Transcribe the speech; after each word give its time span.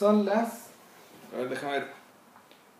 Son 0.00 0.24
las. 0.24 0.68
A 1.30 1.36
ver, 1.36 1.50
déjame 1.50 1.72
ver. 1.72 1.86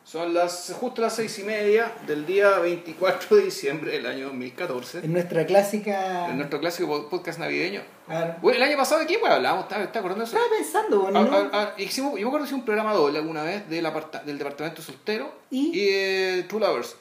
Son 0.05 0.33
las 0.33 0.75
justo 0.81 1.03
las 1.03 1.15
seis 1.15 1.39
y 1.39 1.43
media 1.43 1.93
del 2.07 2.25
día 2.25 2.59
24 2.61 3.37
de 3.37 3.43
diciembre 3.43 3.93
del 3.93 4.07
año 4.07 4.29
2014. 4.29 5.01
En 5.01 5.13
nuestra 5.13 5.45
clásica. 5.45 6.31
En 6.31 6.39
nuestro 6.39 6.61
clásico 6.61 7.11
podcast 7.11 7.39
navideño. 7.39 7.83
Claro. 8.07 8.37
Bueno, 8.41 8.57
el 8.57 8.63
año 8.63 8.79
pasado 8.79 9.03
de 9.03 9.07
qué 9.07 9.19
pues, 9.19 9.31
hablamos, 9.31 9.65
¿estás 9.65 9.83
está 9.83 9.99
acordando 9.99 10.25
eso? 10.25 10.35
Estaba 10.35 10.57
pensando, 10.57 11.01
bueno, 11.03 11.23
¿no? 11.23 11.51
hicimos, 11.77 12.13
yo 12.13 12.21
me 12.21 12.29
acuerdo 12.29 12.39
que 12.39 12.45
hicimos 12.47 12.61
un 12.61 12.65
programa 12.65 12.95
doble 12.95 13.19
alguna 13.19 13.43
vez 13.43 13.69
del, 13.69 13.85
aparta- 13.85 14.25
del 14.25 14.39
departamento 14.39 14.81
soltero 14.81 15.31
¿Y? 15.51 15.79
de 15.79 16.47
True 16.49 16.61
Lovers. 16.63 16.97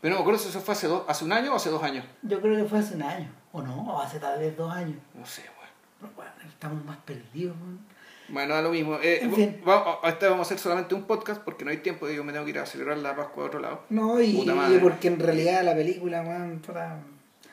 Pero 0.00 0.12
no 0.14 0.20
me 0.20 0.22
acuerdo 0.22 0.38
si 0.38 0.48
eso 0.48 0.60
fue 0.60 0.74
hace, 0.74 0.86
dos, 0.86 1.02
hace 1.08 1.24
un 1.24 1.32
año 1.32 1.52
o 1.52 1.56
hace 1.56 1.70
dos 1.70 1.82
años. 1.82 2.04
Yo 2.22 2.40
creo 2.40 2.54
que 2.62 2.68
fue 2.70 2.78
hace 2.78 2.94
un 2.94 3.02
año. 3.02 3.28
¿O 3.50 3.60
no? 3.62 3.82
O 3.82 4.00
hace 4.00 4.20
tal 4.20 4.38
vez 4.38 4.56
dos 4.56 4.72
años. 4.72 4.96
No 5.12 5.26
sé, 5.26 5.42
bueno. 5.58 5.72
Pero, 6.00 6.12
bueno, 6.14 6.30
estamos 6.48 6.84
más 6.84 6.98
perdidos, 6.98 7.56
weón. 7.60 7.95
Bueno, 8.28 8.54
da 8.54 8.62
lo 8.62 8.70
mismo. 8.70 8.98
Eh, 9.02 9.20
En 9.22 9.34
fin. 9.34 9.60
va- 9.66 10.00
a- 10.02 10.08
esta 10.08 10.28
vamos 10.28 10.46
a 10.46 10.48
hacer 10.48 10.58
solamente 10.58 10.94
un 10.94 11.04
podcast 11.04 11.42
porque 11.42 11.64
no 11.64 11.70
hay 11.70 11.78
tiempo. 11.78 12.08
Yo 12.08 12.24
me 12.24 12.32
tengo 12.32 12.44
que 12.44 12.50
ir 12.52 12.58
a 12.58 12.66
celebrar 12.66 12.98
la 12.98 13.14
Pascua 13.14 13.44
a 13.44 13.46
otro 13.46 13.60
lado. 13.60 13.82
No, 13.90 14.20
y, 14.20 14.40
y 14.40 14.78
porque 14.82 15.08
en 15.08 15.18
realidad 15.20 15.62
la 15.64 15.74
película, 15.74 16.22
weón, 16.22 16.58
puta, 16.58 16.98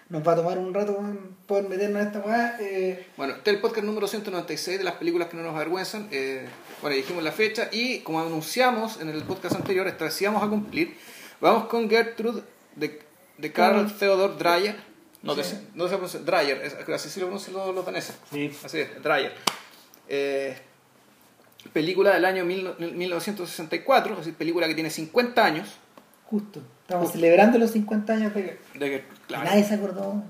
nos 0.10 0.28
va 0.28 0.34
a 0.34 0.36
tomar 0.36 0.58
un 0.58 0.74
rato, 0.74 0.94
weón, 0.94 1.38
poder 1.46 1.70
meternos 1.70 2.02
en 2.02 2.08
esta 2.08 2.20
weá. 2.20 2.58
Eh, 2.60 3.06
Bueno, 3.18 3.34
este 3.36 3.52
es 3.52 3.56
el 3.56 3.62
podcast 3.62 3.86
número 3.86 4.08
196 4.08 4.78
de 4.80 4.84
las 4.84 4.96
películas 4.96 5.28
que 5.30 5.38
no 5.38 5.44
nos 5.44 5.56
avergüenzan. 5.56 6.08
Eh, 6.12 6.46
bueno, 6.82 6.96
dijimos 6.96 7.24
la 7.24 7.32
fecha 7.32 7.70
y 7.72 8.00
como 8.00 8.20
anunciamos 8.22 9.00
en 9.00 9.10
el 9.10 9.22
podcast 9.24 9.56
anterior, 9.56 9.88
esta 9.88 10.06
vez 10.06 10.14
sí 10.16 10.26
vamos 10.26 10.42
a 10.44 10.48
cumplir. 10.48 10.98
Vamos 11.40 11.66
con 11.66 11.90
Gertrude 11.90 12.42
de, 12.76 13.00
de 13.38 13.52
Carl. 13.52 13.92
Theodor 13.98 14.38
Dreyer. 14.38 14.76
No, 15.22 15.36
Sí. 15.36 15.42
de- 15.56 15.62
no 15.76 15.86
se 15.86 15.92
pronuncia 15.92 16.20
Dreyer, 16.20 16.62
es- 16.64 16.74
así 16.90 17.10
se 17.10 17.20
lo 17.22 17.28
pronuncian 17.28 17.56
los, 17.56 17.74
los 17.74 17.86
daneses. 17.86 18.18
Sí. 18.32 18.52
Así 18.66 18.80
es, 18.80 19.02
Dreyer. 19.02 19.34
Eh, 20.10 20.58
película 21.72 22.14
del 22.14 22.26
año 22.26 22.44
mil- 22.46 22.74
1964, 22.80 24.14
es 24.14 24.18
decir, 24.20 24.34
película 24.36 24.68
que 24.68 24.74
tiene 24.76 24.90
50 24.90 25.46
años. 25.46 25.68
justo. 26.26 26.62
Estamos 26.82 27.06
Justo. 27.06 27.20
celebrando 27.20 27.58
los 27.60 27.72
50 27.72 28.14
años 28.14 28.34
de 28.34 28.44
que 28.74 28.80
De 28.80 28.90
que, 28.90 29.04
claro, 29.28 29.46
nadie 29.46 29.64
se 29.64 29.76
acordó. 29.76 30.24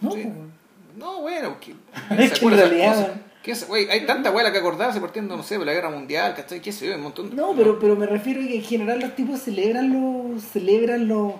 No, 0.00 0.10
Sí. 0.12 0.18
weón. 0.24 0.52
No, 0.96 1.20
bueno, 1.22 1.56
que, 1.60 1.74
Es 2.18 2.38
que. 2.38 3.12
¿Qué 3.42 3.52
es- 3.52 3.66
güey, 3.68 3.88
hay 3.88 4.04
tanta 4.04 4.28
abuela 4.30 4.50
que 4.52 4.58
acordarse 4.58 5.00
partiendo, 5.00 5.36
no 5.36 5.42
sé, 5.42 5.56
por 5.56 5.64
la 5.66 5.72
guerra 5.72 5.90
mundial, 5.90 6.34
¿cachai? 6.34 6.60
¿Qué 6.60 6.72
sé 6.72 6.88
yo? 6.88 6.96
Un 6.96 7.02
montón 7.02 7.30
de... 7.30 7.36
No, 7.36 7.54
pero, 7.56 7.78
pero 7.78 7.96
me 7.96 8.04
refiero 8.06 8.40
a 8.42 8.44
que 8.46 8.56
en 8.56 8.62
general 8.62 9.00
los 9.00 9.14
tipos 9.14 9.40
celebran 9.40 9.92
los. 9.92 10.42
celebran 10.42 11.06
los. 11.08 11.32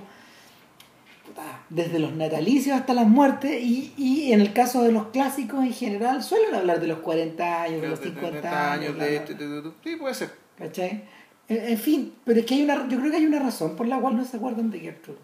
Desde 1.71 1.99
los 1.99 2.13
natalicios 2.15 2.77
hasta 2.79 2.95
las 2.95 3.07
muertes 3.07 3.63
y, 3.63 3.93
y 3.97 4.33
en 4.33 4.41
el 4.41 4.53
caso 4.53 4.83
de 4.83 4.93
los 4.93 5.09
clásicos 5.09 5.65
en 5.65 5.73
general 5.73 6.23
suelen 6.23 6.55
hablar 6.55 6.81
de 6.81 6.87
los 6.89 6.99
40 7.01 7.63
años, 7.63 7.81
de 7.83 7.89
los 7.89 8.01
50 8.01 8.73
años, 8.73 8.99
de 8.99 9.17
este, 9.17 9.35
bla. 9.35 9.47
de- 9.47 9.63
de- 9.63 9.71
Sí, 9.85 9.97
puede 9.97 10.15
ser. 10.15 10.31
¿cachai? 10.57 11.05
En, 11.49 11.69
en 11.73 11.79
fin, 11.79 12.15
pero 12.25 12.41
es 12.41 12.47
que 12.47 12.55
hay 12.55 12.63
una, 12.65 12.89
yo 12.89 12.99
creo 12.99 13.11
que 13.11 13.17
hay 13.19 13.27
una 13.27 13.39
razón 13.41 13.77
por 13.77 13.87
la 13.87 13.99
cual 13.99 14.17
no 14.17 14.25
se 14.25 14.37
acuerdan 14.37 14.71
de 14.71 14.81
Gertrude. 14.81 15.19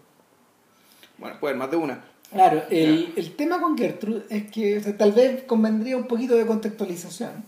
Bueno, 1.17 1.39
puede 1.39 1.55
más 1.55 1.69
de 1.71 1.77
una. 1.77 2.03
Claro, 2.31 2.63
el, 2.69 3.13
el 3.15 3.35
tema 3.35 3.61
con 3.61 3.77
Gertrude 3.77 4.25
es 4.29 4.49
que 4.51 4.77
o 4.77 4.81
sea, 4.83 4.97
tal 4.97 5.11
vez 5.11 5.43
convendría 5.43 5.95
un 5.95 6.07
poquito 6.07 6.35
de 6.35 6.45
contextualización. 6.45 7.43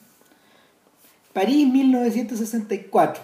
París 1.34 1.68
1964. 1.72 3.22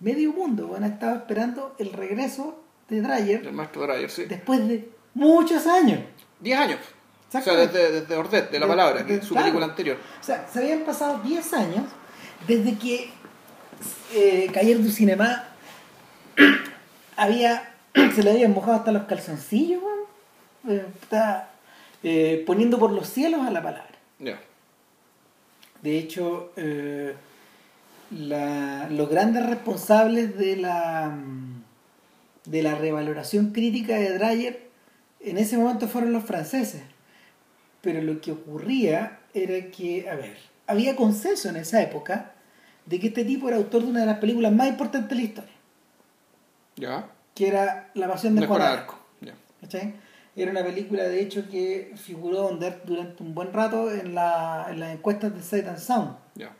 Medio 0.00 0.32
mundo 0.32 0.66
bueno, 0.68 0.86
estaba 0.86 1.14
esperando 1.16 1.74
el 1.78 1.92
regreso 1.92 2.62
de 2.88 3.00
Dreyer 3.00 3.46
El 3.46 3.52
maestro 3.52 3.82
Dreyer, 3.82 4.10
sí. 4.10 4.24
después 4.26 4.66
de 4.68 4.88
muchos 5.14 5.66
años. 5.66 6.00
Diez 6.40 6.58
años. 6.58 6.78
O 7.32 7.40
sea, 7.40 7.54
desde, 7.56 7.90
desde 8.00 8.16
Ordet, 8.16 8.50
de 8.50 8.60
la 8.60 8.66
De- 8.66 8.70
palabra, 8.70 9.04
que 9.06 9.14
de- 9.14 9.18
es 9.18 9.24
su 9.24 9.34
claro. 9.34 9.46
película 9.46 9.66
anterior. 9.66 9.96
O 10.20 10.22
sea, 10.22 10.46
se 10.52 10.60
habían 10.60 10.80
pasado 10.80 11.18
10 11.24 11.52
años 11.54 11.84
desde 12.46 12.78
que 12.78 13.10
eh, 14.14 14.48
Cayer 14.52 14.80
du 14.80 14.88
Cinema 14.90 15.44
había, 17.16 17.72
se 18.14 18.22
le 18.22 18.30
habían 18.30 18.52
mojado 18.52 18.76
hasta 18.76 18.92
los 18.92 19.04
calzoncillos, 19.04 19.82
weón. 19.82 20.78
Eh, 20.78 20.86
está 21.02 21.50
eh, 22.02 22.42
poniendo 22.46 22.78
por 22.78 22.92
los 22.92 23.08
cielos 23.08 23.46
a 23.46 23.50
la 23.50 23.62
palabra. 23.62 23.90
Ya. 24.18 24.38
De 25.82 25.98
hecho, 25.98 26.52
eh, 26.56 27.14
la- 28.10 28.88
los 28.90 29.08
grandes 29.10 29.44
responsables 29.46 30.38
de 30.38 30.56
la, 30.56 31.08
mm, 31.14 31.53
de 32.44 32.62
la 32.62 32.74
revaloración 32.74 33.52
crítica 33.52 33.96
de 33.96 34.18
Dreyer 34.18 34.68
en 35.20 35.38
ese 35.38 35.56
momento 35.56 35.88
fueron 35.88 36.12
los 36.12 36.24
franceses. 36.24 36.82
Pero 37.80 38.02
lo 38.02 38.20
que 38.20 38.32
ocurría 38.32 39.20
era 39.32 39.70
que, 39.70 40.08
a 40.08 40.14
ver, 40.14 40.36
había 40.66 40.96
consenso 40.96 41.48
en 41.48 41.56
esa 41.56 41.82
época 41.82 42.32
de 42.86 43.00
que 43.00 43.08
este 43.08 43.24
tipo 43.24 43.48
era 43.48 43.56
autor 43.56 43.82
de 43.82 43.88
una 43.88 44.00
de 44.00 44.06
las 44.06 44.18
películas 44.18 44.52
más 44.52 44.68
importantes 44.68 45.08
de 45.10 45.16
la 45.16 45.22
historia, 45.22 45.52
Ya. 46.76 47.10
que 47.34 47.48
era 47.48 47.90
La 47.94 48.08
Pasión 48.08 48.34
de 48.34 48.42
De 48.42 48.46
Juan 48.46 48.62
Arco. 48.62 48.94
Arco. 48.94 48.98
¿cachai? 49.60 49.94
Era 50.36 50.50
una 50.50 50.62
película, 50.64 51.04
de 51.04 51.22
hecho, 51.22 51.48
que 51.48 51.92
figuró 51.96 52.42
durante- 52.50 52.80
durante 52.84 53.22
un 53.22 53.34
buen 53.34 53.52
rato 53.52 53.90
en, 53.90 54.14
la, 54.14 54.66
en 54.68 54.80
las 54.80 54.92
encuestas 54.92 55.32
de 55.34 55.40
Sight 55.42 55.66
and 55.68 55.78
Sound. 55.78 56.16
Ya. 56.34 56.50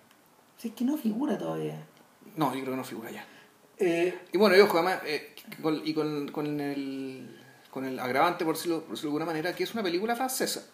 Si 0.56 0.68
es 0.68 0.74
que 0.74 0.84
no 0.84 0.96
figura 0.96 1.36
todavía. 1.36 1.74
No, 2.36 2.46
yo 2.54 2.60
creo 2.60 2.70
que 2.72 2.76
no 2.78 2.84
figura 2.84 3.10
ya. 3.10 3.24
Eh, 3.78 4.14
Y 4.32 4.38
bueno, 4.38 4.56
y 4.56 4.60
ojo, 4.60 4.78
además, 4.78 5.00
eh, 5.06 5.34
con- 5.62 5.82
y 5.84 5.92
con, 5.94 6.28
con 6.28 6.60
el, 6.60 7.40
con 7.70 7.84
el 7.84 7.98
agravante, 7.98 8.44
por 8.44 8.54
decirlo, 8.56 8.80
por 8.82 8.90
decirlo 8.90 9.10
de 9.10 9.12
alguna 9.16 9.26
manera, 9.26 9.52
que 9.54 9.64
es 9.64 9.72
una 9.74 9.82
película 9.82 10.14
francesa. 10.16 10.64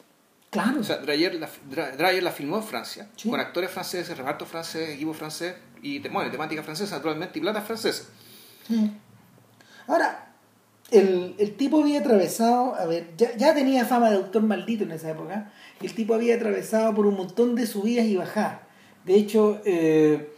claro. 0.50 0.81
O 0.81 0.84
sea, 0.84 0.97
Dreyer 0.99 1.34
la, 1.37 1.49
Dreyer 1.97 2.22
la 2.22 2.33
filmó 2.33 2.56
en 2.59 2.65
Francia, 2.65 3.09
Sí. 3.16 3.31
con 3.31 3.38
actores 3.41 3.71
franceses, 3.71 4.16
reparto 4.19 4.44
francés, 4.47 4.91
equipo 4.91 5.12
francés, 5.15 5.55
y 5.83 6.00
bueno, 6.09 6.31
temática 6.31 6.62
francesa, 6.62 6.97
naturalmente, 6.97 7.38
y 7.38 7.43
plata 7.43 7.62
francesa. 7.62 8.05
Sí. 8.66 8.91
Ahora, 9.87 10.27
el, 10.91 11.37
el 11.38 11.56
tipo 11.56 11.81
había 11.81 12.00
atravesado, 12.00 12.75
a 12.75 12.84
ver, 12.84 13.11
ya, 13.17 13.37
ya 13.37 13.55
tenía 13.55 13.84
fama 13.84 14.11
de 14.11 14.17
autor 14.17 14.43
maldito 14.43 14.84
en 14.84 14.91
esa 14.93 15.11
época, 15.11 15.53
el 15.81 15.94
tipo 15.94 16.15
había 16.15 16.34
atravesado 16.34 16.94
por 16.94 17.06
un 17.06 17.15
montón 17.17 17.55
de 17.55 17.67
subidas 17.67 18.06
y 18.06 18.17
bajadas. 18.17 18.61
De 19.05 19.15
hecho, 19.15 19.61
eh, 19.65 20.30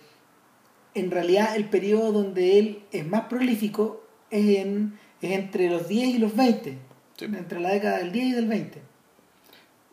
en 0.95 1.11
realidad 1.11 1.57
el 1.57 1.67
periodo 1.67 2.13
donde 2.13 2.59
él 2.59 2.83
es 2.93 3.07
más 3.07 3.23
prolífico 3.23 4.05
es, 4.31 4.59
en, 4.59 4.99
es 5.21 5.33
entre 5.33 5.69
los 5.71 5.89
10 5.89 6.09
y 6.09 6.19
los 6.19 6.35
20, 6.37 6.79
Sí. 7.17 7.25
entre 7.27 7.61
la 7.61 7.71
década 7.71 7.99
del 7.99 8.11
10 8.13 8.27
y 8.27 8.33
del 8.33 8.47
20. 8.49 8.83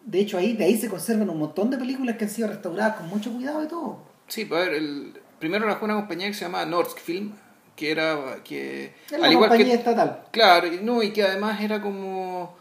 De 0.05 0.19
hecho, 0.19 0.37
ahí, 0.37 0.53
de 0.53 0.63
ahí 0.65 0.77
se 0.77 0.89
conservan 0.89 1.29
un 1.29 1.37
montón 1.37 1.69
de 1.69 1.77
películas 1.77 2.15
que 2.17 2.23
han 2.25 2.29
sido 2.31 2.47
restauradas 2.47 2.95
con 2.95 3.07
mucho 3.09 3.31
cuidado 3.31 3.63
y 3.63 3.67
todo. 3.67 3.99
Sí, 4.27 4.45
pues 4.45 4.61
a 4.61 4.65
ver, 4.65 4.73
el, 4.75 5.13
primero 5.39 5.65
era 5.65 5.77
una 5.81 5.95
compañía 5.95 6.27
que 6.27 6.33
se 6.33 6.45
llamaba 6.45 6.65
Norsk 6.65 6.97
Film, 6.99 7.33
que 7.75 7.91
era 7.91 8.37
que 8.43 8.93
Es 9.11 9.19
la 9.19 9.31
compañía 9.33 9.75
estatal. 9.75 10.23
claro, 10.31 10.67
no, 10.81 11.03
y 11.03 11.11
que 11.11 11.23
además 11.23 11.61
era 11.61 11.81
como 11.81 12.55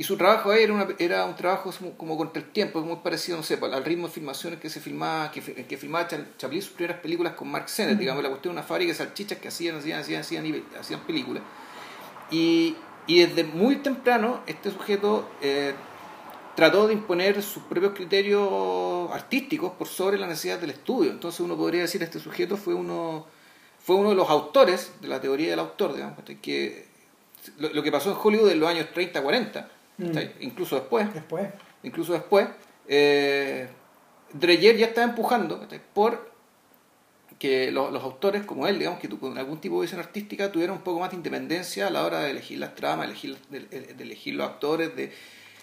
y 0.00 0.04
su 0.04 0.16
trabajo 0.16 0.50
ahí 0.50 0.62
era, 0.62 0.72
una, 0.72 0.88
era 0.98 1.26
un 1.26 1.36
trabajo 1.36 1.70
como- 1.98 2.16
contra 2.16 2.40
el 2.42 2.48
tiempo, 2.50 2.80
muy 2.80 2.96
parecido, 2.96 3.36
no 3.36 3.42
sé, 3.42 3.58
pues, 3.58 3.70
al 3.70 3.84
ritmo 3.84 4.06
de 4.06 4.12
filmaciones 4.14 4.58
que 4.58 4.70
se 4.70 4.80
filmaba, 4.80 5.30
que, 5.30 5.42
que 5.42 5.76
filmaba 5.76 6.08
Cha- 6.08 6.26
Chaplin 6.38 6.62
sus 6.62 6.72
primeras 6.72 7.00
películas 7.02 7.34
con 7.34 7.48
Mark 7.50 7.68
Sennett, 7.68 7.98
digamos, 7.98 8.22
la 8.22 8.30
cuestión 8.30 8.54
de 8.54 8.60
una 8.60 8.66
fábrica 8.66 8.92
de 8.92 8.96
salchichas 8.96 9.36
que 9.38 9.48
hacían, 9.48 9.76
hacían, 9.76 10.00
hacían, 10.00 10.22
hacían, 10.22 10.46
y- 10.46 10.64
hacían 10.80 11.00
películas. 11.00 11.42
Y, 12.30 12.76
y 13.06 13.20
desde 13.20 13.44
muy 13.44 13.76
temprano 13.76 14.40
este 14.46 14.70
sujeto 14.70 15.28
eh, 15.42 15.74
trató 16.56 16.86
de 16.86 16.94
imponer 16.94 17.42
sus 17.42 17.62
propios 17.64 17.92
criterios 17.92 19.10
artísticos 19.12 19.72
por 19.72 19.86
sobre 19.86 20.16
la 20.16 20.26
necesidad 20.26 20.58
del 20.58 20.70
estudio. 20.70 21.10
Entonces 21.10 21.40
uno 21.40 21.56
podría 21.58 21.82
decir 21.82 22.02
este 22.02 22.20
sujeto 22.20 22.56
fue 22.56 22.72
uno 22.72 23.26
fue 23.84 23.96
uno 23.96 24.10
de 24.10 24.14
los 24.14 24.30
autores 24.30 24.92
de 25.02 25.08
la 25.08 25.20
teoría 25.20 25.50
del 25.50 25.58
autor, 25.58 25.92
digamos, 25.94 26.18
que 26.40 26.86
lo, 27.58 27.68
lo 27.70 27.82
que 27.82 27.90
pasó 27.92 28.10
en 28.12 28.16
Hollywood 28.22 28.50
en 28.50 28.60
los 28.60 28.68
años 28.70 28.86
30, 28.94 29.22
40, 29.22 29.68
¿cachai? 30.06 30.34
incluso 30.40 30.76
después, 30.76 31.12
Después. 31.14 31.48
incluso 31.82 32.12
después, 32.12 32.48
eh, 32.88 33.68
Dreyer 34.32 34.76
ya 34.76 34.86
estaba 34.86 35.08
empujando 35.08 35.66
por 35.94 36.30
que 37.38 37.70
lo- 37.72 37.90
los 37.90 38.02
autores 38.02 38.44
como 38.44 38.66
él, 38.66 38.78
digamos, 38.78 39.00
que 39.00 39.08
con 39.08 39.38
algún 39.38 39.60
tipo 39.60 39.76
de 39.76 39.82
visión 39.86 39.98
artística 40.00 40.52
tuvieran 40.52 40.76
un 40.76 40.82
poco 40.82 41.00
más 41.00 41.10
de 41.10 41.16
independencia 41.16 41.86
a 41.86 41.90
la 41.90 42.04
hora 42.04 42.20
de 42.20 42.30
elegir 42.32 42.58
las 42.58 42.74
tramas, 42.74 43.06
elegir, 43.06 43.36
de, 43.48 43.60
de 43.60 44.02
elegir 44.02 44.34
los 44.34 44.46
actores 44.46 44.94
de, 44.94 45.10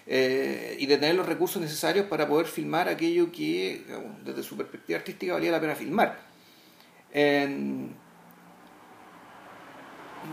eh, 0.08 0.76
y 0.80 0.86
de 0.88 0.98
tener 0.98 1.14
los 1.16 1.28
recursos 1.28 1.62
necesarios 1.62 2.08
para 2.08 2.28
poder 2.28 2.48
filmar 2.48 2.90
aquello 2.90 3.32
que, 3.32 3.84
digamos, 3.86 4.24
desde 4.26 4.42
su 4.42 4.58
perspectiva 4.58 4.98
artística, 4.98 5.34
valía 5.34 5.52
la 5.52 5.62
pena 5.62 5.76
filmar. 5.76 6.18
En- 7.14 7.96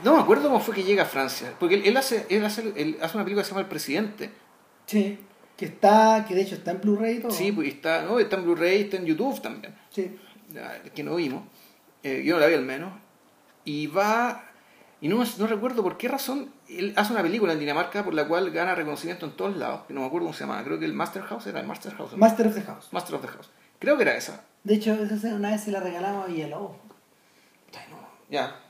no 0.03 0.17
me 0.17 0.23
acuerdo 0.23 0.49
cómo 0.49 0.61
fue 0.61 0.75
que 0.75 0.83
llega 0.83 1.05
a 1.05 1.07
Francia, 1.07 1.55
porque 1.59 1.77
él, 1.77 1.83
él 1.85 1.97
hace, 1.97 2.27
él, 2.29 2.45
hace, 2.45 2.73
él 2.77 2.99
hace 3.01 3.17
una 3.17 3.25
película 3.25 3.43
que 3.43 3.45
se 3.45 3.51
llama 3.51 3.61
El 3.61 3.69
Presidente. 3.69 4.31
Sí. 4.87 5.19
Que 5.57 5.67
está, 5.67 6.25
que 6.27 6.35
de 6.35 6.43
hecho 6.43 6.57
está 6.57 6.73
en 6.73 6.81
Blu-ray 6.81 7.21
todo. 7.21 7.31
Sí, 7.31 7.53
pues 7.53 7.69
está, 7.69 8.03
no, 8.03 8.19
está 8.19 8.37
en 8.37 8.45
Blu-ray, 8.45 8.83
está 8.83 8.97
en 8.97 9.07
YouTube 9.07 9.41
también. 9.41 9.75
Sí. 9.91 10.19
que 10.95 11.05
no 11.05 11.15
vimos, 11.15 11.45
eh, 12.03 12.23
yo 12.25 12.35
no 12.35 12.41
la 12.41 12.47
vi 12.47 12.55
al 12.55 12.65
menos, 12.65 12.93
y 13.65 13.87
va, 13.87 14.45
y 15.01 15.09
no, 15.09 15.23
no 15.39 15.47
recuerdo 15.47 15.83
por 15.83 15.97
qué 15.97 16.09
razón, 16.09 16.53
él 16.69 16.93
hace 16.97 17.13
una 17.13 17.23
película 17.23 17.53
en 17.53 17.61
Dinamarca 17.61 18.05
por 18.05 18.15
la 18.15 18.27
cual 18.27 18.51
gana 18.51 18.75
reconocimiento 18.75 19.27
en 19.27 19.33
todos 19.33 19.57
lados, 19.57 19.83
que 19.87 19.95
no 19.95 20.01
me 20.01 20.07
acuerdo 20.07 20.27
cómo 20.27 20.35
se 20.35 20.45
llama, 20.45 20.63
creo 20.65 20.79
que 20.79 20.87
el 20.87 20.93
Master 20.93 21.23
House 21.23 21.47
era 21.47 21.61
el 21.61 21.67
Master 21.67 21.95
House, 21.95 22.13
¿no? 22.13 22.19
Master 22.19 22.49
of 22.49 22.55
the 22.55 22.63
House. 22.63 22.89
Master 22.93 23.15
of 23.15 23.23
the 23.23 23.29
House, 23.29 23.51
Creo 23.79 23.97
que 23.97 24.03
era 24.03 24.17
esa. 24.17 24.45
De 24.65 24.75
hecho, 24.75 24.95
esa 24.95 25.35
una 25.35 25.51
vez 25.51 25.63
se 25.63 25.71
la 25.71 25.81
regalamos 25.81 26.25
a 26.25 26.29
Villalobos. 26.29 26.77
Ay, 27.75 27.87
no, 27.91 27.99
ya. 28.31 28.64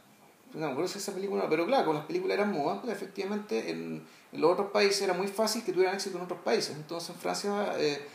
No 0.55 0.73
me 0.73 0.85
esa 0.85 1.12
película, 1.12 1.49
pero 1.49 1.67
claro, 1.67 1.87
con 1.87 1.97
las 1.97 2.05
películas 2.05 2.37
eran 2.37 2.53
mudas, 2.53 2.79
porque 2.79 2.93
efectivamente 2.93 3.71
en, 3.71 4.06
los 4.33 4.53
otros 4.53 4.71
países 4.71 5.03
era 5.03 5.12
muy 5.12 5.27
fácil 5.27 5.65
que 5.65 5.73
tuvieran 5.73 5.95
éxito 5.95 6.17
en 6.17 6.25
otros 6.25 6.41
países. 6.41 6.77
Entonces 6.77 7.11
en 7.11 7.17
Francia 7.17 7.75
eh, 7.77 8.06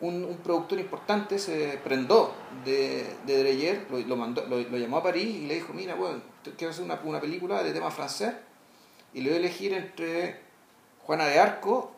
un, 0.00 0.24
un 0.24 0.36
productor 0.38 0.78
importante 0.78 1.38
se 1.38 1.78
prendó 1.82 2.34
de, 2.64 3.06
de 3.26 3.38
Dreyer, 3.38 3.86
lo, 4.06 4.16
mandó, 4.16 4.44
lo, 4.46 4.60
llamó 4.60 4.98
a 4.98 5.02
París 5.02 5.36
y 5.36 5.46
le 5.46 5.54
dijo, 5.54 5.72
mira, 5.72 5.94
bueno, 5.94 6.20
quiero 6.58 6.70
hacer 6.70 6.84
una, 6.84 7.00
una 7.04 7.20
película 7.20 7.62
de 7.62 7.72
tema 7.72 7.90
francés 7.90 8.34
y 9.14 9.22
le 9.22 9.30
voy 9.30 9.36
a 9.36 9.40
elegir 9.40 9.72
entre 9.72 10.40
Juana 11.04 11.26
de 11.26 11.38
Arco, 11.38 11.92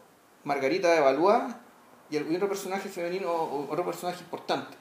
Margarita 0.44 0.90
de 0.92 1.00
Valois 1.00 1.54
y 2.10 2.16
el- 2.16 2.36
otro 2.36 2.48
personaje 2.48 2.88
femenino 2.88 3.30
o 3.30 3.70
otro 3.70 3.84
personaje 3.84 4.20
importante. 4.20 4.76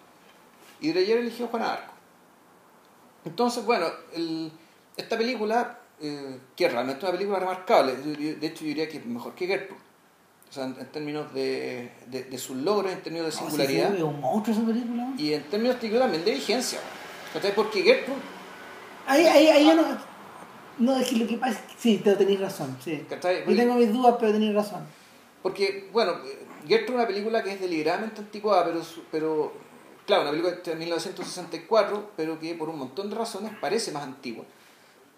Y 0.80 0.92
Dreyer 0.92 1.18
eligió 1.20 1.48
Juana 1.48 1.66
de 1.68 1.72
Arco. 1.74 1.94
Entonces, 3.26 3.66
bueno, 3.66 3.86
el- 4.14 4.52
esta 5.02 5.18
película, 5.18 5.80
eh, 6.02 6.38
que 6.56 6.66
es 6.66 6.72
realmente 6.72 7.06
una 7.06 7.12
película 7.14 7.40
remarcable, 7.40 7.96
de 7.96 8.48
hecho 8.48 8.62
yo 8.62 8.68
diría 8.68 8.90
que 8.90 8.98
es 8.98 9.06
mejor 9.06 9.36
que 9.36 9.48
Gertrude. 9.48 9.82
O 10.50 10.54
sea, 10.54 10.66
en, 10.66 10.76
en 10.80 10.86
términos 10.92 11.34
de, 11.34 11.92
de, 12.08 12.24
de 12.26 12.38
sus 12.38 12.58
logros, 12.58 12.92
en 12.92 13.02
términos 13.02 13.28
de 13.34 13.42
No, 13.42 13.50
singularidad 13.50 13.92
sí, 13.92 13.96
fue 13.98 14.04
un 14.06 14.20
monstruo 14.20 14.56
esa 14.58 14.66
película. 14.66 15.08
y 15.18 15.34
en 15.34 15.44
términos 15.44 15.80
digo, 15.80 15.98
también 16.00 16.26
de 16.26 16.32
vigencia. 16.32 16.80
¿Cachai? 17.34 17.56
Porque 17.56 17.82
Gertrude, 17.84 18.20
Ahí, 19.08 19.26
ahí, 19.26 19.48
ahí 19.48 19.66
yo 19.66 19.76
no. 19.76 19.84
No, 20.78 20.98
es 20.98 21.08
que 21.10 21.16
lo 21.18 21.28
que 21.28 21.38
pasa 21.38 21.54
es 21.54 21.72
que 21.74 21.74
sí, 21.80 21.98
te 22.04 22.16
tenéis 22.16 22.40
razón. 22.40 22.76
Sí. 22.84 23.06
¿cachai? 23.10 23.46
Yo 23.48 23.56
tengo 23.56 23.76
mis 23.76 23.92
dudas, 23.94 24.16
pero 24.20 24.32
tenéis 24.34 24.54
razón. 24.54 24.82
Porque, 25.42 25.90
bueno, 25.94 26.14
Gertrude 26.68 26.84
es 26.86 26.90
una 26.96 27.08
película 27.08 27.44
que 27.44 27.54
es 27.54 27.62
deliberadamente 27.62 28.20
anticuada, 28.22 28.66
pero, 28.66 28.82
pero 29.10 29.54
claro, 30.06 30.24
una 30.24 30.32
película 30.32 30.56
de 30.56 30.76
1964, 30.76 32.12
pero 32.18 32.40
que 32.40 32.54
por 32.56 32.68
un 32.70 32.78
montón 32.80 33.10
de 33.10 33.16
razones 33.16 33.52
parece 33.62 33.92
más 33.92 34.04
antigua. 34.04 34.44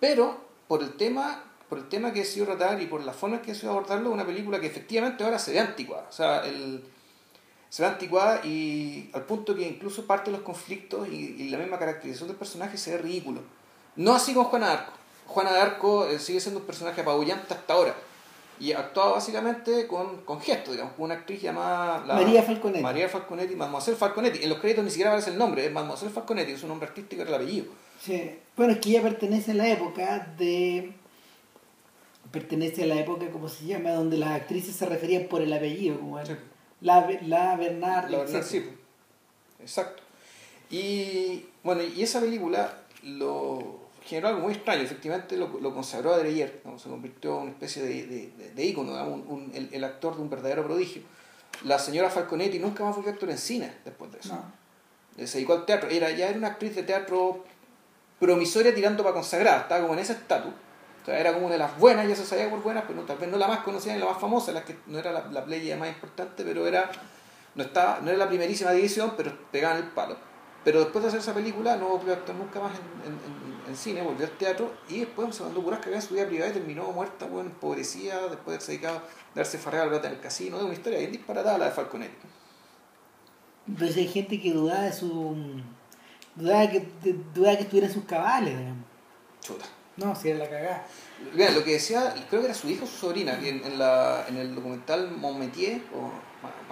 Pero 0.03 0.37
por 0.67 0.83
el 0.83 0.97
tema, 0.97 1.41
por 1.69 1.77
el 1.77 1.87
tema 1.87 2.11
que 2.11 2.19
he 2.19 2.25
sido 2.25 2.45
tratar 2.45 2.81
y 2.81 2.87
por 2.87 3.01
la 3.05 3.13
forma 3.13 3.37
en 3.37 3.41
que 3.41 3.51
he 3.51 3.55
sido 3.55 3.71
abordarlo, 3.71 4.11
una 4.11 4.25
película 4.25 4.59
que 4.59 4.67
efectivamente 4.67 5.23
ahora 5.23 5.39
se 5.39 5.53
ve 5.53 5.61
anticuada. 5.61 6.07
O 6.09 6.11
sea, 6.11 6.43
se 7.69 7.81
ve 7.81 7.87
anticuada 7.87 8.45
y 8.45 9.09
al 9.13 9.23
punto 9.23 9.55
que 9.55 9.65
incluso 9.65 10.05
parte 10.05 10.29
de 10.29 10.35
los 10.35 10.45
conflictos 10.45 11.07
y, 11.07 11.37
y 11.39 11.49
la 11.49 11.57
misma 11.57 11.79
caracterización 11.79 12.27
del 12.27 12.35
personaje 12.35 12.77
se 12.77 12.91
ve 12.91 12.97
ridículo. 12.97 13.39
No 13.95 14.13
así 14.13 14.33
con 14.33 14.43
Juana 14.43 14.67
de 14.67 14.73
Arco. 14.73 14.91
Juana 15.25 15.53
de 15.53 15.61
Arco 15.61 16.05
eh, 16.05 16.19
sigue 16.19 16.41
siendo 16.41 16.59
un 16.59 16.65
personaje 16.65 16.99
apabullante 16.99 17.53
hasta 17.53 17.73
ahora. 17.73 17.95
Y 18.63 18.71
actuaba 18.71 19.13
básicamente 19.13 19.87
con, 19.87 20.21
con 20.21 20.39
gestos, 20.39 20.71
digamos, 20.73 20.93
con 20.93 21.05
una 21.05 21.15
actriz 21.15 21.41
llamada... 21.41 22.05
la- 22.05 22.13
María 22.15 22.41
Falconetti. 22.43 22.81
María 22.81 23.09
Falconetti, 23.09 23.55
Mademoiselle 23.55 23.97
Falconetti. 23.97 24.41
En 24.43 24.49
los 24.49 24.59
créditos 24.59 24.85
ni 24.85 24.89
siquiera 24.89 25.09
aparece 25.11 25.31
el 25.31 25.37
nombre, 25.37 25.65
es 25.65 25.71
Mademoiselle 25.73 26.11
Falconetti, 26.13 26.53
es 26.53 26.63
un 26.63 26.69
nombre 26.69 26.87
artístico, 26.87 27.21
era 27.23 27.29
el 27.31 27.35
apellido. 27.35 27.65
Sí. 27.99 28.37
Bueno, 28.55 28.71
es 28.73 28.79
que 28.79 28.91
ella 28.91 29.01
pertenece 29.01 29.51
a 29.51 29.55
la 29.55 29.67
época 29.67 30.33
de. 30.37 30.93
Pertenece 32.31 32.83
a 32.83 32.87
la 32.87 32.95
época, 32.99 33.29
como 33.31 33.49
se 33.49 33.65
llama, 33.65 33.91
donde 33.91 34.17
las 34.17 34.31
actrices 34.31 34.75
se 34.75 34.85
referían 34.85 35.23
por 35.27 35.41
el 35.41 35.51
apellido, 35.53 35.99
como 35.99 36.19
el- 36.19 36.25
Sí. 36.27 36.33
la, 36.81 37.07
la 37.23 37.55
Bernard, 37.57 38.09
La 38.09 38.19
etc. 38.21 38.43
sí. 38.43 38.69
Exacto. 39.59 40.01
Y 40.69 41.45
bueno, 41.63 41.83
y 41.83 42.01
esa 42.01 42.21
película 42.21 42.73
lo 43.03 43.81
generó 44.05 44.29
algo 44.29 44.41
muy 44.41 44.53
extraño. 44.53 44.81
Efectivamente 44.81 45.37
lo, 45.37 45.47
lo 45.59 45.73
consagró 45.73 46.13
a 46.13 46.17
Dreyer, 46.17 46.61
¿no? 46.65 46.77
se 46.79 46.89
convirtió 46.89 47.35
en 47.37 47.41
una 47.43 47.51
especie 47.51 47.81
de, 47.83 48.05
de, 48.07 48.27
de- 48.37 48.51
de 48.51 48.65
ícono, 48.65 48.91
digamos, 48.91 49.13
un- 49.13 49.27
un- 49.27 49.51
el, 49.55 49.69
el 49.71 49.83
actor 49.83 50.15
de 50.15 50.21
un 50.21 50.29
verdadero 50.29 50.63
prodigio. 50.63 51.01
La 51.63 51.77
señora 51.79 52.09
Falconetti 52.09 52.59
nunca 52.59 52.83
más 52.83 52.95
volvió 52.95 53.11
a 53.11 53.13
actuar 53.13 53.31
en 53.31 53.37
cine 53.37 53.73
después 53.85 54.11
de 54.11 54.19
eso. 54.19 54.35
No. 54.35 55.25
Se 55.27 55.37
dedicó 55.37 55.53
al 55.53 55.65
teatro. 55.65 55.89
Era, 55.89 56.09
ya 56.11 56.27
era 56.29 56.37
una 56.37 56.47
actriz 56.47 56.75
de 56.75 56.83
teatro 56.83 57.43
promisoria 58.19 58.73
tirando 58.73 59.03
para 59.03 59.13
consagrada. 59.15 59.61
Estaba 59.61 59.81
como 59.81 59.93
en 59.93 59.99
ese 59.99 60.13
estatus. 60.13 60.51
O 61.01 61.05
sea, 61.05 61.19
era 61.19 61.33
como 61.33 61.45
una 61.47 61.53
de 61.53 61.59
las 61.59 61.77
buenas, 61.77 62.07
ya 62.07 62.15
se 62.15 62.25
sabía 62.25 62.49
por 62.49 62.63
buenas, 62.63 62.85
pero 62.87 63.01
no, 63.01 63.05
tal 63.05 63.17
vez 63.17 63.29
no 63.29 63.37
la 63.37 63.47
más 63.47 63.59
conocida 63.59 63.93
ni 63.93 63.99
la 63.99 64.05
más 64.05 64.19
famosa, 64.21 64.53
la 64.53 64.63
que 64.63 64.77
no 64.87 64.97
era 64.99 65.11
la, 65.11 65.25
la 65.31 65.43
playa 65.43 65.75
más 65.75 65.89
importante, 65.89 66.43
pero 66.45 66.65
era 66.65 66.89
no 67.55 67.63
estaba 67.63 67.99
no 68.01 68.07
era 68.09 68.17
la 68.17 68.27
primerísima 68.29 68.71
división, 68.71 69.13
pero 69.17 69.31
pegaban 69.51 69.77
el 69.77 69.83
palo. 69.89 70.15
Pero 70.63 70.79
después 70.79 71.03
de 71.03 71.09
hacer 71.09 71.19
esa 71.19 71.33
película 71.33 71.75
no 71.75 71.89
volvió 71.89 72.13
a 72.13 72.15
actuar 72.15 72.37
nunca 72.37 72.61
más 72.61 72.71
en, 72.71 73.11
en- 73.11 73.19
en- 73.19 73.52
en 73.67 73.75
cine, 73.75 74.01
volvió 74.01 74.25
al 74.25 74.31
teatro 74.33 74.71
y 74.89 74.99
después 74.99 75.35
se 75.35 75.43
mandó 75.43 75.61
puras 75.63 75.79
cagadas 75.79 76.03
en 76.03 76.07
su 76.09 76.13
vida 76.15 76.27
privada 76.27 76.49
y 76.51 76.53
terminó 76.53 76.91
muerta, 76.91 77.25
bueno, 77.25 77.49
empobrecida, 77.49 78.21
después 78.27 78.45
de 78.45 78.51
haberse 78.53 78.71
dedicado 78.73 78.97
a 78.97 79.03
darse 79.35 79.57
farrear 79.57 79.89
plata 79.89 80.07
en 80.07 80.15
el 80.15 80.19
casino. 80.19 80.57
Es 80.57 80.63
una 80.63 80.73
historia 80.73 80.99
bien 80.99 81.11
disparatada 81.11 81.57
la 81.57 81.65
de 81.65 81.71
Falconetti. 81.71 82.27
Entonces 83.67 83.97
hay 83.97 84.07
gente 84.07 84.41
que 84.41 84.51
dudaba 84.51 84.81
de 84.83 84.93
su. 84.93 85.35
dudaba 86.35 86.69
que, 86.69 86.79
de- 87.01 87.15
dudaba 87.33 87.55
que 87.57 87.63
estuviera 87.63 87.87
en 87.87 87.93
sus 87.93 88.05
cabales, 88.05 88.57
digamos. 88.57 88.85
Chuta. 89.41 89.65
No, 89.95 90.15
si 90.15 90.29
era 90.29 90.39
la 90.39 90.49
cagada. 90.49 90.87
Mira, 91.35 91.51
lo 91.51 91.63
que 91.63 91.73
decía, 91.73 92.13
creo 92.29 92.41
que 92.41 92.47
era 92.47 92.55
su 92.55 92.67
hijo 92.67 92.85
o 92.85 92.87
su 92.87 92.97
sobrina, 92.97 93.39
que 93.39 93.49
en, 93.49 93.63
en 93.63 93.77
la, 93.77 94.25
en 94.27 94.37
el 94.37 94.55
documental 94.55 95.11
Mon 95.11 95.37
Métier, 95.39 95.81
o 95.95 96.09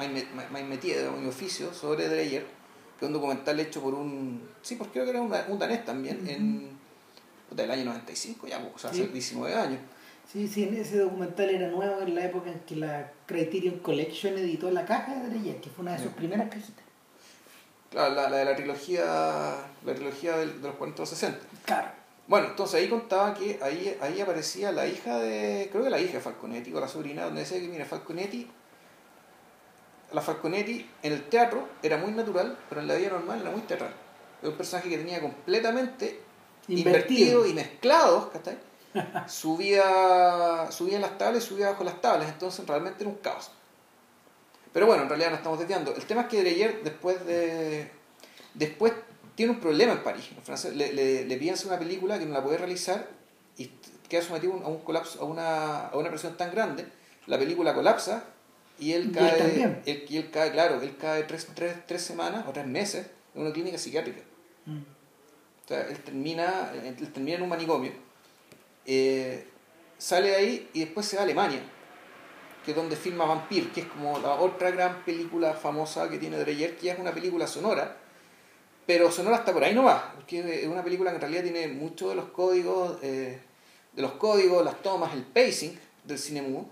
de 0.01 1.11
mi 1.21 1.27
oficio, 1.27 1.71
sobre 1.73 2.07
Dreyer, 2.09 2.45
que 2.99 3.05
es 3.05 3.07
un 3.07 3.13
documental 3.13 3.59
hecho 3.59 3.81
por 3.81 3.93
un. 3.93 4.49
Sí, 4.63 4.75
pues 4.75 4.89
creo 4.91 5.03
que 5.05 5.11
era 5.11 5.21
un, 5.21 5.31
un 5.49 5.59
danés 5.59 5.85
también, 5.85 6.27
en. 6.27 6.81
Del 7.56 7.71
año 7.71 7.86
95, 7.86 8.48
ya, 8.48 8.59
pues, 8.59 8.75
o 8.75 8.77
sea, 8.80 8.89
hace 8.92 9.03
Sí. 9.06 9.09
19 9.12 9.56
años. 9.56 9.80
Sí, 10.31 10.48
sí, 10.48 10.63
ese 10.77 11.00
documental 11.00 11.50
era 11.50 11.68
nuevo 11.68 12.01
en 12.01 12.15
la 12.15 12.25
época 12.25 12.50
en 12.51 12.59
que 12.62 12.75
la 12.77 13.12
Criterion 13.25 13.80
Collection 13.80 14.38
editó 14.38 14.71
la 14.71 14.86
caja 14.86 15.15
de 15.15 15.30
Dreyer, 15.30 15.59
que 15.59 15.69
fue 15.69 15.81
una 15.83 15.94
de 15.94 16.03
sus 16.03 16.13
primeras 16.13 16.48
cajitas. 16.50 16.86
Claro, 17.89 18.15
la, 18.15 18.30
la 18.30 18.38
de 18.38 18.45
la 18.45 18.56
trilogía, 18.56 19.03
la 19.86 19.94
trilogía 19.94 20.38
de 20.38 20.45
los 20.45 20.75
40 20.75 21.03
o 21.03 21.06
60. 21.06 21.39
Claro. 21.65 21.88
Bueno, 22.27 22.48
entonces 22.48 22.75
ahí 22.80 22.88
contaba 22.88 23.33
que 23.33 23.59
ahí, 23.62 23.98
ahí 24.00 24.21
aparecía 24.21 24.71
la 24.71 24.88
hija 24.88 25.18
de, 25.19 25.68
creo 25.69 25.83
que 25.83 25.89
la 25.89 26.00
hija 26.00 26.13
de 26.13 26.19
Falconetti 26.21 26.74
o 26.74 26.80
la 26.80 26.88
sobrina, 26.88 27.25
donde 27.25 27.42
decía 27.42 27.59
que, 27.59 27.68
mira, 27.68 27.83
Falconetti, 27.83 28.48
la 30.13 30.21
Falconetti 30.21 30.89
en 31.03 31.12
el 31.13 31.24
teatro 31.24 31.68
era 31.83 31.98
muy 31.98 32.12
natural, 32.12 32.57
pero 32.69 32.80
en 32.80 32.88
la 32.88 32.95
vida 32.95 33.09
normal 33.09 33.42
era 33.42 33.51
muy 33.51 33.62
teatral. 33.62 33.92
Era 34.42 34.51
un 34.51 34.56
personaje 34.56 34.88
que 34.89 34.98
tenía 34.98 35.19
completamente 35.19 36.21
invertido, 36.68 37.44
Invertido. 37.44 37.46
y 37.48 37.54
mezclados, 37.54 38.28
¿cachai? 38.31 38.58
subía, 39.28 40.68
subía 40.72 40.96
en 40.98 41.02
las 41.02 41.18
tablas 41.18 41.44
y 41.44 41.48
subía 41.48 41.69
bajo 41.72 41.84
las 41.84 42.02
tablas, 42.02 42.30
entonces 42.30 42.66
realmente 42.68 43.04
era 43.04 43.10
un 43.10 43.18
caos. 43.18 43.52
Pero 44.74 44.86
bueno, 44.86 45.04
en 45.04 45.10
realidad 45.10 45.30
no 45.31 45.36
estamos 45.38 45.60
desviando. 45.60 45.94
El 45.96 46.06
tema 46.06 46.22
es 46.22 46.28
que 46.28 46.42
Dreyer 46.42 46.81
después 46.84 47.25
de... 47.25 47.90
Después 48.53 48.94
tiene 49.36 49.53
un 49.53 49.60
problema 49.60 49.94
en 49.94 50.03
París. 50.03 50.30
Los 50.36 50.44
franceses 50.44 50.75
le, 50.77 50.94
le, 50.94 51.25
le 51.25 51.38
piden 51.38 51.53
hacer 51.56 51.68
una 51.68 51.80
película 51.80 52.20
que 52.20 52.25
no 52.25 52.34
la 52.34 52.44
puede 52.44 52.58
realizar 52.58 53.08
y 53.58 53.68
queda 54.08 54.22
sometido 54.22 54.53
a 54.53 54.68
un 54.68 54.80
colapso, 54.80 55.22
a 55.22 55.25
una, 55.25 55.88
a 55.88 55.98
una 55.98 56.10
presión 56.10 56.36
tan 56.38 56.51
grande. 56.51 56.86
La 57.27 57.38
película 57.38 57.74
colapsa 57.74 58.24
y 58.80 58.94
él 58.94 59.03
Y 59.03 59.08
él 59.08 59.13
cae, 59.13 59.82
él- 59.86 60.06
y 60.10 60.18
él 60.18 60.32
cae, 60.32 60.51
claro, 60.51 60.82
él 60.82 60.96
cae 60.98 61.24
tres, 61.24 61.48
tres, 61.53 61.75
tres 61.86 62.01
semanas 62.01 62.46
o 62.48 62.51
tres 62.51 62.65
meses 62.68 63.08
en 63.36 63.41
una 63.41 63.51
clínica 63.51 63.77
psiquiátrica. 63.77 64.22
Mm. 64.65 64.80
Sea, 65.72 65.88
él 65.88 66.00
termina, 66.00 66.74
él 66.84 67.13
termina 67.13 67.38
en 67.38 67.44
un 67.44 67.48
manicomio, 67.48 67.94
eh, 68.86 69.48
sale 69.98 70.28
de 70.28 70.36
ahí 70.36 70.70
y 70.74 70.82
después 70.82 71.06
se 71.06 71.16
va 71.16 71.22
a 71.22 71.24
Alemania, 71.24 71.62
que 72.66 72.72
es 72.72 72.75
donde 72.75 72.98
filma 72.98 73.24
Vampir, 73.24 73.72
que 73.72 73.80
es 73.80 73.88
como 73.88 74.20
la 74.20 74.34
otra 74.34 74.72
gran 74.72 75.06
película 75.06 75.54
famosa 75.54 76.10
que 76.10 76.18
tiene 76.18 76.38
Dreyer, 76.40 76.75
que 76.75 76.92
es 76.92 77.00
una 77.00 77.13
película 77.13 77.48
sonora, 77.48 77.96
pero 78.86 79.10
sonora 79.13 79.38
hasta 79.38 79.54
por 79.54 79.63
ahí 79.63 79.74
no 79.74 79.86
va, 79.86 80.12
porque 80.13 80.62
es 80.62 80.68
una 80.68 80.84
película 80.84 81.12
que 81.12 81.16
en 81.16 81.22
realidad 81.22 81.44
tiene 81.44 81.70
muchos 81.70 82.10
de 82.10 82.16
los 82.16 82.25
códigos, 82.32 82.98
eh, 83.01 83.40
de 83.94 84.01
los 84.01 84.12
códigos, 84.16 84.66
las 84.66 84.82
tomas, 84.82 85.13
el 85.13 85.24
pacing 85.24 85.80
del 86.04 86.20
cine 86.20 86.42
mudo, 86.42 86.66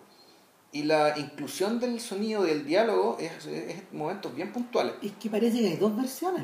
y 0.73 0.83
la 0.83 1.17
inclusión 1.17 1.79
del 1.79 2.01
sonido 2.01 2.43
del 2.43 2.65
diálogo 2.65 3.15
es, 3.17 3.45
es 3.45 3.77
en 3.77 3.87
momentos 3.93 4.35
bien 4.35 4.51
puntuales. 4.51 4.95
Es 5.01 5.13
que 5.13 5.29
parece 5.29 5.59
que 5.59 5.67
hay 5.67 5.77
dos 5.77 5.95
versiones. 5.95 6.43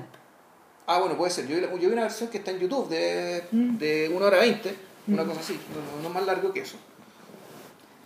Ah, 0.87 0.99
bueno, 0.99 1.17
puede 1.17 1.31
ser. 1.31 1.47
Yo, 1.47 1.55
vi 1.55 1.61
la- 1.61 1.71
yo 1.71 1.77
vi 1.77 1.85
una 1.87 2.03
versión 2.03 2.29
que 2.29 2.37
está 2.37 2.51
en 2.51 2.59
YouTube 2.59 2.87
de, 2.89 3.43
Mm. 3.51 3.77
de 3.77 4.09
1 4.13 4.25
hora 4.25 4.37
20, 4.39 4.75
una 5.07 5.23
Mm. 5.23 5.27
cosa 5.27 5.39
así, 5.39 5.59
no, 5.73 6.03
no 6.07 6.13
más 6.13 6.25
largo 6.25 6.53
que 6.53 6.61
eso. 6.61 6.77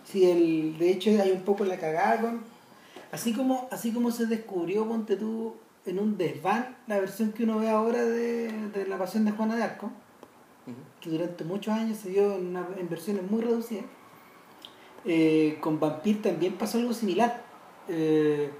Sí, 0.04 0.28
el, 0.30 0.78
de 0.78 0.90
hecho 0.90 1.10
hay 1.22 1.30
un 1.30 1.42
poco 1.42 1.64
la 1.64 1.78
cagada 1.78 2.20
con... 2.20 2.40
Así 3.12 3.32
como, 3.32 3.68
así 3.70 3.92
como 3.92 4.10
se 4.10 4.26
descubrió, 4.26 4.86
ponte 4.86 5.16
tú, 5.16 5.54
en 5.86 5.98
un 5.98 6.16
desván, 6.16 6.76
la 6.86 7.00
versión 7.00 7.32
que 7.32 7.44
uno 7.44 7.58
ve 7.58 7.68
ahora 7.68 8.04
de, 8.04 8.48
de 8.68 8.86
La 8.86 8.98
Pasión 8.98 9.24
de 9.24 9.32
Juana 9.32 9.56
de 9.56 9.62
Arco, 9.64 9.90
que 11.00 11.10
durante 11.10 11.42
muchos 11.44 11.74
años 11.74 11.98
se 11.98 12.10
dio 12.10 12.34
en, 12.36 12.48
una- 12.48 12.68
en 12.78 12.88
versiones 12.88 13.28
muy 13.30 13.40
reducidas. 13.42 13.84
Eh, 15.04 15.56
con 15.60 15.80
Vampir 15.80 16.22
también 16.22 16.54
pasó 16.54 16.78
algo 16.78 16.92
similar. 16.92 17.42
Eh, 17.88 18.50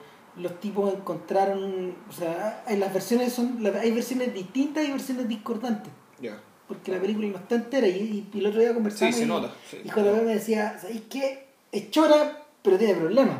los 0.40 0.58
tipos 0.60 0.92
encontraron, 0.92 1.94
o 2.08 2.12
sea, 2.12 2.62
hay 2.66 2.76
las 2.78 2.92
versiones 2.92 3.32
son, 3.32 3.64
hay 3.80 3.90
versiones 3.90 4.32
distintas 4.34 4.84
y 4.86 4.90
versiones 4.90 5.28
discordantes, 5.28 5.92
Ya. 6.20 6.40
porque 6.68 6.92
la 6.92 7.00
película 7.00 7.28
no 7.28 7.36
está 7.36 7.54
entera 7.56 7.86
y, 7.86 8.28
y 8.32 8.38
el 8.38 8.46
otro 8.46 8.60
día 8.60 8.68
Sí, 8.70 8.74
conversamos 8.74 9.14
se 9.16 9.22
y, 9.22 9.26
nota. 9.26 9.52
sí. 9.70 9.78
y 9.84 9.88
JB 9.88 10.22
me 10.24 10.34
decía, 10.34 10.78
¿sabéis 10.80 11.02
qué? 11.10 11.46
Es 11.72 11.90
chora, 11.90 12.42
pero 12.62 12.76
tiene 12.78 12.94
problemas. 12.94 13.36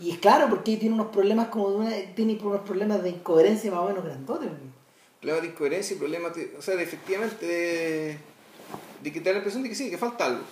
Y 0.00 0.10
es 0.10 0.18
claro, 0.18 0.48
porque 0.48 0.76
tiene 0.76 0.94
unos 0.94 1.08
problemas 1.08 1.48
como 1.48 1.70
de 1.70 1.76
una, 1.76 1.90
tiene 2.16 2.38
unos 2.42 2.62
problemas 2.62 3.02
de 3.02 3.10
incoherencia 3.10 3.70
más 3.70 3.80
o 3.80 3.88
menos 3.88 4.04
grandotes. 4.04 4.48
Problemas 5.20 5.42
de 5.42 5.48
incoherencia 5.48 5.94
y 5.94 5.98
problemas 5.98 6.34
de, 6.34 6.54
o 6.58 6.62
sea, 6.62 6.74
de 6.74 6.82
efectivamente 6.82 7.46
de, 7.46 8.18
de 9.02 9.12
que 9.12 9.20
te 9.20 9.26
da 9.28 9.32
la 9.32 9.38
impresión 9.38 9.62
de 9.62 9.68
que 9.68 9.74
sí, 9.74 9.90
que 9.90 9.98
falta 9.98 10.24
algo, 10.26 10.42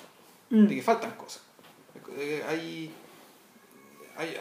Mm. 0.50 0.66
de 0.68 0.74
que 0.76 0.82
faltan 0.82 1.10
cosas. 1.12 1.42
Eh, 2.18 2.42
Hay, 2.48 2.92
hay, 4.16 4.36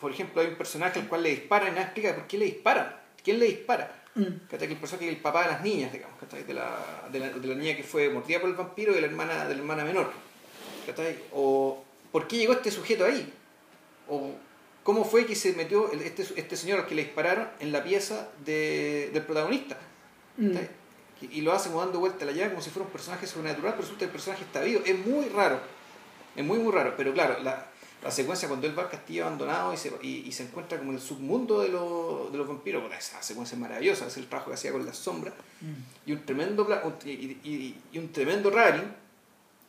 por 0.00 0.10
ejemplo, 0.12 0.40
hay 0.40 0.48
un 0.48 0.56
personaje 0.56 0.98
al 1.00 1.08
cual 1.08 1.22
le 1.22 1.30
disparan 1.30 1.68
y 1.68 1.70
nadie 1.72 1.84
explica 1.84 2.14
por 2.14 2.26
qué 2.26 2.38
le 2.38 2.44
disparan, 2.46 2.96
quién 3.22 3.38
le 3.38 3.46
dispara. 3.46 3.96
Mm. 4.14 4.48
Que 4.48 4.56
el 4.56 4.76
personaje 4.76 5.06
es 5.08 5.14
el 5.16 5.20
papá 5.22 5.44
de 5.44 5.50
las 5.52 5.62
niñas, 5.62 5.92
digamos. 5.92 6.16
De 6.20 6.54
la, 6.54 7.06
de, 7.12 7.18
la, 7.20 7.28
de 7.30 7.46
la 7.48 7.54
niña 7.54 7.76
que 7.76 7.84
fue 7.84 8.08
mordida 8.08 8.40
por 8.40 8.50
el 8.50 8.56
vampiro 8.56 8.92
y 8.92 8.96
de 8.96 9.00
la 9.02 9.06
hermana, 9.06 9.44
de 9.46 9.54
la 9.54 9.60
hermana 9.60 9.84
menor. 9.84 10.10
O 11.32 11.84
¿por 12.10 12.26
qué 12.26 12.38
llegó 12.38 12.52
este 12.54 12.70
sujeto 12.70 13.04
ahí? 13.04 13.32
O 14.08 14.32
¿cómo 14.82 15.04
fue 15.04 15.26
que 15.26 15.36
se 15.36 15.52
metió 15.52 15.92
el- 15.92 16.02
este, 16.02 16.22
este 16.36 16.56
señor 16.56 16.80
al 16.80 16.86
que 16.86 16.94
le 16.94 17.04
dispararon 17.04 17.48
en 17.60 17.70
la 17.70 17.84
pieza 17.84 18.28
de- 18.44 19.10
del 19.12 19.22
protagonista? 19.22 19.78
Mm. 20.36 20.56
Y, 21.30 21.42
lo 21.42 21.52
hace 21.52 21.68
como 21.68 21.82
dando 21.84 22.00
vuelta 22.00 22.24
a 22.24 22.26
la 22.26 22.32
llave 22.32 22.48
como 22.50 22.62
si 22.62 22.70
fuera 22.70 22.86
un 22.86 22.92
personaje 22.92 23.26
sobrenatural, 23.26 23.72
pero 23.74 23.82
resulta 23.82 23.98
que 24.00 24.04
el 24.06 24.10
personaje 24.10 24.42
está 24.42 24.62
vivo. 24.62 24.80
Es 24.86 24.98
muy 24.98 25.28
raro. 25.28 25.60
Es 26.34 26.42
muy, 26.44 26.58
muy 26.58 26.72
raro. 26.72 26.94
Pero 26.96 27.12
claro, 27.12 27.36
la, 27.42 27.66
la 28.02 28.10
secuencia 28.10 28.48
cuando 28.48 28.66
él 28.66 28.78
va 28.78 28.84
al 28.84 28.90
castillo 28.90 29.26
abandonado 29.26 29.74
y 29.74 29.76
se, 29.76 29.92
y, 30.02 30.08
y 30.26 30.32
se 30.32 30.44
encuentra 30.44 30.78
como 30.78 30.90
en 30.92 30.96
el 30.96 31.02
submundo 31.02 31.60
de, 31.60 31.68
los- 31.68 32.32
de 32.32 32.38
los 32.38 32.48
vampiros, 32.48 32.80
bueno, 32.82 32.96
esa 32.96 33.22
secuencia 33.22 33.54
es 33.56 33.60
maravillosa, 33.60 34.06
es 34.06 34.16
el 34.16 34.26
trabajo 34.26 34.50
que 34.50 34.54
hacía 34.54 34.72
con 34.72 34.84
las 34.86 34.96
sombras 34.96 35.34
Mm. 35.60 36.08
y 36.08 36.12
un 36.12 36.24
tremendo 36.24 36.66
y, 37.04 37.10
y- 37.10 37.78
y 37.92 37.98
un 37.98 38.10
tremendo 38.12 38.48
raring 38.50 38.90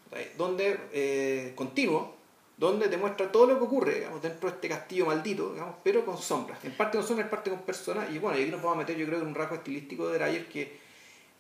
¿sabes? 0.10 0.38
donde 0.38 0.80
eh, 0.94 1.52
continuo 1.56 2.16
donde 2.56 2.88
te 2.88 2.96
muestra 2.96 3.30
todo 3.32 3.48
lo 3.48 3.58
que 3.58 3.64
ocurre 3.66 3.96
digamos, 3.96 4.22
dentro 4.22 4.48
de 4.50 4.56
este 4.56 4.70
castillo 4.70 5.08
maldito 5.08 5.52
digamos, 5.52 5.76
pero 5.84 6.06
con 6.06 6.18
sombras 6.18 6.64
en 6.64 6.72
parte 6.78 6.98
con 6.98 7.06
sombras 7.06 7.26
en 7.26 7.30
parte 7.32 7.50
con 7.50 7.60
personas 7.64 8.10
y 8.12 8.20
bueno 8.20 8.38
y 8.40 8.44
aquí 8.44 8.52
nos 8.52 8.62
vamos 8.62 8.76
a 8.76 8.80
meter 8.80 8.96
yo 8.98 9.06
creo 9.06 9.20
en 9.20 9.28
un 9.28 9.36
rasgo 9.36 9.56
estilístico 9.56 10.08
de 10.08 10.18
Dreyer 10.20 10.48
que, 10.48 10.80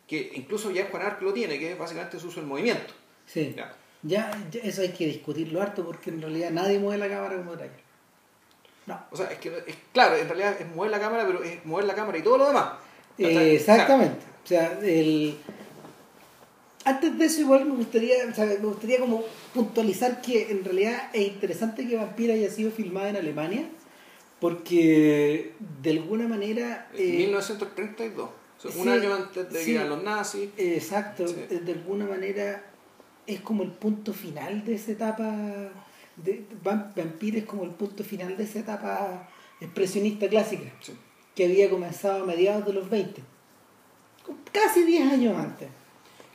que 0.08 0.32
incluso 0.36 0.70
ya 0.72 0.88
Juan 0.92 1.04
Arc 1.04 1.22
lo 1.22 1.32
tiene 1.32 1.58
que 1.58 1.72
es 1.72 1.78
básicamente 1.80 2.20
su 2.20 2.28
uso 2.28 2.42
del 2.42 2.48
movimiento 2.50 2.94
Sí. 3.26 3.56
Ya, 4.04 4.32
ya 4.52 4.62
eso 4.62 4.82
hay 4.82 4.90
que 4.90 5.06
discutirlo 5.06 5.62
harto 5.62 5.86
porque 5.86 6.10
en 6.10 6.22
realidad 6.22 6.50
nadie 6.52 6.80
mueve 6.80 6.98
la 6.98 7.14
cámara 7.14 7.38
como 7.38 7.56
Dreyer. 7.56 7.92
No. 8.88 9.00
o 9.12 9.16
sea 9.16 9.28
es 9.32 9.38
que 9.38 9.50
es 9.68 9.76
claro 9.94 10.16
en 10.16 10.28
realidad 10.28 10.56
es 10.60 10.68
mover 10.76 10.90
la 10.90 11.00
cámara 11.00 11.24
pero 11.28 11.44
es 11.44 11.64
mover 11.66 11.86
la 11.86 11.94
cámara 11.94 12.18
y 12.18 12.24
todo 12.24 12.40
lo 12.40 12.48
demás 12.48 12.72
Eh, 13.20 13.54
exactamente. 13.56 14.26
O 14.44 14.48
sea, 14.48 14.80
el... 14.82 15.38
antes 16.84 17.16
de 17.20 17.26
eso 17.26 17.42
igual 17.42 17.66
me 17.66 17.76
gustaría, 17.76 18.16
o 18.28 18.34
sea, 18.34 18.46
me 18.46 18.56
gustaría 18.56 19.00
como 19.00 19.24
puntualizar 19.54 20.20
que 20.22 20.50
en 20.50 20.64
realidad 20.66 21.10
es 21.14 21.28
interesante 21.28 21.88
que 21.88 21.96
Vampira 21.96 22.34
haya 22.34 22.50
sido 22.50 22.72
filmada 22.72 23.10
en 23.10 23.18
Alemania 23.18 23.66
porque 24.40 25.54
de 25.84 25.92
alguna 25.92 26.28
manera... 26.28 26.90
En 26.96 27.14
eh, 27.14 27.18
1932 27.18 28.30
o 28.30 28.62
sea, 28.62 28.72
un 28.82 28.84
sí, 28.84 28.90
año 28.90 29.14
antes 29.14 29.50
de 29.50 29.60
que 29.60 29.64
sí. 29.66 29.72
llegan 29.74 29.90
los 29.90 30.04
nazis 30.04 30.50
Exacto, 30.58 31.28
Sí. 31.28 31.36
de 31.50 31.72
alguna 31.74 32.06
manera 32.06 32.64
es 33.28 33.42
como 33.42 33.64
el 33.64 33.72
punto 33.72 34.14
final 34.14 34.64
de 34.66 34.76
esa 34.76 34.92
etapa, 34.92 35.26
de, 36.16 36.46
Vam- 36.64 36.94
Vampire 36.96 37.40
es 37.40 37.46
como 37.46 37.64
el 37.64 37.72
punto 37.72 38.04
final 38.04 38.36
de 38.38 38.44
esa 38.44 38.60
etapa 38.60 39.28
expresionista 39.60 40.28
clásica, 40.28 40.72
Sí. 40.82 40.94
que 41.36 41.46
había 41.46 41.70
comenzado 41.70 42.24
a 42.24 42.26
mediados 42.26 42.66
de 42.66 42.74
los 42.74 42.90
20, 42.90 43.22
casi 44.52 44.84
10 44.84 45.12
años 45.12 45.38
antes, 45.38 45.68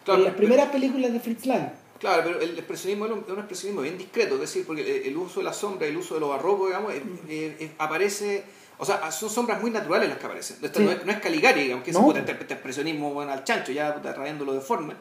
Claro, 0.04 0.20
con 0.20 0.24
las 0.24 0.34
primeras 0.34 0.68
películas 0.70 1.12
de 1.12 1.20
Fritz 1.20 1.46
Lang. 1.46 1.70
Claro, 1.98 2.22
pero 2.24 2.40
el 2.40 2.50
expresionismo 2.58 3.06
es 3.06 3.12
un 3.12 3.18
es 3.20 3.28
un 3.30 3.38
expresionismo 3.38 3.80
bien 3.82 3.96
discreto, 3.98 4.34
es 4.34 4.40
decir, 4.42 4.64
porque 4.66 4.82
el- 4.82 5.06
el 5.08 5.16
uso 5.16 5.40
de 5.40 5.44
la 5.44 5.52
sombra, 5.52 5.86
el 5.86 5.96
uso 5.96 6.14
de 6.14 6.20
lo 6.20 6.28
barroco, 6.28 6.66
digamos, 6.66 6.92
eh, 6.92 7.02
eh, 7.28 7.56
eh, 7.58 7.72
aparece, 7.78 8.44
o 8.78 8.84
sea, 8.84 9.10
son 9.10 9.30
sombras 9.30 9.60
muy 9.62 9.70
naturales 9.70 10.08
las 10.10 10.18
que 10.18 10.26
aparecen. 10.26 10.58
Esto 10.62 10.78
Sí. 10.80 10.84
no, 10.84 10.90
es, 10.92 11.04
no 11.06 11.12
es 11.12 11.18
Caligari, 11.20 11.62
digamos, 11.62 11.84
que 11.84 11.90
es 11.90 11.96
No. 11.96 12.02
puta, 12.04 12.18
este, 12.20 12.32
este 12.32 12.52
expresionismo 12.54 13.14
bueno, 13.14 13.32
al 13.32 13.44
chancho, 13.44 13.72
ya 13.72 13.94
puta, 13.94 14.12
rayándolo 14.12 14.52
deforme. 14.52 14.92
Eh, 14.92 14.96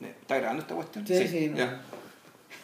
¿Está 0.00 0.38
grabando 0.38 0.62
esta 0.62 0.74
cuestión? 0.74 1.06
Sí, 1.06 1.28
sí, 1.28 1.48
no. 1.48 1.56
ya. 1.58 1.82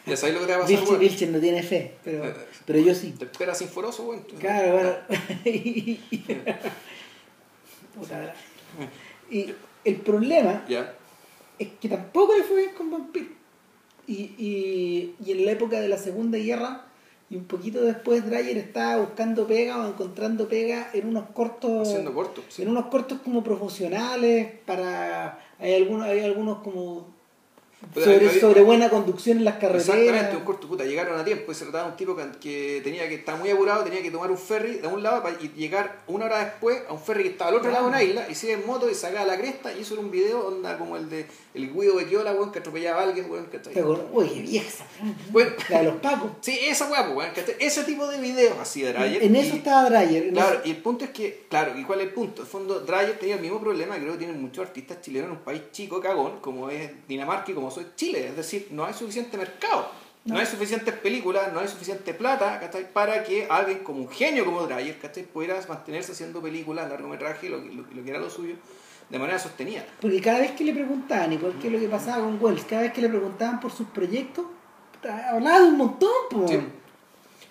Ya 0.05 0.15
sabéis 0.17 0.35
lo 0.35 0.41
que 0.41 0.47
te 0.47 0.51
va 0.53 0.57
a 0.59 0.61
pasar, 0.61 0.75
Vilche, 0.77 0.89
weón. 0.89 0.99
Vilche 0.99 1.27
no 1.27 1.39
tiene 1.39 1.63
fe, 1.63 1.93
pero, 2.03 2.25
Eh, 2.25 2.33
pero 2.65 2.79
yo 2.79 2.95
sí. 2.95 3.11
Te 3.11 3.25
esperas 3.25 3.57
sinforoso, 3.57 4.03
weón. 4.03 4.23
Claro, 4.39 4.73
bueno. 4.73 4.95
Puta 7.95 8.33
y 9.29 9.53
el 9.83 9.95
problema 9.97 10.63
Ya. 10.69 10.93
es 11.59 11.67
que 11.81 11.89
tampoco 11.89 12.35
le 12.37 12.43
fue 12.43 12.57
bien 12.57 12.75
con 12.75 12.91
Vampiro. 12.91 13.27
Y, 14.05 14.13
y, 14.37 15.15
y 15.25 15.31
en 15.33 15.45
la 15.45 15.51
época 15.51 15.81
de 15.81 15.89
la 15.89 15.97
Segunda 15.97 16.37
Guerra, 16.37 16.85
y 17.29 17.35
un 17.35 17.43
poquito 17.45 17.81
después, 17.81 18.25
Dreyer 18.25 18.57
estaba 18.57 18.97
buscando 19.01 19.45
pega 19.47 19.77
o 19.83 19.87
encontrando 19.89 20.47
pega 20.47 20.89
en 20.93 21.07
unos 21.09 21.29
cortos. 21.31 21.89
Haciendo 21.89 22.13
corto. 22.13 22.41
sí. 22.47 22.61
En 22.61 22.69
unos 22.69 22.85
cortos 22.85 23.19
como 23.21 23.43
profesionales, 23.43 24.47
para. 24.65 25.39
Hay 25.59 25.73
algunos, 25.75 26.05
hay 26.07 26.21
algunos 26.21 26.59
como. 26.59 27.16
Sobre, 27.93 28.15
había- 28.27 28.41
sobre 28.41 28.61
buena 28.63 28.89
conducción 28.89 29.37
en 29.37 29.45
las 29.45 29.55
carreteras. 29.55 29.87
Exactamente, 29.97 30.37
un 30.37 30.43
corto 30.43 30.67
puta, 30.67 30.83
llegaron 30.83 31.19
a 31.19 31.23
tiempo 31.23 31.51
y 31.51 31.55
se 31.55 31.63
trataba 31.65 31.83
de 31.85 31.89
un 31.91 31.95
tipo 31.97 32.15
que, 32.15 32.25
que 32.39 32.81
tenía 32.83 33.07
que 33.07 33.15
estar 33.15 33.37
muy 33.37 33.51
apurado, 33.51 33.83
tenía 33.83 34.01
que 34.01 34.09
tomar 34.09 34.31
un 34.31 34.37
ferry 34.37 34.79
de 34.79 34.87
un 34.87 35.03
lado 35.03 35.21
para 35.21 35.39
y 35.41 35.49
llegar 35.49 35.99
una 36.07 36.25
hora 36.25 36.39
después 36.43 36.81
a 36.89 36.93
un 36.93 36.99
ferry 36.99 37.23
que 37.23 37.29
estaba 37.29 37.51
al 37.51 37.57
otro 37.57 37.69
lado 37.71 37.83
de 37.85 37.89
una 37.89 38.01
isla 38.03 38.27
y 38.29 38.33
se 38.35 38.51
en 38.51 38.65
moto 38.65 38.89
y 38.89 38.95
sacaba 38.95 39.25
la 39.27 39.37
cresta 39.37 39.71
y 39.73 39.81
hizo 39.81 39.99
un 39.99 40.09
video 40.09 40.47
onda 40.47 40.77
como 40.77 40.97
el 40.97 41.07
de 41.09 41.27
el 41.53 41.73
Guido 41.73 41.95
Bequiola, 41.95 42.33
weón, 42.33 42.51
que 42.51 42.59
atropellaba 42.59 43.01
a 43.01 43.03
alguien, 43.05 43.29
weón, 43.31 43.45
acuerdas, 43.45 44.05
Uy, 44.11 44.29
qué 44.29 44.41
vieja 44.41 44.67
esa. 44.67 44.85
Bueno. 45.31 45.51
La 45.69 45.79
de 45.79 45.83
los 45.85 45.95
Pacos. 45.95 46.31
Sí, 46.41 46.57
esa 46.67 46.87
weá, 46.89 47.03
pues, 47.05 47.17
weón, 47.17 47.31
¿cachai? 47.33 47.55
Ese 47.59 47.83
tipo 47.83 48.05
de 48.07 48.19
videos 48.19 48.57
así 48.59 48.81
de 48.83 48.93
Dreyer. 48.93 49.23
En 49.23 49.35
eso 49.35 49.55
y- 49.55 49.57
estaba 49.57 49.89
Dreyer. 49.89 50.25
en 50.27 50.33
Claro, 50.33 50.61
y 50.65 50.69
el 50.71 50.77
punto 50.77 51.05
es 51.05 51.11
que, 51.11 51.45
claro, 51.49 51.77
¿y 51.77 51.83
cuál 51.83 52.01
es 52.01 52.07
el 52.07 52.13
punto? 52.13 52.41
En 52.41 52.45
el 52.45 52.51
fondo, 52.51 52.79
Dreyer 52.81 53.17
tenía 53.19 53.35
el 53.35 53.41
mismo 53.41 53.59
problema, 53.59 53.95
creo 53.97 54.11
que 54.13 54.19
tienen 54.19 54.39
muchos 54.41 54.65
artistas 54.67 55.01
chilenos 55.01 55.31
en 55.31 55.37
un 55.37 55.43
país 55.43 55.61
chico, 55.71 55.99
cagón, 55.99 56.39
como 56.41 56.69
es 56.69 56.91
Dinamarca 57.07 57.49
y 57.51 57.55
como 57.55 57.66
soy 57.71 57.85
Chile. 57.95 58.27
Es 58.27 58.35
decir, 58.35 58.67
no 58.71 58.85
hay 58.85 58.93
suficiente 58.93 59.37
mercado, 59.37 59.89
no, 60.25 60.33
No. 60.33 60.39
hay 60.39 60.45
suficientes 60.45 60.93
películas, 60.95 61.53
no 61.53 61.59
hay 61.59 61.67
suficiente 61.67 62.13
plata, 62.13 62.59
¿cachai? 62.59 62.91
Para 62.91 63.23
que 63.23 63.47
alguien 63.49 63.79
como 63.79 64.01
un 64.01 64.09
genio 64.09 64.43
como 64.45 64.65
Dreyer, 64.67 64.97
¿cachai? 64.99 65.23
Pudiera 65.23 65.59
mantenerse 65.67 66.11
haciendo 66.11 66.41
películas, 66.41 66.89
largometraje, 66.89 67.49
lo, 67.49 67.63
que- 67.63 67.69
lo, 67.69 67.83
lo 67.83 68.03
que 68.03 68.09
era 68.09 68.19
lo 68.19 68.29
suyo, 68.29 68.55
de 69.09 69.19
manera 69.19 69.39
sostenida. 69.39 69.85
Porque 70.01 70.19
cada 70.19 70.39
vez 70.39 70.51
que 70.51 70.65
le 70.65 70.73
preguntaban, 70.73 71.31
igual 71.31 71.53
que 71.61 71.69
lo 71.69 71.79
que 71.79 71.87
pasaba 71.87 72.23
con 72.23 72.37
Wells, 72.41 72.65
cada 72.65 72.81
vez 72.81 72.91
que 72.93 73.01
le 73.01 73.09
preguntaban 73.09 73.59
por 73.61 73.71
sus 73.71 73.87
proyectos, 73.87 74.45
hablaba 75.31 75.59
de 75.59 75.65
un 75.65 75.77
montón, 75.77 76.09
po. 76.29 76.45
Sí. 76.47 76.55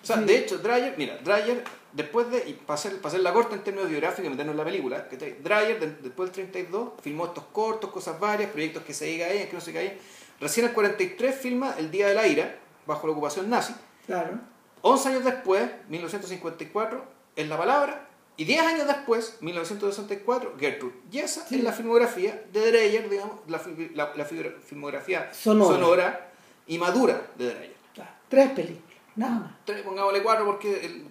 O 0.03 0.05
sea, 0.05 0.17
Sí. 0.17 0.23
de 0.25 0.37
hecho, 0.37 0.57
Dreyer, 0.59 0.93
mira, 0.97 1.17
Dreyer, 1.23 1.63
después 1.97 2.29
de, 2.31 2.47
y 2.49 2.53
para 2.53 2.75
hacer, 2.75 2.95
para 2.97 3.09
hacer 3.09 3.19
la 3.21 3.33
corta 3.33 3.55
en 3.55 3.63
términos 3.63 3.89
biográficos 3.89 4.25
y 4.25 4.29
meternos 4.29 4.53
en 4.53 4.57
la 4.57 4.63
película, 4.63 5.07
¿cachai? 5.09 5.33
Dreyer, 5.41 5.79
de- 5.79 5.95
después 6.03 6.29
del 6.29 6.33
32, 6.49 6.93
filmó 7.01 7.25
estos 7.25 7.43
cortos, 7.51 7.89
cosas 7.91 8.19
varias, 8.19 8.49
proyectos 8.51 8.83
que 8.83 8.93
se 8.93 9.17
caían, 9.19 9.47
que 9.47 9.53
no 9.53 9.61
se 9.61 9.73
caían. 9.73 9.93
Recién 10.39 10.65
el 10.67 10.73
43 10.73 11.35
filma 11.35 11.75
El 11.77 11.91
Día 11.91 12.07
de 12.07 12.13
la 12.13 12.25
Ira, 12.27 12.55
bajo 12.85 13.05
la 13.07 13.13
ocupación 13.13 13.49
nazi. 13.49 13.73
Claro. 14.05 14.39
11 14.81 15.09
años 15.09 15.25
después, 15.25 15.69
1954, 15.89 17.03
es 17.35 17.47
La 17.49 17.57
Palabra. 17.57 18.03
Y 18.39 18.45
10 18.45 18.61
años 18.67 18.85
después, 18.87 19.37
1964, 19.41 20.53
Gertrude. 20.59 20.93
Y 21.11 21.17
esa 21.19 21.45
Sí. 21.47 21.55
es 21.55 21.63
la 21.63 21.73
filmografía 21.73 22.43
de 22.53 22.71
Dreyer, 22.71 23.09
digamos, 23.09 23.37
la, 23.47 23.59
la- 23.95 24.13
la 24.15 24.25
filmografía 24.25 25.33
Sonora. 25.33 25.75
sonora 25.75 26.29
y 26.67 26.77
madura 26.77 27.19
de 27.35 27.45
Dreyer. 27.53 27.75
Claro. 27.95 28.11
Tres 28.29 28.51
películas, 28.51 28.95
nada 29.15 29.39
más. 29.39 29.51
Tres, 29.65 29.81
pongámosle 29.81 30.21
cuatro 30.21 30.45
porque 30.45 30.85
el- 30.85 31.07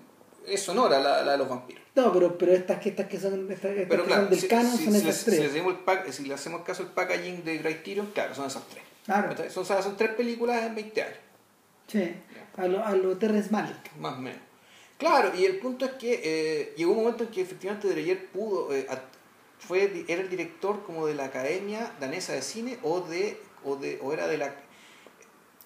es 0.46 0.62
sonora 0.62 0.98
la, 1.00 1.22
la 1.22 1.32
de 1.32 1.38
los 1.38 1.48
vampiros. 1.48 1.82
No, 1.94 2.12
pero, 2.12 2.36
pero 2.38 2.52
estas, 2.52 2.78
que, 2.80 2.90
estas 2.90 3.06
que 3.06 3.18
son, 3.18 3.50
estas, 3.50 3.70
estas 3.72 3.88
Pero 3.88 4.02
que 4.02 4.08
claro, 4.08 4.22
son 4.22 4.30
del 4.30 4.40
si, 4.40 4.48
canon 4.48 4.76
si- 4.76 4.84
son 4.84 4.92
si 4.94 5.08
esas 5.08 5.24
tres. 5.24 5.40
le 5.40 5.46
hacemos 5.46 5.74
el 5.74 5.80
pack- 5.80 6.10
si 6.10 6.24
le 6.24 6.34
hacemos 6.34 6.62
caso 6.62 6.82
al 6.82 6.92
packaging 6.92 7.44
de 7.44 7.60
Criterion, 7.60 8.06
claro, 8.12 8.34
son 8.34 8.46
esas 8.46 8.62
tres. 8.68 8.82
Claro. 9.04 9.28
¿Cachai? 9.30 9.50
Son, 9.50 9.64
son 9.64 9.96
tres 9.96 10.10
películas 10.10 10.62
en 10.64 10.74
20 10.74 11.02
años, 11.02 11.18
Sí. 11.86 12.14
A 12.56 12.66
lo, 12.66 12.84
a 12.84 12.94
lo 12.96 13.16
Terrence 13.16 13.50
Malick. 13.50 13.94
más 13.98 14.14
o 14.14 14.20
menos. 14.20 14.40
Claro, 14.98 15.32
y 15.36 15.44
el 15.44 15.58
punto 15.58 15.84
es 15.84 15.92
que 15.92 16.20
eh, 16.24 16.74
llegó 16.76 16.92
un 16.92 16.98
momento 16.98 17.24
en 17.24 17.30
que 17.30 17.42
efectivamente 17.42 17.88
Dreyer 17.88 18.26
pudo, 18.28 18.74
eh, 18.74 18.86
fue, 19.58 20.04
era 20.08 20.22
el 20.22 20.28
director 20.30 20.82
como 20.84 21.06
de 21.06 21.14
la 21.14 21.26
Academia 21.26 21.92
Danesa 22.00 22.32
de 22.32 22.40
Cine 22.42 22.78
o 22.82 23.00
de, 23.02 23.38
o 23.64 23.76
de, 23.76 23.98
o 24.02 24.12
era 24.12 24.26
de 24.26 24.38
la 24.38 24.54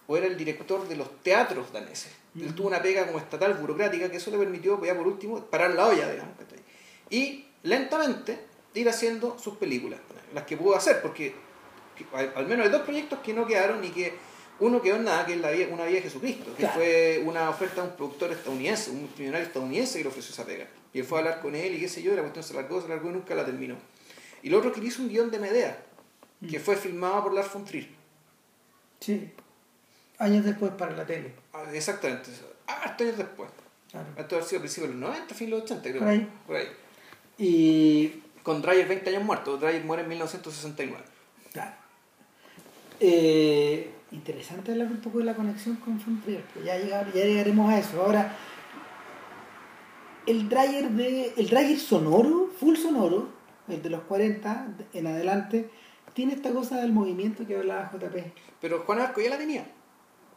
o 0.09 0.17
era 0.17 0.27
el 0.27 0.37
director 0.37 0.89
de 0.89 0.97
los 0.97 1.23
teatros 1.23 1.73
daneses. 1.73 2.11
Él 2.39 2.55
tuvo 2.55 2.69
una 2.69 2.81
pega 2.81 3.07
como 3.07 3.19
estatal 3.19 3.55
burocrática 3.55 4.11
que 4.11 4.19
eso 4.19 4.31
le 4.31 4.39
permitió, 4.39 4.83
ya 4.85 4.95
por 4.97 5.07
último, 5.07 5.45
parar 5.47 5.75
la 5.75 5.87
olla, 5.89 6.11
digamos. 6.11 6.35
Y 7.11 7.47
lentamente 7.65 8.39
ir 8.75 8.89
haciendo 8.89 9.37
sus 9.39 9.57
películas, 9.57 9.99
las 10.35 10.45
que 10.45 10.57
pudo 10.57 10.77
hacer, 10.77 11.03
porque 11.03 11.35
que- 11.97 12.07
al, 12.37 12.47
menos 12.47 12.67
hay 12.67 12.73
dos 12.73 12.83
proyectos 12.83 13.19
que 13.19 13.33
no 13.35 13.47
quedaron 13.47 13.83
y 13.85 13.89
que 13.91 14.13
uno 14.61 14.81
quedó 14.81 14.97
en 14.97 15.05
nada, 15.05 15.27
que 15.27 15.33
es 15.35 15.41
la 15.41 15.51
vida, 15.51 15.67
una 15.73 15.85
vida 15.87 15.97
de 15.97 16.03
Jesucristo, 16.03 16.51
que 16.55 16.63
Claro. 16.63 16.75
fue 16.75 17.23
una 17.25 17.51
oferta 17.51 17.83
de 17.83 17.89
un 17.89 17.97
productor 17.97 18.31
estadounidense, 18.31 18.91
un 18.91 19.01
multimillonario 19.01 19.47
estadounidense 19.47 19.99
que 19.99 20.05
le 20.05 20.09
ofreció 20.11 20.33
esa 20.33 20.45
pega. 20.47 20.69
Y 20.93 21.01
él 21.01 21.05
fue 21.05 21.19
a 21.19 21.23
hablar 21.23 21.41
con 21.41 21.55
él 21.55 21.75
y 21.75 21.81
qué 21.81 21.89
sé 21.89 22.03
yo, 22.03 22.13
y 22.13 22.17
la 22.17 22.23
cuestión 22.23 22.45
se 22.45 22.55
largó, 22.55 22.81
se 22.81 22.89
largó 22.89 23.09
y 23.11 23.13
nunca 23.15 23.35
la 23.35 23.45
terminó. 23.45 23.77
Y 24.43 24.51
lo 24.51 24.59
otro 24.59 24.71
que 24.73 24.81
hizo 24.85 25.03
un 25.03 25.09
guion 25.09 25.31
de 25.31 25.39
Medea, 25.41 25.83
que 26.49 26.59
Mm. 26.59 26.63
fue 26.63 26.77
filmado 26.77 27.25
por 27.25 27.35
Lars 27.35 27.53
von 27.53 27.65
Trier. 27.65 27.89
Sí. 29.01 29.31
Años 30.21 30.45
después 30.45 30.71
para 30.73 30.95
la 30.95 31.05
tele. 31.05 31.33
Ah, 31.53 31.65
Exactamente, 31.73 32.31
hartos 32.67 33.07
años 33.07 33.19
después. 33.19 33.51
Claro. 33.91 34.07
Esto 34.17 34.39
ha 34.39 34.43
sido 34.43 34.59
a 34.59 34.63
principios 34.63 34.93
de 34.95 35.01
los 35.01 35.09
90, 35.11 35.35
fin 35.35 35.47
de 35.51 35.57
los 35.57 35.63
80, 35.65 35.83
creo. 35.89 35.99
Por 35.99 36.09
ahí. 36.09 36.29
Por 36.47 36.57
ahí. 36.57 36.67
Y 37.39 38.23
Con 38.45 38.63
Dreyer 38.63 38.87
20 38.87 39.11
años 39.11 39.25
muerto. 39.25 39.57
Dreyer 39.57 39.85
muere 39.85 40.03
en 40.05 40.09
1969. 40.11 41.03
Claro. 41.53 41.73
Eh, 43.01 43.91
interesante 44.13 44.73
hablar 44.73 44.89
un 44.89 45.01
poco 45.01 45.19
de 45.19 45.25
la 45.25 45.35
conexión 45.35 45.77
con 45.77 45.99
Frontier, 46.01 46.45
pero 46.55 46.65
ya, 46.67 46.79
llegar- 46.79 47.13
ya 47.13 47.25
llegaremos 47.25 47.71
a 47.73 47.79
eso. 47.79 48.01
Ahora, 48.03 48.37
el 50.27 50.49
dryer 50.49 50.91
de. 50.91 51.33
El 51.37 51.49
dryer 51.49 51.79
sonoro, 51.79 52.51
full 52.59 52.77
sonoro, 52.77 53.29
el 53.69 53.83
de 53.83 53.91
los 53.91 54.03
40 54.03 54.69
en 54.93 55.07
adelante, 55.07 55.71
tiene 56.15 56.35
esta 56.35 56.51
cosa 56.53 56.81
del 56.81 56.93
movimiento 56.93 57.47
que 57.47 57.57
hablaba 57.57 57.91
JP. 57.93 58.33
Pero 58.61 58.81
Juan 58.81 59.01
Arco 59.01 59.21
ya 59.21 59.31
la 59.31 59.39
tenía. 59.39 59.67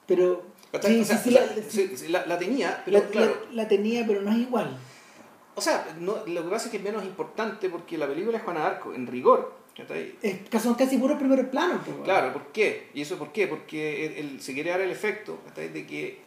Pero. 0.08 0.44
Sí, 0.82 1.02
O 1.02 1.06
sea, 1.06 1.18
sí, 1.18 1.30
sí, 1.30 1.36
o 1.36 1.40
sea, 1.40 1.46
la, 1.56 1.98
sí, 1.98 2.08
la- 2.10 2.26
la 2.26 2.40
tenía, 2.40 2.82
pero 2.84 2.98
la- 3.00 3.06
claro. 3.08 3.48
la- 3.52 3.68
tenía, 3.68 4.06
pero 4.08 4.22
no 4.22 4.32
es 4.32 4.38
igual. 4.38 4.76
O 5.56 5.62
sea, 5.62 5.86
no, 6.00 6.26
lo 6.26 6.44
que 6.44 6.50
pasa 6.50 6.66
es 6.66 6.72
que 6.72 6.78
es 6.78 6.84
menos 6.84 7.04
importante 7.04 7.70
porque 7.70 7.96
la 7.98 8.08
película 8.08 8.38
es 8.40 8.44
Juana 8.44 8.66
Arco, 8.66 8.94
en 8.94 9.06
rigor. 9.06 9.54
Es, 10.22 10.62
son 10.62 10.74
casi 10.76 10.98
puros 10.98 11.18
primeros 11.20 11.46
planos. 11.48 11.82
pues. 11.86 11.98
Claro, 12.04 12.34
¿por 12.34 12.48
qué? 12.52 12.90
¿Y 12.96 13.02
eso 13.02 13.18
por 13.20 13.32
qué? 13.32 13.46
Porque 13.48 14.06
el- 14.08 14.14
el- 14.14 14.42
se 14.42 14.54
quiere 14.56 14.72
dar 14.72 14.82
el 14.82 14.90
efecto 14.90 15.40
de 15.56 15.86
que 15.86 16.22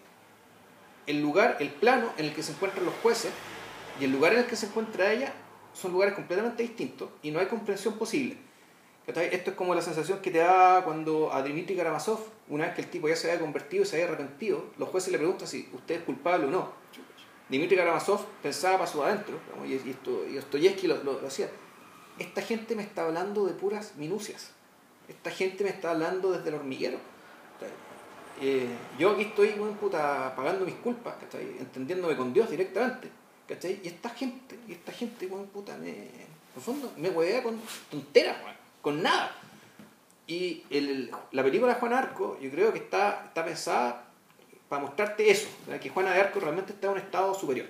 el 1.06 1.20
lugar, 1.20 1.56
el 1.60 1.68
plano 1.70 2.10
en 2.18 2.26
el 2.26 2.32
que 2.34 2.42
se 2.42 2.52
encuentran 2.52 2.84
los 2.84 2.94
jueces 3.02 3.30
y 4.00 4.04
el 4.04 4.12
lugar 4.12 4.32
en 4.32 4.40
el 4.40 4.46
que 4.46 4.56
se 4.56 4.66
encuentra 4.66 5.12
ella 5.12 5.32
son 5.72 5.92
lugares 5.92 6.14
completamente 6.14 6.62
distintos 6.62 7.08
y 7.22 7.30
no 7.30 7.38
hay 7.40 7.46
comprensión 7.46 7.94
posible. 7.98 8.36
Esto 9.06 9.50
es 9.50 9.56
como 9.56 9.72
la 9.74 9.82
sensación 9.82 10.18
que 10.20 10.32
te 10.32 10.38
da 10.38 10.82
cuando 10.84 11.32
a 11.32 11.40
Dmitry 11.42 11.76
Karamazov, 11.76 12.18
una 12.48 12.66
vez 12.66 12.74
que 12.74 12.80
el 12.82 12.88
tipo 12.90 13.08
ya 13.08 13.14
se 13.14 13.30
había 13.30 13.40
convertido 13.40 13.84
y 13.84 13.86
se 13.86 13.96
había 13.96 14.08
arrepentido, 14.08 14.64
los 14.78 14.88
jueces 14.88 15.12
le 15.12 15.18
preguntan 15.18 15.46
si 15.46 15.68
usted 15.72 15.96
es 15.96 16.02
culpable 16.02 16.46
o 16.46 16.50
no. 16.50 16.72
Dmitry 17.48 17.76
Karamazov 17.76 18.24
pensaba 18.42 18.78
para 18.78 18.90
su 18.90 19.00
adentro, 19.04 19.38
y, 19.64 19.74
esto, 19.74 20.24
y 20.28 20.34
Dostoyevsky 20.34 20.88
lo, 20.88 21.02
lo- 21.04 21.20
lo 21.20 21.28
hacía. 21.28 21.48
Esta 22.18 22.42
gente 22.42 22.74
me 22.74 22.82
está 22.82 23.04
hablando 23.04 23.46
de 23.46 23.52
puras 23.52 23.94
minucias. 23.96 24.50
Esta 25.06 25.30
gente 25.30 25.62
me 25.62 25.70
está 25.70 25.92
hablando 25.92 26.32
desde 26.32 26.48
el 26.48 26.56
hormiguero. 26.56 26.98
Eh, 28.40 28.66
yo 28.98 29.12
aquí 29.12 29.22
estoy, 29.22 29.50
puta, 29.80 30.34
pagando 30.36 30.64
mis 30.66 30.74
culpas, 30.74 31.14
¿cachai? 31.20 31.56
entendiéndome 31.60 32.16
con 32.16 32.32
Dios 32.34 32.50
directamente. 32.50 33.08
Y 33.48 33.86
esta 33.86 34.10
gente, 34.10 34.58
y 34.68 34.72
esta 34.72 34.90
gente, 34.92 35.28
puta, 35.52 35.76
me, 35.78 35.90
en 35.90 36.26
el 36.56 36.60
fondo, 36.62 36.92
me 36.96 37.08
huevea 37.10 37.42
con 37.44 37.60
tonteras, 37.90 38.36
weón, 38.42 38.56
con 38.86 39.02
nada. 39.02 39.34
Y 40.28 40.62
el- 40.70 41.10
la 41.32 41.42
película 41.42 41.74
de 41.74 41.80
Juan 41.80 41.92
Arco, 41.92 42.38
yo 42.40 42.48
creo 42.52 42.72
que 42.72 42.78
está, 42.78 43.24
está 43.26 43.44
pensada 43.44 44.04
para 44.68 44.82
mostrarte 44.82 45.28
eso, 45.28 45.48
¿verdad? 45.66 45.80
que 45.82 45.88
Juana 45.88 46.12
de 46.12 46.20
Arco 46.20 46.38
realmente 46.38 46.72
está 46.72 46.86
en 46.86 46.92
un 46.92 46.98
estado 47.00 47.34
superior. 47.34 47.66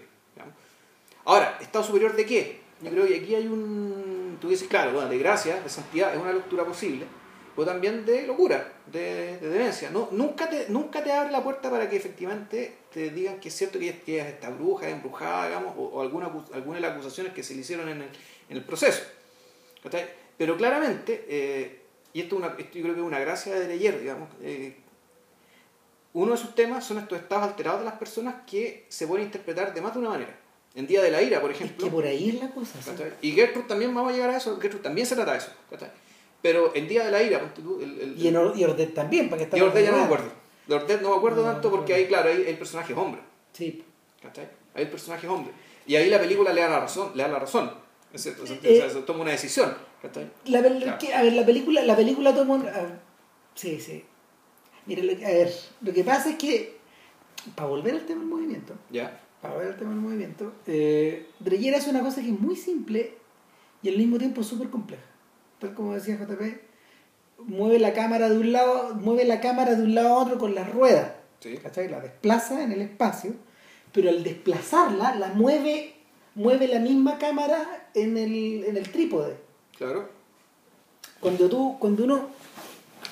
Ahora, 1.24 1.56
¿estado 1.62 1.82
superior 1.86 2.14
de 2.14 2.26
qué? 2.26 2.60
Yo 2.82 2.90
creo 2.90 3.06
que 3.06 3.16
aquí 3.16 3.34
hay 3.34 3.46
un, 3.46 4.36
tú 4.42 4.50
dices, 4.50 4.68
claro, 4.68 4.92
bueno, 4.92 5.08
de 5.08 5.16
gracia, 5.16 5.58
de 5.62 5.70
santidad, 5.70 6.14
es 6.14 6.20
una 6.20 6.34
lectura 6.34 6.64
posible, 6.66 7.06
pero 7.54 7.64
también 7.66 8.04
de 8.04 8.26
locura, 8.26 8.70
de, 8.84 9.38
de 9.38 9.48
demencia. 9.48 9.88
No, 9.88 10.10
nunca, 10.12 10.50
te, 10.50 10.66
nunca 10.68 11.02
te 11.02 11.12
abre 11.12 11.32
la 11.32 11.42
puerta 11.42 11.70
para 11.70 11.88
que 11.88 11.96
efectivamente 11.96 12.76
te 12.92 13.08
digan 13.08 13.40
que 13.40 13.48
es 13.48 13.56
cierto 13.56 13.78
que 13.78 13.86
ella, 13.88 14.26
es 14.28 14.34
esta 14.34 14.50
bruja, 14.50 14.90
embrujada, 14.90 15.46
digamos, 15.46 15.74
o, 15.78 15.84
o 15.84 16.02
alguna, 16.02 16.26
alguna 16.52 16.74
de 16.76 16.82
las 16.82 16.92
acusaciones 16.92 17.32
que 17.32 17.42
se 17.42 17.54
le 17.54 17.60
hicieron 17.62 17.88
en 17.88 18.02
el, 18.02 18.08
en 18.50 18.56
el 18.58 18.64
proceso. 18.64 19.02
¿Cachai? 19.82 20.25
Pero 20.36 20.56
claramente, 20.56 21.24
eh, 21.28 21.80
y 22.12 22.20
esto, 22.20 22.36
es 22.36 22.42
una, 22.42 22.54
esto 22.58 22.76
yo 22.78 22.82
creo 22.82 22.94
que 22.94 23.00
es 23.00 23.06
una 23.06 23.18
gracia 23.20 23.54
de 23.58 23.68
Leyer, 23.68 24.00
digamos, 24.00 24.28
eh, 24.42 24.76
uno 26.12 26.32
de 26.32 26.38
sus 26.38 26.54
temas 26.54 26.84
son 26.84 26.98
estos 26.98 27.18
estados 27.18 27.44
alterados 27.44 27.80
de 27.80 27.84
las 27.86 27.94
personas 27.94 28.36
que 28.46 28.86
se 28.88 29.06
pueden 29.06 29.26
interpretar 29.26 29.74
de 29.74 29.80
más 29.80 29.92
de 29.92 29.98
una 30.00 30.10
manera. 30.10 30.38
En 30.74 30.86
Día 30.86 31.02
de 31.02 31.10
la 31.10 31.22
Ira, 31.22 31.40
por 31.40 31.50
Es 31.50 31.56
ejemplo. 31.60 31.86
que 31.86 31.90
por 31.90 32.04
ahí 32.04 32.30
es 32.30 32.34
la 32.42 32.50
cosa. 32.50 32.80
¿sí? 32.82 32.90
Y 33.22 33.32
Gertrude 33.32 33.66
también 33.66 33.94
vamos 33.94 34.12
a 34.12 34.14
llegar 34.14 34.30
a 34.30 34.36
eso, 34.36 34.58
Gertrude 34.60 34.82
también 34.82 35.06
se 35.06 35.14
trata 35.14 35.32
de 35.32 35.38
eso. 35.38 35.50
Pero 36.42 36.74
en 36.74 36.86
Día 36.86 37.04
de 37.04 37.10
la 37.10 37.22
Ira, 37.22 37.52
tú, 37.54 37.80
el, 37.82 37.98
el, 38.00 38.18
Y 38.18 38.28
en 38.28 38.36
Or- 38.36 38.56
y 38.56 38.64
Ordet 38.64 38.94
también, 38.94 39.28
para 39.28 39.38
que 39.38 39.44
está 39.44 39.58
y 39.58 39.62
Ordet 39.62 39.84
ya 39.84 39.90
no 39.90 39.98
me 39.98 40.04
acuerdo. 40.04 40.30
De 40.66 40.74
Ordet 40.74 41.00
no 41.00 41.10
me 41.10 41.16
acuerdo 41.16 41.44
No, 41.44 41.52
tanto 41.52 41.70
porque 41.70 41.94
ahí, 41.94 42.06
claro, 42.06 42.28
ahí 42.30 42.44
el 42.46 42.58
personaje 42.58 42.92
es 42.92 42.98
hombre. 42.98 43.20
Sí. 43.52 43.82
¿cachai? 44.22 44.48
Ahí 44.74 44.82
el 44.84 44.90
personaje 44.90 45.26
es 45.26 45.32
hombre. 45.32 45.52
Y 45.86 45.96
ahí 45.96 46.08
la 46.10 46.18
película 46.20 46.52
le 46.52 46.60
da 46.60 46.68
la 46.68 46.80
razón, 46.80 47.12
le 47.14 47.22
da 47.22 47.28
la 47.30 47.38
razón. 47.38 47.70
Es 48.12 48.22
cierto, 48.22 48.44
Eh, 48.62 48.82
o 48.86 48.90
sea, 48.90 49.04
toma 49.06 49.20
una 49.22 49.30
decisión. 49.32 49.76
La, 50.46 50.60
pel- 50.60 50.82
Claro. 50.82 50.98
que- 50.98 51.14
a 51.14 51.22
ver, 51.22 51.32
la 51.32 51.44
película, 51.46 51.82
la 51.82 51.96
película 51.96 52.30
a- 52.30 53.00
sí, 53.54 53.80
sí. 53.80 54.04
Mira, 54.86 55.02
lo, 55.02 55.16
que- 55.16 55.26
a 55.26 55.30
ver, 55.30 55.52
lo 55.80 55.92
que 55.92 56.04
pasa 56.04 56.30
es 56.30 56.36
que, 56.36 56.76
para 57.54 57.68
volver 57.68 57.94
al 57.94 58.06
tema 58.06 58.20
del 58.20 58.28
movimiento, 58.30 58.74
Ya. 58.90 59.20
para 59.40 59.54
volver 59.54 59.72
al 59.72 59.76
tema 59.78 59.90
del 59.90 60.00
movimiento, 60.00 60.52
eh, 60.66 61.26
Dreyer 61.40 61.74
hace 61.74 61.90
una 61.90 62.00
cosa 62.02 62.20
que 62.20 62.28
es 62.28 62.38
muy 62.40 62.56
simple 62.56 63.14
y 63.82 63.88
al 63.88 63.96
mismo 63.96 64.18
tiempo 64.18 64.42
súper 64.42 64.68
compleja. 64.70 65.02
Tal 65.58 65.74
como 65.74 65.94
decía 65.94 66.16
JP, 66.16 66.60
mueve 67.38 67.78
la 67.78 67.92
cámara 67.92 68.28
de 68.28 68.38
un 68.38 68.52
lado, 68.52 68.94
mueve 68.94 69.24
la 69.24 69.40
cámara 69.40 69.74
de 69.74 69.82
un 69.82 69.94
lado 69.94 70.08
a 70.08 70.18
otro 70.22 70.38
con 70.38 70.54
las 70.54 70.70
ruedas. 70.72 71.12
Sí. 71.40 71.56
¿cachai? 71.58 71.88
La 71.88 72.00
desplaza 72.00 72.62
en 72.62 72.72
el 72.72 72.80
espacio, 72.82 73.34
pero 73.92 74.08
al 74.10 74.22
desplazarla, 74.22 75.14
la 75.16 75.28
mueve, 75.28 75.94
mueve 76.34 76.66
la 76.68 76.78
misma 76.80 77.18
cámara 77.18 77.88
en 77.94 78.16
el, 78.16 78.64
en 78.64 78.76
el 78.76 78.90
trípode. 78.90 79.36
Claro. 79.78 80.08
Cuando 81.20 81.48
tú, 81.48 81.76
cuando 81.78 82.04
uno, 82.04 82.28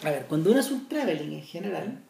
a 0.04 0.10
ver, 0.10 0.26
cuando 0.28 0.50
uno 0.50 0.60
hace 0.60 0.74
un 0.74 0.88
traveling 0.88 1.32
en 1.34 1.42
general, 1.42 2.02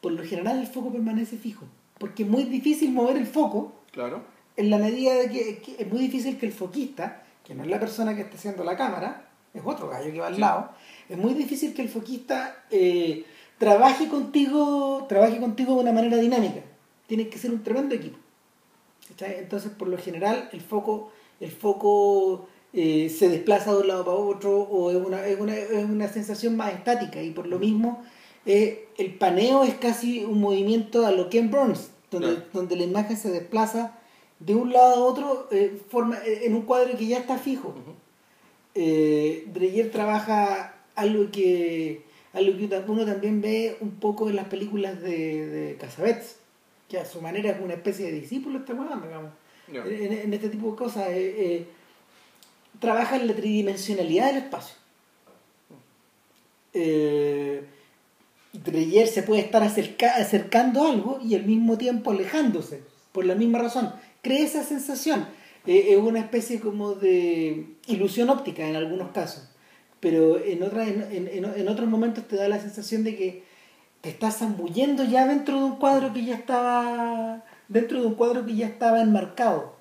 por 0.00 0.12
lo 0.12 0.22
general 0.24 0.58
el 0.58 0.66
foco 0.66 0.92
permanece 0.92 1.36
fijo, 1.36 1.64
porque 1.98 2.22
es 2.24 2.28
muy 2.28 2.44
difícil 2.44 2.92
mover 2.92 3.16
el 3.16 3.26
foco 3.26 3.72
Claro. 3.92 4.22
en 4.56 4.70
la 4.70 4.78
medida 4.78 5.14
de 5.14 5.30
que, 5.30 5.58
que 5.58 5.76
es 5.82 5.88
muy 5.90 6.00
difícil 6.00 6.38
que 6.38 6.46
el 6.46 6.52
foquista, 6.52 7.24
que 7.44 7.54
no 7.54 7.62
es 7.62 7.70
la 7.70 7.80
persona 7.80 8.14
que 8.14 8.22
está 8.22 8.36
haciendo 8.36 8.64
la 8.64 8.76
cámara, 8.76 9.28
es 9.54 9.62
otro 9.64 9.88
gallo 9.88 10.12
que 10.12 10.20
va 10.20 10.26
al 10.28 10.34
Sí. 10.34 10.40
lado, 10.40 10.70
es 11.08 11.16
muy 11.16 11.34
difícil 11.34 11.72
que 11.74 11.82
el 11.82 11.88
foquista 11.88 12.64
eh, 12.70 13.24
trabaje 13.58 14.08
contigo, 14.08 15.06
trabaje 15.08 15.38
contigo 15.38 15.74
de 15.74 15.80
una 15.80 15.92
manera 15.92 16.16
dinámica. 16.18 16.60
Tienes 17.06 17.28
que 17.28 17.38
ser 17.38 17.50
un 17.52 17.62
tremendo 17.62 17.94
equipo. 17.94 18.18
¿Cachai? 19.08 19.38
Entonces, 19.38 19.70
por 19.70 19.86
lo 19.88 19.96
general, 19.96 20.48
el 20.52 20.60
foco, 20.60 21.12
el 21.40 21.52
foco 21.52 22.48
eh, 22.76 23.08
se 23.08 23.28
desplaza 23.30 23.72
de 23.72 23.78
un 23.80 23.88
lado 23.88 24.04
para 24.04 24.16
otro 24.18 24.60
o 24.60 24.90
es 24.90 24.96
una, 24.96 25.26
es 25.26 25.40
una, 25.40 25.56
es 25.56 25.84
una 25.84 26.08
sensación 26.08 26.56
más 26.56 26.74
estática 26.74 27.22
y 27.22 27.30
por 27.30 27.46
lo 27.46 27.58
mismo 27.58 28.04
eh, 28.44 28.86
el 28.98 29.14
paneo 29.14 29.64
es 29.64 29.74
casi 29.74 30.22
un 30.24 30.40
movimiento 30.40 31.06
a 31.06 31.10
lo 31.10 31.28
Ken 31.30 31.50
Burns, 31.50 31.90
donde, 32.10 32.28
Claro. 32.34 32.42
donde 32.52 32.76
la 32.76 32.84
imagen 32.84 33.16
se 33.16 33.30
desplaza 33.30 33.98
de 34.38 34.54
un 34.54 34.72
lado 34.72 34.94
a 34.94 35.04
otro 35.06 35.48
eh, 35.50 35.80
forma, 35.88 36.18
eh, 36.18 36.42
en 36.44 36.54
un 36.54 36.62
cuadro 36.62 36.96
que 36.98 37.06
ya 37.06 37.18
está 37.18 37.38
fijo. 37.38 37.74
Eh, 38.74 39.46
Dreyer 39.54 39.90
trabaja 39.90 40.74
algo 40.94 41.30
que, 41.30 42.02
algo 42.34 42.58
que 42.58 42.68
uno 42.88 43.06
también 43.06 43.40
ve 43.40 43.78
un 43.80 43.92
poco 43.92 44.28
en 44.28 44.36
las 44.36 44.48
películas 44.48 45.00
de, 45.00 45.46
de 45.48 45.76
Casabets, 45.76 46.36
que 46.88 46.98
a 46.98 47.06
su 47.06 47.22
manera 47.22 47.50
es 47.50 47.60
una 47.60 47.72
especie 47.74 48.06
de 48.06 48.12
discípulo 48.20 48.60
weón, 48.68 49.02
digamos. 49.02 49.32
Ya. 49.72 49.82
En, 49.84 50.12
en 50.12 50.34
este 50.34 50.50
tipo 50.50 50.70
de 50.72 50.76
cosas. 50.76 51.08
Trabaja 52.80 53.16
en 53.16 53.26
la 53.28 53.34
tridimensionalidad 53.34 54.26
del 54.26 54.36
espacio. 54.38 54.76
Eh, 56.74 57.64
Dreyer 58.52 59.06
se 59.06 59.22
puede 59.22 59.42
estar 59.42 59.62
acerca- 59.62 60.16
acercando 60.16 60.86
algo 60.86 61.18
y 61.22 61.34
al 61.34 61.44
mismo 61.44 61.76
tiempo 61.78 62.10
alejándose, 62.10 62.82
por 63.12 63.24
la 63.24 63.34
misma 63.34 63.58
razón. 63.58 63.92
Crea 64.22 64.40
esa 64.44 64.62
sensación. 64.64 65.26
Eh, 65.66 65.88
es 65.90 65.98
una 65.98 66.20
especie 66.20 66.60
como 66.60 66.94
de 66.94 67.66
ilusión 67.86 68.30
óptica 68.30 68.66
en 68.68 68.76
algunos 68.76 69.10
casos, 69.12 69.48
pero 70.00 70.38
en, 70.42 70.62
en- 70.62 71.44
en 71.44 71.68
otros 71.68 71.88
momentos 71.88 72.26
te 72.28 72.36
da 72.36 72.48
la 72.48 72.60
sensación 72.60 73.04
de 73.04 73.16
que 73.16 73.42
te 74.00 74.10
estás 74.10 74.38
zambullendo 74.38 75.02
ya 75.04 75.26
dentro 75.26 75.58
de 75.58 75.64
un 75.64 75.76
cuadro 75.76 76.12
que 76.12 76.24
ya 76.24 76.34
estaba 76.34 77.42
dentro 77.68 78.00
de 78.00 78.06
un 78.06 78.14
cuadro 78.14 78.46
que 78.46 78.54
ya 78.54 78.66
estaba 78.66 79.00
enmarcado 79.00 79.74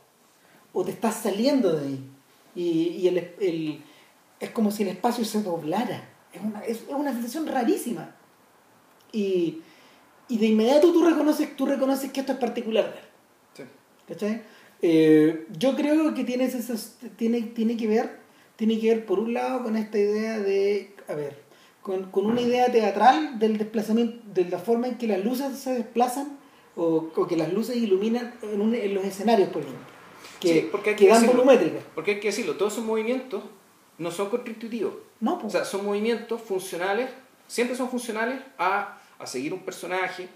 o 0.74 0.84
te 0.84 0.90
estás 0.92 1.16
saliendo 1.16 1.74
de 1.74 1.88
ahí 1.88 2.10
y, 2.56 2.70
y 2.90 3.08
el, 3.08 3.18
el- 3.40 3.84
es 4.40 4.50
como 4.50 4.72
si 4.72 4.84
el 4.84 4.90
espacio 4.90 5.24
se 5.26 5.42
doblara. 5.44 6.10
Es 6.34 6.42
una, 6.42 6.60
es, 6.66 6.84
una 6.90 7.14
sensación 7.14 7.48
rarísima. 7.48 8.16
Y, 9.12 9.62
y 10.28 10.38
de 10.38 10.48
inmediato 10.48 10.92
tú 10.92 11.06
reconoces 11.06 11.56
tú 11.56 11.66
reconoces 11.66 12.12
que 12.12 12.20
esto 12.22 12.34
es 12.34 12.38
particular. 12.40 12.94
Eh, 14.82 15.48
yo 15.58 15.76
creo 15.76 16.14
que 16.14 16.24
tiene, 16.26 16.50
tiene, 17.18 17.42
tiene 17.42 17.78
que 17.78 17.88
ver 17.88 18.20
tiene 18.58 18.80
que 18.80 18.90
ver 18.94 19.06
por 19.06 19.20
un 19.20 19.34
lado 19.34 19.64
con 19.64 19.76
esta 19.78 19.98
idea 19.98 20.40
de 20.40 20.94
a 21.08 21.14
ver 21.16 21.44
con, 21.82 22.12
con 22.12 22.26
una 22.26 22.42
idea 22.42 22.72
teatral 22.72 23.40
del 23.40 23.58
desplazamiento 23.58 24.18
de 24.34 24.46
la 24.50 24.60
forma 24.60 24.88
en 24.88 24.98
que 24.98 25.08
las 25.08 25.24
luces 25.24 25.58
se 25.58 25.74
desplazan 25.74 26.38
o, 26.76 27.10
o 27.16 27.28
que 27.28 27.36
las 27.38 27.52
luces 27.54 27.78
iluminan 27.78 28.34
en, 28.44 28.60
un- 28.62 28.76
en 28.76 28.94
los 28.94 29.06
escenarios 29.06 29.50
por 29.50 29.62
ejemplo 29.62 29.86
que, 30.40 30.48
Sí, 30.54 30.70
porque 30.72 30.96
que 30.96 31.08
dan 31.08 31.22
decirlo. 31.22 31.44
volumétrica 31.44 31.80
Porque 31.94 32.12
hay 32.12 32.20
que 32.20 32.28
decirlo, 32.28 32.56
todos 32.56 32.74
esos 32.74 32.86
movimientos 32.86 33.44
no 33.98 34.12
son 34.12 34.30
contraintuitivos. 34.30 34.94
no 35.20 35.36
O 35.36 35.40
pues, 35.40 35.54
sea, 35.54 35.66
son 35.66 35.86
movimientos 35.86 36.42
funcionales, 36.42 37.10
siempre 37.48 37.76
son 37.76 37.90
funcionales 37.90 38.40
a, 38.58 38.98
a 39.18 39.26
seguir 39.26 39.54
un 39.54 39.60
personaje, 39.62 40.28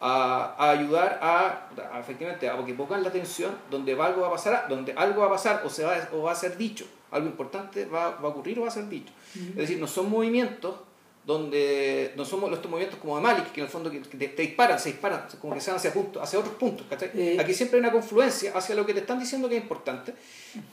a, 0.00 0.54
a 0.58 0.70
ayudar 0.70 1.18
a, 1.22 1.68
a, 1.92 2.00
efectivamente 2.00 2.48
a 2.48 2.64
que 2.64 2.74
pongan 2.74 3.02
la 3.02 3.08
atención 3.08 3.56
donde 3.70 3.92
algo 4.00 4.22
va 4.22 4.28
a 4.28 4.32
pasar, 4.32 4.66
donde 4.68 4.92
algo 4.92 5.20
va 5.22 5.26
a 5.26 5.30
pasar 5.30 5.62
o, 5.64 5.70
se 5.70 5.84
va, 5.84 5.96
o 6.12 6.22
va 6.22 6.32
a 6.32 6.36
ser 6.36 6.56
dicho, 6.56 6.86
algo 7.10 7.26
importante 7.26 7.84
va, 7.86 8.10
va 8.10 8.28
a 8.28 8.32
ocurrir 8.32 8.58
o 8.58 8.62
va 8.62 8.68
a 8.68 8.72
ser 8.72 8.88
dicho. 8.88 9.12
Es 9.34 9.56
decir, 9.56 9.78
no 9.78 9.86
son 9.86 10.10
movimientos 10.10 10.74
donde 11.28 12.14
no 12.16 12.24
somos 12.24 12.50
estos 12.50 12.70
movimientos 12.70 12.98
como 12.98 13.14
de 13.16 13.22
Malik, 13.22 13.52
que 13.52 13.60
en 13.60 13.66
el 13.66 13.70
fondo 13.70 13.90
que 13.90 14.00
te, 14.00 14.28
te 14.28 14.42
disparan, 14.42 14.80
se 14.80 14.92
disparan, 14.92 15.26
como 15.38 15.52
que 15.52 15.60
se 15.60 15.70
van 15.70 15.76
hacia, 15.76 15.92
punto, 15.92 16.22
hacia 16.22 16.38
otros 16.38 16.54
puntos. 16.54 16.86
Eh, 17.14 17.36
Aquí 17.38 17.52
siempre 17.52 17.76
hay 17.76 17.80
una 17.80 17.92
confluencia 17.92 18.52
hacia 18.54 18.74
lo 18.74 18.86
que 18.86 18.94
te 18.94 19.00
están 19.00 19.20
diciendo 19.20 19.46
que 19.46 19.58
es 19.58 19.62
importante, 19.62 20.14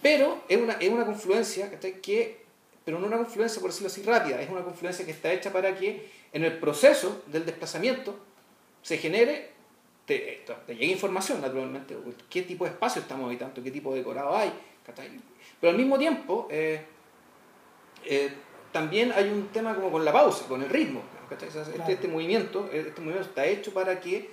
pero 0.01 0.43
es 0.47 0.57
una, 0.57 0.75
es 0.75 0.89
una 0.89 1.05
confluencia 1.05 1.69
que, 1.77 2.45
pero 2.85 2.99
no 2.99 3.07
una 3.07 3.17
confluencia, 3.17 3.59
por 3.59 3.69
decirlo 3.69 3.87
así, 3.87 4.01
rápida, 4.03 4.41
es 4.41 4.49
una 4.49 4.63
confluencia 4.63 5.03
que 5.03 5.11
está 5.11 5.29
hecha 5.33 5.51
para 5.51 5.75
que 5.75 6.09
en 6.31 6.45
el 6.45 6.57
proceso 6.57 7.23
del 7.27 7.45
desplazamiento 7.45 8.17
se 8.81 8.97
genere, 8.97 9.49
te, 10.05 10.45
llegue 10.69 10.85
información 10.85 11.41
naturalmente, 11.41 11.97
qué 12.29 12.43
tipo 12.43 12.63
de 12.63 12.71
espacio 12.71 13.01
estamos 13.01 13.25
habitando, 13.25 13.61
qué 13.61 13.71
tipo 13.71 13.91
de 13.91 13.97
decorado 13.97 14.33
hay, 14.37 14.53
pero 15.59 15.71
al 15.71 15.77
mismo 15.77 15.97
tiempo... 15.97 16.47
Eh, 16.49 16.79
eh, 18.05 18.31
también 18.75 19.13
hay 19.15 19.29
un 19.29 19.47
tema 19.53 19.73
como 19.73 19.89
con 19.89 20.03
la 20.03 20.11
pausa, 20.11 20.47
con 20.49 20.61
el 20.61 20.67
ritmo. 20.67 21.01
Este, 21.31 21.93
este, 21.93 22.07
movimiento, 22.09 22.69
este 22.73 22.99
movimiento 22.99 23.29
está 23.29 23.45
hecho 23.45 23.73
para 23.73 24.01
que 24.01 24.29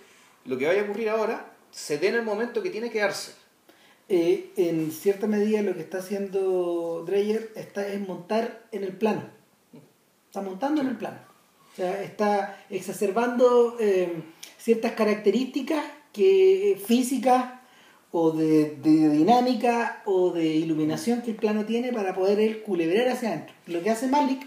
lo 0.46 0.58
que 0.58 0.66
vaya 0.66 0.80
a 0.80 0.84
ocurrir 0.84 1.10
ahora 1.10 1.52
se 1.70 1.96
dé 1.98 2.08
en 2.08 2.16
el 2.16 2.24
momento 2.24 2.60
que 2.60 2.70
tiene 2.70 2.90
que 2.90 2.98
darse. 2.98 3.34
Eh, 4.08 4.50
en 4.56 4.90
cierta 4.90 5.28
medida 5.28 5.62
lo 5.62 5.74
que 5.74 5.82
está 5.82 5.98
haciendo 5.98 7.04
Dreyer 7.06 7.52
está 7.54 7.86
es 7.86 8.00
montar 8.00 8.64
en 8.72 8.82
el 8.82 8.96
plano. 8.96 9.30
Está 10.26 10.42
montando 10.42 10.80
en 10.80 10.88
el 10.88 10.96
plano. 10.96 11.20
O 11.72 11.76
sea, 11.76 12.02
está 12.02 12.64
exacerbando 12.68 13.76
eh, 13.78 14.24
ciertas 14.58 14.90
características 14.92 15.84
que 16.12 16.82
físicas 16.84 17.60
o 18.12 18.30
de, 18.32 18.76
de, 18.76 19.08
dinámica 19.08 20.02
o 20.04 20.30
de 20.30 20.44
iluminación 20.44 21.22
que 21.22 21.30
el 21.30 21.36
plano 21.36 21.64
tiene 21.64 21.92
para 21.92 22.14
poder 22.14 22.38
él 22.38 22.62
culebrar 22.62 23.08
hacia 23.08 23.30
adentro. 23.30 23.54
Lo 23.66 23.82
que 23.82 23.90
hace 23.90 24.06
Malik, 24.06 24.46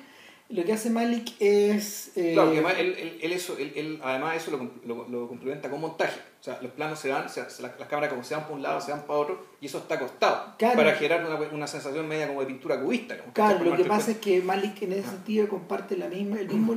lo 0.50 0.64
que 0.64 0.74
hace 0.74 0.92
Malik 0.92 1.34
es... 1.40 2.12
Eh, 2.16 2.34
claro, 2.34 2.52
que 2.52 2.58
además, 2.58 2.76
él, 2.78 3.18
él, 3.20 3.32
eso, 3.34 3.58
él, 3.58 4.00
además 4.04 4.38
eso 4.38 4.52
lo, 4.52 4.72
lo, 4.86 5.10
lo, 5.10 5.28
complementa 5.28 5.72
con 5.72 5.82
montaje. 5.82 6.20
O 6.40 6.44
sea, 6.44 6.60
los 6.62 6.74
planos 6.74 7.00
se 7.00 7.10
van, 7.10 7.28
se, 7.28 7.42
las, 7.42 7.60
las, 7.60 7.72
cámaras 7.90 8.12
como 8.12 8.24
se 8.24 8.36
van 8.36 8.46
por 8.46 8.56
un 8.56 8.62
lado, 8.62 8.80
se 8.80 8.92
van 8.92 9.02
para 9.08 9.18
otro, 9.18 9.44
y 9.60 9.66
eso 9.66 9.80
está 9.80 9.96
acostado 9.96 10.54
para 10.60 10.94
generar 10.94 11.26
una, 11.26 11.36
una, 11.52 11.66
sensación 11.66 12.08
media 12.08 12.28
como 12.28 12.42
de 12.42 12.46
pintura 12.46 12.80
cubista. 12.80 13.18
Claro, 13.34 13.66
lo 13.66 13.76
que 13.76 13.86
pasa 13.86 14.12
es 14.12 14.18
que 14.18 14.44
Malik 14.44 14.80
en 14.84 14.94
ese 14.94 15.10
sentido 15.10 15.50
comparte 15.50 15.98
la 15.98 16.08
misma, 16.08 16.40
el 16.40 16.48
mismo, 16.48 16.76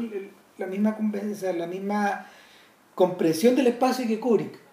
la 0.57 0.67
misma, 0.67 0.97
sea, 1.35 1.53
la 1.53 1.67
misma 1.67 2.31
comprensión 2.95 3.55
del 3.55 3.67
espacio 3.67 4.07
que 4.07 4.19
Kubrick 4.19 4.68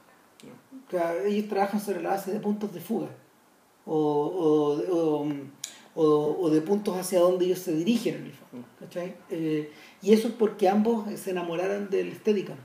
ellos 1.26 1.50
trabajan 1.50 1.80
sobre 1.80 2.02
la 2.02 2.12
base 2.12 2.32
de 2.32 2.40
puntos 2.40 2.74
de 2.74 2.80
fuga 2.80 3.10
o, 3.86 5.26
o, 5.96 6.42
o, 6.42 6.50
de 6.50 6.62
puntos 6.62 6.98
hacia 6.98 7.20
donde 7.20 7.46
ellos 7.46 7.60
se 7.60 7.74
dirigen 7.74 8.16
en 8.16 8.26
el 8.26 8.34
fondo. 8.34 8.68
Eh, 9.30 9.72
y 10.02 10.14
eso 10.14 10.28
es 10.28 10.34
porque 10.34 10.68
ambos 10.68 11.08
se 11.20 11.32
enamoraron 11.32 11.90
del 11.90 12.14
Steadicam. 12.16 12.58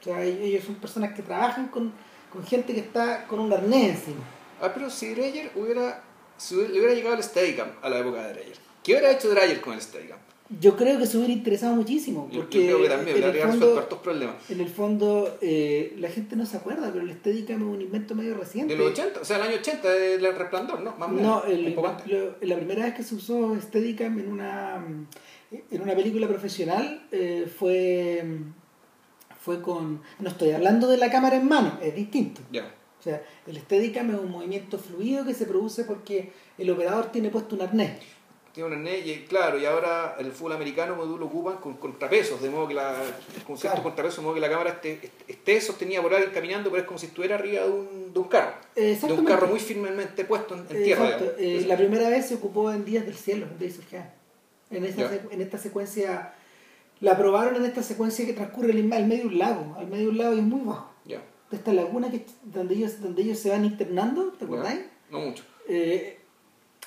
O 0.00 0.04
sea, 0.04 0.22
ellos 0.22 0.64
son 0.64 0.76
personas 0.76 1.12
que 1.12 1.22
trabajan 1.22 1.68
con, 1.68 1.92
con, 2.32 2.44
gente 2.44 2.72
que 2.72 2.80
está 2.80 3.26
con 3.26 3.40
un 3.40 3.52
arnés 3.52 3.96
encima. 3.96 4.22
Ah, 4.60 4.70
pero 4.72 4.90
si 4.90 5.12
Dreyer 5.12 5.50
hubiera, 5.56 6.04
si 6.36 6.54
hubiera 6.54 6.94
llegado 6.94 7.16
al 7.16 7.22
Steadicam 7.22 7.68
a 7.82 7.88
la 7.88 7.98
época 7.98 8.22
de 8.26 8.34
Dreyer, 8.34 8.56
¿qué 8.84 8.92
hubiera 8.92 9.10
hecho 9.10 9.28
Dreyer 9.30 9.60
con 9.60 9.74
el 9.74 9.82
Steadicam? 9.82 10.18
Yo 10.60 10.76
creo 10.76 10.98
que 10.98 11.06
se 11.06 11.18
hubiera 11.18 11.32
interesado 11.32 11.74
muchísimo. 11.74 12.28
Porque 12.34 12.66
yo, 12.66 12.78
creo 12.78 12.82
que 12.82 12.88
también 12.88 13.16
hubiera 13.18 13.46
resuelto 13.46 14.00
problemas. 14.00 14.50
En 14.50 14.60
el 14.60 14.68
fondo, 14.68 15.36
eh, 15.42 15.94
la 15.98 16.08
gente 16.08 16.36
no 16.36 16.46
se 16.46 16.56
acuerda, 16.56 16.90
pero 16.90 17.04
el 17.04 17.12
Steadicam 17.12 17.60
es 17.60 17.74
un 17.76 17.82
invento 17.82 18.14
medio 18.14 18.34
reciente. 18.34 18.72
De 18.72 18.78
los 18.78 18.92
80, 18.92 19.20
o 19.20 19.24
sea, 19.24 19.36
el 19.36 19.42
año 19.42 19.56
80 19.56 19.88
del 19.90 20.34
resplandor, 20.34 20.80
¿no? 20.80 20.96
Más 20.96 21.10
no, 21.12 21.44
el, 21.44 21.76
la 22.40 22.56
primera 22.56 22.84
vez 22.86 22.94
que 22.94 23.02
se 23.02 23.14
usó 23.14 23.60
Steadicam 23.60 24.18
en 24.18 24.32
una, 24.32 24.82
en 25.50 25.82
una 25.82 25.94
película 25.94 26.26
profesional 26.26 27.06
eh, 27.12 27.46
fue, 27.54 28.24
fue 29.38 29.60
con. 29.60 30.00
No 30.18 30.30
estoy 30.30 30.52
hablando 30.52 30.88
de 30.88 30.96
la 30.96 31.10
cámara 31.10 31.36
en 31.36 31.46
mano, 31.46 31.78
es 31.82 31.94
distinto. 31.94 32.40
Ya. 32.50 32.74
O 32.98 33.02
sea, 33.02 33.22
el 33.46 33.58
Steadicam 33.58 34.10
es 34.10 34.18
un 34.18 34.30
movimiento 34.30 34.78
fluido 34.78 35.26
que 35.26 35.34
se 35.34 35.44
produce 35.44 35.84
porque 35.84 36.32
el 36.56 36.70
operador 36.70 37.12
tiene 37.12 37.28
puesto 37.28 37.54
un 37.54 37.62
arnés 37.62 37.92
tiene 38.58 38.74
un 38.74 38.86
y 38.88 39.24
claro, 39.28 39.56
y 39.56 39.64
ahora 39.66 40.16
el 40.18 40.32
fútbol 40.32 40.54
americano 40.54 40.96
lo 40.96 41.26
ocupan 41.26 41.58
con 41.58 41.74
contrapesos, 41.74 42.42
de 42.42 42.50
modo 42.50 42.66
que 42.66 42.74
la, 42.74 42.96
con 43.46 43.56
ciertos 43.56 43.82
contrapesos, 43.82 44.16
de 44.16 44.22
modo 44.22 44.34
que 44.34 44.40
la 44.40 44.50
cámara 44.50 44.70
esté, 44.70 45.12
esté 45.28 45.60
sostenida 45.60 46.02
por 46.02 46.12
alguien 46.12 46.32
caminando, 46.32 46.68
pero 46.68 46.82
es 46.82 46.86
como 46.86 46.98
si 46.98 47.06
estuviera 47.06 47.36
arriba 47.36 47.62
de 47.62 47.70
un, 47.70 48.12
de 48.12 48.18
un 48.18 48.26
carro, 48.26 48.54
de 48.74 49.12
un 49.12 49.24
carro 49.24 49.46
muy 49.46 49.60
firmemente 49.60 50.24
puesto 50.24 50.56
en, 50.56 50.66
tierra. 50.66 51.18
Eh, 51.38 51.64
la 51.68 51.76
primera 51.76 52.08
vez 52.08 52.26
se 52.26 52.34
ocupó 52.34 52.72
en 52.72 52.84
Días 52.84 53.06
del 53.06 53.14
Cielo, 53.14 53.46
en, 54.70 54.84
esta, 54.84 55.20
en 55.30 55.40
esta 55.40 55.58
secuencia, 55.58 56.34
la 57.00 57.16
probaron 57.16 57.54
en 57.54 57.64
esta 57.64 57.84
secuencia 57.84 58.26
que 58.26 58.32
transcurre 58.32 58.72
al 58.72 59.06
medio 59.06 59.22
de 59.22 59.26
un 59.28 59.38
lago, 59.38 59.76
al 59.78 59.86
medio 59.86 60.06
de 60.06 60.10
un 60.10 60.18
lago 60.18 60.34
y 60.34 60.38
es 60.38 60.44
muy 60.44 60.60
bajo. 60.62 60.90
De 61.04 61.56
esta 61.56 61.72
laguna 61.72 62.10
que, 62.10 62.26
donde, 62.42 62.74
ellos, 62.74 63.00
donde 63.00 63.22
ellos 63.22 63.38
se 63.38 63.50
van 63.50 63.64
internando, 63.64 64.32
¿te 64.32 64.44
acordáis? 64.44 64.80
No 65.10 65.20
mucho. 65.20 65.44
Eh, 65.66 66.17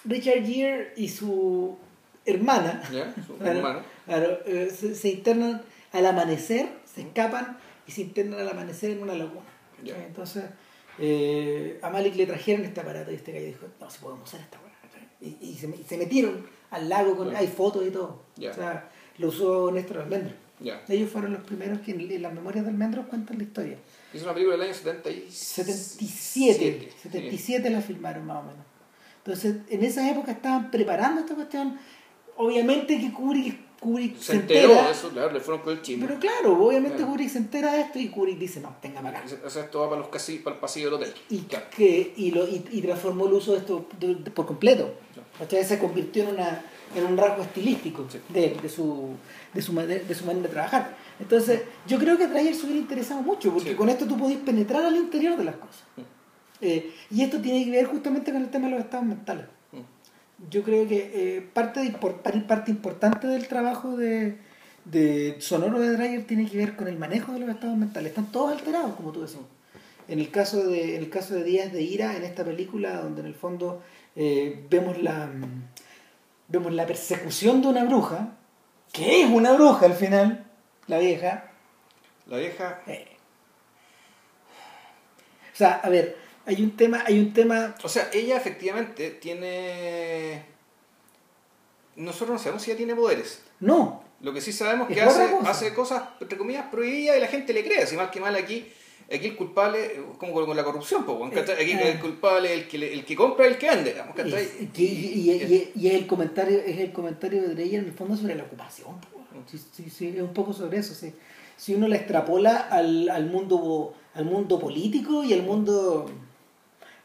Richard 0.06 0.46
Gere 0.46 0.94
y 0.96 1.10
su 1.10 1.78
hermana, 2.26 2.82
eh, 4.08 4.72
se, 4.94 5.10
internan 5.10 5.62
al 5.92 6.06
amanecer, 6.06 6.70
se 6.86 7.02
escapan 7.02 7.58
y 7.88 7.92
se 7.92 8.02
internan 8.02 8.40
al 8.40 8.50
amanecer 8.50 8.92
en 8.92 9.04
una 9.04 9.14
laguna. 9.14 9.42
Entonces, 9.84 10.44
eh, 11.00 11.80
a 11.82 11.90
Malik 11.90 12.16
le 12.16 12.28
trajeron 12.28 12.66
este 12.66 12.82
aparato 12.82 13.12
y 13.12 13.16
este 13.16 13.32
gallo 13.32 13.46
dijo, 13.46 13.68
no, 13.80 13.90
se 13.90 14.00
podemos 14.00 14.28
usar 14.28 14.42
esta 14.42 14.60
buena. 14.60 14.72
Y, 15.22 15.56
se, 15.56 15.98
metieron 15.98 16.48
al 16.72 16.90
lago, 16.90 17.16
con 17.16 17.36
hay 17.36 17.48
fotos 17.48 17.86
y 17.86 17.92
todo. 17.92 18.24
O 18.38 18.54
sea, 18.54 18.90
lo 19.18 19.28
usó 19.28 19.72
Néstor 19.72 20.00
Almendro. 20.00 20.34
Ellos 20.88 21.10
fueron 21.10 21.34
los 21.34 21.44
primeros 21.44 21.80
que 21.82 21.92
en, 21.92 22.22
las 22.22 22.34
memorias 22.34 22.66
de 22.66 22.72
Almendro 22.72 23.08
cuentan 23.08 23.38
la 23.38 23.44
historia. 23.44 23.78
Es 24.14 24.24
una 24.24 24.34
película 24.34 24.58
del 24.58 24.68
año 24.68 24.74
77. 24.74 26.92
77 27.02 27.70
la 27.70 27.82
filmaron 27.82 28.26
más 28.26 28.38
o 28.38 28.44
menos. 28.44 28.66
Entonces, 29.24 29.58
en 29.70 29.84
esa 29.84 30.10
época 30.10 30.32
estaban 30.32 30.72
preparando 30.72 31.22
esta 31.22 31.36
cuestión. 31.36 31.78
Obviamente 32.38 33.00
que 33.00 33.14
Kubrick, 33.14 33.80
Kubrick 33.80 34.18
se, 34.18 34.24
se 34.24 34.34
entera. 34.38 34.86
De 34.86 34.92
eso, 34.92 35.10
claro, 35.10 35.32
le 35.32 35.40
fueron 35.40 35.64
con 35.64 35.74
el 35.74 35.82
chisme. 35.82 36.08
Pero 36.08 36.20
claro, 36.20 36.66
obviamente 36.66 37.04
Kubrick 37.04 37.30
se 37.30 37.38
entera 37.38 37.74
de 37.74 37.82
esto 37.82 38.00
y 38.00 38.10
Kubrick 38.10 38.40
dice, 38.40 38.60
no, 38.62 38.76
tenga 38.82 39.02
para 39.02 39.20
acá. 39.20 39.28
O 39.46 39.50
sea, 39.50 39.64
esto 39.64 39.80
va 39.82 39.90
para, 39.90 40.02
los 40.02 40.10
casillos, 40.10 40.44
para 40.44 40.56
el 40.56 40.60
pasillo 40.60 40.86
del 40.88 40.94
hotel. 40.96 41.14
Y, 41.30 41.40
que, 41.40 42.14
y, 42.16 42.32
lo, 42.32 42.48
y, 42.48 42.66
y, 42.72 42.82
transformó 42.82 43.28
el 43.28 43.34
uso 43.34 43.52
de 43.52 43.60
esto 43.60 43.88
por 44.34 44.48
completo. 44.48 44.92
O 45.40 45.50
sea, 45.50 45.64
se 45.64 45.78
convirtió 45.78 46.24
en, 46.24 46.30
una, 46.36 46.64
en 46.96 47.06
un 47.06 47.18
rasgo 47.18 47.44
estilístico 47.44 48.08
de, 48.30 48.58
de, 48.62 48.70
su, 48.70 49.10
de, 49.54 49.62
su, 49.62 49.74
de, 49.74 50.16
su 50.16 50.26
manera 50.26 50.48
de 50.48 50.54
trabajar. 50.54 50.98
Entonces, 51.20 51.62
yo 51.88 52.00
creo 52.00 52.18
que 52.18 52.24
a 52.24 52.28
Dreyer 52.28 52.56
se 52.56 52.64
hubiera 52.64 52.80
interesado 52.80 53.22
mucho, 53.22 53.54
porque 53.54 53.76
con 53.76 53.90
esto 53.90 54.08
tú 54.08 54.18
podías 54.18 54.42
penetrar 54.42 54.84
al 54.84 54.96
interior 54.96 55.38
de 55.38 55.44
las 55.44 55.56
cosas. 55.56 55.84
Eh, 56.62 56.94
y 57.10 57.24
esto 57.24 57.42
tiene 57.42 57.66
que 57.66 57.72
ver 57.72 57.86
justamente 57.86 58.32
con 58.32 58.42
el 58.42 58.50
tema 58.50 58.68
de 58.68 58.76
los 58.76 58.84
estados 58.84 59.06
mentales. 59.06 59.46
Mm. 59.72 60.50
Yo 60.50 60.64
creo 60.64 60.88
que 60.88 61.12
eh, 61.14 61.42
parte, 61.42 61.82
de, 61.82 61.92
parte 61.92 62.72
importante 62.72 63.28
del 63.28 63.48
trabajo 63.48 63.98
de, 63.98 64.38
de 64.86 65.36
sonoro 65.40 65.80
de 65.80 65.92
Dreyer 65.92 66.26
tiene 66.26 66.50
que 66.50 66.58
ver 66.58 66.76
con 66.76 66.88
el 66.88 66.98
manejo 66.98 67.34
de 67.34 67.40
los 67.40 67.50
estados 67.50 67.78
mentales. 67.78 68.10
Están 68.10 68.32
todos 68.32 68.52
alterados, 68.52 68.96
como 68.96 69.12
tú 69.12 69.22
decías. 69.22 69.44
En 70.08 70.20
el 70.20 70.30
caso 70.30 70.68
de, 70.68 70.96
en 70.96 71.04
el 71.04 71.10
caso 71.10 71.36
de 71.36 71.44
Días 71.44 71.72
de 71.72 71.82
Ira, 71.82 72.16
en 72.16 72.24
esta 72.24 72.44
película, 72.44 73.02
donde 73.02 73.22
en 73.22 73.28
el 73.28 73.36
fondo 73.36 73.82
eh, 74.16 74.66
vemos 74.70 75.02
la 75.02 75.30
vemos 76.48 76.74
la 76.74 76.86
persecución 76.86 77.62
de 77.62 77.70
una 77.70 77.86
bruja, 77.86 78.34
que 78.92 79.22
es 79.22 79.30
una 79.30 79.54
bruja 79.54 79.86
al 79.86 79.94
final, 79.94 80.46
la 80.88 81.00
vieja. 81.00 81.46
La 82.28 82.38
vieja. 82.38 82.82
O 85.54 85.56
sea, 85.56 85.80
a 85.82 85.90
ver, 85.90 86.18
hay 86.52 86.62
un 86.62 86.76
tema, 86.76 87.04
hay 87.06 87.20
un 87.20 87.34
tema. 87.34 87.76
O 87.84 87.90
sea, 87.90 88.10
ella 88.14 88.38
efectivamente 88.38 89.10
tiene. 89.12 90.44
Nosotros 91.96 92.32
no 92.32 92.40
sabemos 92.40 92.64
si 92.64 92.72
ella 92.72 92.78
tiene 92.78 92.96
poderes. 92.96 93.42
No. 93.60 94.04
Lo 94.22 94.34
que 94.34 94.42
sí 94.42 94.52
sabemos 94.52 94.90
es 94.90 94.96
que 94.96 95.02
hace, 95.02 95.30
hace 95.46 95.74
cosas, 95.74 96.04
entre 96.20 96.38
comillas, 96.38 96.66
prohibidas 96.70 97.18
y 97.18 97.22
la 97.22 97.28
gente 97.28 97.54
le 97.54 97.64
cree. 97.64 97.84
Así 97.84 97.96
más 97.96 98.12
que 98.12 98.20
mal 98.20 98.36
aquí, 98.36 98.72
aquí 99.12 99.28
el 99.28 99.36
culpable, 99.36 100.04
como 100.18 100.34
con 100.34 100.56
la 100.56 100.64
corrupción, 100.64 101.06
pues, 101.06 101.50
aquí 101.50 101.72
el 101.72 102.00
culpable 102.00 102.54
el 102.54 102.68
que, 102.68 102.94
el 102.94 103.06
que 103.06 103.16
compra 103.16 103.48
y 103.48 103.52
el 103.52 103.58
que 103.58 103.70
vende. 103.70 103.96
Y, 104.76 104.84
y, 104.84 105.72
y, 105.74 105.88
es 105.88 105.94
el 105.94 106.06
comentario, 106.06 106.60
es 106.60 106.78
el 106.80 106.92
comentario 106.92 107.56
de 107.56 107.64
ella 107.64 107.80
en 107.80 107.86
el 107.86 107.94
fondo 107.94 108.16
sobre 108.16 108.36
la 108.36 108.44
ocupación. 108.44 108.96
Sí, 109.50 109.58
sí, 109.58 109.90
sí, 109.90 110.14
es 110.16 110.22
un 110.22 110.34
poco 110.34 110.54
sobre 110.54 110.80
eso. 110.80 110.94
Sí. 110.94 111.14
Si 111.58 111.74
uno 111.74 111.88
la 111.88 111.96
extrapola 111.96 112.68
al, 112.70 113.10
al, 113.10 113.26
mundo, 113.28 113.94
al 114.14 114.26
mundo 114.26 114.60
político 114.60 115.24
y 115.24 115.34
al 115.34 115.44
mundo 115.44 116.10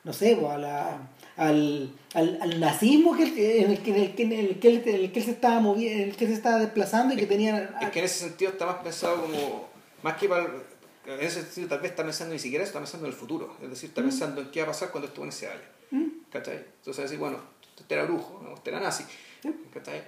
no 0.07 0.12
sé, 0.12 0.37
pues, 0.40 0.53
a 0.53 0.57
la, 0.57 1.09
al, 1.37 1.90
al, 2.14 2.38
al, 2.40 2.61
nazismo 2.61 3.16
que, 3.16 3.25
en, 3.62 3.71
el 3.73 3.81
que, 3.83 3.90
en, 3.90 3.97
el 3.97 4.14
que, 4.14 4.23
en, 4.23 4.33
el 4.33 4.59
que, 4.61 4.69
en 4.90 4.95
el 5.05 5.12
que 5.12 5.21
se 5.21 5.33
estaba 5.33 5.59
moviendo, 5.61 6.03
en 6.05 6.09
el 6.11 6.16
que 6.16 6.27
se 6.29 6.33
estaba 6.33 6.59
desplazando 6.61 7.12
y 7.14 7.16
que 7.16 7.27
tenía... 7.27 7.77
Es 7.83 7.90
que 7.90 7.99
en 7.99 8.05
ese 8.05 8.21
sentido 8.29 8.53
está 8.53 8.66
más 8.66 8.77
pensado 8.77 9.21
como, 9.23 9.69
más 10.05 10.16
que 10.16 10.29
para... 10.29 10.45
en 10.45 11.21
ese 11.21 11.42
sentido 11.42 11.69
tal 11.69 11.81
vez 11.81 11.90
está 11.90 12.05
pensando 12.05 12.33
ni 12.35 12.38
siquiera 12.38 12.62
eso, 12.62 12.71
está 12.71 12.79
pensando 12.79 13.07
en 13.07 13.12
el 13.12 13.19
futuro. 13.19 13.57
Es 13.62 13.69
decir, 13.69 13.88
está 13.88 14.01
Mm. 14.01 14.05
pensando 14.05 14.40
en 14.42 14.51
qué 14.53 14.61
va 14.61 14.64
a 14.66 14.71
pasar 14.71 14.90
cuando 14.92 15.09
esto 15.09 15.31
se 15.33 15.47
vaya. 15.49 15.69
¿Mm? 15.90 16.05
¿Cachai? 16.31 16.57
Entonces 16.79 17.03
decir, 17.05 17.19
bueno, 17.19 17.38
este 17.77 17.92
era 17.95 18.05
brujo, 18.05 18.40
este 18.55 18.71
era 18.71 18.81
nazi. 18.81 19.05
Sí. 19.42 19.51
¿Cachai? 19.75 20.03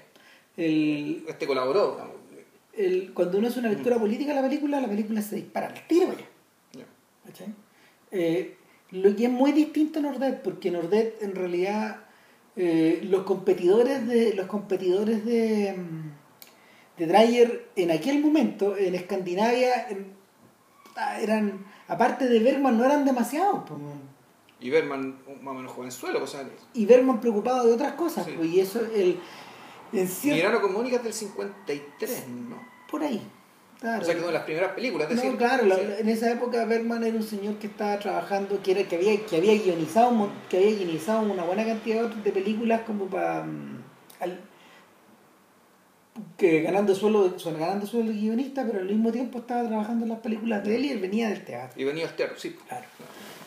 El, 0.56 1.24
Este 1.28 1.46
colaboró. 1.46 2.00
el- 2.72 3.12
cuando 3.14 3.38
uno 3.38 3.48
hace 3.48 3.58
una 3.58 3.68
lectura 3.70 3.98
política 3.98 4.30
de 4.34 4.40
la 4.42 4.48
película, 4.48 4.80
la 4.80 4.88
película 4.88 5.20
se 5.22 5.34
dispara 5.36 5.66
al 5.68 5.86
tiro 5.88 6.14
ya. 6.16 6.86
Eh, 8.10 8.56
lo 8.90 9.14
que 9.16 9.24
es 9.24 9.30
muy 9.30 9.52
distinto 9.52 9.98
a 9.98 10.02
Nordet, 10.02 10.42
porque 10.42 10.70
Nordet 10.70 11.22
en 11.22 11.34
realidad 11.34 12.04
eh, 12.56 13.00
los 13.04 13.22
competidores 13.22 14.06
de 14.08 14.34
los 14.34 14.46
competidores 14.46 15.24
de, 15.24 15.74
mm, 15.76 16.98
de 16.98 17.06
Dreyer 17.06 17.68
en 17.76 17.90
aquel 17.92 18.20
momento 18.20 18.76
en 18.76 18.94
Escandinavia 18.96 19.88
en- 19.88 20.12
ah, 20.96 21.20
eran 21.20 21.64
aparte 21.86 22.26
de 22.28 22.38
Bergman 22.40 22.76
no 22.76 22.84
eran 22.84 23.04
demasiados 23.04 23.62
po, 23.68 23.78
Y 24.60 24.70
Berman, 24.70 25.18
más 25.42 25.52
o 25.52 25.54
menos 25.54 25.70
jovenzuelo, 25.72 26.20
o 26.24 26.26
sea, 26.26 26.48
y 26.74 26.84
Bergman 26.84 27.20
preocupado 27.20 27.64
de 27.66 27.72
otras 27.74 27.92
cosas 27.92 28.26
Sí. 28.26 28.32
po, 28.32 28.42
y 28.44 28.58
eso 28.58 28.80
el 28.92 29.20
en 29.92 30.08
cierto 30.08 30.36
Mirano 30.36 30.60
con 30.60 30.72
Mónica 30.72 30.96
es 30.96 31.04
del 31.04 31.12
53, 31.12 32.26
¿no? 32.28 32.56
por 32.90 33.02
ahí 33.04 33.22
claro. 33.80 34.02
O 34.02 34.04
sea, 34.04 34.14
que 34.14 34.20
son 34.20 34.32
las 34.32 34.42
primeras 34.44 34.72
películas. 34.72 35.10
Es 35.10 35.16
decir, 35.16 35.32
no, 35.32 35.38
claro, 35.38 35.66
la- 35.66 35.98
en 35.98 36.08
esa 36.08 36.30
época 36.30 36.64
Bergman 36.64 37.04
era 37.04 37.16
un 37.16 37.22
señor 37.22 37.54
que 37.56 37.66
estaba 37.68 37.98
trabajando, 37.98 38.60
que 38.62 38.72
era 38.72 38.84
que 38.84 38.96
había, 38.96 39.24
que 39.24 39.36
había 39.36 39.54
guionizado 39.54 40.30
que 40.48 40.56
había 40.58 40.76
guionizado 40.76 41.20
una 41.30 41.44
buena 41.44 41.64
cantidad 41.64 42.08
de 42.08 42.22
de 42.22 42.32
películas 42.32 42.80
como 42.86 43.06
para 43.06 43.44
mm, 43.44 43.82
al- 44.20 44.40
que 46.36 46.62
ganando 46.62 46.94
suelo, 46.94 47.32
ganando 47.58 47.86
suelo 47.86 48.10
de 48.10 48.16
guionista, 48.16 48.64
pero 48.66 48.80
al 48.80 48.86
mismo 48.86 49.12
tiempo 49.12 49.38
estaba 49.38 49.68
trabajando 49.68 50.04
en 50.04 50.10
las 50.10 50.18
películas 50.20 50.64
de 50.64 50.74
él 50.76 50.84
y 50.86 50.90
él 50.90 50.98
venía 50.98 51.28
del 51.28 51.44
teatro. 51.44 51.80
Y 51.80 51.84
venía 51.84 52.06
al 52.08 52.16
teatro, 52.16 52.36
sí. 52.38 52.56
Claro. 52.66 52.86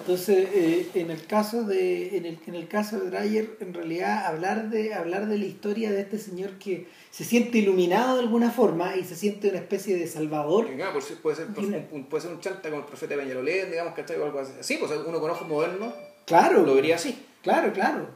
Entonces, 0.02 0.48
eh, 0.52 0.90
en 0.96 1.12
el 1.12 1.26
caso 1.28 1.64
de 1.64 2.18
en 2.18 2.26
el, 2.26 2.40
en 2.48 2.56
el 2.56 2.68
caso 2.68 3.00
de 3.00 3.12
Dreyer, 3.12 3.58
en 3.60 3.74
realidad 3.74 4.26
hablar 4.26 4.72
de 4.72 4.96
hablar 4.96 5.28
de 5.28 5.38
la 5.38 5.46
historia 5.46 5.92
de 5.92 6.02
este 6.02 6.18
señor 6.18 6.58
que 6.58 6.88
se 7.12 7.24
siente 7.24 7.60
iluminado 7.60 8.16
de 8.16 8.24
alguna 8.24 8.50
forma 8.50 8.96
y 8.96 9.04
se 9.04 9.16
siente 9.16 9.50
una 9.50 9.60
especie 9.60 9.96
de 9.96 10.08
salvador 10.08 10.68
claro, 10.76 11.00
puede, 11.22 11.36
ser, 11.36 11.48
un, 11.92 12.06
puede 12.06 12.24
ser 12.24 12.32
un 12.32 12.40
chanta 12.40 12.70
como 12.70 12.82
el 12.82 12.88
profeta 12.88 13.16
Peñalolén, 13.16 13.70
digamos, 13.70 13.94
¿cachai? 13.94 14.18
O 14.18 14.26
algo 14.26 14.40
así. 14.40 14.54
Sí, 14.62 14.78
pues 14.80 14.92
uno 14.92 15.20
con 15.20 15.30
ojos 15.30 15.48
modernos 15.48 15.94
Claro, 16.26 16.66
lo 16.66 16.76
vería 16.76 16.96
así. 16.96 17.18
Claro, 17.42 17.74
claro. 17.74 18.08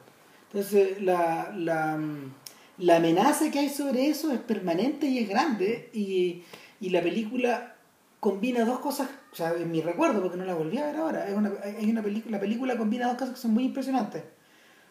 Entonces, 0.47 1.01
la, 1.01 1.53
la, 1.55 1.99
la 2.77 2.95
amenaza 2.95 3.51
que 3.51 3.59
hay 3.59 3.69
sobre 3.69 4.07
eso 4.07 4.31
es 4.31 4.39
permanente 4.39 5.05
y 5.07 5.19
es 5.19 5.29
grande. 5.29 5.89
Y, 5.93 6.43
y 6.79 6.89
la 6.89 7.01
película 7.01 7.74
combina 8.19 8.65
dos 8.65 8.79
cosas, 8.79 9.09
o 9.31 9.35
sea, 9.35 9.53
en 9.53 9.69
mi 9.71 9.81
recuerdo, 9.81 10.21
porque 10.21 10.37
no 10.37 10.45
la 10.45 10.53
volví 10.55 10.77
a 10.77 10.85
ver 10.87 10.95
ahora. 10.97 11.27
Es 11.27 11.35
una, 11.35 11.51
hay 11.63 11.89
una 11.89 12.01
película, 12.01 12.37
la 12.37 12.41
película 12.41 12.77
combina 12.77 13.07
dos 13.07 13.17
cosas 13.17 13.35
que 13.35 13.41
son 13.41 13.51
muy 13.53 13.65
impresionantes. 13.65 14.23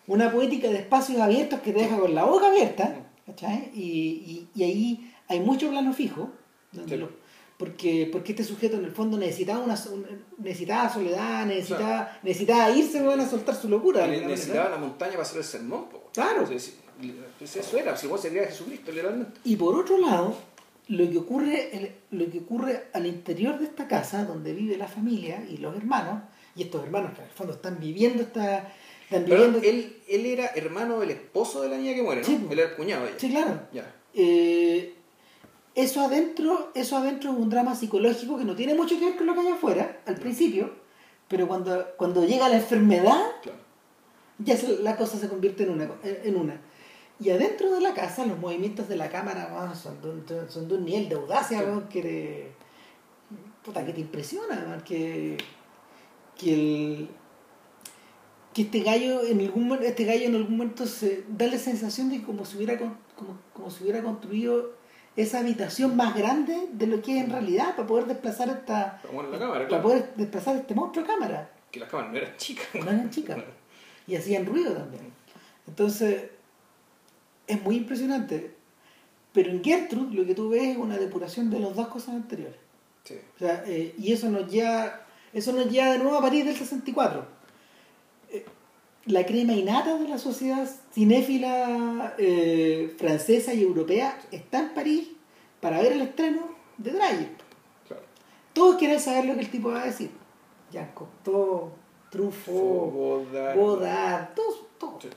Una 0.06 0.30
poética 0.30 0.68
de 0.68 0.76
espacios 0.78 1.20
abiertos 1.20 1.60
que 1.60 1.72
te 1.72 1.80
deja 1.80 1.98
con 1.98 2.14
la 2.14 2.24
boca 2.24 2.48
abierta, 2.48 2.94
¿cachai? 3.26 3.70
Y, 3.74 3.80
y, 3.82 4.48
y 4.54 4.62
ahí 4.62 5.14
hay 5.28 5.40
mucho 5.40 5.68
plano 5.70 5.92
fijo, 5.92 6.30
donde 6.72 6.94
Sí. 6.96 7.00
lo- 7.00 7.24
porque, 7.56 8.08
porque 8.10 8.32
este 8.32 8.42
sujeto 8.44 8.76
en 8.76 8.84
el 8.84 8.90
fondo 8.90 9.16
necesitaba 9.16 9.60
una, 9.64 9.74
un- 9.92 10.06
necesitaba 10.38 10.92
soledad, 10.92 11.46
necesitaba, 11.46 12.18
necesitaba 12.22 12.70
irse 12.70 13.00
bueno, 13.02 13.22
a 13.22 13.26
soltar 13.28 13.54
su 13.54 13.68
locura. 13.68 14.04
alguna 14.04 14.26
Necesitaba 14.26 14.70
la 14.70 14.76
montaña 14.76 15.12
para 15.12 15.22
hacer 15.22 15.38
el 15.38 15.44
sermón. 15.44 15.84
po. 15.88 16.10
Claro. 16.12 16.40
Entonces, 16.42 16.76
eso 17.40 17.78
era, 17.78 17.96
si 17.96 18.06
vos 18.08 18.20
se 18.20 18.28
creía 18.28 18.46
Jesucristo, 18.46 18.90
literalmente. 18.90 19.40
Y 19.44 19.56
por 19.56 19.74
otro 19.76 19.98
lado, 19.98 20.34
lo 20.88 21.10
que 21.10 21.18
ocurre, 21.18 21.76
el- 21.76 21.92
lo 22.18 22.30
que 22.30 22.38
ocurre 22.40 22.84
al 22.92 23.06
interior 23.06 23.58
de 23.58 23.64
esta 23.64 23.88
casa, 23.88 24.24
donde 24.24 24.52
vive 24.52 24.76
la 24.76 24.86
familia 24.88 25.44
y 25.48 25.56
los 25.56 25.74
hermanos, 25.76 26.22
y 26.56 26.62
estos 26.62 26.84
hermanos 26.84 27.12
que 27.14 27.22
en 27.22 27.28
el 27.28 27.32
fondo 27.32 27.52
están 27.54 27.78
viviendo 27.80 28.22
esta. 28.22 28.72
Están 29.04 29.24
Pero 29.24 29.36
viviendo 29.36 29.58
él, 29.68 29.96
él 30.08 30.26
era 30.26 30.46
hermano 30.54 30.98
del 31.00 31.10
esposo 31.10 31.62
de 31.62 31.68
la 31.68 31.76
niña 31.76 31.94
que 31.94 32.02
muere, 32.02 32.20
¿no? 32.22 32.26
Sí. 32.26 32.38
Él 32.50 32.58
era 32.58 32.70
el 32.70 32.76
cuñado 32.76 33.06
ella. 33.06 33.14
Sí, 33.18 33.28
claro. 33.30 33.60
Ya. 33.72 33.94
Eh, 34.14 34.94
eso 35.74 36.00
adentro, 36.02 36.70
eso 36.74 36.96
adentro 36.96 37.32
es 37.32 37.36
un 37.38 37.50
drama 37.50 37.74
psicológico 37.74 38.38
que 38.38 38.44
no 38.44 38.54
tiene 38.54 38.74
mucho 38.74 38.98
que 38.98 39.06
ver 39.06 39.16
con 39.16 39.26
lo 39.26 39.34
que 39.34 39.40
hay 39.40 39.48
afuera, 39.48 40.00
al 40.06 40.14
principio, 40.16 40.72
pero 41.28 41.48
cuando, 41.48 41.86
cuando 41.96 42.24
llega 42.24 42.48
la 42.48 42.56
enfermedad, 42.56 43.20
Claro. 43.42 43.58
ya 44.38 44.56
se- 44.56 44.78
la 44.82 44.96
cosa 44.96 45.18
se 45.18 45.28
convierte 45.28 45.64
en 45.64 45.70
una, 45.70 45.88
en 46.02 46.36
una. 46.36 46.60
Y 47.20 47.30
adentro 47.30 47.70
de 47.70 47.80
la 47.80 47.94
casa, 47.94 48.26
los 48.26 48.38
movimientos 48.38 48.88
de 48.88 48.96
la 48.96 49.08
cámara 49.08 49.72
son, 49.74 50.00
de 50.02 50.10
un, 50.10 50.50
son 50.50 50.68
de 50.68 50.74
un 50.74 50.84
nivel 50.84 51.08
de 51.08 51.14
audacia 51.14 51.62
que, 51.88 52.02
te, 52.02 52.52
puta, 53.64 53.84
que 53.84 53.92
te 53.92 54.00
impresiona, 54.00 54.82
que, 54.84 55.36
que, 56.36 56.54
el, 56.54 57.08
que 58.52 58.62
este 58.62 58.80
gallo 58.80 59.22
en 59.24 59.40
algún 59.40 59.72
este 59.82 60.04
gallo 60.04 60.26
en 60.26 60.34
algún 60.34 60.56
momento 60.56 60.86
se 60.86 61.24
da 61.28 61.46
la 61.46 61.58
sensación 61.58 62.10
de 62.10 62.22
como 62.22 62.44
si 62.44 62.56
hubiera 62.56 62.76
como, 62.78 62.96
como 63.52 63.70
si 63.70 63.84
hubiera 63.84 64.02
construido 64.02 64.72
esa 65.16 65.38
habitación 65.38 65.96
más 65.96 66.16
grande 66.16 66.68
de 66.72 66.86
lo 66.88 67.00
que 67.00 67.16
es 67.16 67.24
en 67.24 67.30
realidad 67.30 67.76
para 67.76 67.86
poder 67.86 68.06
desplazar 68.06 68.48
esta 68.48 69.00
bueno, 69.12 69.30
la 69.30 69.38
cámara, 69.38 69.54
para 69.54 69.68
claro. 69.68 69.82
poder 69.84 70.12
desplazar 70.16 70.56
este 70.56 70.74
monstruo 70.74 71.04
de 71.06 71.12
cámara 71.12 71.50
Que 71.70 71.78
las 71.78 71.88
cámaras 71.88 72.12
no 72.12 72.18
eran 72.18 72.36
chicas. 72.36 72.66
no 72.74 72.90
eran 72.90 73.10
chicas 73.10 73.38
y 74.06 74.16
hacían 74.16 74.44
ruido 74.44 74.72
también. 74.72 75.12
Entonces, 75.66 76.24
es 77.46 77.62
muy 77.62 77.76
impresionante. 77.76 78.54
Pero 79.32 79.50
en 79.50 79.64
Gertrude 79.64 80.14
lo 80.14 80.24
que 80.24 80.34
tú 80.34 80.48
ves 80.48 80.62
es 80.62 80.76
una 80.76 80.96
depuración 80.96 81.50
de 81.50 81.58
las 81.58 81.74
dos 81.74 81.88
cosas 81.88 82.14
anteriores. 82.14 82.56
Sí. 83.02 83.16
O 83.34 83.38
sea, 83.38 83.64
eh, 83.66 83.94
y 83.98 84.12
eso 84.12 84.30
nos 84.30 84.50
lleva, 84.50 85.02
eso 85.32 85.52
nos 85.52 85.70
lleva 85.70 85.92
de 85.92 85.98
nuevo 85.98 86.16
a 86.16 86.22
París 86.22 86.44
del 86.44 86.56
64. 86.56 87.26
Eh, 88.30 88.44
la 89.06 89.26
crema 89.26 89.52
innata 89.52 89.98
de 89.98 90.08
la 90.08 90.18
sociedad 90.18 90.68
cinéfila 90.92 92.14
eh, 92.16 92.94
francesa 92.96 93.52
y 93.52 93.62
europea 93.62 94.18
está 94.30 94.60
en 94.60 94.74
París 94.74 95.08
para 95.60 95.82
ver 95.82 95.92
el 95.92 96.02
estreno 96.02 96.48
de 96.78 96.92
Dreyer. 96.92 97.30
Claro. 97.88 98.04
Todos 98.52 98.76
quieren 98.76 99.00
saber 99.00 99.24
lo 99.24 99.34
que 99.34 99.40
el 99.40 99.50
tipo 99.50 99.70
va 99.70 99.82
a 99.82 99.86
decir. 99.86 100.10
Jean 100.70 100.92
Cocteau, 100.94 101.72
Truffaut, 102.08 103.26
Godard. 103.56 104.34
Todos, 104.34 104.64
todos. 104.78 105.02
Sí. 105.02 105.08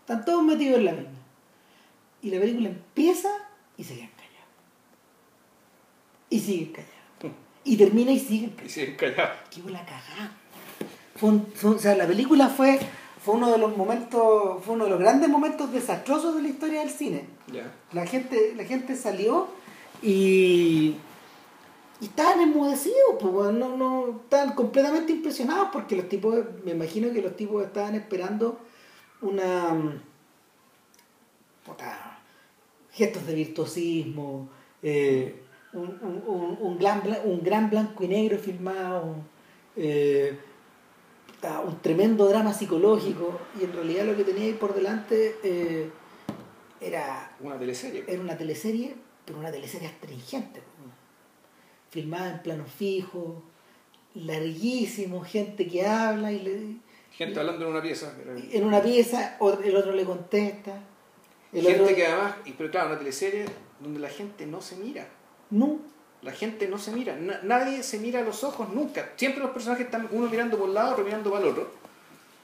Están 0.00 0.24
todos 0.24 0.42
metidos 0.42 0.78
en 0.78 0.84
la 0.86 0.92
misma. 0.92 1.21
Y 2.22 2.30
la 2.30 2.40
película 2.40 2.68
empieza 2.68 3.28
y 3.76 3.84
siguen 3.84 4.10
callados. 4.10 4.48
Y 6.30 6.40
siguen 6.40 6.72
callados. 6.72 6.92
Y 7.64 7.76
termina 7.76 8.10
y 8.10 8.18
siguen 8.18 8.50
Y 8.50 8.52
callados. 8.54 8.72
siguen 8.72 8.96
callados. 8.96 9.38
¡Qué 9.50 9.70
la 9.70 9.84
cagada! 9.84 10.32
Fue 11.16 11.28
un- 11.28 11.46
fue- 11.54 11.70
o 11.70 11.78
sea, 11.78 11.94
la 11.94 12.06
película 12.08 12.48
fue, 12.48 12.78
fue 13.24 13.34
uno 13.34 13.50
de 13.52 13.58
los 13.58 13.76
momentos, 13.76 14.64
fue 14.64 14.74
uno 14.74 14.84
de 14.84 14.90
los 14.90 14.98
grandes 14.98 15.28
momentos 15.28 15.70
desastrosos 15.70 16.34
de 16.34 16.42
la 16.42 16.48
historia 16.48 16.80
del 16.80 16.90
cine. 16.90 17.26
La 17.92 18.04
gente, 18.06 18.54
la 18.56 18.64
gente 18.64 18.96
salió 18.96 19.46
y, 20.02 20.96
y 22.00 22.04
estaban 22.06 22.40
enmudecidos, 22.40 23.14
pues, 23.20 23.52
no, 23.52 23.76
no, 23.76 24.22
estaban 24.24 24.54
completamente 24.54 25.12
impresionados 25.12 25.68
porque 25.72 25.94
los 25.94 26.08
tipos, 26.08 26.36
me 26.64 26.72
imagino 26.72 27.12
que 27.12 27.22
los 27.22 27.36
tipos 27.36 27.64
estaban 27.64 27.94
esperando 27.94 28.58
una 29.20 30.00
puta, 31.64 32.11
gestos 32.92 33.26
de 33.26 33.34
virtuosismo, 33.34 34.48
eh, 34.82 35.40
un, 35.72 35.88
un, 36.02 36.22
un, 36.26 36.58
un 36.60 36.78
gran, 36.78 37.02
un 37.24 37.42
gran 37.42 37.70
blanco 37.70 38.04
y 38.04 38.08
negro 38.08 38.38
filmado, 38.38 39.16
eh, 39.76 40.36
puta, 41.26 41.60
un 41.60 41.80
tremendo 41.80 42.26
drama 42.28 42.52
psicológico 42.52 43.40
y 43.58 43.64
en 43.64 43.72
realidad 43.72 44.04
lo 44.04 44.16
que 44.16 44.24
tenía 44.24 44.44
ahí 44.44 44.52
por 44.52 44.74
delante 44.74 45.36
eh, 45.42 45.88
era 46.80 47.34
Una 47.40 47.58
teleserie. 47.58 48.04
era 48.06 48.20
una 48.20 48.36
teleserie, 48.36 48.94
pero 49.24 49.38
una 49.38 49.50
teleserie 49.50 49.88
astringente. 49.88 50.60
Filmada 51.90 52.32
en 52.32 52.42
plano 52.42 52.64
fijo, 52.66 53.42
larguísimo, 54.14 55.22
gente 55.22 55.66
que 55.66 55.86
habla 55.86 56.32
y 56.32 56.40
le, 56.40 56.76
Gente 57.12 57.38
hablando 57.38 57.66
en 57.66 57.70
una 57.72 57.82
pieza. 57.82 58.14
en 58.52 58.64
una 58.64 58.82
pieza, 58.82 59.36
el 59.64 59.76
otro 59.76 59.92
le 59.92 60.04
contesta. 60.04 60.78
El 61.52 61.64
gente 61.66 61.82
otro, 61.82 61.94
que 61.96 62.06
además, 62.06 62.34
y- 62.44 62.52
pero 62.52 62.70
claro, 62.70 62.88
una 62.90 62.98
teleserie 62.98 63.44
donde 63.80 64.00
la 64.00 64.08
gente 64.08 64.46
no 64.46 64.60
se 64.60 64.76
mira. 64.76 65.06
No, 65.50 65.78
La 66.22 66.30
gente 66.30 66.68
no 66.68 66.78
se 66.78 66.92
mira. 66.92 67.16
Na- 67.16 67.40
nadie 67.42 67.82
se 67.82 67.98
mira 67.98 68.20
a 68.20 68.22
los 68.22 68.44
ojos 68.44 68.68
nunca. 68.68 69.10
Siempre 69.16 69.42
los 69.42 69.50
personajes 69.50 69.86
están 69.86 70.06
uno 70.12 70.28
mirando 70.28 70.56
por 70.56 70.68
un 70.68 70.74
lado, 70.74 70.92
otro 70.92 71.04
mirando 71.04 71.32
para 71.32 71.42
el 71.44 71.50
otro. 71.50 71.68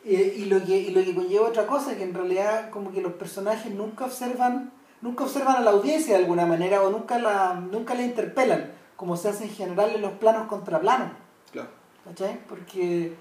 Eh, 0.04 0.34
y, 0.36 0.44
lo 0.46 0.64
que, 0.64 0.76
y 0.76 0.90
lo 0.90 1.04
que 1.04 1.14
conlleva 1.14 1.46
otra 1.48 1.64
cosa, 1.66 1.96
que 1.96 2.02
en 2.02 2.12
realidad 2.12 2.70
como 2.70 2.92
que 2.92 3.00
los 3.00 3.12
personajes 3.12 3.72
nunca 3.72 4.06
observan, 4.06 4.72
nunca 5.00 5.22
observan 5.24 5.56
a 5.56 5.60
la 5.60 5.70
audiencia 5.70 6.14
de 6.16 6.24
alguna 6.24 6.44
manera 6.44 6.82
o 6.82 6.90
nunca 6.90 7.20
la, 7.20 7.54
nunca 7.54 7.94
la 7.94 8.02
interpelan, 8.02 8.72
como 8.96 9.16
se 9.16 9.28
hace 9.28 9.44
en 9.44 9.50
general 9.50 9.90
en 9.94 10.02
los 10.02 10.12
planos 10.14 10.48
contra 10.48 10.80
planos. 10.80 11.12
Claro. 11.52 11.68
¿Cachai? 12.04 12.36
Porque 12.48 13.12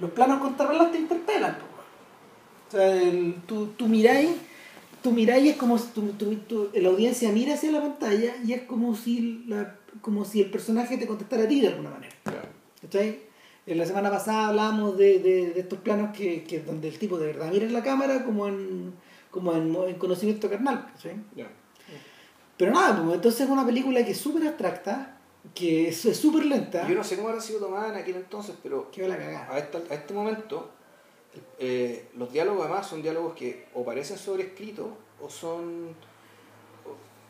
los 0.00 0.10
planos 0.10 0.40
contrarreloj 0.40 0.90
te 0.90 0.98
interpelan. 0.98 1.54
po, 1.56 1.66
weón. 1.76 2.68
O 2.68 2.70
sea, 2.72 3.00
el, 3.00 3.36
tú, 3.46 3.68
tú 3.76 3.86
miráis, 3.86 4.30
tú 5.02 5.12
miráis 5.12 5.50
es 5.52 5.56
como 5.56 5.78
si 5.78 5.88
tú- 5.88 6.12
tú- 6.18 6.34
tú- 6.48 6.70
la 6.74 6.88
audiencia 6.88 7.30
mira 7.32 7.54
hacia 7.54 7.70
la 7.72 7.80
pantalla 7.80 8.34
y 8.44 8.52
es 8.52 8.62
como 8.62 8.94
si, 8.94 9.44
la, 9.46 9.76
como 10.00 10.24
si 10.24 10.40
el 10.42 10.50
personaje 10.50 10.96
te 10.98 11.06
contestara 11.06 11.44
a 11.44 11.48
ti 11.48 11.60
de 11.60 11.68
alguna 11.68 11.90
manera. 11.90 12.12
En 13.66 13.78
la 13.78 13.86
semana 13.86 14.10
pasada 14.10 14.48
hablábamos 14.48 14.96
de, 14.96 15.18
de, 15.20 15.50
de 15.52 15.60
estos 15.60 15.78
planos 15.80 16.16
que, 16.16 16.42
que 16.44 16.60
donde 16.60 16.88
el 16.88 16.98
tipo 16.98 17.18
de 17.18 17.26
verdad 17.26 17.50
mira 17.52 17.66
en 17.66 17.72
la 17.72 17.82
cámara 17.82 18.24
como 18.24 18.48
en, 18.48 18.92
como 19.30 19.52
en, 19.54 19.74
en 19.88 19.94
conocimiento 19.96 20.48
carnal. 20.50 20.86
Ya. 21.36 21.48
Pero 22.56 22.72
nada, 22.72 23.00
pues, 23.02 23.14
entonces 23.16 23.40
es 23.42 23.48
una 23.48 23.64
película 23.64 24.04
que 24.04 24.10
es 24.12 24.18
súper 24.18 24.46
abstracta, 24.48 25.18
que 25.54 25.88
es 25.88 25.96
súper 26.00 26.44
lenta. 26.46 26.86
Yo 26.88 26.94
no 26.94 27.04
sé 27.04 27.16
cómo 27.16 27.28
habrá 27.28 27.40
sido 27.40 27.60
tomada 27.60 27.88
en 27.90 27.96
aquel 28.02 28.16
entonces, 28.16 28.54
pero 28.62 28.90
Que 28.90 29.02
va 29.02 29.08
la 29.08 29.16
cagada. 29.18 29.54
a, 29.54 29.58
esta- 29.58 29.80
a 29.90 29.94
este 29.94 30.14
momento 30.14 30.70
eh, 31.58 32.08
los 32.16 32.32
diálogos 32.32 32.62
además 32.66 32.86
son 32.86 33.02
diálogos 33.02 33.34
que 33.34 33.66
o 33.74 33.84
parecen 33.84 34.18
sobrescritos 34.18 34.88
o 35.20 35.28
son... 35.30 35.94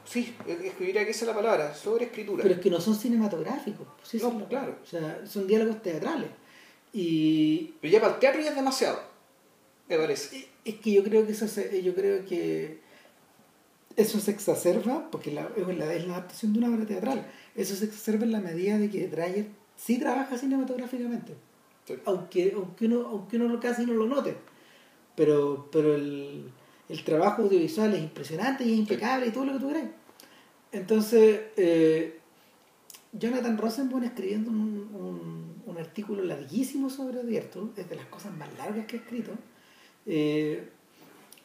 sí, 0.05 0.35
es- 0.47 0.61
es 0.61 0.75
que 0.75 0.91
esa 0.91 1.11
es 1.11 1.23
la 1.27 1.35
palabra, 1.35 1.75
sobreescritura. 1.75 2.43
Pero 2.43 2.55
es 2.55 2.61
que 2.61 2.71
no 2.71 2.81
son 2.81 2.95
cinematográficos. 2.95 3.87
pues, 4.11 4.23
No, 4.23 4.47
claro. 4.49 4.77
O 4.83 4.87
sea, 4.87 5.21
son 5.27 5.47
diálogos 5.47 5.83
teatrales. 5.83 6.31
Y 6.93 7.75
Pero 7.81 7.93
ya 7.93 8.01
para 8.01 8.15
el 8.15 8.19
teatro 8.21 8.41
ya 8.41 8.51
es 8.51 8.57
demasiado, 8.57 8.99
me 9.89 9.97
parece. 9.97 10.49
es 10.65 10.75
que 10.77 10.93
yo 10.93 11.05
creo 11.05 11.25
que 11.25 11.33
eso 11.33 11.47
se, 11.47 11.83
yo 11.83 11.95
creo 11.95 12.25
que 12.25 12.81
eso 13.97 14.19
se 14.19 14.31
exacerba, 14.33 15.09
porque 15.11 15.31
la, 15.31 15.49
es, 15.57 15.67
la, 15.79 15.95
es 15.95 16.07
la 16.07 16.15
adaptación 16.15 16.53
de 16.53 16.59
una 16.61 16.69
obra 16.75 16.87
teatral. 16.87 17.31
Eso 17.55 17.75
se 17.77 17.85
exacerba 17.85 18.25
en 18.25 18.33
la 18.33 18.41
medida 18.41 18.79
de 18.79 18.89
que 18.91 19.07
Dreyer 19.09 19.47
sí 19.77 19.99
trabaja 19.99 20.37
cinematográficamente. 20.39 21.35
Sí. 21.97 22.03
Aunque, 22.05 22.53
aunque 22.55 22.87
uno, 22.87 23.07
aunque 23.07 23.37
uno 23.37 23.49
lo 23.49 23.61
casi 23.61 23.87
no 23.87 23.95
lo 23.95 24.07
note. 24.07 24.37
Pero, 25.17 25.69
pero 25.71 25.95
el, 25.95 26.51
el 26.89 27.05
trabajo 27.05 27.43
audiovisual 27.43 27.95
es 27.95 28.01
impresionante 28.01 28.65
y 28.65 28.73
es 28.73 28.79
impecable 28.79 29.27
y 29.27 29.31
todo 29.31 29.45
lo 29.45 29.53
que 29.55 29.59
tú 29.59 29.69
querés. 29.69 29.89
Entonces, 30.73 31.41
eh, 31.57 32.19
Jonathan 33.13 33.59
Rosenbaum 33.59 34.05
escribiendo 34.05 34.51
un, 34.51 34.89
un, 34.95 35.63
un 35.67 35.79
artículo 35.79 36.23
larguísimo 36.23 36.89
sobre 36.89 37.23
Gertrude, 37.31 37.83
es 37.83 37.89
de 37.91 37.97
las 37.97 38.07
cosas 38.07 38.37
más 38.37 38.49
largas 38.57 38.87
que 38.87 38.97
ha 38.97 39.01
escrito. 39.01 39.33
eh, 40.07 40.69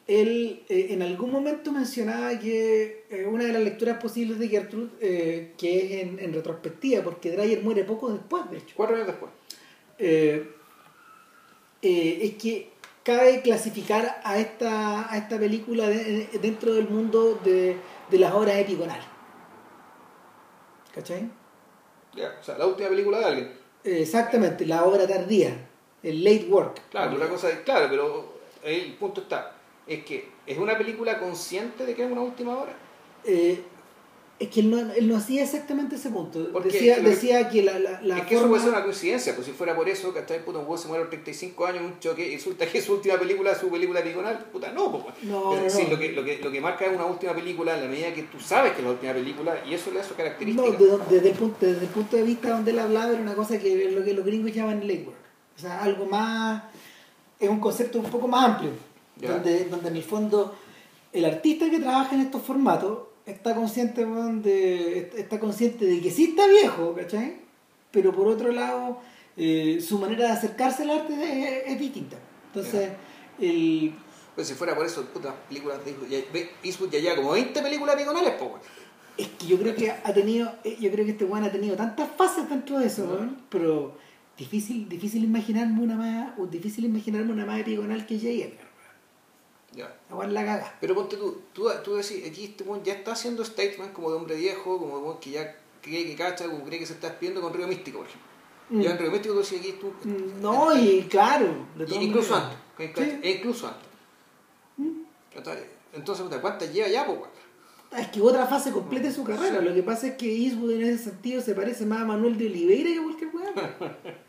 él 0.06 0.62
eh, 0.68 0.86
en 0.90 1.02
algún 1.02 1.32
momento 1.32 1.72
mencionaba 1.72 2.38
que 2.38 3.06
eh, 3.10 3.26
una 3.26 3.44
de 3.44 3.52
las 3.52 3.62
lecturas 3.62 4.00
posibles 4.00 4.38
de 4.38 4.48
Gertrude, 4.48 4.90
eh, 5.00 5.52
que 5.58 5.78
es 5.84 6.02
en, 6.04 6.20
en 6.20 6.32
retrospectiva, 6.32 7.02
porque 7.02 7.32
Dreyer 7.32 7.60
muere 7.64 7.82
poco 7.82 8.12
después, 8.12 8.48
de 8.48 8.58
hecho, 8.58 8.74
Cuatro 8.76 8.94
años 8.94 9.08
después. 9.08 9.32
Eh, 9.98 10.54
eh, 11.82 12.18
es 12.22 12.34
que 12.42 12.70
cabe 13.02 13.40
clasificar 13.42 14.20
a 14.24 14.38
esta, 14.38 15.10
a 15.12 15.16
esta 15.16 15.38
película 15.38 15.88
de- 15.88 16.28
dentro 16.42 16.74
del 16.74 16.88
mundo 16.88 17.38
de, 17.44 17.76
de 18.10 18.18
las 18.18 18.32
obras 18.34 18.56
epigonales. 18.56 19.04
¿Cachai? 20.94 21.28
Ya, 22.14 22.36
o 22.40 22.42
sea, 22.42 22.56
la 22.58 22.66
última 22.66 22.88
película 22.88 23.18
de 23.18 23.24
alguien. 23.24 23.46
Eh, 23.84 24.02
Exactamente, 24.02 24.64
la 24.66 24.84
obra 24.84 25.06
tardía, 25.06 25.68
el 26.02 26.24
late 26.24 26.46
work. 26.48 26.80
Claro, 26.90 27.14
una 27.16 27.28
cosa 27.28 27.50
es, 27.50 27.58
claro, 27.60 27.86
pero 27.90 28.32
el 28.64 28.94
punto 28.94 29.20
está. 29.20 29.52
Es 29.86 30.04
que 30.04 30.28
es 30.46 30.58
una 30.58 30.76
película 30.76 31.18
consciente 31.18 31.84
de 31.86 31.94
que 31.94 32.04
es 32.04 32.10
una 32.10 32.22
última. 32.22 32.64
Eh, 33.24 33.62
es 34.38 34.48
que 34.50 34.60
él 34.60 34.70
no, 34.70 34.78
él 34.92 35.08
no 35.08 35.16
hacía 35.16 35.42
exactamente 35.44 35.96
ese 35.96 36.10
punto. 36.10 36.48
Porque 36.52 36.68
Decía, 36.68 36.96
que- 36.96 37.02
decía 37.02 37.48
que 37.48 37.62
la, 37.62 37.78
la, 37.78 38.02
la 38.02 38.18
es 38.18 38.26
que 38.26 38.34
eso 38.34 38.48
puede 38.48 38.60
ser 38.62 38.70
una 38.72 38.82
coincidencia, 38.82 39.34
pues 39.34 39.46
si 39.46 39.52
fuera 39.54 39.74
por 39.74 39.88
eso, 39.88 40.12
que 40.12 40.18
hasta 40.18 40.34
el 40.34 40.42
puto 40.42 40.58
huevo 40.60 40.76
se 40.76 40.88
muere 40.88 41.00
a 41.02 41.04
los 41.04 41.10
35 41.10 41.64
años 41.66 41.80
en 41.80 41.86
un 41.86 41.98
choque 42.00 42.28
y 42.28 42.34
resulta 42.36 42.66
que 42.66 42.82
su 42.82 42.92
última 42.94 43.18
película, 43.18 43.54
su 43.54 43.68
película 43.70 44.02
piconal, 44.02 44.38
puta, 44.52 44.72
no, 44.72 44.92
pues. 44.92 45.04
No, 45.22 45.54
es 45.54 45.58
no, 45.58 45.64
decir, 45.64 45.84
no. 45.84 45.90
Lo, 45.92 45.98
que, 45.98 46.12
lo, 46.12 46.24
que, 46.24 46.38
lo 46.38 46.50
que 46.52 46.60
marca 46.60 46.84
es 46.84 46.94
una 46.94 47.06
última 47.06 47.34
película 47.34 47.74
en 47.76 47.84
la 47.84 47.88
medida 47.88 48.12
que 48.12 48.24
tú 48.24 48.38
sabes 48.38 48.72
que 48.72 48.78
es 48.80 48.84
la 48.84 48.90
última 48.90 49.12
película 49.14 49.56
y 49.66 49.72
eso 49.72 49.90
le 49.90 49.98
da 49.98 50.04
su 50.04 50.14
característica. 50.14 50.66
No, 50.70 50.72
de- 50.76 51.04
desde, 51.16 51.30
el 51.30 51.34
punto, 51.38 51.56
desde 51.60 51.80
el 51.86 51.90
punto 51.90 52.16
de 52.16 52.22
vista 52.22 52.50
donde 52.50 52.70
él 52.72 52.78
hablaba 52.78 53.12
era 53.12 53.22
una 53.22 53.34
cosa 53.34 53.58
que 53.58 53.90
lo 53.90 54.04
que 54.04 54.12
los 54.12 54.24
gringos 54.26 54.52
llaman 54.52 54.80
late 54.86 55.04
work. 55.06 55.16
O 55.56 55.58
sea, 55.58 55.82
algo 55.82 56.04
más... 56.04 56.62
Es 57.40 57.48
un 57.48 57.60
concepto 57.60 57.98
un 58.00 58.10
poco 58.10 58.28
más 58.28 58.50
amplio. 58.50 58.70
Ya. 59.18 59.30
Donde, 59.32 59.64
donde 59.64 59.88
en 59.88 59.96
el 59.96 60.02
fondo 60.02 60.54
el 61.12 61.24
artista 61.24 61.70
que 61.70 61.78
trabaja 61.78 62.14
en 62.14 62.20
estos 62.20 62.42
formatos 62.42 62.98
está 63.26 63.54
consciente, 63.54 64.04
de, 64.04 65.10
está 65.16 65.40
consciente 65.40 65.84
de 65.84 66.00
que 66.00 66.10
sí 66.10 66.24
está 66.26 66.46
viejo, 66.46 66.94
¿cachai? 66.94 67.36
Pero 67.90 68.12
por 68.12 68.28
otro 68.28 68.52
lado, 68.52 69.00
eh, 69.36 69.84
su 69.86 69.98
manera 69.98 70.26
de 70.26 70.32
acercarse 70.32 70.84
al 70.84 70.90
arte 70.90 71.12
es, 71.12 71.72
es 71.72 71.78
distinta. 71.78 72.16
Entonces, 72.46 72.90
el, 73.40 73.94
Pues 74.34 74.46
si 74.48 74.54
fuera 74.54 74.74
por 74.74 74.86
eso, 74.86 75.06
las 75.22 75.34
películas 75.48 75.78
de 75.84 76.50
Eastwood 76.62 76.90
ya, 76.90 77.00
lleva 77.00 77.16
como 77.16 77.32
20 77.32 77.60
películas 77.62 77.96
pues. 77.96 78.40
weón. 78.40 78.60
Es 79.18 79.28
que 79.28 79.46
yo 79.46 79.58
creo 79.58 79.74
que 79.74 79.90
ha 79.90 80.12
tenido, 80.12 80.52
eh, 80.62 80.76
yo 80.78 80.90
creo 80.90 81.04
que 81.04 81.12
este 81.12 81.24
weón 81.24 81.44
ha 81.44 81.50
tenido 81.50 81.74
tantas 81.74 82.08
fases 82.16 82.48
dentro 82.48 82.78
de 82.78 82.86
eso, 82.86 83.26
pero 83.48 83.96
difícil, 84.36 84.88
difícil 84.88 85.24
imaginarme 85.24 85.82
una 85.82 85.96
más, 85.96 86.50
difícil 86.50 86.84
imaginarme 86.84 87.32
una 87.32 87.46
más 87.46 87.64
diagonal 87.64 88.06
que 88.06 88.18
J. 88.18 88.65
Ya. 89.76 89.94
La 90.28 90.44
caga. 90.44 90.74
Pero 90.80 90.94
ponte 90.94 91.16
tú, 91.16 91.42
tú, 91.52 91.68
tú 91.84 91.96
decís, 91.96 92.24
aquí 92.26 92.44
este 92.46 92.64
ya 92.82 92.94
está 92.94 93.12
haciendo 93.12 93.44
statement 93.44 93.92
como 93.92 94.10
de 94.10 94.16
hombre 94.16 94.34
viejo, 94.36 94.78
como 94.78 95.12
de 95.12 95.18
que 95.20 95.30
ya 95.32 95.56
cree 95.82 96.06
que 96.06 96.16
cacha, 96.16 96.46
como 96.46 96.64
cree 96.64 96.78
que 96.78 96.86
se 96.86 96.94
está 96.94 97.08
despidiendo 97.10 97.40
con 97.42 97.52
Río 97.52 97.68
Místico, 97.68 97.98
por 97.98 98.06
ejemplo. 98.06 98.28
Mm. 98.70 98.80
Ya 98.80 98.90
en 98.92 98.98
Río 98.98 99.10
Místico 99.10 99.34
tú 99.34 99.40
decís 99.42 99.58
aquí 99.60 99.72
tú. 99.80 99.92
Mm, 100.08 100.40
No, 100.40 100.74
y 100.76 101.02
claro, 101.02 101.66
y 101.86 101.94
incluso 101.96 102.34
antes. 102.34 102.58
Sí. 102.78 103.20
e 103.22 103.30
incluso 103.32 103.66
antes. 103.68 103.88
Mm. 104.78 105.02
Entonces, 105.92 106.26
¿cuántas 106.40 106.72
lleva 106.72 106.88
ya, 106.88 107.06
pues? 107.06 107.20
Es 107.98 108.08
que 108.08 108.20
otra 108.20 108.46
fase 108.46 108.72
completa 108.72 109.06
de 109.08 109.14
su 109.14 109.22
carrera. 109.24 109.60
Sí. 109.60 109.64
Lo 109.64 109.72
que 109.74 109.82
pasa 109.82 110.08
es 110.08 110.14
que 110.16 110.26
Eastwood 110.34 110.72
en 110.72 110.82
ese 110.82 111.04
sentido 111.04 111.40
se 111.40 111.54
parece 111.54 111.86
más 111.86 112.00
a 112.02 112.04
Manuel 112.04 112.36
de 112.36 112.46
Oliveira 112.46 112.90
que 112.90 112.98
a 112.98 113.02
cualquier 113.02 113.30
weón. 113.34 113.54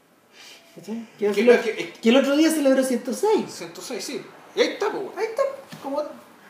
Que, 1.19 1.25
el- 1.25 1.33
que- 1.61 1.93
que 2.01 2.09
el 2.09 2.17
otro 2.17 2.37
día 2.37 2.51
celebró 2.51 2.83
106. 2.83 3.45
106, 3.51 4.03
sí. 4.03 4.21
Y 4.57 4.61
ahí 4.61 4.67
está, 4.69 4.91
pues, 4.91 5.03
weón. 5.03 5.17
Ahí 5.17 5.25
está, 5.25 5.41
como, 5.83 6.01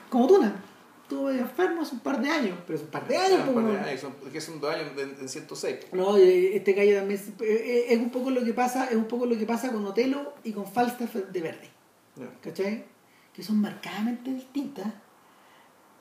como 0.09 0.27
Tuna. 0.27 0.63
Estuve 1.03 1.37
enfermo 1.39 1.81
hace 1.83 1.95
un 1.95 2.01
par 2.01 2.21
de 2.21 2.29
años. 2.29 2.57
Pero 2.65 2.75
hace 2.77 2.85
un 2.85 2.91
par 2.91 3.07
de 3.07 3.17
años, 3.17 3.39
Ah, 3.45 3.49
un 3.49 3.55
par 3.55 3.83
de 3.83 3.89
años, 3.89 4.01
son- 4.01 4.31
que 4.31 4.41
son 4.41 4.59
dos 4.59 4.73
años 4.73 4.91
en, 4.97 5.09
en 5.21 5.29
106. 5.29 5.77
No, 5.93 6.17
este 6.17 6.73
gallo 6.73 6.97
también 6.97 7.19
es, 7.19 7.29
es 7.91 7.97
un 7.97 8.09
poco 8.09 8.29
lo 8.29 8.43
que 8.43 8.53
pasa, 8.53 8.85
es 8.85 8.95
un 8.95 9.05
poco 9.05 9.25
lo 9.25 9.37
que 9.37 9.45
pasa 9.45 9.71
con 9.71 9.85
Otelo 9.85 10.33
y 10.43 10.51
con 10.51 10.65
Falstaff 10.65 11.13
de 11.15 11.41
Verde. 11.41 11.69
¿cachai? 12.41 12.83
Que 13.33 13.43
son 13.43 13.61
marcadamente 13.61 14.31
distintas 14.33 14.87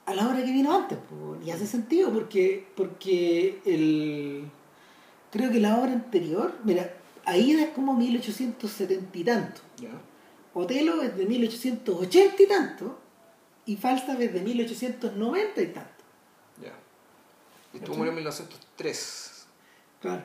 a 0.07 0.15
la 0.15 0.27
obra 0.29 0.39
que 0.45 0.51
vino 0.53 0.75
antes, 0.75 0.97
po, 0.99 1.37
y 1.45 1.51
hace 1.51 1.67
sentido 1.67 2.11
porque 2.13 2.65
porque 2.77 3.61
el 3.67 4.45
creo 5.31 5.51
que 5.51 5.61
la 5.61 5.77
obra 5.79 5.93
anterior, 5.93 6.55
mira, 6.65 6.95
Aida 7.27 7.63
es 7.65 7.69
como 7.71 7.93
1870 7.95 9.19
y 9.19 9.25
tanto. 9.25 9.61
Otelo 10.59 11.03
es 11.03 11.17
de 11.17 11.27
1880 11.27 12.43
y 12.43 12.47
tanto, 12.47 12.99
y 13.67 13.77
Falstaff 13.77 14.19
es 14.21 14.33
de 14.33 14.41
1890 14.41 15.61
y 15.61 15.67
tanto. 15.67 15.91
Ya. 16.63 16.73
Y 17.75 17.81
tú 17.81 17.95
murió 17.95 18.11
en 18.13 18.17
1903, 18.17 19.47
Claro. 20.01 20.23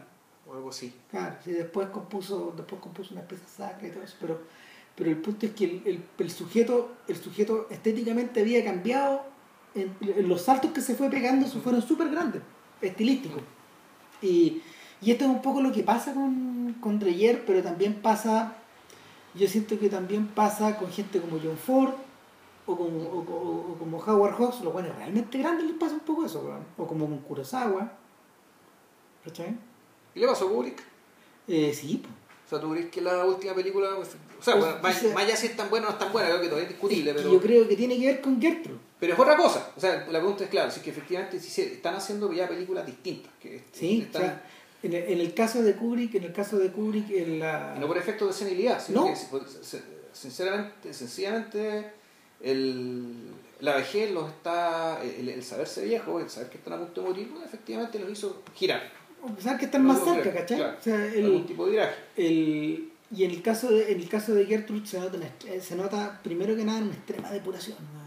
o 0.48 0.54
algo 0.54 0.70
así. 0.70 0.94
Claro, 1.10 1.36
sí, 1.44 1.52
después 1.52 1.88
compuso, 1.90 2.54
después 2.56 2.82
compuso 2.82 3.14
una 3.14 3.22
especie 3.22 3.46
sacra 3.48 3.88
y 3.88 3.92
todo 3.92 4.04
eso, 4.04 4.16
pero, 4.22 4.42
pero 4.96 5.10
el 5.10 5.18
punto 5.18 5.46
es 5.48 5.52
que 5.54 5.66
el, 5.66 5.82
el- 5.86 6.04
el 6.18 6.32
sujeto, 6.32 6.92
el 7.10 7.18
sujeto 7.18 7.68
estéticamente 7.70 8.40
había 8.42 8.64
cambiado, 8.64 9.24
en, 9.76 9.96
en 10.02 10.28
los 10.30 10.42
saltos 10.44 10.72
que 10.72 10.82
se 10.82 10.96
fue 10.96 11.10
pegando 11.10 11.46
fueron 11.48 11.82
súper 11.82 12.10
grandes, 12.10 12.42
estilísticos. 12.82 13.42
Y, 14.22 14.62
y 15.02 15.12
esto 15.12 15.26
es 15.26 15.30
un 15.32 15.42
poco 15.42 15.62
lo 15.62 15.72
que 15.72 15.84
pasa 15.84 16.14
con, 16.14 16.76
con 16.80 17.00
Dreyer, 17.00 17.44
pero 17.46 17.62
también 17.64 18.02
pasa, 18.02 18.56
yo 19.34 19.48
siento 19.48 19.78
que 19.80 19.90
también 19.90 20.28
pasa 20.28 20.78
con 20.78 20.92
gente 20.92 21.20
como 21.22 21.38
John 21.44 21.58
Ford, 21.58 21.94
o 22.66 22.78
como, 22.78 23.00
o, 23.04 23.20
o- 23.20 23.72
o 23.74 23.78
como 23.80 23.98
Howard 23.98 24.36
Hawks, 24.40 24.62
los 24.62 24.72
buenos 24.74 24.96
realmente 24.96 25.38
grandes 25.38 25.66
les 25.66 25.76
pasa 25.78 25.94
un 25.94 26.02
poco 26.02 26.26
eso, 26.26 26.44
o 26.78 26.88
como 26.88 27.06
con 27.06 27.18
Kurosawa. 27.20 27.92
¿Cachai? 29.26 29.56
¿Y 30.16 30.20
le 30.20 30.28
pasó 30.28 30.48
a 30.48 30.50
Kubrick? 30.52 30.82
Eh, 31.48 31.74
sí, 31.74 31.98
pues. 32.02 32.14
O 32.46 32.50
sea, 32.50 32.60
tú 32.60 32.72
crees 32.74 32.90
que 32.90 33.02
la 33.02 33.24
última 33.26 33.54
película. 33.54 33.90
O 33.98 34.04
sea, 34.04 34.20
Pues, 34.44 34.58
bueno, 34.58 34.78
más, 34.82 35.04
allá 35.24 35.36
si 35.38 35.48
es 35.48 35.56
tan 35.56 35.70
buena 35.70 35.88
o 35.88 35.90
no 35.92 35.96
es 35.96 36.00
tan 36.00 36.12
buena, 36.12 36.28
creo 36.30 36.42
que 36.42 36.48
todavía 36.48 36.68
es 36.68 36.74
discutible, 36.74 37.12
Es 37.12 37.16
que 37.16 37.22
pero. 37.22 37.34
Yo 37.34 37.40
creo 37.42 37.68
que 37.68 37.76
tiene 37.78 37.98
que 37.98 38.06
ver 38.08 38.22
con 38.22 38.42
Gertrude. 38.42 38.78
Pero 39.00 39.14
es 39.14 39.20
otra 39.20 39.38
cosa. 39.38 39.72
O 39.78 39.80
sea, 39.80 40.06
la 40.12 40.20
pregunta 40.20 40.44
es 40.44 40.50
claro, 40.50 40.70
si 40.70 40.80
es 40.80 40.84
que 40.84 40.90
efectivamente 40.92 41.40
si 41.40 41.50
se 41.50 41.74
están 41.74 41.96
haciendo 41.96 42.32
ya 42.34 42.48
películas 42.50 42.86
distintas. 42.86 43.32
Que 43.40 43.64
Sí, 43.72 44.02
están, 44.02 44.22
o 44.22 44.26
sea, 44.26 44.44
en 44.84 44.94
el, 44.94 45.04
en 45.04 45.20
el 45.20 45.34
caso 45.34 45.62
de 45.62 45.76
Kubrick, 45.76 46.16
en 46.16 46.24
el 46.24 46.34
caso 46.34 46.58
de 46.58 46.72
Kubrick, 46.72 47.10
en 47.12 47.40
la... 47.40 47.76
no 47.80 47.88
por 47.88 47.98
efecto 47.98 48.28
de 48.28 48.34
senilidad, 48.34 48.82
sino 48.84 49.02
No. 49.02 49.08
que 49.08 49.16
sinceramente, 50.14 50.94
sencillamente 50.94 51.92
el, 52.42 53.14
la 53.60 53.76
vejez 53.76 54.12
los 54.12 54.30
está, 54.30 55.02
el, 55.04 55.30
el 55.30 55.44
saberse 55.44 55.86
viejo, 55.86 56.20
el 56.20 56.30
saber 56.30 56.50
que 56.50 56.58
están 56.58 56.74
a 56.74 56.78
punto 56.80 57.02
de 57.02 57.08
morir, 57.10 57.28
bueno, 57.30 57.46
efectivamente 57.46 58.00
los 58.00 58.10
hizo 58.12 58.42
girar. 58.56 58.82
a 59.28 59.36
pesar 59.36 59.58
que 59.58 59.66
están 59.66 59.86
más 59.86 60.04
cerca, 60.04 60.34
¿cachai? 60.34 60.58
claro, 60.58 60.78
O 60.80 60.84
sea, 60.84 60.96
algún 60.96 61.36
el, 61.42 61.46
tipo 61.46 61.66
de 61.66 61.72
viraje. 61.72 61.96
el, 62.18 62.92
y 63.14 63.24
en 63.26 63.32
el 63.32 63.42
caso 63.42 63.70
de, 63.70 63.92
en 63.92 64.00
el 64.00 64.08
caso 64.10 64.34
de 64.34 64.46
Gertrude 64.46 64.88
se 64.88 65.00
nota, 65.00 65.18
se 65.62 65.76
nota 65.76 66.20
primero 66.24 66.56
que 66.56 66.64
nada 66.64 66.80
una 66.80 66.94
extrema 66.94 67.30
depuración. 67.32 67.78
¿no? 67.94 68.02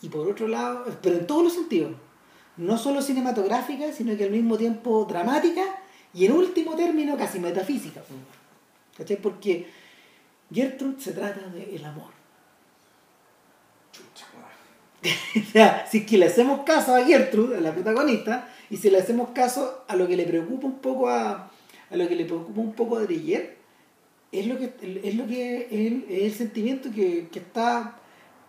Y 0.00 0.08
por 0.08 0.26
otro 0.28 0.48
lado, 0.48 0.84
pero 1.02 1.16
en 1.16 1.26
todos 1.26 1.44
los 1.44 1.52
sentidos, 1.52 1.92
no 2.56 2.78
solo 2.78 3.02
cinematográfica, 3.02 3.92
sino 3.92 4.16
que 4.16 4.24
al 4.24 4.30
mismo 4.30 4.56
tiempo 4.56 5.04
dramática 5.08 5.62
y 6.14 6.26
en 6.26 6.32
último 6.32 6.74
término 6.74 7.16
casi 7.16 7.38
metafísica. 7.38 8.02
¿Cachai? 8.96 9.16
Porque 9.16 9.66
Gertrude 10.52 11.00
se 11.00 11.12
trata 11.12 11.40
del 11.48 11.74
el 11.74 11.84
amor. 11.84 12.10
Chucha, 13.92 14.26
o 15.40 15.52
sea, 15.52 15.86
si 15.88 15.98
es 15.98 16.06
que 16.06 16.18
le 16.18 16.26
hacemos 16.26 16.64
caso 16.64 16.94
a 16.94 17.04
Gertrude, 17.04 17.58
a 17.58 17.60
la 17.60 17.72
protagonista, 17.72 18.48
y 18.70 18.76
si 18.76 18.90
le 18.90 18.98
hacemos 18.98 19.30
caso 19.30 19.84
a 19.86 19.96
lo 19.96 20.08
que 20.08 20.16
le 20.16 20.24
preocupa 20.24 20.66
un 20.66 20.78
poco 20.78 21.08
a, 21.08 21.50
a 21.90 21.96
lo 21.96 22.08
que 22.08 22.16
le 22.16 22.24
preocupa 22.24 22.60
un 22.60 22.72
poco 22.72 22.96
a 22.96 23.02
Dreyer, 23.02 23.56
es 24.32 24.46
lo 24.46 24.58
que 24.58 24.72
es 25.04 25.14
lo 25.14 25.26
que 25.26 25.62
es 25.62 25.72
el, 25.72 26.04
es 26.10 26.22
el 26.24 26.34
sentimiento 26.34 26.90
que, 26.94 27.28
que 27.32 27.38
está 27.38 27.97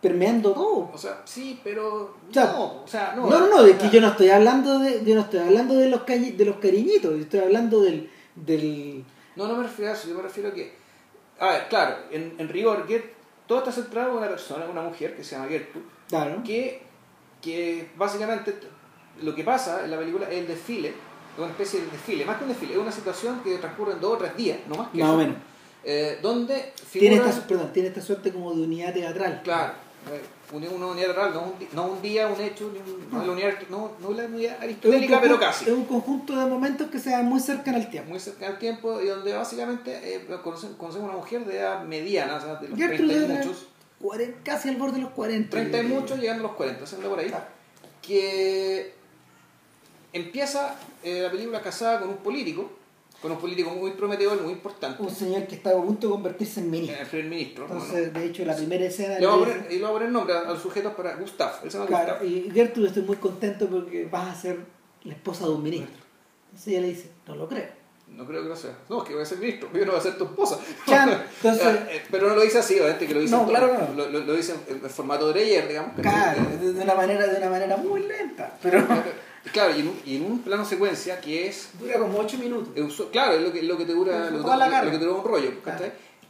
permeando 0.02 0.52
todo. 0.54 0.90
O 0.94 0.98
sea, 0.98 1.22
sí, 1.26 1.60
pero 1.64 2.16
O 2.30 2.34
sea, 2.34 2.46
no, 2.54 2.84
o 2.84 2.88
sea, 2.88 3.14
no. 3.16 3.28
No, 3.30 3.40
no, 3.40 3.48
no, 3.50 3.64
de 3.64 3.78
que 3.78 3.90
yo 3.90 4.00
no 4.02 4.08
estoy 4.08 4.30
hablando 4.30 4.80
de, 4.80 5.04
yo 5.04 5.16
no 5.16 5.22
estoy 5.22 5.40
hablando 5.40 5.76
de 5.76 5.90
los 5.90 6.02
cañi- 6.02 6.36
de 6.36 6.46
los 6.46 6.58
cariñitos, 6.58 7.12
yo 7.16 7.22
estoy 7.22 7.40
hablando 7.42 7.82
del, 7.82 8.10
del 8.36 9.04
No, 9.36 9.48
no 9.48 9.56
me 9.58 9.64
refiero 9.64 9.92
a 9.92 9.96
eso, 9.96 10.08
yo 10.08 10.16
me 10.16 10.22
refiero 10.24 10.50
a 10.50 10.54
que. 10.54 10.74
A 11.40 11.48
ver, 11.52 11.68
claro, 11.70 11.96
en, 12.12 12.36
en 12.38 12.50
rigor, 12.50 12.86
Gert, 12.88 13.06
todo 13.48 13.60
está 13.60 13.72
centrado 13.72 14.12
en 14.12 14.18
una 14.18 14.28
persona, 14.28 14.66
una 14.70 14.82
mujer 14.82 15.16
que 15.16 15.24
se 15.24 15.36
llama 15.36 15.48
Gertrude, 15.48 15.86
claro, 16.08 16.42
que, 16.44 16.82
que 17.42 17.90
básicamente 17.98 18.54
lo 19.22 19.34
que 19.34 19.44
pasa 19.44 19.84
en 19.86 19.92
la 19.92 19.98
película 19.98 20.30
es 20.30 20.38
el 20.38 20.48
desfile, 20.48 20.90
es 20.90 20.96
una 21.38 21.48
especie 21.48 21.82
de 21.82 21.88
desfile, 21.88 22.26
más 22.26 22.38
que 22.38 22.44
un 22.44 22.50
desfile, 22.50 22.74
es 22.74 22.80
una 22.80 22.92
situación 22.92 23.40
que 23.42 23.58
transcurre 23.58 23.94
en 23.94 24.02
dos 24.02 24.14
o 24.14 24.18
tres 24.18 24.36
días, 24.36 24.60
no 24.68 24.76
más 24.76 24.90
que 24.90 24.98
más 25.00 25.08
eso, 25.08 25.16
o 25.16 25.18
menos. 25.18 25.36
eh, 25.86 26.20
donde 26.22 26.74
Tiene 26.92 27.16
esta, 27.16 27.48
perdón, 27.48 27.72
tiene 27.74 27.88
esta 27.88 28.02
suerte 28.02 28.32
como 28.34 28.54
de 28.54 28.62
unidad 28.64 28.94
teatral. 28.94 29.42
Claro, 29.44 29.74
una, 30.52 30.88
unidad 30.88 31.14
real, 31.14 31.34
no 31.34 31.42
un, 31.44 31.54
no 31.74 31.88
un 31.94 32.02
día, 32.02 32.28
un 32.28 32.42
hecho, 32.42 32.72
ni 32.74 32.80
un- 32.80 33.10
no, 33.12 33.24
la 33.26 33.32
unidad, 33.34 33.54
no, 33.70 33.92
no 34.00 34.12
la 34.12 34.24
unidad 34.26 34.54
Es 34.54 34.58
un 34.58 34.64
aristotélica, 34.64 35.22
pero 35.22 35.40
casi. 35.40 35.66
Es 35.66 35.72
un 35.72 35.86
conjunto 35.86 36.36
de 36.36 36.46
momentos 36.46 36.90
que 36.90 37.00
se 37.00 37.12
dan 37.12 37.26
muy 37.26 37.40
cerca 37.40 37.70
en 37.72 37.78
el 37.78 37.90
tiempo. 37.90 38.10
muy 38.10 38.20
cerca 38.20 38.48
del 38.48 38.58
tiempo 38.58 39.00
y 39.02 39.08
donde 39.08 39.34
básicamente 39.34 40.16
eh, 40.16 40.26
conocemos, 40.44 40.78
conocemos 40.78 41.10
una 41.10 41.18
mujer 41.18 41.46
de 41.46 41.58
edad 41.60 41.84
mediana, 41.84 42.36
o 42.38 42.42
sea, 42.42 42.56
de 42.56 42.70
los 42.70 42.78
Gertrude 42.80 43.16
30 43.16 43.34
y 43.34 43.38
muchos, 43.48 43.68
cuaren- 44.02 44.36
casi 44.44 44.70
al 44.70 44.78
borde 44.78 44.96
de 44.96 45.02
los 45.04 45.12
40. 45.12 45.50
30 45.52 45.80
y 45.80 45.84
muchos 45.84 46.20
llegando 46.20 46.44
a 46.46 46.48
los 46.48 46.56
40, 46.58 46.84
haciendo 46.84 47.10
por 47.10 47.20
ahí, 47.20 47.28
Claro. 47.28 47.46
que 48.02 48.94
empieza 50.14 50.76
eh, 51.04 51.22
la 51.22 51.30
película 51.32 51.62
casada 51.62 52.00
con 52.00 52.10
un 52.10 52.18
político, 52.18 52.72
con 53.22 53.32
un 53.32 53.38
político 53.38 53.70
muy 53.72 53.92
prometedor, 53.92 54.42
muy 54.42 54.54
importante, 54.54 55.02
Un 55.04 55.10
señor 55.10 55.46
que 55.48 55.56
estaba 55.56 55.80
a 55.80 55.84
punto 55.84 56.08
de 56.08 56.14
convertirse 56.14 56.60
en 56.62 56.72
ministro. 56.72 57.02
el 57.02 57.08
primer 57.08 57.30
ministro. 57.30 57.64
Entonces, 57.66 58.14
de 58.14 58.26
hecho, 58.26 58.46
la 58.46 58.56
primera 58.56 58.86
escena... 58.86 59.18
bueno. 59.20 59.20
le 59.20 59.28
voy 59.28 59.36
a 59.36 59.38
le 59.38 59.46
poner, 59.54 59.64
dice- 59.64 59.74
y 59.76 59.78
le 59.80 59.82
voy 59.86 59.90
a 59.90 59.94
poner 59.94 60.10
nombre 60.12 60.34
a, 60.36 60.40
a 60.40 60.52
los 60.52 60.62
sujetos 60.62 60.94
para 60.94 61.16
Gustav, 61.16 61.52
él 61.64 61.72
se 61.72 61.78
llama 61.78 61.88
Claro, 61.88 62.14
Gustav. 62.20 62.28
y 62.28 62.52
Gertrude 62.52 62.88
estoy 62.88 63.04
muy 63.04 63.18
contento 63.18 63.68
porque 63.68 64.06
vas 64.06 64.38
a 64.38 64.42
ser 64.42 64.60
la 65.04 65.14
esposa 65.14 65.46
de 65.46 65.52
un 65.52 65.64
ministro. 65.64 66.04
Entonces 66.46 66.68
ella 66.70 66.82
le 66.82 66.88
dice, 66.88 67.12
no 67.28 67.36
lo 67.36 67.48
creo. 67.48 67.80
No 68.08 68.26
creo 68.26 68.42
que 68.42 68.50
lo 68.50 68.56
sea. 68.56 68.76
No, 68.90 69.04
es 69.04 69.08
que 69.08 69.14
voy 69.14 69.22
a 69.22 69.26
ser 69.26 69.38
ministro, 69.38 69.70
yo 69.74 69.86
no 69.86 69.92
voy 69.92 70.00
a 70.00 70.04
ser 70.04 70.18
tu 70.18 70.24
esposa. 70.24 70.58
Chan, 70.88 71.10
entonces- 71.44 71.78
Pero 72.10 72.30
no 72.30 72.36
lo 72.36 72.42
dice 72.42 72.58
así, 72.60 72.76
obviamente, 72.80 73.06
que 73.06 73.14
lo 73.14 73.20
dice, 73.20 73.36
No, 73.36 73.42
en- 73.44 73.50
claro 73.50 73.74
no. 73.74 73.94
lo, 73.96 74.10
lo- 74.10 74.20
lo 74.22 74.34
dice 74.34 74.56
en, 74.70 74.78
en 74.78 74.90
formato 74.90 75.28
de 75.28 75.34
Dreyer, 75.34 75.68
digamos. 75.68 75.92
Claro, 76.02 76.42
de 76.60 76.74
de 76.74 76.82
una 76.82 76.96
manera, 76.96 77.28
de 77.28 77.38
una 77.38 77.50
manera 77.50 77.78
muy 77.78 78.02
lenta, 78.08 78.58
pero 78.64 78.84
Claro, 79.54 79.76
y 79.76 79.80
en, 79.80 79.88
un, 79.88 80.00
y 80.06 80.16
en 80.18 80.24
un 80.26 80.40
plano 80.42 80.66
secuencia 80.66 81.20
que 81.22 81.48
es. 81.48 81.70
dura 81.80 81.98
como 81.98 82.20
8 82.20 82.38
minutos. 82.38 82.70
es 82.76 83.08
Claro, 83.12 83.34
es 83.36 83.42
lo 83.42 83.52
que, 83.52 83.64
lo 83.64 83.78
que 83.78 83.86
te 83.86 83.94
dura, 83.94 84.30
lo, 84.30 84.40
la 84.56 84.84
lo 84.84 84.92
que 84.92 84.98
te 84.98 85.06
dura 85.06 85.18
un 85.20 85.24
rollo. 85.26 85.52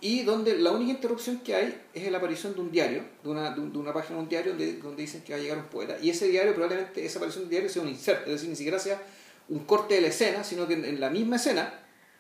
Y 0.02 0.24
donde 0.24 0.58
la 0.58 0.72
única 0.72 0.92
interrupción 0.92 1.40
que 1.40 1.56
hay 1.56 1.82
es 1.94 2.10
la 2.10 2.20
aparición 2.20 2.54
de 2.54 2.62
un 2.62 2.72
diario, 2.72 3.04
de 3.22 3.30
una, 3.30 3.50
de 3.54 3.60
un- 3.60 3.74
de 3.74 3.80
una 3.80 3.92
página 3.92 4.16
de 4.18 4.24
un 4.24 4.30
diario 4.30 4.52
donde, 4.52 4.74
donde 4.78 5.02
dicen 5.02 5.22
que 5.24 5.34
va 5.34 5.40
a 5.40 5.42
llegar 5.42 5.58
un 5.58 5.66
poeta. 5.66 5.98
Y 6.02 6.10
ese 6.10 6.30
diario, 6.30 6.54
probablemente, 6.54 7.06
esa 7.06 7.18
aparición 7.20 7.44
del 7.44 7.50
diario 7.50 7.70
sea 7.70 7.82
un 7.82 7.90
insert, 7.90 8.22
es 8.26 8.34
decir, 8.34 8.50
ni 8.50 8.56
siquiera 8.56 8.80
sea 8.80 9.02
un 9.50 9.60
corte 9.66 9.96
de 9.96 10.02
la 10.02 10.08
escena, 10.08 10.44
sino 10.46 10.68
que 10.68 10.76
en, 10.76 10.86
en 10.86 11.02
la 11.02 11.10
misma 11.10 11.36
escena, 11.36 11.74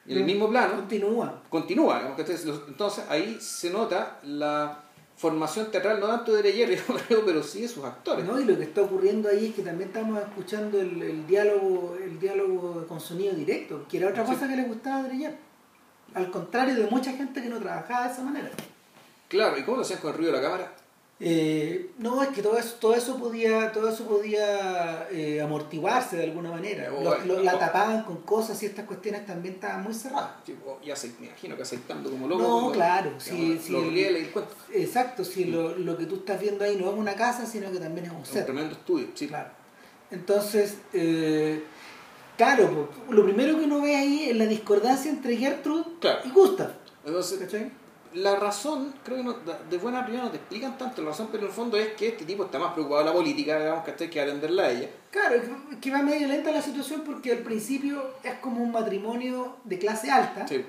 en 0.08 0.18
el 0.18 0.24
Mm. 0.24 0.26
mismo 0.26 0.50
plano, 0.50 0.76
Continúa. 0.76 1.44
continúa. 1.50 2.16
Entonces 2.18 3.06
ahí 3.08 3.38
se 3.40 3.70
nota 3.70 4.20
la 4.24 4.84
formación 5.20 5.70
teatral, 5.70 6.00
no 6.00 6.08
tanto 6.08 6.32
de 6.34 6.42
Dreyer, 6.42 6.70
yo 6.88 6.96
creo, 6.96 7.26
pero 7.26 7.44
sí 7.44 7.62
de 7.62 7.68
sus 7.68 7.84
actores. 7.84 8.26
¿no? 8.26 8.40
Y 8.40 8.46
lo 8.46 8.58
que 8.58 8.64
está 8.64 8.82
ocurriendo 8.82 9.28
ahí 9.28 9.48
es 9.48 9.56
que 9.56 9.62
también 9.64 9.90
estamos 9.90 10.18
escuchando 10.18 10.80
el, 10.80 11.02
el 11.04 11.28
diálogo 11.28 11.98
el 12.02 12.18
diálogo 12.20 12.86
con 12.88 13.02
sonido 13.02 13.34
directo, 13.34 13.86
que 13.90 13.98
era 13.98 14.08
otra 14.10 14.26
Sí. 14.26 14.34
cosa 14.34 14.48
que 14.48 14.56
le 14.56 14.64
gustaba 14.64 15.00
a 15.00 15.04
Dreyer. 15.04 15.36
Al 16.16 16.32
contrario 16.32 16.74
de 16.76 16.88
mucha 16.90 17.12
gente 17.12 17.42
que 17.44 17.50
no 17.50 17.60
trabajaba 17.60 18.08
de 18.08 18.14
esa 18.14 18.24
manera. 18.24 18.50
Claro, 19.28 19.58
¿y 19.60 19.64
cómo 19.64 19.78
lo 19.78 19.84
hacían 19.84 20.00
con 20.00 20.12
el 20.12 20.18
ruido 20.18 20.32
de 20.32 20.38
la 20.40 20.44
cámara? 20.44 20.72
Eh, 21.22 21.92
no, 21.98 22.24
es 22.24 22.30
que 22.30 22.42
todo 22.42 22.58
eso, 22.58 22.76
todo 22.80 22.96
eso 22.96 23.18
podía, 23.18 23.74
todo 23.74 23.90
eso 23.90 24.06
podía 24.06 25.08
eh, 25.12 25.42
amortiguarse 25.42 26.16
de 26.16 26.24
alguna 26.24 26.50
manera. 26.50 26.94
O- 26.94 27.04
Lo- 27.04 27.18
lo- 27.26 27.44
la 27.44 27.60
tapaban 27.60 28.04
con 28.04 28.22
cosas 28.22 28.62
y 28.64 28.68
estas 28.68 28.86
cuestiones 28.86 29.26
también 29.26 29.56
estaban 29.56 29.84
muy 29.84 29.94
cerradas. 29.94 30.42
Tipo, 30.46 30.80
ya 30.82 30.96
se, 30.96 31.10
me 31.20 31.28
imagino 31.28 31.58
que 31.58 31.64
aceitando 31.64 32.10
como 32.10 32.26
loco. 32.28 32.42
No, 32.42 32.72
claro, 32.72 33.12
los- 33.12 33.24
sí, 33.24 33.60
los 33.70 33.84
el-. 33.84 34.30
Exacto, 34.74 35.26
si 35.26 35.44
lo, 35.46 35.78
lo 35.78 35.98
que 35.98 36.06
tú 36.06 36.16
estás 36.16 36.40
viendo 36.40 36.64
ahí 36.64 36.78
no 36.78 36.90
es 36.90 36.96
una 36.98 37.16
casa, 37.16 37.46
sino 37.46 37.70
que 37.70 37.80
también 37.80 38.06
es 38.06 38.12
un 38.14 38.22
Es 38.22 38.32
un 38.34 38.46
tremendo 38.46 38.72
estudio, 38.76 39.08
sí. 39.14 39.28
Claro. 39.28 39.50
Entonces, 40.12 40.78
eh, 40.94 41.64
claro, 42.38 42.90
lo 43.10 43.24
primero 43.26 43.58
que 43.58 43.66
uno 43.66 43.82
ve 43.82 43.96
ahí 43.98 44.30
es 44.30 44.38
la 44.38 44.46
discordancia 44.46 45.12
entre 45.12 45.36
Gertrude 45.36 45.84
Claro. 46.00 46.20
y 46.24 46.30
Gustav. 46.30 46.72
Entonces, 47.06 47.40
¿cachai? 47.40 47.72
La 48.14 48.36
razón, 48.36 48.94
creo 49.04 49.18
que 49.18 49.24
no, 49.24 49.36
de 49.70 49.78
buena 49.78 50.04
primera 50.04 50.26
no 50.26 50.32
te 50.32 50.38
explican 50.38 50.78
tanto 50.78 51.02
la 51.02 51.10
razón, 51.10 51.28
pero 51.32 51.44
en 51.44 51.50
el 51.50 51.56
fondo 51.56 51.78
es 51.78 51.90
que 51.94 52.10
este 52.10 52.26
tipo 52.26 52.46
está 52.46 52.58
más 52.60 52.74
preocupado 52.74 53.04
de 53.04 53.10
la 53.10 53.14
política, 53.14 53.60
digamos, 53.60 53.84
que 53.84 54.04
hay 54.04 54.10
que 54.10 54.22
atenderla 54.22 54.64
a 54.64 54.72
ella. 54.72 54.90
Claro, 55.12 55.42
que 55.80 55.92
va 55.92 56.02
medio 56.02 56.28
lenta 56.28 56.52
la 56.52 56.62
situación 56.62 57.04
porque 57.06 57.32
al 57.32 57.40
principio 57.40 58.04
es 58.24 58.36
como 58.36 58.64
un 58.64 58.72
matrimonio 58.72 59.58
de 59.64 59.80
clase 59.80 60.10
alta, 60.12 60.48
Sí. 60.48 60.66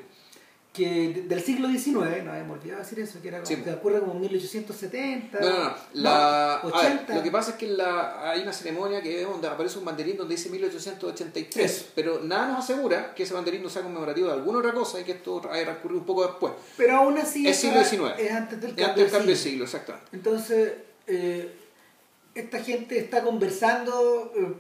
Que 0.73 0.89
de- 1.13 1.23
del 1.23 1.43
siglo 1.43 1.69
XIX, 1.69 2.23
no 2.23 2.31
habíamos 2.31 2.59
olvidado 2.59 2.81
decir 2.83 3.01
eso, 3.01 3.21
que 3.21 3.27
era 3.29 3.39
como, 3.39 3.47
Sí. 3.49 3.57
que 3.57 3.71
ocurre 3.73 3.99
como 3.99 4.13
en 4.13 4.21
1870. 4.21 5.41
No, 5.41 5.49
no, 5.51 5.65
no. 5.65 5.75
La, 5.95 6.61
ver, 6.63 6.73
80. 6.73 7.15
lo 7.17 7.23
que 7.25 7.31
pasa 7.33 7.51
es 7.51 7.57
que 7.57 7.67
la, 7.67 8.31
hay 8.31 8.43
una 8.43 8.53
ceremonia 8.53 9.03
que 9.03 9.23
donde 9.25 9.49
aparece 9.49 9.79
un 9.81 9.85
banderín 9.85 10.17
donde 10.17 10.37
dice 10.37 10.49
1883, 10.49 11.65
Eso. 11.65 11.87
pero 11.95 12.21
nada 12.23 12.47
nos 12.53 12.65
asegura 12.65 13.15
que 13.15 13.25
ese 13.25 13.35
banderín 13.35 13.63
no 13.65 13.69
sea 13.69 13.83
conmemorativo 13.83 14.29
de 14.29 14.35
alguna 14.35 14.61
otra 14.61 14.73
cosa 14.73 15.01
y 15.01 15.05
que 15.05 15.13
esto 15.13 15.43
haya 15.51 15.65
transcurrido 15.65 16.01
un 16.01 16.07
poco 16.07 16.25
después. 16.27 16.53
Pero 16.77 16.97
aún 16.99 17.19
así 17.19 17.49
Es 17.49 17.57
siglo 17.59 17.83
XIX. 17.83 18.15
es 18.19 18.31
antes 18.31 18.61
del 18.61 18.71
cambio, 18.71 18.87
antes 18.87 19.03
del 19.05 19.11
cambio 19.13 19.31
de 19.31 19.37
siglo. 19.37 19.65
exactamente. 19.65 20.07
Entonces, 20.13 20.73
eh, 21.09 21.53
esta 22.35 22.61
gente 22.63 22.97
está 22.97 23.23
conversando 23.25 24.33
eh, 24.37 24.55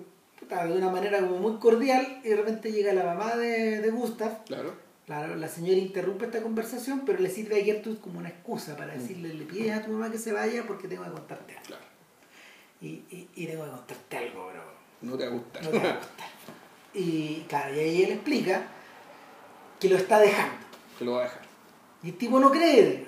de 0.66 0.72
una 0.72 0.90
manera 0.90 1.20
como 1.20 1.36
muy 1.36 1.58
cordial 1.60 2.20
y 2.24 2.30
de 2.30 2.36
repente 2.36 2.72
llega 2.72 2.92
la 2.92 3.04
mamá 3.04 3.36
de, 3.36 3.80
de 3.80 3.90
Gustav. 3.90 4.42
Claro. 4.46 4.89
Claro, 5.10 5.34
la 5.34 5.48
señora 5.48 5.76
interrumpe 5.76 6.26
esta 6.26 6.40
conversación, 6.40 7.02
pero 7.04 7.18
le 7.18 7.28
sirve 7.28 7.60
a 7.60 7.64
Gertrude 7.64 7.98
como 7.98 8.20
una 8.20 8.28
excusa 8.28 8.76
para 8.76 8.94
Mm. 8.94 8.98
decirle, 9.00 9.34
le 9.34 9.44
pides 9.44 9.72
a 9.76 9.82
tu 9.84 9.90
mamá 9.90 10.08
que 10.08 10.18
se 10.18 10.30
vaya 10.30 10.62
porque 10.68 10.86
tengo 10.86 11.02
que 11.02 11.10
contarte 11.10 11.52
algo. 11.56 11.66
Claro. 11.66 11.82
Y, 12.80 12.86
y, 12.86 13.28
y 13.34 13.46
tengo 13.48 13.64
que 13.64 13.70
contarte 13.70 14.16
algo, 14.16 14.46
pero 14.52 14.62
No 15.02 15.18
te 15.18 15.24
va 15.26 15.30
a 15.32 15.34
gustar. 15.34 15.64
no 15.64 15.70
te 15.70 15.78
va 15.80 15.90
a 15.90 15.96
gustar. 15.96 16.28
Y 16.94 17.44
claro, 17.48 17.74
y 17.74 17.78
ahí 17.80 18.02
él 18.04 18.12
explica 18.12 18.62
que 19.80 19.88
lo 19.88 19.96
está 19.96 20.20
dejando. 20.20 20.54
que 20.96 21.04
lo 21.04 21.12
va 21.14 21.20
a 21.22 21.24
dejar. 21.24 21.40
Y 22.04 22.08
el 22.10 22.16
tipo 22.16 22.38
no 22.38 22.52
cree. 22.52 23.06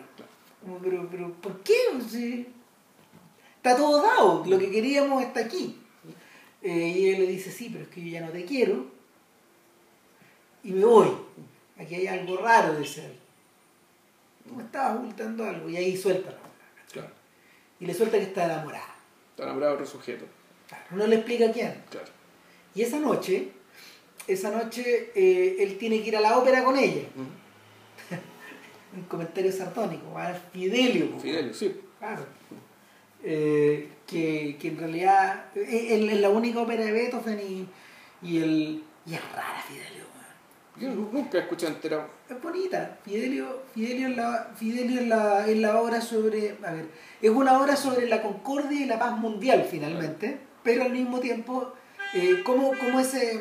Como, 0.60 0.78
pero, 0.78 1.08
pero, 1.08 1.32
¿por 1.34 1.60
qué? 1.62 1.72
Si 2.10 2.48
está 3.58 3.76
todo 3.76 4.02
dado, 4.02 4.44
lo 4.44 4.58
que 4.58 4.72
queríamos 4.72 5.22
está 5.22 5.38
aquí. 5.38 5.78
Eh, 6.62 6.94
y 6.98 7.08
él 7.10 7.20
le 7.20 7.26
dice, 7.28 7.52
sí, 7.52 7.68
pero 7.70 7.84
es 7.84 7.90
que 7.90 8.00
yo 8.04 8.08
ya 8.10 8.26
no 8.26 8.32
te 8.32 8.44
quiero. 8.44 8.86
Y 10.64 10.72
me 10.72 10.84
voy. 10.84 11.08
Aquí 11.82 11.94
hay 11.96 12.06
algo 12.06 12.36
raro, 12.38 12.78
dice 12.78 13.04
él. 13.06 13.12
Tú 14.48 14.54
me 14.54 14.62
estabas 14.64 14.98
ocultando 14.98 15.44
algo. 15.44 15.68
Y 15.68 15.76
ahí 15.76 15.96
suelta 15.96 16.30
la. 16.30 16.38
Claro. 16.92 17.10
Y 17.80 17.86
le 17.86 17.94
suelta 17.94 18.18
que 18.18 18.24
está 18.24 18.44
enamorada. 18.44 18.94
Está 19.30 19.44
enamorado 19.44 19.76
de 19.76 19.82
otro 19.82 19.86
sujeto. 19.98 20.24
Claro, 20.68 20.84
no 20.92 21.06
le 21.06 21.16
explica 21.16 21.50
quién. 21.52 21.82
Claro. 21.90 22.06
Y 22.74 22.82
esa 22.82 22.98
noche, 22.98 23.48
esa 24.26 24.50
noche 24.50 25.10
eh, 25.14 25.56
él 25.60 25.76
tiene 25.78 26.00
que 26.02 26.08
ir 26.08 26.16
a 26.16 26.20
la 26.20 26.38
ópera 26.38 26.64
con 26.64 26.76
ella. 26.78 27.02
Un 28.94 29.02
comentario 29.04 29.50
sartónico, 29.50 30.16
a 30.18 30.34
Fidelio. 30.34 31.10
po. 31.12 31.20
Fidelio, 31.20 31.54
sí. 31.54 31.80
Claro. 31.98 32.26
Eh, 33.24 33.88
que, 34.06 34.56
que 34.60 34.68
en 34.68 34.78
realidad 34.78 35.46
es, 35.54 35.68
es- 35.92 36.12
es 36.12 36.20
la 36.20 36.28
única 36.28 36.60
ópera 36.60 36.84
de 36.84 36.92
Beethoven 36.92 37.40
y, 37.40 37.68
y, 38.28 38.38
el, 38.42 38.84
y 39.06 39.14
es 39.14 39.32
rara 39.32 39.62
Fidelio. 39.66 39.91
Yo 40.82 40.90
nunca 40.90 41.38
he 41.38 41.42
escuchado 41.42 41.72
entero. 41.72 42.04
Es 42.28 42.42
bonita. 42.42 42.98
Fidelio, 43.04 43.62
Fidelio, 43.74 44.08
es 44.08 44.16
la, 44.16 44.52
Fidelio 44.56 45.00
es, 45.46 45.56
la, 45.58 45.80
obra 45.80 46.00
sobre. 46.00 46.56
A 46.64 46.72
ver, 46.72 46.86
es 47.20 47.30
una 47.30 47.60
obra 47.60 47.76
sobre 47.76 48.08
la 48.08 48.20
concordia 48.20 48.80
y 48.80 48.86
la 48.86 48.98
paz 48.98 49.16
mundial 49.18 49.66
finalmente, 49.70 50.38
pero 50.62 50.82
al 50.82 50.90
mismo 50.92 51.20
tiempo, 51.20 51.72
eh, 52.14 52.42
como, 52.44 52.72
como 52.78 52.98
ese. 53.00 53.40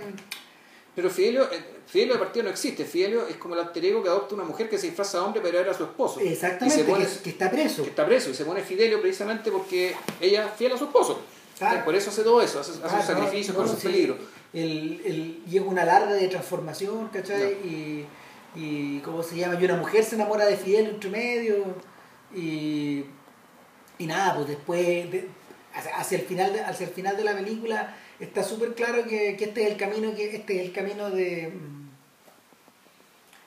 Pero 0.94 1.10
Fidelio, 1.10 1.44
eh, 1.52 1.64
Fidelio 1.88 2.14
de 2.14 2.20
partida 2.20 2.44
no 2.44 2.50
existe. 2.50 2.86
Fidelio 2.86 3.26
es 3.28 3.38
como 3.38 3.54
el 3.56 3.62
alter 3.62 3.84
ego 3.86 4.04
que 4.04 4.10
adopta 4.10 4.36
una 4.36 4.44
mujer 4.44 4.70
que 4.70 4.78
se 4.78 4.88
disfraza 4.88 5.18
de 5.20 5.24
hombre 5.24 5.42
pero 5.42 5.58
era 5.60 5.74
su 5.74 5.84
esposo. 5.84 6.20
Exactamente, 6.20 6.76
Y 6.82 6.84
se 6.84 6.84
pone- 6.90 7.06
que, 7.06 7.20
que 7.24 7.30
está 7.32 7.50
preso. 7.50 7.84
que 7.84 7.90
está 7.90 8.06
preso 8.06 8.30
y 8.30 8.34
se 8.34 8.46
pone 8.46 8.62
Fidelio 8.62 9.02
precisamente 9.02 9.52
porque 9.52 9.96
ella 10.20 10.46
es 10.48 10.54
fiel 10.54 10.74
a 10.74 10.78
su 10.78 10.84
esposo. 10.86 11.22
Claro. 11.58 11.86
Por 11.86 11.96
eso 11.96 12.10
hace 12.10 12.24
todo 12.24 12.42
eso, 12.42 12.60
hace, 12.60 12.72
hace 12.72 12.82
Ah, 12.84 13.00
un 13.00 13.06
sacrificio 13.06 13.54
no, 13.54 13.58
por 13.60 13.68
no, 13.68 13.72
sus 13.74 13.82
sí. 13.82 13.88
peligros. 13.88 14.18
El, 14.54 15.02
el, 15.06 15.46
llega 15.46 15.66
una 15.66 15.86
larga 15.86 16.14
de 16.14 16.28
transformación, 16.28 17.08
¿cachai? 17.10 17.54
Y, 17.64 18.06
y, 18.56 19.00
¿cómo 19.00 19.24
se 19.24 19.38
llama? 19.38 19.58
Y 19.60 19.64
una 19.66 19.78
mujer 19.78 20.04
se 20.04 20.16
enamora 20.16 20.46
de 20.46 20.58
Fidel 20.58 20.88
entre 20.88 21.10
medio. 21.10 21.76
Y, 22.36 23.06
y 23.98 24.06
nada, 24.08 24.36
pues 24.36 24.48
después, 24.50 25.12
de- 25.12 25.30
hacia, 25.74 25.96
hacia 25.96 26.18
el 26.20 26.26
final 26.26 26.52
de, 26.54 26.62
hacia 26.62 26.88
el 26.88 26.94
final 26.94 27.16
de 27.16 27.24
la 27.24 27.34
película, 27.34 27.96
está 28.20 28.44
súper 28.44 28.74
claro 28.76 29.04
que, 29.06 29.38
que 29.38 29.46
este 29.46 29.64
es 29.64 29.72
el 29.72 29.78
camino, 29.78 30.14
que 30.14 30.36
este 30.36 30.60
es 30.62 30.68
el 30.68 30.74
camino 30.74 31.10
de. 31.10 31.54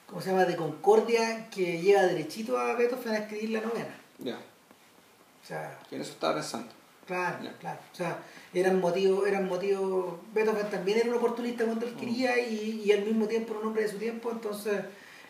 ¿Cómo 0.07 0.21
se 0.23 0.31
llama? 0.31 0.45
De 0.45 0.57
concordia 0.57 1.49
que 1.51 1.81
lleva 1.81 2.03
derechito 2.03 2.57
a 2.59 2.75
Beethoven 2.75 3.15
a 3.15 3.19
escribir 3.19 3.51
la 3.51 3.61
novena. 3.61 3.95
Ya, 4.19 4.37
O 4.37 5.47
sea, 5.47 5.79
que 5.89 5.97
en 5.97 6.03
eso 6.03 6.13
estaba 6.13 6.35
pensando. 6.35 6.73
Claro, 7.07 7.39
claro. 7.61 7.79
O 7.93 7.95
sea, 7.95 8.19
eran 8.55 8.81
motivos, 8.81 9.27
eran 9.29 9.47
motivos. 9.47 10.15
Beethoven 10.33 10.71
también 10.71 10.99
era 10.99 11.11
un 11.11 11.17
oportunista 11.17 11.65
cuando 11.65 11.85
Mm. 11.87 11.89
él 11.91 11.95
quería 11.97 12.39
y, 12.41 12.83
y 12.85 12.93
al 12.93 13.05
mismo 13.05 13.27
tiempo 13.27 13.53
era 13.53 13.61
un 13.61 13.67
hombre 13.69 13.83
de 13.83 13.89
su 13.89 13.99
tiempo, 13.99 14.31
entonces 14.31 14.81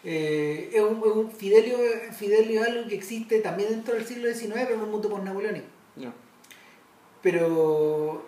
eh, 0.05 0.71
es 0.73 0.81
un, 0.83 0.99
es 0.99 1.13
un- 1.17 1.31
Fidelio, 1.33 1.77
Fidelio 2.13 2.63
es 2.63 2.69
algo 2.69 2.89
que 2.89 2.95
existe 2.95 3.41
también 3.41 3.71
dentro 3.71 3.95
del 3.95 4.05
siglo 4.07 4.29
XIX, 4.33 4.53
pero 4.67 4.75
en 4.75 4.81
un 4.83 4.91
mundo 4.91 5.09
post-napoleónico. 5.09 5.67
Ya. 5.97 6.13
Pero 7.23 8.25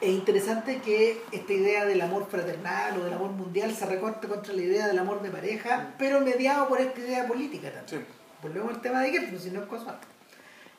es 0.00 0.08
interesante 0.08 0.80
que 0.84 1.22
esta 1.30 1.52
idea 1.52 1.84
del 1.86 2.00
amor 2.00 2.26
fraternal 2.28 2.98
o 3.00 3.04
del 3.04 3.12
amor 3.14 3.30
mundial 3.30 3.72
se 3.72 3.86
recorte 3.86 4.26
contra 4.26 4.52
la 4.52 4.62
idea 4.62 4.88
del 4.88 4.98
amor 4.98 5.22
de 5.22 5.30
pareja, 5.30 5.94
pero 5.96 6.20
mediado 6.20 6.66
por 6.68 6.80
esta 6.80 6.98
idea 7.00 7.26
política 7.28 7.70
también. 7.72 8.00
Sí. 8.02 8.06
Volvemos 8.42 8.74
al 8.74 8.80
tema 8.82 9.00
de 9.02 9.12
Gertrude, 9.12 9.38
si 9.40 9.50
no 9.52 9.60
es 9.60 9.66
cosa. 9.66 10.00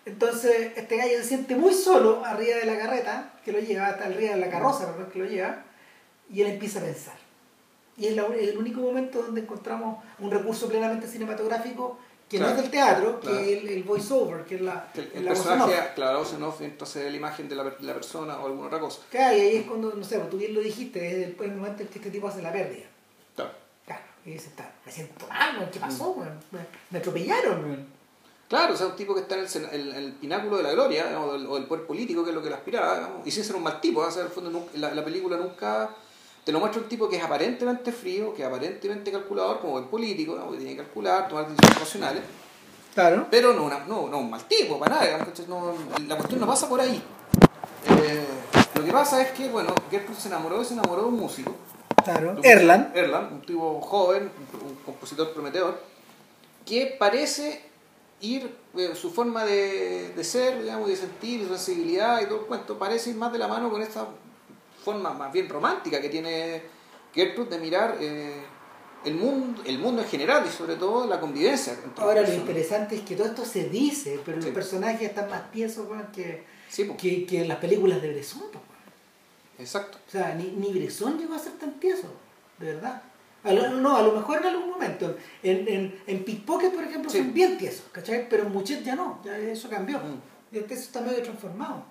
Entonces, 0.05 0.73
este 0.75 0.97
gallo 0.97 1.17
se 1.19 1.23
siente 1.23 1.55
muy 1.55 1.73
solo 1.73 2.25
arriba 2.25 2.57
de 2.57 2.65
la 2.65 2.77
carreta 2.77 3.33
que 3.45 3.51
lo 3.53 3.59
lleva, 3.59 3.87
hasta 3.87 4.05
arriba 4.05 4.35
de 4.35 4.41
la 4.41 4.49
carroza, 4.49 4.85
perdón, 4.91 5.09
que 5.11 5.19
lo 5.19 5.25
lleva, 5.25 5.63
y 6.29 6.41
él 6.41 6.47
empieza 6.47 6.79
a 6.79 6.83
pensar. 6.83 7.15
Y 7.97 8.07
es 8.07 8.15
la- 8.15 8.25
el 8.25 8.57
único 8.57 8.81
momento 8.81 9.21
donde 9.21 9.41
encontramos 9.41 10.03
un 10.19 10.29
recurso 10.31 10.67
plenamente 10.67 11.07
cinematográfico 11.07 11.97
que 12.29 12.39
no 12.39 12.47
es 12.49 12.57
del 12.57 12.71
teatro, 12.71 13.19
claro. 13.19 13.37
que 13.37 13.53
es 13.53 13.61
el, 13.63 13.69
el 13.69 13.83
voice-over, 13.83 14.43
que 14.45 14.55
es 14.55 14.61
la, 14.61 14.87
El, 14.95 15.11
el 15.13 15.25
la 15.25 15.31
voz 15.33 15.39
en 15.39 15.45
personaje, 15.45 15.79
off. 15.79 15.87
claro, 15.95 16.19
voz 16.19 16.33
en 16.33 16.43
off, 16.43 16.61
entonces 16.61 17.11
la 17.11 17.15
imagen 17.17 17.47
de 17.47 17.55
la, 17.55 17.63
de 17.65 17.75
la 17.81 17.93
persona 17.93 18.39
o 18.39 18.47
alguna 18.47 18.67
otra 18.67 18.79
cosa. 18.79 19.01
Claro, 19.11 19.37
y 19.37 19.39
ahí 19.39 19.55
es 19.57 19.65
cuando, 19.67 19.93
no 19.93 20.03
sé, 20.03 20.17
pues 20.17 20.29
tú 20.31 20.37
bien 20.37 20.53
lo 20.55 20.61
dijiste, 20.61 21.05
es 21.07 21.27
el, 21.27 21.37
el 21.39 21.55
momento 21.55 21.83
en 21.83 21.89
que 21.89 21.99
este 21.99 22.09
tipo 22.09 22.27
hace 22.27 22.41
la 22.41 22.51
pérdida. 22.51 22.85
Claro. 23.35 23.51
Claro, 23.85 24.01
y 24.25 24.31
dice, 24.31 24.47
"Está- 24.49 24.71
me 24.85 24.91
siento 24.91 25.27
mal, 25.27 25.69
¿qué 25.71 25.79
pasó? 25.79 26.15
Me, 26.51 26.59
me 26.89 26.97
atropellaron. 26.97 27.85
Weón". 28.53 28.61
Claro, 28.61 28.73
o 28.73 28.77
sea, 28.77 28.87
un 28.87 28.95
tipo 28.95 29.13
que 29.13 29.21
está 29.21 29.35
en 29.35 29.95
el, 29.95 30.13
pináculo 30.13 30.57
de 30.57 30.63
la 30.63 30.71
gloria, 30.71 31.07
digamos, 31.07 31.29
o 31.29 31.33
del, 31.33 31.47
o 31.47 31.55
del 31.55 31.65
poder 31.65 31.85
político, 31.85 32.23
que 32.23 32.29
es 32.29 32.35
lo 32.35 32.41
que 32.41 32.47
él 32.49 32.53
aspiraba, 32.53 32.95
digamos, 32.95 33.27
y 33.27 33.31
sin 33.31 33.43
ser 33.43 33.55
un 33.55 33.63
mal 33.63 33.79
tipo, 33.81 34.01
o 34.01 34.11
sea, 34.11 34.21
en 34.21 34.27
el 34.27 34.33
fondo 34.33 34.49
nunca- 34.51 34.71
la, 34.75 34.93
la 34.93 35.03
película 35.03 35.37
nunca 35.37 35.89
te 36.43 36.51
lo 36.51 36.59
muestra 36.59 36.81
un 36.81 36.87
tipo 36.89 37.07
que 37.09 37.15
es 37.17 37.23
aparentemente 37.23 37.91
frío, 37.91 38.33
que 38.35 38.41
es 38.41 38.47
aparentemente 38.47 39.11
calculador, 39.11 39.59
como 39.59 39.79
el 39.79 39.85
político, 39.85 40.33
digamos, 40.33 40.53
que 40.53 40.59
tiene 40.59 40.75
que 40.75 40.83
calcular, 40.83 41.27
tomar 41.29 41.47
decisiones 41.47 41.79
racionales, 41.79 42.23
Claro. 42.93 43.27
pero 43.31 43.53
no, 43.53 43.63
una- 43.63 43.79
no, 43.85 44.07
no 44.09 44.17
un 44.19 44.29
mal 44.29 44.43
tipo, 44.45 44.77
para 44.79 44.95
nada, 44.95 45.27
no, 45.47 45.73
la 46.07 46.15
cuestión 46.17 46.39
no 46.41 46.47
pasa 46.47 46.67
por 46.69 46.79
ahí. 46.81 47.01
Eh, 47.89 48.25
lo 48.75 48.83
que 48.85 48.91
pasa 48.91 49.21
es 49.21 49.31
que, 49.31 49.47
bueno, 49.49 49.73
Gertrude 49.89 50.19
se 50.19 50.27
enamoró, 50.27 50.63
se 50.63 50.73
enamoró 50.73 51.03
de 51.03 51.07
un 51.07 51.17
músico, 51.19 51.55
Claro. 52.03 52.31
un- 52.31 52.45
Erland. 52.45 52.95
Erland, 52.95 53.31
un 53.33 53.41
tipo 53.41 53.79
joven, 53.81 54.29
un, 54.61 54.67
un 54.69 54.75
compositor 54.83 55.31
prometedor, 55.33 55.79
que 56.65 56.95
parece 56.99 57.71
ir, 58.21 58.55
eh, 58.75 58.93
su 58.95 59.11
forma 59.11 59.43
de, 59.45 60.09
de 60.15 60.23
ser, 60.23 60.61
digamos, 60.61 60.87
de 60.87 60.95
sentir, 60.95 61.41
y 61.41 61.43
su 61.43 61.49
sensibilidad 61.49 62.21
y 62.21 62.25
todo 62.25 62.41
el 62.41 62.45
cuento, 62.45 62.77
parece 62.79 63.09
ir 63.11 63.15
más 63.17 63.31
de 63.31 63.39
la 63.39 63.47
mano 63.47 63.69
con 63.69 63.81
esta 63.81 64.07
forma 64.83 65.13
más 65.13 65.31
bien 65.31 65.47
romántica 65.49 66.01
que 66.01 66.09
tiene 66.09 66.61
Gertrude 67.13 67.51
de 67.51 67.59
mirar 67.59 67.97
eh, 67.99 68.43
el, 69.05 69.15
mundo, 69.15 69.61
el 69.65 69.77
mundo 69.79 70.01
en 70.01 70.07
general 70.07 70.43
y 70.47 70.51
sobre 70.51 70.75
todo 70.75 71.05
la 71.07 71.19
convivencia. 71.19 71.77
Ahora 71.97 72.21
lo 72.21 72.33
interesante 72.33 72.95
es 72.95 73.01
que 73.01 73.15
todo 73.15 73.27
esto 73.27 73.45
se 73.45 73.69
dice, 73.69 74.19
pero 74.25 74.39
Sí. 74.41 74.45
los 74.47 74.53
personajes 74.55 75.09
están 75.09 75.29
más 75.29 75.51
tiesos 75.51 75.87
que, 76.13 76.43
Sí, 76.69 76.87
que, 76.97 77.25
que 77.25 77.41
en 77.41 77.47
las 77.47 77.57
películas 77.59 78.01
de 78.01 78.11
Bresson. 78.13 78.43
exacto. 79.59 79.97
O 80.07 80.11
sea, 80.11 80.33
ni, 80.35 80.45
ni 80.57 80.73
Bresson 80.73 81.17
llegó 81.19 81.35
a 81.35 81.39
ser 81.39 81.53
tan 81.53 81.79
tieso, 81.79 82.07
de 82.57 82.73
verdad. 82.73 83.01
A 83.43 83.51
lo- 83.53 83.69
no, 83.71 83.97
a 83.97 84.01
lo 84.01 84.13
mejor 84.13 84.37
en 84.39 84.45
algún 84.47 84.69
momento. 84.69 85.17
En, 85.41 85.67
en, 85.67 86.01
en 86.07 86.23
Pickpocket, 86.23 86.73
por 86.73 86.83
ejemplo, 86.83 87.09
Sí. 87.09 87.17
son 87.19 87.33
bien 87.33 87.57
tiesos, 87.57 87.83
¿cachai? 87.91 88.27
Pero 88.29 88.43
en 88.43 88.51
Muchet 88.53 88.83
ya 88.83 88.95
no, 88.95 89.19
ya 89.23 89.37
eso 89.37 89.69
cambió. 89.69 89.97
Mm. 89.99 90.55
Eso 90.55 90.73
está 90.73 91.01
medio 91.01 91.21
transformado. 91.23 91.83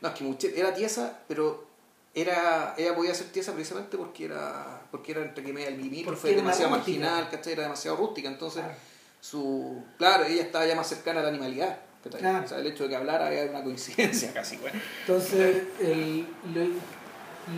No, 0.00 0.08
es 0.08 0.14
que 0.14 0.24
Muchet 0.24 0.56
era 0.56 0.72
tiesa, 0.74 1.18
pero 1.26 1.66
era 2.14 2.74
ella 2.78 2.94
podía 2.94 3.14
ser 3.14 3.28
tiesa 3.28 3.52
precisamente 3.52 3.96
porque 3.96 4.24
era 4.26 4.82
porque 4.90 5.12
era 5.12 5.22
entre 5.22 5.44
que 5.44 5.52
media 5.52 5.68
el 5.68 5.74
era 5.80 6.10
una 6.10 6.16
demasiado 6.20 6.40
rústica. 6.44 6.68
marginal, 6.70 7.28
¿cachai? 7.30 7.52
Era 7.52 7.62
demasiado 7.64 7.96
rústica, 7.96 8.28
entonces 8.28 8.62
Claro. 8.62 8.78
su 9.20 9.82
claro, 9.98 10.24
ella 10.24 10.42
estaba 10.42 10.66
ya 10.66 10.74
más 10.76 10.88
cercana 10.88 11.20
a 11.20 11.22
la 11.24 11.28
animalidad, 11.30 11.78
¿cachai? 12.04 12.20
Claro. 12.20 12.44
O 12.44 12.48
sea, 12.48 12.58
el 12.58 12.66
hecho 12.66 12.84
de 12.84 12.90
que 12.90 12.96
hablara 12.96 13.32
era 13.32 13.50
una 13.50 13.62
coincidencia 13.62 14.32
casi, 14.34 14.56
bueno. 14.56 14.80
Entonces, 15.06 15.62
el, 15.80 16.26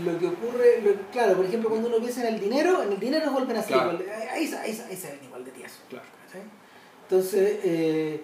lo 0.05 0.18
que 0.18 0.26
ocurre, 0.26 0.80
lo- 0.82 1.11
claro, 1.11 1.36
por 1.36 1.45
ejemplo, 1.47 1.68
cuando 1.70 1.88
uno 1.88 1.99
piensa 1.99 2.26
en 2.28 2.34
el 2.34 2.41
dinero, 2.41 2.82
en 2.82 2.93
el 2.93 3.01
dinero 3.01 3.30
vuelven 3.32 3.57
a 3.57 3.62
ser 3.62 3.72
Claro. 3.72 3.93
igual, 3.93 4.07
de- 4.07 4.12
ahí, 4.12 4.47
ahí, 4.55 4.84
ahí 4.88 4.97
se 4.97 5.11
ven 5.12 5.24
igual 5.24 5.45
de 5.45 5.51
tiesos. 5.53 5.80
Claro. 5.88 6.05
Entonces, 7.03 7.59
eh, 7.64 8.20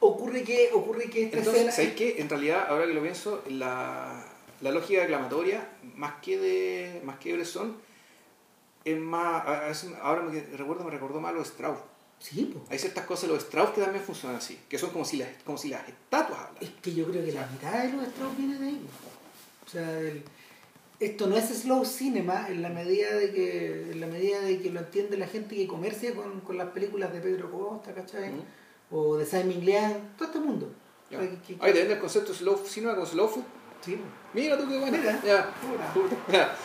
ocurre 0.00 0.42
que 0.42 0.70
ocurre 0.72 1.08
que 1.10 1.24
esta 1.24 1.38
Entonces, 1.38 1.62
escena... 1.66 1.72
¿sabes 1.76 1.92
qué? 1.94 2.20
En 2.20 2.28
realidad, 2.28 2.66
ahora 2.68 2.86
que 2.86 2.94
lo 2.94 3.02
pienso, 3.02 3.42
la, 3.48 4.24
la 4.60 4.70
lógica 4.70 5.00
declamatoria, 5.02 5.68
más 5.94 6.14
que 6.22 6.38
de 6.38 7.00
más 7.04 7.18
que 7.18 7.30
de 7.30 7.36
Bresson, 7.36 7.76
es 8.84 8.98
más, 8.98 9.44
ahora 10.02 10.22
me 10.22 10.40
recuerdo, 10.56 10.84
me 10.84 10.90
recordó 10.90 11.20
más 11.20 11.32
a 11.32 11.34
los 11.36 11.48
Strauss. 11.48 11.78
Sí, 12.18 12.50
pues. 12.52 12.70
Hay 12.70 12.78
ciertas 12.78 13.06
cosas 13.06 13.28
de 13.28 13.34
los 13.34 13.44
Strauss 13.44 13.70
que 13.70 13.80
también 13.80 14.02
funcionan 14.04 14.38
así, 14.38 14.58
que 14.68 14.76
son 14.78 14.90
como 14.90 15.04
si 15.04 15.16
las, 15.18 15.28
como 15.44 15.56
si 15.56 15.68
las 15.68 15.86
estatuas 15.88 16.38
hablan. 16.40 16.62
Es 16.62 16.70
que 16.82 16.94
yo 16.94 17.06
creo 17.06 17.24
que 17.24 17.32
la 17.32 17.46
mitad 17.46 17.82
de 17.84 17.92
los 17.92 18.06
Strauss 18.08 18.36
viene 18.36 18.58
de 18.58 18.66
ahí. 18.66 18.80
O 19.70 19.72
sea, 19.72 20.00
el- 20.00 20.22
esto 20.98 21.26
no 21.28 21.36
es 21.36 21.44
slow 21.48 21.84
cinema 21.84 22.48
en 22.50 22.60
la 22.60 22.68
medida 22.68 23.14
de 23.14 23.32
que 23.32 23.92
en 23.92 24.00
la 24.00 24.06
medida 24.08 24.40
de 24.40 24.58
que 24.60 24.70
lo 24.70 24.80
entiende 24.80 25.16
la 25.16 25.26
gente 25.28 25.54
que 25.54 25.66
comercia 25.66 26.12
con, 26.14 26.40
con 26.40 26.58
las 26.58 26.68
películas 26.70 27.12
de 27.12 27.20
Pedro 27.20 27.50
Costa, 27.50 27.94
¿cachai? 27.94 28.30
Mm. 28.32 28.42
O 28.94 29.16
de 29.16 29.24
Simon 29.24 29.64
Liang, 29.64 30.16
todo 30.18 30.26
este 30.26 30.40
mundo. 30.40 30.68
Ya. 31.10 31.18
O 31.18 31.20
sea, 31.22 31.30
que- 31.30 31.54
que- 31.54 31.64
Ahí 31.64 31.72
te 31.72 31.90
el 31.92 31.98
concepto 32.00 32.32
de 32.32 32.38
slow 32.38 32.60
cinema 32.66 32.94
como 32.94 33.06
slow 33.06 33.28
food. 33.28 33.44
sí. 33.82 33.96
Mira 34.34 34.58
tú 34.58 34.68
qué 34.68 34.78
bueno. 34.78 34.98
Mira. 34.98 35.50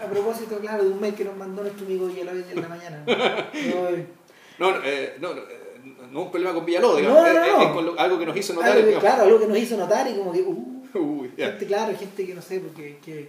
A 0.00 0.06
propósito, 0.08 0.58
claro, 0.60 0.84
de 0.84 0.90
un 0.90 1.00
mail 1.00 1.14
que 1.14 1.24
nos 1.24 1.36
mandó 1.36 1.62
nuestro 1.62 1.84
amigo 1.84 2.06
Villalobos 2.06 2.44
en 2.50 2.60
la 2.62 2.68
mañana. 2.68 3.04
No, 3.04 3.10
No, 4.58 4.70
no, 4.72 4.84
eh, 4.84 5.16
no, 5.20 5.34
no, 5.34 5.40
eh, 5.42 5.80
no 6.10 6.20
es 6.20 6.26
un 6.26 6.30
problema 6.30 6.54
con 6.54 6.64
Villalobos, 6.64 6.98
digamos. 6.98 7.18
No, 7.22 7.32
no, 7.32 7.40
es- 7.42 7.48
es- 7.48 7.62
es 7.66 7.72
con 7.72 7.86
lo- 7.86 7.98
algo 7.98 8.18
que 8.20 8.26
nos 8.26 8.36
hizo 8.36 8.54
notar. 8.54 8.70
algo 8.70 8.80
que, 8.82 8.86
digamos. 8.88 9.04
claro, 9.04 9.22
algo 9.24 9.38
que 9.40 9.46
nos 9.48 9.58
hizo 9.58 9.76
notar 9.76 10.08
y 10.10 10.14
como 10.16 10.32
que, 10.32 10.42
uh, 10.42 10.77
Uy, 10.98 11.32
ya. 11.36 11.50
gente, 11.50 11.66
claro, 11.66 11.96
gente 11.96 12.26
que 12.26 12.34
no 12.34 12.42
sé, 12.42 12.60
porque 12.60 12.98
que, 13.04 13.28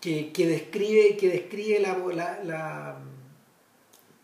que, 0.00 0.32
que 0.32 0.46
describe, 0.46 1.16
que 1.16 1.28
describe 1.28 1.80
la, 1.80 1.96
la, 2.14 2.44
la- 2.44 2.98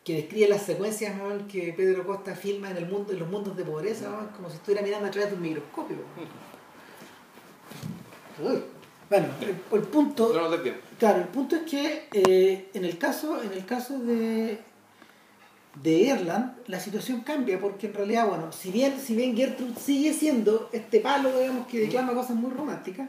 que 0.04 0.14
describe 0.14 0.48
las 0.48 0.62
secuencias 0.62 1.16
¿no? 1.16 1.48
que 1.48 1.72
Pedro 1.76 2.06
Costa 2.06 2.36
filma 2.36 2.70
en 2.70 2.76
el 2.76 2.86
mundo, 2.86 3.12
en 3.12 3.18
los 3.18 3.28
mundos 3.28 3.56
de 3.56 3.64
pobreza, 3.64 4.08
¿no? 4.08 4.30
como 4.36 4.48
si 4.48 4.54
estuviera 4.56 4.80
mirando 4.82 5.08
a 5.08 5.10
través 5.10 5.30
de 5.30 5.36
un 5.36 5.42
microscopio. 5.42 5.96
Uy. 8.42 8.62
Bueno, 9.08 9.26
el, 9.40 9.48
el 9.78 9.82
punto. 9.88 10.32
Claro, 10.98 11.18
el 11.22 11.28
punto 11.28 11.56
es 11.56 11.62
que 11.62 12.08
eh, 12.12 12.70
en 12.74 12.84
el 12.84 12.98
caso, 12.98 13.42
en 13.42 13.52
el 13.52 13.64
caso 13.64 13.98
de, 13.98 14.58
de 15.82 15.92
Irland, 15.92 16.54
la 16.66 16.80
situación 16.80 17.20
cambia, 17.20 17.60
porque 17.60 17.86
en 17.86 17.94
realidad, 17.94 18.28
bueno, 18.28 18.50
si 18.52 18.70
bien, 18.70 18.98
si 18.98 19.14
bien 19.14 19.36
Gertrude 19.36 19.74
sigue 19.78 20.12
siendo 20.12 20.68
este 20.72 21.00
palo, 21.00 21.38
digamos, 21.38 21.66
que 21.66 21.80
declama 21.80 22.14
cosas 22.14 22.36
muy 22.36 22.50
románticas, 22.50 23.08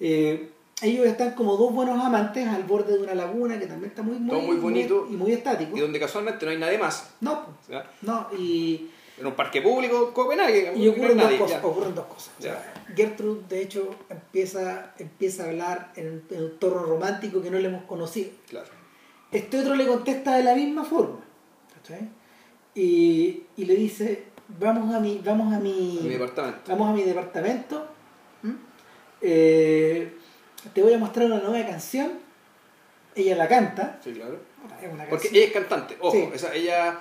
eh, 0.00 0.50
ellos 0.82 1.06
están 1.06 1.32
como 1.32 1.56
dos 1.56 1.72
buenos 1.72 2.02
amantes 2.04 2.46
al 2.46 2.64
borde 2.64 2.94
de 2.96 3.02
una 3.02 3.14
laguna 3.14 3.58
que 3.58 3.66
también 3.66 3.90
está 3.90 4.02
muy, 4.02 4.16
muy, 4.16 4.30
Todo 4.30 4.40
muy 4.40 4.56
bonito. 4.56 5.06
y 5.08 5.14
muy 5.14 5.32
estático. 5.32 5.76
Y 5.76 5.80
donde 5.80 5.98
casualmente 6.00 6.44
no 6.44 6.50
hay 6.52 6.58
nadie 6.58 6.78
más. 6.78 7.10
No, 7.20 7.32
O 7.32 7.66
sea, 7.66 7.90
no, 8.02 8.28
y, 8.36 8.90
en 9.18 9.26
un 9.26 9.34
parque 9.34 9.62
público, 9.62 10.12
Copenhague. 10.12 10.72
y 10.74 10.86
no 10.86 10.90
ocurren, 10.92 11.16
dos 11.16 11.24
nadie, 11.24 11.38
cosas, 11.38 11.64
ocurren 11.64 11.94
dos 11.94 12.06
cosas. 12.06 12.32
O 12.38 12.42
sea. 12.42 12.74
Gertrude, 12.94 13.42
de 13.48 13.62
hecho, 13.62 13.94
empieza, 14.10 14.92
empieza 14.98 15.44
a 15.44 15.48
hablar 15.50 15.92
en, 15.96 16.24
en 16.30 16.42
un 16.42 16.58
tono 16.58 16.82
romántico 16.82 17.40
que 17.40 17.50
no 17.50 17.58
le 17.58 17.68
hemos 17.68 17.84
conocido. 17.84 18.30
Claro. 18.48 18.66
Este 19.30 19.58
otro 19.60 19.74
le 19.76 19.86
contesta 19.86 20.36
de 20.36 20.42
la 20.44 20.54
misma 20.54 20.84
forma. 20.84 21.20
¿Cachai? 21.84 22.08
Y, 22.74 23.44
y 23.56 23.64
le 23.66 23.74
dice, 23.76 24.24
vamos 24.58 24.94
a 24.94 25.00
mi, 25.00 25.20
vamos 25.24 25.52
a 25.54 25.60
mi, 25.60 25.98
En 25.98 26.04
mi 26.04 26.14
departamento. 26.14 26.60
vamos 26.66 26.90
a 26.90 26.92
mi 26.92 27.02
departamento. 27.02 27.88
Eh, 29.20 30.12
te 30.74 30.82
voy 30.82 30.92
a 30.92 30.98
mostrar 30.98 31.26
una 31.26 31.38
nueva 31.40 31.66
canción, 31.66 32.12
ella 33.14 33.36
la 33.36 33.48
canta, 33.48 33.98
Sí, 34.02 34.12
claro. 34.12 34.38
es 34.82 34.92
una 34.92 35.06
Porque 35.06 35.28
ella 35.28 35.44
es 35.46 35.52
cantante, 35.52 35.96
ojo, 36.00 36.12
Sí. 36.12 36.28
ella, 36.52 37.00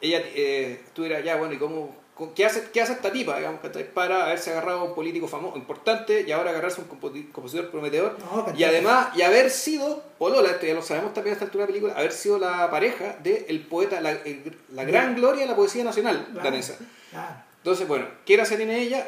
ella 0.00 0.20
eh, 0.34 0.84
tú 0.92 1.02
dirás, 1.02 1.24
ya, 1.24 1.36
bueno, 1.36 1.54
¿y 1.54 1.58
cómo, 1.58 1.96
qué, 2.34 2.46
hace, 2.46 2.70
qué 2.72 2.80
hace 2.80 2.92
esta 2.92 3.10
tipa, 3.10 3.36
digamos, 3.36 3.60
para 3.92 4.24
haberse 4.24 4.50
agarrado 4.50 4.80
a 4.80 4.84
un 4.84 4.94
político 4.94 5.26
famoso, 5.26 5.56
importante, 5.56 6.24
y 6.26 6.30
ahora 6.32 6.50
agarrarse 6.50 6.80
a 6.80 6.84
un 6.84 6.88
compo- 6.90 7.12
compositor 7.32 7.70
prometedor, 7.70 8.16
No, 8.20 8.46
y 8.56 8.62
además, 8.64 9.08
y 9.16 9.22
haber 9.22 9.50
sido, 9.50 10.02
Polola, 10.18 10.50
esto 10.50 10.66
ya 10.66 10.74
lo 10.74 10.82
sabemos 10.82 11.12
también 11.12 11.32
a 11.32 11.34
esta 11.34 11.44
altura 11.46 11.64
de 11.64 11.68
la 11.70 11.74
película, 11.74 11.94
haber 11.98 12.12
sido 12.12 12.38
la 12.38 12.70
pareja 12.70 13.16
del 13.22 13.60
poeta, 13.68 14.00
la, 14.00 14.12
el- 14.12 14.56
la 14.72 14.84
gran 14.84 15.14
gloria 15.16 15.42
de 15.42 15.48
la 15.48 15.56
poesía 15.56 15.82
nacional 15.84 16.24
Claro, 16.32 16.44
danesa. 16.50 16.76
claro. 17.10 17.34
Entonces, 17.58 17.88
bueno, 17.88 18.06
¿qué 18.24 18.36
gracia 18.36 18.56
tiene 18.56 18.80
ella? 18.80 19.06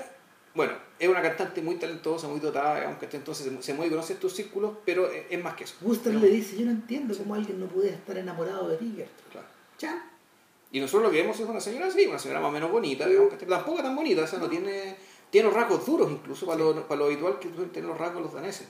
Bueno, 0.55 0.73
es 0.99 1.07
una 1.09 1.21
cantante 1.21 1.61
muy 1.61 1.75
talentosa, 1.77 2.27
muy 2.27 2.41
dotada, 2.41 2.77
digamos, 2.77 2.99
¿cachai? 2.99 3.19
entonces 3.21 3.47
se, 3.61 3.75
mueve 3.75 3.89
y 3.89 3.91
conoce 3.91 4.15
estos 4.15 4.33
círculos, 4.35 4.73
pero 4.87 5.11
es, 5.13 5.25
es 5.29 5.43
más 5.45 5.55
que 5.55 5.65
eso. 5.65 5.75
Gustav 5.83 6.15
le 6.15 6.29
dice, 6.29 6.57
yo 6.57 6.65
no 6.65 6.71
entiendo 6.71 7.15
cómo 7.17 7.35
alguien 7.35 7.61
no 7.61 7.67
pudiera 7.67 7.95
estar 7.95 8.17
enamorado 8.17 8.69
de 8.71 8.79
ti. 8.79 9.05
Claro. 9.31 9.47
Y 10.73 10.81
nosotros 10.81 11.05
lo 11.05 11.11
que 11.11 11.23
vemos 11.23 11.39
es 11.41 11.49
una 11.49 11.61
señora 11.61 11.87
así, 11.87 12.07
una 12.07 12.19
señora 12.19 12.41
más 12.41 12.51
o 12.51 12.53
menos 12.53 12.71
bonita, 12.71 13.07
digamos, 13.09 13.33
que 13.35 13.47
tampoco 13.47 13.83
tan 13.83 13.95
bonita, 13.97 14.23
o 14.23 14.27
sea, 14.27 14.39
no 14.39 14.49
tiene, 14.49 14.97
tiene 15.31 15.47
los 15.47 15.55
rasgos 15.57 15.87
duros 15.87 16.11
incluso 16.11 16.45
para, 16.47 16.59
lo, 16.59 16.87
para 16.89 16.99
lo 16.99 17.07
habitual 17.07 17.39
que 17.39 17.49
tener 17.49 17.85
los 17.89 17.97
rasgos 17.99 18.23
los 18.23 18.35
daneses. 18.35 18.67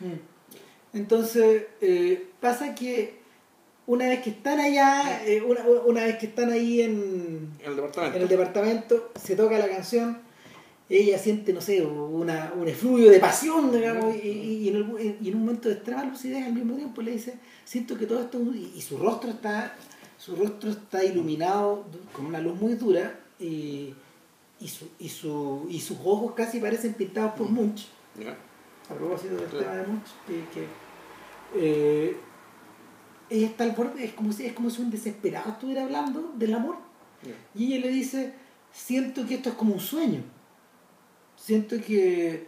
Mm. 0.00 0.96
Entonces, 0.98 1.64
eh, 1.80 2.26
pasa 2.40 2.74
que 2.74 3.18
una 3.86 4.08
vez 4.08 4.22
que 4.22 4.30
están 4.30 4.58
allá, 4.58 5.24
eh, 5.26 5.42
una, 5.42 5.62
una 5.84 6.04
vez 6.04 6.16
que 6.18 6.26
están 6.26 6.50
ahí 6.50 6.80
en, 6.82 7.50
el 7.64 7.76
departamento. 7.76 8.16
en 8.16 8.22
el 8.22 8.28
departamento, 8.28 9.12
se 9.22 9.36
toca 9.36 9.58
la 9.58 9.68
canción, 9.68 10.18
ella 10.88 11.18
siente, 11.18 11.52
no 11.52 11.60
sé, 11.60 11.84
una, 11.84 12.52
un 12.56 12.66
efluvio 12.66 13.10
de 13.10 13.20
pasión, 13.20 13.70
digamos, 13.72 14.14
y, 14.16 14.28
y- 14.28 14.56
y 14.64 14.68
en, 14.70 14.76
el- 14.76 15.16
y 15.20 15.28
en 15.28 15.34
un 15.34 15.40
momento 15.40 15.68
de 15.68 15.74
extrema 15.74 16.04
lucidez 16.04 16.44
al 16.46 16.54
mismo 16.54 16.76
tiempo 16.76 17.02
le 17.02 17.12
dice, 17.12 17.34
siento 17.64 17.96
que 17.98 18.06
todo 18.06 18.20
esto, 18.20 18.38
y, 18.54 18.72
y 18.74 18.80
su 18.80 18.96
rostro 18.96 19.30
está, 19.30 19.76
su 20.26 20.34
rostro 20.34 20.70
está 20.70 21.04
iluminado 21.04 21.84
con 22.12 22.26
una 22.26 22.40
luz 22.40 22.60
muy 22.60 22.74
dura, 22.74 23.20
y, 23.38 23.94
y, 24.58 24.66
su, 24.66 24.88
y, 24.98 25.08
su, 25.08 25.68
y 25.70 25.78
sus 25.78 25.98
ojos 26.04 26.32
casi 26.34 26.58
parecen 26.58 26.94
pintados 26.94 27.34
por 27.34 27.48
Munch 27.48 27.86
¿Ya? 28.18 28.36
a 28.90 28.94
propósito 28.94 29.36
del 29.36 29.48
tema 29.50 29.76
de 29.76 29.86
Munch, 29.86 30.06
que, 30.26 30.42
que, 30.52 30.66
eh, 31.54 32.16
ella 33.30 33.46
está 33.46 33.62
al 33.62 33.70
borde, 33.70 34.04
es 34.04 34.14
como, 34.14 34.32
si, 34.32 34.46
es 34.46 34.52
como 34.52 34.68
si 34.68 34.82
un 34.82 34.90
desesperado 34.90 35.50
estuviera 35.50 35.84
hablando 35.84 36.32
del 36.36 36.54
amor. 36.54 36.76
Y 37.54 37.72
ella 37.72 37.86
le 37.86 37.92
dice, 37.92 38.34
siento 38.72 39.26
que 39.26 39.34
esto 39.34 39.50
es 39.50 39.54
como 39.54 39.74
un 39.74 39.80
sueño. 39.80 40.22
Siento 41.36 41.76
que 41.80 42.46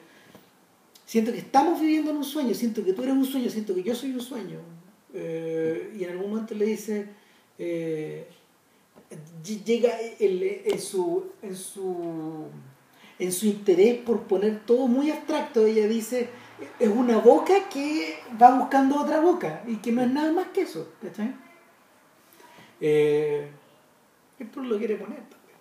siento 1.05 1.33
que 1.33 1.39
estamos 1.39 1.81
viviendo 1.81 2.11
en 2.11 2.17
un 2.17 2.25
sueño, 2.25 2.55
siento 2.55 2.85
que 2.85 2.93
tú 2.93 3.03
eres 3.03 3.15
un 3.15 3.25
sueño, 3.25 3.49
siento 3.51 3.75
que 3.75 3.83
yo 3.85 3.95
soy 3.95 4.13
un 4.13 4.21
sueño. 4.21 4.59
Eh, 5.15 5.97
y 5.99 6.05
en 6.05 6.11
algún 6.11 6.31
momento 6.31 6.55
le 6.55 6.67
dice, 6.67 7.09
eh, 7.59 8.27
ll- 9.43 9.65
llega 9.65 9.91
el- 10.21 10.43
en, 10.65 10.79
su, 10.81 11.33
en, 11.43 11.57
su, 11.57 12.47
en 13.19 13.33
su 13.33 13.47
interés 13.47 13.99
por 13.99 14.23
poner 14.23 14.61
todo 14.65 14.87
muy 14.87 15.11
abstracto, 15.11 15.67
ella 15.67 15.87
dice, 15.89 16.29
es 16.79 16.89
una 16.89 17.19
boca 17.19 17.69
que 17.69 18.17
va 18.41 18.59
buscando 18.59 19.01
otra 19.01 19.21
boca 19.21 19.63
y 19.67 19.77
que 19.77 19.93
no 19.93 20.03
es 20.03 20.11
nada 20.11 20.33
más 20.33 20.49
que 20.49 20.63
eso. 20.63 20.93
¿cachai? 21.03 21.35
Eh, 22.81 23.49
esto 24.39 24.61
lo 24.61 24.79
quiere 24.79 24.97
poner 24.97 25.19
también. 25.21 25.59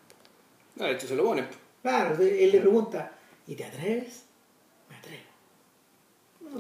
No, 0.76 0.86
de 0.86 0.92
hecho 0.94 1.08
se 1.08 1.16
lo 1.16 1.24
pone. 1.24 1.46
Claro, 1.82 2.22
él 2.22 2.52
le 2.52 2.60
pregunta, 2.60 3.12
¿y 3.48 3.56
te 3.56 3.66
atreves? 3.66 4.26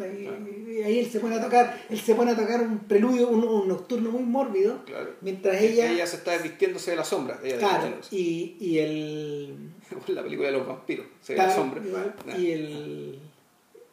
Atrevo. 0.05 0.31
Ahí, 0.45 0.81
ahí 0.83 0.99
él 0.99 1.09
se 1.11 1.19
pone 1.19 1.35
a 1.35 1.41
tocar, 1.41 1.85
él 1.89 1.99
se 1.99 2.15
pone 2.15 2.31
a 2.31 2.35
tocar 2.35 2.61
un 2.61 2.79
preludio, 2.79 3.29
un, 3.29 3.43
un 3.43 3.67
nocturno 3.67 4.11
muy 4.11 4.23
mórbido, 4.23 4.83
Claro. 4.85 5.11
mientras 5.21 5.61
ella, 5.61 5.91
Ella 5.91 6.05
se 6.07 6.17
está 6.17 6.31
desvistiéndose 6.31 6.91
de 6.91 6.97
la 6.97 7.03
sombra. 7.03 7.39
Ella 7.43 7.57
claro, 7.57 7.97
y, 8.11 8.55
y 8.59 8.79
el 8.79 9.71
la 10.07 10.23
película 10.23 10.47
de 10.49 10.53
los 10.57 10.67
vampiros. 10.67 11.05
Se 11.21 11.33
ve 11.33 11.37
la 11.39 11.53
sombra. 11.53 11.83
igual, 11.85 12.15
Nah. 12.25 12.37
y 12.37 12.51
el 12.51 13.19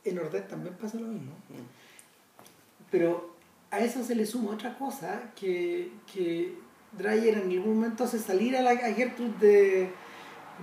en 0.04 0.18
Ordez 0.18 0.46
también 0.48 0.74
pasa 0.74 0.98
lo 0.98 1.06
mismo. 1.06 1.32
Mm. 1.48 2.90
Pero 2.90 3.34
a 3.70 3.80
eso 3.80 4.04
se 4.04 4.14
le 4.14 4.26
suma 4.26 4.52
otra 4.52 4.76
cosa 4.78 5.32
que, 5.34 5.88
que 6.12 6.52
Dreyer 6.92 7.38
en 7.38 7.50
algún 7.50 7.74
momento 7.76 8.04
hace 8.04 8.18
salir 8.18 8.56
a, 8.56 8.62
la, 8.62 8.70
a 8.72 8.92
Gertrude 8.92 9.32
de, 9.40 9.88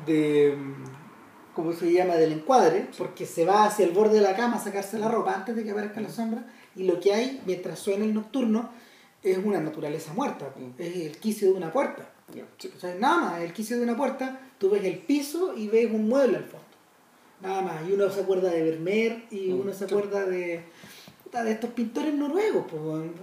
de 0.05 0.55
¿cómo 1.53 1.73
se 1.73 1.91
llama? 1.91 2.15
del 2.15 2.31
encuadre, 2.33 2.87
porque 2.97 3.25
se 3.25 3.45
va 3.45 3.65
hacia 3.65 3.85
el 3.85 3.91
borde 3.91 4.15
de 4.15 4.21
la 4.21 4.35
cama 4.35 4.57
a 4.57 4.63
sacarse 4.63 4.97
la 4.99 5.07
ropa 5.09 5.33
antes 5.35 5.55
de 5.55 5.63
que 5.63 5.71
aparezca 5.71 6.01
la 6.01 6.09
sombra, 6.09 6.45
y 6.75 6.83
lo 6.83 6.99
que 6.99 7.13
hay 7.13 7.41
mientras 7.45 7.79
suena 7.79 8.05
el 8.05 8.13
nocturno 8.13 8.69
es 9.23 9.37
una 9.37 9.59
naturaleza 9.59 10.13
muerta, 10.13 10.53
Mm. 10.57 10.81
es 10.81 10.95
el 10.97 11.17
quicio 11.17 11.49
de 11.51 11.53
una 11.57 11.71
puerta. 11.71 12.09
Ya, 12.33 12.45
sí. 12.57 12.71
O 12.75 12.79
sea, 12.79 12.95
nada 12.95 13.17
más, 13.17 13.41
el 13.41 13.51
quicio 13.53 13.77
de 13.77 13.83
una 13.83 13.95
puerta, 13.97 14.39
tú 14.57 14.69
ves 14.69 14.83
el 14.85 14.97
piso 14.99 15.53
y 15.57 15.67
ves 15.67 15.91
un 15.91 16.07
mueble 16.07 16.37
al 16.37 16.45
fondo. 16.45 16.65
Nada 17.41 17.61
más. 17.61 17.89
Y 17.89 17.93
uno 17.93 18.09
se 18.09 18.21
acuerda 18.21 18.49
de 18.49 18.63
Vermeer 18.63 19.23
y 19.31 19.49
Mm, 19.51 19.59
uno 19.61 19.73
se 19.73 19.85
acuerda 19.85 20.25
de, 20.25 20.63
de 21.31 21.51
estos 21.51 21.71
pintores 21.71 22.13
noruegos, 22.13 22.65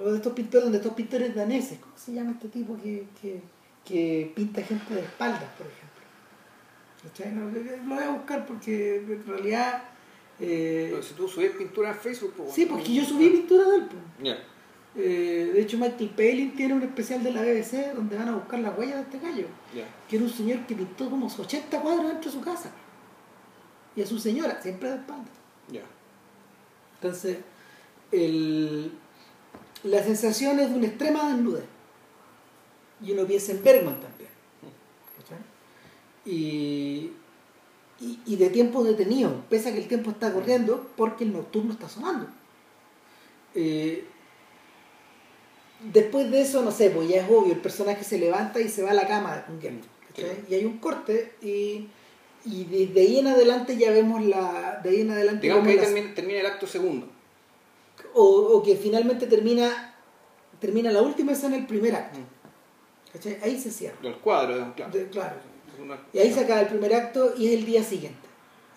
de 0.04 0.16
estos 0.16 0.32
pintores, 0.34 0.70
de 0.70 0.76
estos 0.76 0.92
pintores 0.94 1.34
daneses. 1.34 1.78
¿Cómo 1.78 1.96
se 1.96 2.12
llama 2.12 2.32
este 2.32 2.48
tipo 2.48 2.76
que, 2.82 3.06
que, 3.22 3.40
que 3.84 4.32
pinta 4.34 4.60
gente 4.62 4.94
de 4.94 5.00
espaldas, 5.00 5.44
por 5.56 5.66
ejemplo? 5.66 5.77
Lo, 7.04 7.94
voy 7.94 8.02
a 8.04 8.10
buscar 8.10 8.46
porque 8.46 8.96
en 8.96 9.24
realidad. 9.26 9.82
eh, 10.40 10.88
Pero 10.90 11.02
si 11.02 11.14
tú 11.14 11.28
subes 11.28 11.52
pintura 11.52 11.90
en 11.90 11.96
Facebook, 11.96 12.34
pues, 12.36 12.52
sí, 12.52 12.66
porque 12.66 12.92
yo 12.94 13.04
subí 13.04 13.28
pintura 13.30 13.64
de 13.70 13.76
él. 13.76 13.88
Ya. 14.22 14.38
Eh, 14.96 15.50
de 15.54 15.60
hecho, 15.60 15.78
Michael 15.78 16.10
Palin 16.10 16.54
tiene 16.56 16.74
un 16.74 16.82
especial 16.82 17.22
de 17.22 17.30
la 17.30 17.42
BBC 17.42 17.94
donde 17.94 18.16
van 18.16 18.28
a 18.28 18.34
buscar 18.36 18.58
las 18.60 18.76
huellas 18.76 18.96
de 18.96 19.02
este 19.02 19.18
gallo. 19.20 19.46
Ya. 19.74 19.84
que 20.08 20.16
era 20.16 20.24
un 20.24 20.30
señor 20.30 20.66
que 20.66 20.74
pintó 20.74 21.08
como 21.10 21.26
80 21.26 21.80
cuadros 21.80 22.08
dentro 22.08 22.30
de 22.30 22.36
su 22.36 22.42
casa. 22.42 22.70
Y 23.94 24.02
a 24.02 24.06
su 24.06 24.18
señora, 24.18 24.60
siempre 24.62 24.88
de 24.90 24.96
espalda. 24.96 25.24
Entonces, 27.00 27.38
el- 28.10 28.90
la 29.84 30.02
sensación 30.02 30.58
es 30.58 30.70
de 30.70 30.76
una 30.76 30.86
extrema 30.88 31.28
desnudez. 31.32 31.64
Y 33.04 33.12
uno 33.12 33.24
piensa 33.24 33.52
en 33.52 33.62
Bergman 33.62 34.00
también. 34.00 34.17
Y, 36.24 37.12
y, 38.00 38.18
y 38.26 38.36
de 38.36 38.50
tiempo 38.50 38.84
detenido, 38.84 39.44
pese 39.48 39.70
a 39.70 39.72
que 39.72 39.78
el 39.78 39.88
tiempo 39.88 40.10
está 40.10 40.32
corriendo, 40.32 40.86
porque 40.96 41.24
el 41.24 41.32
nocturno 41.32 41.72
está 41.72 41.88
sonando. 41.88 42.26
Eh, 43.54 44.04
después 45.92 46.30
de 46.30 46.40
eso, 46.42 46.62
no 46.62 46.70
sé, 46.70 46.90
pues 46.90 47.08
ya 47.08 47.22
es 47.24 47.30
obvio, 47.30 47.52
el 47.54 47.60
personaje 47.60 48.04
se 48.04 48.18
levanta 48.18 48.60
y 48.60 48.68
se 48.68 48.82
va 48.82 48.90
a 48.90 48.94
la 48.94 49.06
cama. 49.06 49.44
Sí. 50.14 50.24
Y 50.48 50.54
hay 50.54 50.64
un 50.64 50.78
corte 50.78 51.34
y, 51.40 51.86
y 52.44 52.64
desde 52.64 53.00
ahí 53.00 53.18
en 53.18 53.28
adelante 53.28 53.76
ya 53.76 53.90
vemos 53.90 54.24
la... 54.24 54.80
De 54.82 54.90
ahí 54.90 55.00
en 55.02 55.10
adelante 55.12 55.42
Digamos 55.42 55.64
que 55.64 55.70
ahí 55.72 55.76
las- 55.76 55.86
termina, 55.86 56.14
termina 56.14 56.40
el 56.40 56.46
acto 56.46 56.66
segundo. 56.66 57.06
o, 58.14 58.24
o 58.24 58.62
que 58.62 58.76
finalmente 58.76 59.26
termina 59.26 59.94
termina 60.60 60.90
la 60.90 61.02
última 61.02 61.32
escena 61.32 61.54
del 61.56 61.66
primer 61.66 61.94
acto. 61.94 62.18
¿cachai? 63.12 63.38
Ahí 63.42 63.58
se 63.60 63.70
cierra. 63.70 63.96
Del 64.02 64.16
cuadro, 64.16 64.72
claro. 64.74 64.92
De- 64.92 65.08
claro. 65.08 65.36
Una- 65.82 65.98
Y 66.12 66.18
ahí 66.18 66.32
se 66.32 66.40
acaba 66.40 66.60
el 66.60 66.68
primer 66.68 66.94
acto 66.94 67.34
y 67.36 67.46
es 67.48 67.54
el 67.54 67.64
día 67.66 67.82
siguiente. 67.82 68.18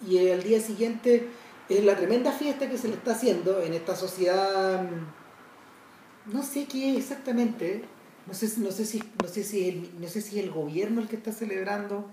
Y 0.08 0.18
el 0.18 0.43
día 0.43 0.60
siguiente 0.60 1.28
es 1.70 1.84
la 1.84 1.95
tremenda 1.95 2.32
fiesta 2.32 2.70
que 2.70 2.78
se 2.78 2.88
le 2.88 2.95
está 2.95 3.12
haciendo 3.14 3.62
en 3.62 3.74
esta 3.74 3.95
sociedad. 3.95 4.84
mm, 4.84 6.34
No 6.34 6.43
sé 6.43 6.66
qué 6.66 6.91
es 6.91 6.97
exactamente. 6.99 7.84
No 8.28 8.34
sé, 8.36 8.47
si- 8.47 8.62
no 8.62 8.72
sé 8.72 8.86
si 8.86 9.02
no 9.22 9.28
sé 9.28 9.43
si 9.43 9.68
el, 9.70 9.89
no 9.99 10.08
sé 10.08 10.22
si 10.22 10.38
es 10.39 10.45
el 10.45 10.52
gobierno 10.52 11.02
el 11.02 11.08
que 11.08 11.16
está 11.16 11.32
celebrando 11.32 12.06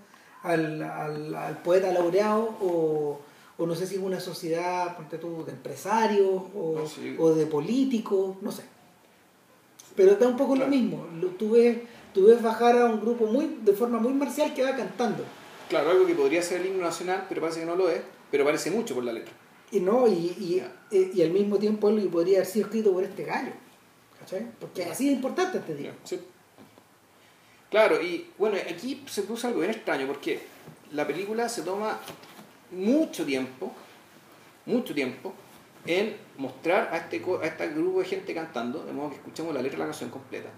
al, 0.42 0.82
al, 0.82 1.34
al 1.34 1.58
poeta 1.62 1.92
laureado 1.92 2.56
o, 2.62 3.20
o 3.58 3.66
no 3.66 3.74
sé 3.74 3.86
si 3.86 3.96
es 3.96 4.00
una 4.00 4.18
sociedad 4.20 4.96
ponte 4.96 5.18
tú, 5.18 5.44
de 5.44 5.52
empresarios 5.52 6.42
o, 6.54 6.76
No, 6.78 6.86
sí. 6.86 7.14
o 7.18 7.34
de 7.34 7.44
políticos, 7.46 8.36
no 8.40 8.50
sé. 8.52 8.62
Pero 9.94 10.14
da 10.16 10.28
un 10.28 10.36
poco 10.36 10.54
Claro. 10.54 10.70
lo 10.70 10.76
mismo. 10.76 11.06
Lo, 11.20 11.28
tú, 11.28 11.50
ves, 11.50 11.76
tú 12.12 12.26
ves 12.26 12.42
bajar 12.42 12.76
a 12.78 12.86
un 12.86 13.00
grupo 13.00 13.26
muy 13.26 13.58
de 13.62 13.72
forma 13.72 13.98
muy 13.98 14.12
marcial 14.12 14.54
que 14.54 14.62
va 14.62 14.76
cantando. 14.76 15.24
Claro, 15.68 15.90
algo 15.90 16.06
que 16.06 16.14
podría 16.14 16.42
ser 16.42 16.60
el 16.60 16.68
himno 16.68 16.84
nacional, 16.84 17.26
pero 17.28 17.40
parece 17.40 17.60
que 17.60 17.66
no 17.66 17.76
lo 17.76 17.88
es, 17.88 18.00
pero 18.30 18.44
parece 18.44 18.70
mucho 18.70 18.94
por 18.94 19.04
la 19.04 19.12
letra. 19.12 19.32
Y 19.70 19.80
no, 19.80 20.06
y, 20.06 20.12
y, 20.38 20.62
eh, 20.90 21.10
y 21.14 21.22
al 21.22 21.30
mismo 21.30 21.58
tiempo 21.58 21.88
algo 21.88 22.00
que 22.00 22.08
podría 22.08 22.38
haber 22.38 22.46
sido 22.46 22.66
escrito 22.66 22.92
por 22.92 23.04
este 23.04 23.24
gallo. 23.24 23.52
¿Cachai? 24.18 24.46
Porque 24.58 24.84
así 24.84 25.06
de 25.06 25.12
importante 25.12 25.58
este 25.58 25.74
día. 25.74 25.94
Sí. 26.04 26.18
Claro, 27.70 28.00
y 28.00 28.30
bueno, 28.38 28.56
aquí 28.56 29.04
se 29.06 29.22
puso 29.22 29.46
algo 29.46 29.60
bien 29.60 29.72
extraño 29.72 30.06
porque 30.06 30.40
la 30.92 31.06
película 31.06 31.48
se 31.50 31.62
toma 31.62 32.00
mucho 32.70 33.26
tiempo, 33.26 33.72
mucho 34.64 34.94
tiempo, 34.94 35.34
en 35.84 36.16
mostrar 36.38 36.88
a 36.92 36.96
este, 36.96 37.22
a 37.42 37.46
este 37.46 37.68
grupo 37.68 38.00
de 38.00 38.06
gente 38.06 38.34
cantando, 38.34 38.84
de 38.84 38.92
modo 38.92 39.10
que 39.10 39.16
escuchemos 39.16 39.54
la 39.54 39.60
letra 39.60 39.78
de 39.78 39.84
la 39.84 39.90
canción 39.90 40.10
completa. 40.10 40.48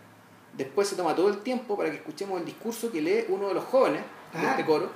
Después 0.57 0.89
se 0.89 0.97
toma 0.97 1.15
todo 1.15 1.29
el 1.29 1.39
tiempo 1.39 1.77
para 1.77 1.91
que 1.91 1.97
escuchemos 1.97 2.39
el 2.41 2.47
discurso 2.47 2.91
que 2.91 3.01
lee 3.01 3.25
uno 3.29 3.49
de 3.49 3.55
los 3.55 3.65
jóvenes 3.65 4.03
de 4.33 4.39
Ah. 4.39 4.51
este 4.51 4.65
coro, 4.65 4.91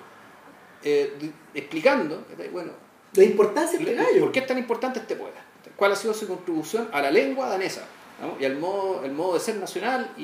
eh, 0.82 1.30
explicando, 1.54 2.24
bueno, 2.52 2.72
La 3.14 3.24
importancia 3.24 3.78
de 3.78 3.84
este 3.84 3.94
gallo. 3.94 4.20
¿por 4.20 4.32
qué 4.32 4.40
es 4.40 4.46
tan 4.46 4.58
importante 4.58 4.98
este 4.98 5.16
poeta? 5.16 5.44
cuál 5.76 5.92
ha 5.92 5.96
sido 5.96 6.14
su 6.14 6.28
contribución 6.28 6.88
a 6.92 7.00
la 7.02 7.10
lengua 7.10 7.48
danesa 7.48 7.84
y 8.38 8.44
al 8.44 8.56
modo, 8.58 9.04
el 9.04 9.12
modo 9.12 9.34
de 9.34 9.40
ser 9.40 9.56
nacional 9.56 10.12
e 10.16 10.22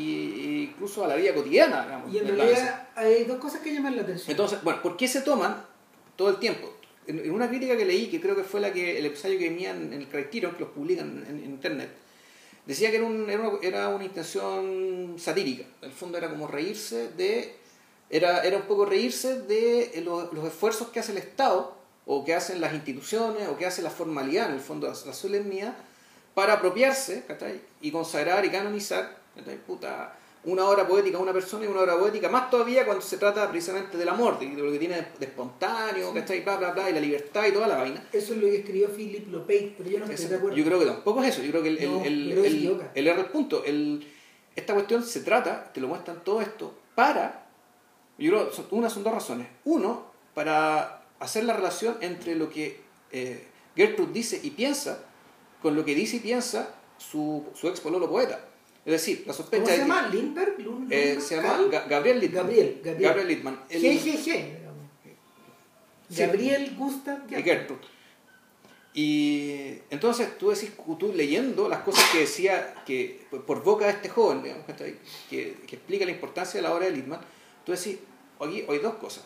incluso 0.70 1.05
a 1.05 1.09
la 1.09 1.16
vida 1.16 1.35
cotidiana. 1.35 1.85
Digamos, 1.85 2.14
y 2.14 2.18
en 2.18 2.37
realidad 2.37 2.89
hay 2.95 3.24
dos 3.24 3.39
cosas 3.39 3.61
que 3.61 3.74
llaman 3.74 3.97
la 3.97 4.03
atención. 4.03 4.31
Entonces, 4.31 4.62
bueno, 4.62 4.81
¿por 4.81 4.97
qué 4.97 5.09
se 5.09 5.22
toman 5.22 5.64
todo 6.16 6.31
el 6.31 6.37
tiempo? 6.37 6.72
En, 7.07 7.31
una 7.31 7.49
crítica 7.49 7.76
que 7.76 7.85
leí, 7.85 8.07
que 8.07 8.20
creo 8.20 8.37
que 8.37 8.45
fue 8.45 8.61
la 8.61 8.72
que 8.72 8.99
el 8.99 9.07
ensayo 9.07 9.39
que 9.39 9.49
venía 9.49 9.70
en, 9.70 9.93
el 9.93 10.07
Criterion, 10.07 10.53
que 10.55 10.61
los 10.61 10.68
publican 10.70 11.24
en, 11.28 11.45
internet, 11.45 11.91
decía 12.67 12.91
que 12.91 12.97
era, 12.97 13.07
un, 13.07 13.29
era, 13.29 13.49
una, 13.49 13.59
era, 13.63 13.89
una, 13.89 14.05
intención 14.05 15.17
satírica. 15.19 15.65
En 15.83 15.91
el 15.91 15.95
fondo 15.95 16.19
era 16.19 16.29
como 16.31 16.47
reírse 16.47 17.09
de. 17.09 17.57
Era, 18.09 18.43
era 18.43 18.57
un 18.57 18.65
poco 18.65 18.85
reírse 18.85 19.43
de 19.43 20.03
los, 20.05 20.33
los 20.33 20.45
esfuerzos 20.45 20.89
que 20.89 20.99
hace 20.99 21.13
el 21.13 21.19
Estado, 21.19 21.77
o 22.07 22.25
que 22.25 22.35
hacen 22.35 22.61
las 22.61 22.75
instituciones, 22.75 23.49
o 23.49 23.57
que 23.57 23.67
hace 23.67 23.83
la 23.83 23.91
formalidad, 23.91 24.49
en 24.49 24.55
el 24.55 24.61
fondo, 24.61 24.89
la 24.89 25.13
solemnidad 25.13 25.77
para 26.35 26.55
apropiarse 26.55 27.25
y 27.81 27.91
consagrar 27.91 28.45
y 28.45 28.51
canonizar 28.51 29.21
Puta, 29.67 30.17
una 30.45 30.64
obra 30.64 30.86
poética 30.86 31.18
a 31.18 31.20
una 31.20 31.32
persona 31.32 31.66
y 31.66 31.68
una 31.68 31.80
obra 31.80 31.99
poética, 31.99 32.28
más 32.28 32.49
todavía 32.49 32.86
cuando 32.86 33.03
se 33.03 33.18
trata 33.18 33.51
precisamente 33.51 33.99
del 33.99 34.09
amor, 34.09 34.38
de, 34.38 34.47
lo 34.47 34.72
que 34.72 34.78
tiene 34.78 35.09
de 35.18 35.26
espontáneo, 35.26 36.14
sí. 36.26 36.41
bla, 36.41 36.57
bla, 36.57 36.72
bla, 36.72 36.91
y 36.91 36.95
la 36.95 37.01
libertad 37.01 37.47
y 37.47 37.53
toda 37.53 37.68
la 37.68 37.76
vaina. 37.76 38.09
Eso 38.12 38.32
es 38.32 38.41
lo 38.41 38.47
que 38.47 38.57
escribió 38.57 38.88
Philip 38.88 39.30
Lopate, 39.30 39.74
pero 39.76 39.91
yo 39.91 39.99
no 39.99 40.07
estoy 40.07 40.26
de 40.26 40.36
acuerdo. 40.36 40.57
Yo 40.57 40.64
creo 40.64 40.78
que 40.78 40.86
tampoco 40.86 41.22
es 41.22 41.28
eso, 41.30 41.43
yo 41.43 41.51
creo 41.51 41.62
que 41.62 41.68
el, 41.68 41.78
el, 41.78 42.07
el, 42.07 42.32
el, 42.32 42.80
el, 42.95 43.07
R 43.07 43.24
punto, 43.24 43.64
el, 43.64 44.07
esta 44.57 44.72
cuestión 44.72 45.05
se 45.05 45.20
trata, 45.20 45.70
te 45.72 45.80
lo 45.80 45.88
muestran 45.88 46.24
todo 46.24 46.41
esto, 46.41 46.74
para, 46.95 47.47
yo 48.18 48.30
creo, 48.30 48.53
son, 48.53 48.66
una 48.70 48.88
son 48.88 49.05
dos 49.05 49.12
razones. 49.12 49.47
Uno, 49.64 50.11
para 50.34 51.03
hacer 51.18 51.45
la 51.45 51.53
relación 51.53 51.99
entre 52.01 52.34
lo 52.34 52.49
que 52.49 52.80
eh, 53.12 53.47
Gertrude 53.76 54.12
dice 54.12 54.41
y 54.43 54.51
piensa 54.51 55.05
con 55.61 55.76
lo 55.76 55.84
que 55.84 55.95
dice 55.95 56.16
y 56.16 56.20
piensa 56.20 56.74
su, 56.97 57.45
su 57.55 57.68
ex 57.68 57.80
pololo 57.80 58.09
poeta. 58.09 58.41
Es 58.85 58.93
decir, 58.93 59.24
la 59.26 59.33
sospecha 59.33 59.62
¿Cómo 59.62 59.74
se 59.74 59.78
llama? 59.78 60.09
¿Lindbergh? 60.09 60.91
Eh, 60.91 61.18
se 61.20 61.37
llama 61.37 61.59
Gabriel 61.89 62.20
Littman. 62.20 62.47
Gabriel, 62.47 62.81
Gabriel. 62.83 63.09
Gabriel 63.09 63.28
Littman. 63.28 63.61
El... 63.68 63.83
GGG. 63.83 64.61
Gabriel 66.11 66.74
Gustav 66.76 67.28
Gertrude. 67.28 68.01
Y 68.93 69.78
entonces 69.91 70.37
tú 70.37 70.51
decís, 70.51 70.72
tú 70.99 71.12
leyendo 71.14 71.68
las 71.68 71.81
cosas 71.81 72.05
que 72.11 72.20
decía 72.20 72.74
que 72.85 73.24
por 73.47 73.62
boca 73.62 73.85
de 73.87 73.93
este 73.93 74.09
joven, 74.09 74.43
digamos, 74.43 74.66
que, 74.66 74.99
que, 75.28 75.76
explica 75.76 76.05
la 76.05 76.11
importancia 76.11 76.59
de 76.59 76.62
la 76.62 76.74
obra 76.74 76.87
de 76.87 76.93
Littman, 76.93 77.20
tú 77.64 77.70
decís, 77.70 77.99
aquí 78.41 78.64
hay 78.68 78.78
dos 78.78 78.95
cosas. 78.95 79.24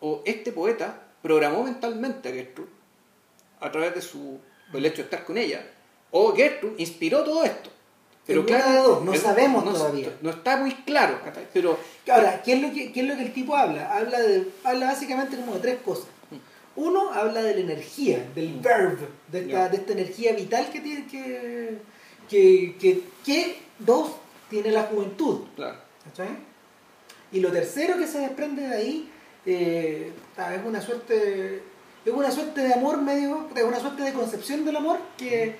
O 0.00 0.22
este 0.24 0.50
poeta 0.50 1.10
programó 1.22 1.62
mentalmente 1.62 2.28
a 2.28 2.32
Gertrude 2.32 2.70
a 3.60 3.70
través 3.70 3.94
de 3.94 4.02
su 4.02 4.40
el 4.72 4.86
hecho 4.86 4.96
de 4.98 5.02
estar 5.02 5.24
con 5.24 5.38
ella, 5.38 5.70
o 6.10 6.34
Gertrude 6.34 6.74
inspiró 6.78 7.22
todo 7.22 7.44
esto. 7.44 7.70
Pero 8.26 8.46
claro, 8.46 9.02
no 9.04 9.14
sabemos 9.14 9.64
todavía. 9.64 10.16
No 10.20 10.30
está 10.30 10.56
muy 10.56 10.72
claro, 10.74 11.18
pero... 11.52 11.78
Ahora, 12.08 12.42
¿qué 12.42 12.54
es, 12.54 12.62
lo 12.62 12.72
que, 12.72 12.92
¿qué 12.92 13.00
es 13.00 13.06
lo 13.06 13.16
que 13.16 13.22
el 13.22 13.32
tipo 13.32 13.56
habla? 13.56 13.96
Habla, 13.96 14.20
de, 14.20 14.48
habla 14.64 14.86
básicamente 14.86 15.36
como 15.36 15.54
de 15.54 15.60
tres 15.60 15.78
cosas. 15.84 16.06
Uno, 16.74 17.12
habla 17.12 17.42
de 17.42 17.54
la 17.54 17.60
energía, 17.60 18.26
del 18.34 18.54
mm. 18.54 18.62
verb, 18.62 18.98
de 19.28 19.40
esta, 19.40 19.68
de 19.68 19.76
esta 19.76 19.92
energía 19.92 20.32
vital 20.34 20.70
que 20.72 20.80
tiene 20.80 21.06
que, 21.06 21.78
que, 22.28 23.02
que, 23.24 23.58
dos, 23.78 24.12
tiene 24.48 24.70
la 24.70 24.84
juventud. 24.84 25.40
Claro. 25.56 25.78
Y 27.32 27.40
lo 27.40 27.50
tercero 27.50 27.98
que 27.98 28.06
se 28.06 28.20
desprende 28.20 28.68
de 28.68 28.74
ahí 28.74 29.10
eh, 29.44 30.12
es 30.36 30.64
una 30.64 30.80
suerte 30.80 31.62
es 32.04 32.12
una 32.12 32.30
suerte 32.30 32.62
de 32.62 32.74
amor 32.74 33.00
medio, 33.00 33.48
es 33.54 33.62
una 33.62 33.78
suerte 33.78 34.02
de 34.02 34.12
concepción 34.12 34.64
del 34.64 34.76
amor 34.76 34.98
que, 35.16 35.56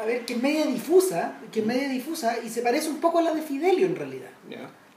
a 0.00 0.06
ver, 0.06 0.24
que 0.24 0.34
es 0.34 0.42
media 0.42 0.66
difusa, 0.66 1.34
que 1.52 1.60
es 1.60 1.66
media 1.66 1.88
difusa 1.88 2.38
y 2.42 2.48
se 2.48 2.62
parece 2.62 2.88
un 2.88 3.00
poco 3.00 3.18
a 3.18 3.22
la 3.22 3.34
de 3.34 3.42
Fidelio 3.42 3.86
en 3.86 3.96
realidad. 3.96 4.30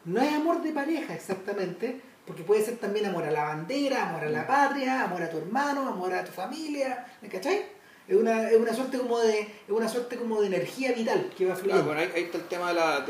No 0.05 0.21
es 0.21 0.33
amor 0.33 0.61
de 0.61 0.71
pareja 0.71 1.13
exactamente, 1.13 1.99
porque 2.25 2.43
puede 2.43 2.63
ser 2.63 2.77
también 2.77 3.05
amor 3.05 3.25
a 3.25 3.31
la 3.31 3.43
bandera, 3.43 4.09
amor 4.09 4.23
a 4.23 4.29
la 4.29 4.47
patria, 4.47 5.03
amor 5.03 5.21
a 5.21 5.29
tu 5.29 5.37
hermano, 5.37 5.87
amor 5.87 6.13
a 6.13 6.23
tu 6.23 6.31
familia, 6.31 7.05
¿me 7.21 7.27
cachai? 7.27 7.65
Es 8.07 8.15
una, 8.15 8.49
es 8.49 8.57
una 8.57 8.73
suerte 8.73 8.97
como 8.97 9.19
de 9.19 9.41
es 9.41 9.69
una 9.69 9.87
suerte 9.87 10.17
como 10.17 10.41
de 10.41 10.47
energía 10.47 10.91
vital 10.91 11.31
que 11.37 11.45
va 11.45 11.55
fluyendo. 11.55 11.85
bueno, 11.85 12.01
ahí, 12.01 12.23
está 12.23 12.37
el 12.37 12.47
tema 12.47 12.69
de 12.69 12.73
la, 12.73 13.05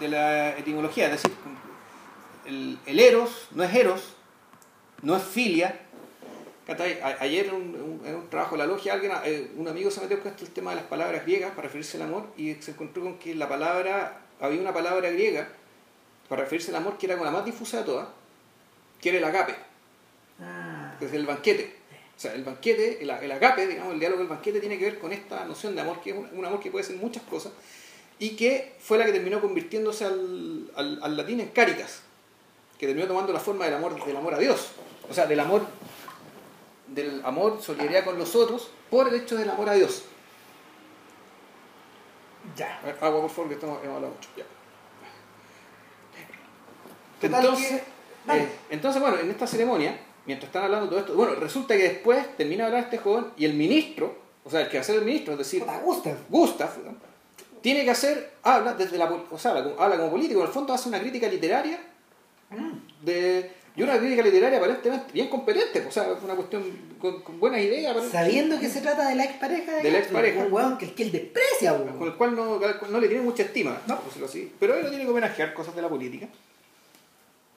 de, 0.00 0.08
la 0.08 0.58
etimología, 0.58 1.06
es 1.06 1.22
decir, 1.22 1.32
el, 2.44 2.78
el 2.86 3.00
eros 3.00 3.48
no 3.52 3.62
es 3.62 3.74
eros, 3.74 4.16
no 5.02 5.16
es 5.16 5.22
filia, 5.22 5.85
Ayer 6.68 7.46
en 7.46 7.54
un, 7.54 8.02
un, 8.04 8.28
trabajo 8.28 8.56
de 8.56 8.58
la 8.58 8.66
logia, 8.66 8.94
alguien, 8.94 9.12
eh, 9.24 9.52
un 9.56 9.68
amigo 9.68 9.88
se 9.88 10.00
metió 10.00 10.20
con 10.20 10.32
el 10.32 10.50
tema 10.50 10.70
de 10.70 10.76
las 10.76 10.86
palabras 10.86 11.22
griegas 11.24 11.50
para 11.50 11.62
referirse 11.62 11.96
al 11.96 12.04
amor 12.04 12.26
y 12.36 12.54
se 12.54 12.72
encontró 12.72 13.04
con 13.04 13.18
que 13.18 13.36
la 13.36 13.48
palabra, 13.48 14.20
había 14.40 14.60
una 14.60 14.74
palabra 14.74 15.08
griega 15.10 15.46
para 16.28 16.42
referirse 16.42 16.70
al 16.70 16.78
amor 16.78 16.98
que 16.98 17.06
era 17.06 17.16
con 17.16 17.24
la 17.24 17.30
más 17.30 17.44
difusa 17.44 17.78
de 17.78 17.84
todas, 17.84 18.08
que 19.00 19.10
era 19.10 19.18
el 19.18 19.24
agape, 19.24 19.54
ah. 20.40 20.96
que 20.98 21.06
es 21.06 21.12
el 21.12 21.24
banquete. 21.24 21.76
O 22.16 22.20
sea, 22.20 22.34
el 22.34 22.42
banquete, 22.42 23.00
el, 23.00 23.10
agape, 23.10 23.68
digamos, 23.68 23.92
el 23.92 24.00
diálogo 24.00 24.20
del 24.20 24.28
banquete 24.28 24.58
tiene 24.58 24.76
que 24.76 24.86
ver 24.86 24.98
con 24.98 25.12
esta 25.12 25.44
noción 25.44 25.76
de 25.76 25.82
amor, 25.82 26.00
que 26.00 26.10
es 26.10 26.16
un, 26.16 26.44
amor 26.44 26.58
que 26.58 26.72
puede 26.72 26.84
ser 26.84 26.96
muchas 26.96 27.22
cosas, 27.24 27.52
y 28.18 28.30
que 28.30 28.74
fue 28.80 28.98
la 28.98 29.04
que 29.04 29.12
terminó 29.12 29.40
convirtiéndose 29.40 30.04
al, 30.04 30.68
al, 30.74 30.98
al 31.00 31.16
latín 31.16 31.38
en 31.38 31.50
caritas, 31.50 32.00
que 32.76 32.86
terminó 32.86 33.06
tomando 33.06 33.32
la 33.32 33.38
forma 33.38 33.66
del 33.66 33.74
amor, 33.74 34.04
del 34.04 34.16
amor 34.16 34.34
a 34.34 34.38
Dios, 34.38 34.72
o 35.08 35.14
sea, 35.14 35.26
del 35.26 35.38
amor 35.38 35.64
del 36.88 37.22
amor, 37.24 37.60
solidaridad 37.62 38.04
con 38.04 38.18
los 38.18 38.34
otros, 38.34 38.70
por 38.90 39.08
el 39.08 39.14
hecho 39.14 39.36
del 39.36 39.50
amor 39.50 39.68
a 39.68 39.74
Dios. 39.74 40.04
Ya. 42.56 42.80
Agua, 43.00 43.22
por 43.22 43.30
favor, 43.30 43.48
que 43.48 43.54
estamos, 43.54 43.82
hemos 43.82 43.96
hablado 43.96 44.14
mucho. 44.14 44.28
Ya. 44.36 44.44
Entonces, 47.22 47.82
eh, 48.28 48.48
entonces, 48.70 49.00
bueno, 49.00 49.18
en 49.18 49.30
esta 49.30 49.46
ceremonia, 49.46 49.98
mientras 50.26 50.48
están 50.48 50.64
hablando 50.64 50.88
todo 50.88 50.98
esto, 51.00 51.14
bueno, 51.14 51.34
resulta 51.34 51.76
que 51.76 51.82
después 51.84 52.36
termina 52.36 52.64
de 52.64 52.66
hablar 52.68 52.84
este 52.84 52.98
joven 52.98 53.26
y 53.36 53.44
el 53.44 53.54
ministro, 53.54 54.16
o 54.44 54.50
sea, 54.50 54.60
el 54.60 54.68
que 54.68 54.76
va 54.76 54.82
a 54.82 54.84
ser 54.84 54.96
el 54.96 55.04
ministro, 55.04 55.32
es 55.32 55.38
decir, 55.38 55.64
Gustav, 55.82 56.16
Gustav 56.28 56.70
tiene 57.62 57.84
que 57.84 57.90
hacer, 57.90 58.34
habla 58.42 58.74
desde 58.74 58.98
la, 58.98 59.06
o 59.06 59.38
sea, 59.38 59.52
habla 59.52 59.96
como 59.96 60.10
político, 60.10 60.40
en 60.40 60.46
el 60.46 60.52
fondo 60.52 60.72
hace 60.72 60.88
una 60.88 61.00
crítica 61.00 61.26
literaria 61.26 61.80
mm. 62.50 63.04
de 63.04 63.50
y 63.76 63.82
una 63.82 63.98
crítica 63.98 64.22
literaria 64.22 64.58
aparentemente 64.58 65.12
bien 65.12 65.28
competente, 65.28 65.84
o 65.86 65.90
sea, 65.90 66.08
una 66.24 66.34
cuestión 66.34 66.64
con, 66.98 67.38
buenas 67.38 67.60
ideas. 67.60 67.94
Sabiendo 68.10 68.58
que 68.58 68.70
se 68.70 68.80
trata 68.80 69.06
de 69.08 69.14
la 69.14 69.24
expareja 69.24 69.76
de, 69.76 69.82
de 69.82 69.90
la 69.90 69.98
expareja. 69.98 70.44
Un 70.44 70.52
weón 70.52 70.78
que, 70.78 70.94
que 70.94 71.02
él 71.02 71.12
desprecia, 71.12 71.76
Con 71.76 72.08
el 72.08 72.14
cual 72.14 72.34
no, 72.34 72.58
no 72.58 73.00
le 73.00 73.08
tiene 73.08 73.22
mucha 73.22 73.42
estima, 73.42 73.78
no. 73.86 74.00
así. 74.24 74.50
Pero 74.58 74.74
él 74.76 74.84
no 74.84 74.88
tiene 74.88 75.04
que 75.04 75.10
homenajear 75.10 75.52
cosas 75.52 75.76
de 75.76 75.82
la 75.82 75.90
política. 75.90 76.26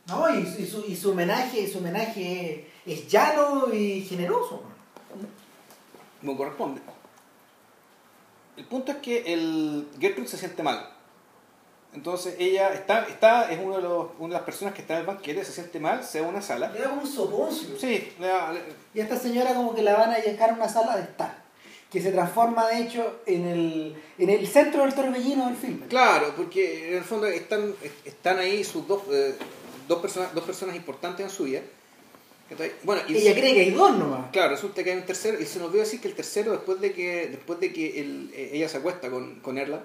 No, 0.08 0.36
y, 0.36 0.46
su, 0.46 0.84
y 0.86 0.96
su 0.96 1.12
homenaje, 1.12 1.72
su 1.72 1.78
homenaje 1.78 2.68
es 2.86 3.08
llano 3.08 3.74
y 3.74 4.02
generoso. 4.02 4.64
No 6.22 6.36
corresponde. 6.36 6.82
El 8.58 8.66
punto 8.66 8.92
es 8.92 8.98
que 8.98 9.34
el 9.34 9.88
Gertrude 10.02 10.28
se 10.28 10.38
siente 10.38 10.64
mal 10.64 10.99
entonces 11.94 12.36
ella 12.38 12.74
está, 12.74 13.08
está 13.08 13.52
es 13.52 13.60
uno 13.64 13.78
de 13.78 13.82
los, 13.82 14.08
una 14.20 14.30
de 14.30 14.34
las 14.36 14.44
personas 14.44 14.74
que 14.76 14.82
está 14.82 14.94
en 14.94 15.02
el 15.02 15.06
banquete, 15.08 15.44
se 15.44 15.52
siente 15.52 15.80
mal, 15.80 16.04
se 16.04 16.22
va 16.22 16.28
a 16.28 16.30
una 16.30 16.42
sala. 16.42 16.72
Le 16.72 16.80
da 16.80 16.90
como 16.90 17.02
un 17.02 17.08
soponcio. 17.08 17.70
Sí. 17.80 18.14
Y 18.94 19.00
a 19.00 19.04
esta 19.04 19.18
señora 19.18 19.56
como 19.56 19.74
que 19.74 19.82
la 19.82 19.96
van 19.96 20.12
a 20.12 20.20
dejar 20.20 20.52
a 20.52 20.54
una 20.54 20.70
sala 20.70 20.96
de 20.98 21.04
estar, 21.04 21.44
que 21.92 22.02
se 22.02 22.12
transforma 22.12 22.68
de 22.68 22.84
hecho 22.84 23.22
en 23.26 23.48
el, 23.48 23.96
en 24.20 24.30
el 24.30 24.48
centro 24.48 24.84
del 24.84 24.94
torbellino 24.94 25.48
del 25.48 25.56
filme. 25.56 25.88
Claro, 25.88 26.34
porque 26.38 26.90
en 26.90 26.98
el 26.98 27.04
fondo 27.04 27.26
están, 27.26 27.74
están 28.06 28.38
ahí 28.38 28.64
sus 28.64 28.88
dos, 28.88 29.02
eh, 29.12 29.36
dos, 29.88 30.00
personas, 30.00 30.34
dos 30.36 30.44
personas 30.44 30.76
importantes 30.76 31.26
en 31.26 31.32
su 31.32 31.46
vida. 31.46 31.62
Bueno, 32.84 33.04
y 33.08 33.18
ella 33.18 33.34
cree 33.34 33.54
que 33.54 33.62
hay 33.62 33.72
dos 33.72 33.96
nomás. 33.96 34.32
Claro, 34.32 34.52
resulta 34.52 34.84
que 34.84 34.92
hay 34.92 34.98
un 34.98 35.06
tercero, 35.06 35.40
y 35.40 35.46
se 35.46 35.60
nos 35.60 35.68
olvidó 35.68 35.84
decir 35.84 36.02
que 36.02 36.08
el 36.08 36.16
tercero, 36.16 36.52
después 36.52 36.80
de 36.82 36.94
que, 36.94 37.28
después 37.28 37.60
de 37.60 37.72
que 37.74 38.00
eh, 38.00 38.50
ella 38.54 38.68
se 38.70 38.78
acuesta 38.78 39.10
con, 39.10 39.40
con 39.40 39.58
Erla, 39.58 39.84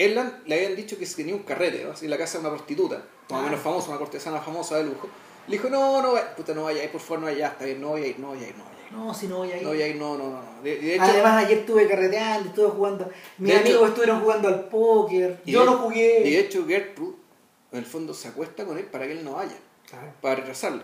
Erland 0.00 0.46
le 0.46 0.54
habían 0.54 0.76
dicho 0.76 0.98
que 0.98 1.04
tenía 1.04 1.34
un 1.34 1.42
carrete, 1.42 1.84
¿no? 1.84 1.92
así 1.92 2.06
en 2.06 2.10
la 2.10 2.16
casa 2.16 2.38
de 2.38 2.46
una 2.46 2.56
prostituta, 2.56 2.96
más 3.28 3.32
o 3.32 3.36
ah. 3.36 3.42
menos 3.42 3.60
famosa, 3.60 3.90
una 3.90 3.98
cortesana 3.98 4.40
famosa 4.40 4.78
de 4.78 4.84
lujo. 4.84 5.08
Le 5.46 5.56
dijo, 5.56 5.68
no, 5.68 6.00
no, 6.00 6.14
puta, 6.36 6.54
no 6.54 6.70
ir, 6.70 6.90
por 6.90 7.00
favor, 7.00 7.20
no 7.20 7.26
vaya, 7.26 7.48
está 7.48 7.66
bien, 7.66 7.80
no 7.82 7.98
ir, 7.98 8.18
no 8.18 8.34
ir, 8.34 8.54
no 8.56 8.64
ir. 8.64 8.92
No, 8.92 9.12
si 9.12 9.26
no 9.28 9.38
voy 9.38 9.52
a 9.52 9.58
ir. 9.58 9.62
No 9.62 9.68
voy 9.68 9.82
a 9.82 9.88
ir, 9.88 9.96
no, 9.96 10.16
no, 10.16 10.30
no. 10.30 10.62
De, 10.62 10.94
hecho, 10.94 11.02
Además, 11.02 11.44
ayer 11.44 11.58
estuve 11.58 11.86
carreteando, 11.86 12.48
estuve 12.48 12.68
jugando. 12.68 13.10
Mis 13.38 13.54
amigos 13.54 13.88
estuvieron 13.88 14.20
jugando 14.20 14.48
al 14.48 14.68
póker, 14.68 15.40
yo 15.44 15.64
no 15.64 15.76
jugué. 15.78 16.22
Y 16.24 16.30
de 16.30 16.40
hecho, 16.40 16.66
Gertrude, 16.66 17.16
en 17.72 17.78
el 17.78 17.84
fondo, 17.84 18.14
se 18.14 18.28
acuesta 18.28 18.64
con 18.64 18.78
él 18.78 18.86
para 18.86 19.06
que 19.06 19.12
él 19.12 19.24
no 19.24 19.34
vaya, 19.34 19.56
para 20.22 20.36
retrasarlo. 20.36 20.82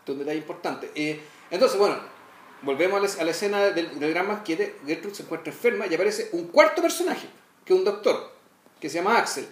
Esto 0.00 0.12
es 0.12 0.18
un 0.18 0.18
detalle 0.18 0.38
importante. 0.38 0.90
Eh, 0.94 1.18
entonces, 1.50 1.78
bueno, 1.78 1.96
volvemos 2.62 3.18
a 3.18 3.24
la, 3.24 3.30
escena 3.30 3.62
del, 3.70 3.98
del 3.98 4.12
gran 4.12 4.28
banquete. 4.28 4.76
Gertrude 4.86 5.14
se 5.14 5.22
encuentra 5.22 5.50
enferma 5.50 5.86
y 5.86 5.94
aparece 5.94 6.28
un 6.32 6.48
cuarto 6.48 6.82
personaje, 6.82 7.26
que 7.64 7.72
es 7.72 7.78
un 7.78 7.84
doctor 7.84 8.39
que 8.80 8.88
se 8.88 8.96
llama 8.98 9.18
Axel, 9.18 9.46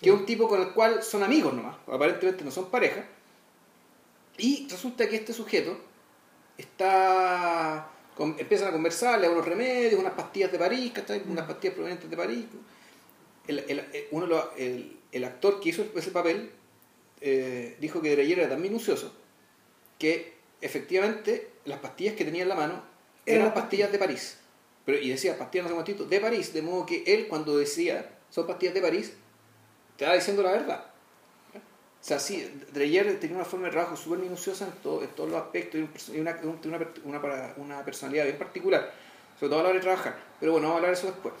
que 0.00 0.10
es 0.10 0.14
un 0.14 0.26
tipo 0.26 0.48
con 0.48 0.60
el 0.60 0.72
cual 0.72 1.02
son 1.02 1.22
amigos 1.22 1.52
nomás, 1.54 1.76
aparentemente 1.86 2.44
no 2.44 2.50
son 2.50 2.70
pareja, 2.70 3.04
y 4.38 4.66
resulta 4.68 5.08
que 5.08 5.16
este 5.16 5.32
sujeto 5.32 5.78
está 6.58 7.90
Con- 8.16 8.36
empiezan 8.38 8.68
a 8.68 8.72
conversar, 8.72 9.18
le 9.18 9.26
dan 9.26 9.34
unos 9.34 9.44
remedios, 9.46 9.98
unas 10.00 10.12
pastillas 10.12 10.52
de 10.52 10.56
París, 10.58 10.92
¿cachai? 10.94 11.20
Unas 11.28 11.46
pastillas 11.46 11.74
provenientes 11.74 12.08
de 12.08 12.16
París. 12.16 12.44
El, 13.48 13.58
el- 13.68 14.06
uno 14.12 14.26
los- 14.26 14.44
el, 14.56 14.96
el 15.10 15.24
actor 15.24 15.58
que 15.60 15.70
hizo 15.70 15.84
ese 15.96 16.12
papel 16.12 16.52
eh, 17.20 17.76
dijo 17.80 18.00
que 18.00 18.12
Dreyer 18.12 18.38
era 18.38 18.50
tan 18.50 18.62
minucioso 18.62 19.12
que 19.98 20.32
efectivamente 20.60 21.50
las 21.64 21.80
pastillas 21.80 22.14
que 22.14 22.24
tenía 22.24 22.42
en 22.44 22.48
la 22.50 22.54
mano 22.54 22.74
eran 23.26 23.42
Eran 23.42 23.44
las 23.46 23.54
pastillas 23.54 23.90
de 23.90 23.98
París. 23.98 24.38
Pero, 24.84 24.98
y 24.98 25.08
decía 25.10 25.36
pastillas 25.36 25.64
no 25.64 25.70
sé 25.70 25.74
cuántito, 25.74 26.04
de 26.06 26.20
París, 26.20 26.52
de 26.52 26.62
modo 26.62 26.86
que 26.86 27.02
él 27.08 27.26
cuando 27.26 27.56
decía 27.58 28.13
son 28.34 28.46
pastillas 28.48 28.74
de 28.74 28.80
París, 28.82 29.12
te 29.96 30.04
estaba 30.04 30.16
diciendo 30.16 30.42
la 30.42 30.50
verdad. 30.52 30.84
O 31.54 32.06
sea, 32.06 32.18
sí, 32.18 32.46
Dreyer 32.72 33.18
tenía 33.18 33.36
una 33.36 33.44
forma 33.46 33.66
de 33.66 33.72
trabajo 33.72 33.96
súper 33.96 34.18
minuciosa 34.18 34.66
en, 34.66 34.72
todo- 34.82 35.02
en 35.02 35.08
todos 35.10 35.30
los 35.30 35.40
aspectos 35.40 35.80
y, 36.12 36.18
una, 36.20 36.38
un- 36.42 36.60
una, 36.66 36.78
una 37.04 37.54
una 37.56 37.84
personalidad 37.84 38.24
bien 38.24 38.36
particular, 38.36 38.92
sobre 39.38 39.50
todo 39.50 39.60
a 39.60 39.62
la 39.62 39.68
hora 39.70 39.78
de 39.78 39.82
trabajar. 39.82 40.18
Pero 40.40 40.52
bueno, 40.52 40.66
vamos 40.68 40.82
a 40.82 40.86
hablar 40.86 40.94
de 40.94 40.98
eso 41.00 41.06
después. 41.12 41.34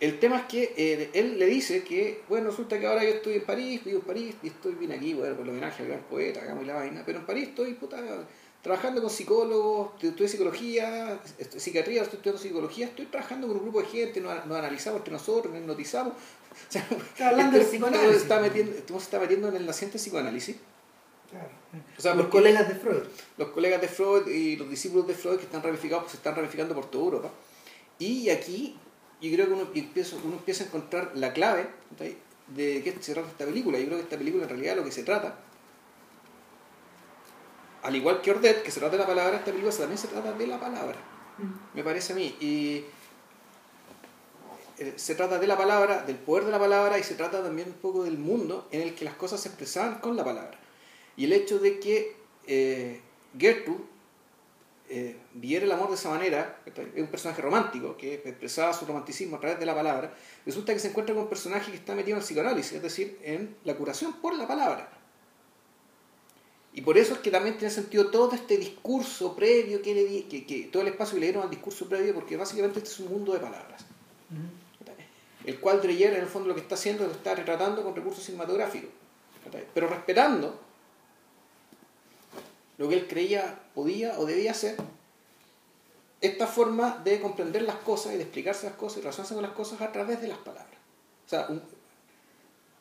El 0.00 0.18
tema 0.18 0.38
es 0.40 0.44
que 0.46 0.74
eh, 0.76 1.10
él 1.14 1.38
le 1.38 1.46
dice 1.46 1.84
que, 1.84 2.22
bueno, 2.28 2.50
resulta 2.50 2.78
que 2.80 2.86
ahora 2.86 3.02
yo 3.04 3.10
estoy 3.10 3.34
en 3.34 3.44
París, 3.44 3.82
vivo 3.84 3.98
en 4.00 4.04
París, 4.04 4.34
y 4.42 4.48
estoy 4.48 4.74
bien 4.74 4.92
aquí, 4.92 5.14
bueno, 5.14 5.34
por 5.36 5.44
el 5.44 5.50
homenaje 5.50 5.82
al 5.82 5.88
gran 5.90 6.00
poeta, 6.02 6.40
hagamos 6.40 6.66
la 6.66 6.74
vaina, 6.74 7.02
pero 7.06 7.18
en 7.18 7.26
París 7.26 7.48
estoy, 7.48 7.74
puta, 7.74 7.98
trabajando 8.62 9.00
con 9.00 9.10
psicólogos, 9.10 9.92
estudié 10.02 10.28
psicología, 10.28 11.18
psiquiatría, 11.56 12.02
estoy 12.02 12.16
estudiando 12.16 12.42
psicología, 12.42 12.86
estoy 12.86 13.06
trabajando 13.06 13.46
con 13.46 13.56
un 13.56 13.62
grupo 13.62 13.80
de 13.82 13.88
gente, 13.88 14.20
nos, 14.20 14.44
nos 14.46 14.58
analizamos 14.58 14.98
entre 15.00 15.12
nosotros, 15.14 15.52
nos 15.52 15.62
hipnotizamos. 15.62 16.12
O 16.68 16.72
sea, 16.72 16.86
Está 16.90 17.28
hablando 17.30 17.52
del 17.52 17.62
este 17.62 17.76
psicoanálisis. 17.76 18.16
se 18.16 18.22
está 18.22 18.40
metiendo, 18.40 18.72
se 18.72 18.96
está 19.04 19.18
metiendo 19.20 19.48
en 19.48 19.56
el 19.56 19.66
naciente 19.66 19.98
psicoanálisis. 19.98 20.56
Claro. 21.30 21.48
O 21.96 22.00
sea, 22.02 22.14
Los 22.14 22.26
colegas 22.26 22.68
de 22.68 22.74
Freud. 22.74 23.02
los 23.36 23.48
colegas 23.50 23.80
de 23.80 23.88
Freud 23.88 24.26
y 24.28 24.56
los 24.56 24.68
discípulos 24.68 25.06
de 25.06 25.14
Freud 25.14 25.36
que 25.38 25.44
están 25.44 25.62
ramificados, 25.62 26.04
pues 26.04 26.12
se 26.12 26.16
están 26.18 26.34
ramificando 26.34 26.74
por 26.74 26.90
toda 26.90 27.04
Europa. 27.04 27.30
Y 27.98 28.30
aquí 28.30 28.76
yo 29.20 29.32
creo 29.32 29.46
que 29.46 29.52
uno 29.52 29.68
empieza, 29.74 30.16
uno 30.24 30.34
empieza 30.36 30.64
a 30.64 30.66
encontrar 30.66 31.12
la 31.14 31.32
clave 31.32 31.68
¿sí? 31.98 32.16
de 32.48 32.82
qué 32.82 32.96
se 33.00 33.12
trata 33.14 33.28
esta 33.28 33.44
película. 33.44 33.78
Yo 33.78 33.86
creo 33.86 33.98
que 33.98 34.04
esta 34.04 34.18
película 34.18 34.42
en 34.44 34.48
realidad 34.48 34.76
lo 34.76 34.84
que 34.84 34.90
se 34.92 35.04
trata, 35.04 35.36
al 37.82 37.96
igual 37.96 38.20
que 38.20 38.30
Ordet, 38.32 38.62
que 38.62 38.70
se 38.70 38.80
trata 38.80 38.96
de 38.96 39.02
la 39.02 39.06
palabra, 39.06 39.36
esta 39.36 39.50
película 39.52 39.72
también 39.74 39.98
se 39.98 40.08
trata 40.08 40.32
de 40.32 40.46
la 40.46 40.58
palabra, 40.60 40.96
me 41.74 41.82
parece 41.84 42.12
a 42.12 42.16
mí. 42.16 42.36
Y 42.40 42.84
eh, 44.80 44.94
se 44.96 45.14
trata 45.14 45.38
de 45.38 45.46
la 45.46 45.58
palabra, 45.58 46.04
del 46.04 46.16
poder 46.16 46.46
de 46.46 46.50
la 46.50 46.58
palabra 46.58 46.98
y 46.98 47.02
se 47.02 47.14
trata 47.14 47.42
también 47.42 47.68
un 47.68 47.74
poco 47.74 48.02
del 48.02 48.16
mundo 48.16 48.66
en 48.70 48.80
el 48.80 48.94
que 48.94 49.04
las 49.04 49.12
cosas 49.12 49.38
se 49.38 49.48
expresaban 49.48 50.00
con 50.00 50.16
la 50.16 50.24
palabra. 50.24 50.58
Y 51.18 51.26
el 51.26 51.34
hecho 51.34 51.58
de 51.58 51.78
que 51.78 52.16
eh, 52.46 53.02
Gertrude 53.38 53.84
eh, 54.88 55.18
viera 55.34 55.66
el 55.66 55.72
amor 55.72 55.90
de 55.90 55.96
esa 55.96 56.08
manera, 56.08 56.62
es 56.64 57.00
un 57.00 57.08
personaje 57.08 57.42
romántico 57.42 57.94
que 57.98 58.14
expresaba 58.14 58.72
su 58.72 58.86
romanticismo 58.86 59.36
a 59.36 59.40
través 59.40 59.60
de 59.60 59.66
la 59.66 59.74
palabra, 59.74 60.14
resulta 60.46 60.72
que 60.72 60.78
se 60.78 60.88
encuentra 60.88 61.14
con 61.14 61.24
un 61.24 61.28
personaje 61.28 61.70
que 61.70 61.76
está 61.76 61.94
metido 61.94 62.16
en 62.16 62.22
el 62.22 62.26
psicoanálisis, 62.26 62.72
es 62.72 62.82
decir, 62.82 63.18
en 63.22 63.56
la 63.64 63.76
curación 63.76 64.14
por 64.14 64.34
la 64.34 64.48
palabra. 64.48 64.90
Y 66.72 66.80
por 66.80 66.96
eso 66.96 67.12
es 67.12 67.20
que 67.20 67.30
también 67.30 67.58
tiene 67.58 67.72
sentido 67.72 68.10
todo 68.10 68.32
este 68.32 68.56
discurso 68.56 69.36
previo 69.36 69.82
que 69.82 70.68
todo 70.72 70.82
el 70.82 70.88
espacio 70.88 71.16
que 71.16 71.20
le 71.20 71.26
dieron 71.26 71.42
al 71.42 71.50
discurso 71.50 71.86
previo, 71.86 72.14
porque 72.14 72.38
básicamente 72.38 72.78
este 72.78 72.90
es 72.90 73.00
un 73.00 73.08
mundo 73.08 73.34
de 73.34 73.40
palabras. 73.40 73.84
El 75.50 75.58
cual 75.58 75.82
Dreyer 75.82 76.14
en 76.14 76.20
el 76.20 76.26
fondo 76.28 76.48
lo 76.48 76.54
que 76.54 76.60
está 76.60 76.76
haciendo 76.76 77.04
es 77.04 77.10
está 77.10 77.34
retratando 77.34 77.82
con 77.82 77.96
recursos 77.96 78.22
cinematográficos, 78.24 78.90
pero 79.74 79.88
respetando 79.88 80.60
lo 82.78 82.88
que 82.88 82.94
él 82.94 83.08
creía 83.08 83.58
podía 83.74 84.16
o 84.20 84.26
debía 84.26 84.52
hacer, 84.52 84.76
esta 86.20 86.46
forma 86.46 87.00
de 87.02 87.20
comprender 87.20 87.62
las 87.62 87.74
cosas 87.76 88.14
y 88.14 88.16
de 88.18 88.22
explicarse 88.22 88.66
las 88.66 88.76
cosas 88.76 88.98
y 88.98 89.00
relacionarse 89.00 89.34
con 89.34 89.42
las 89.42 89.52
cosas 89.52 89.80
a 89.80 89.90
través 89.90 90.20
de 90.20 90.28
las 90.28 90.38
palabras. 90.38 90.78
O 91.26 91.28
sea, 91.28 91.46
un- 91.48 91.62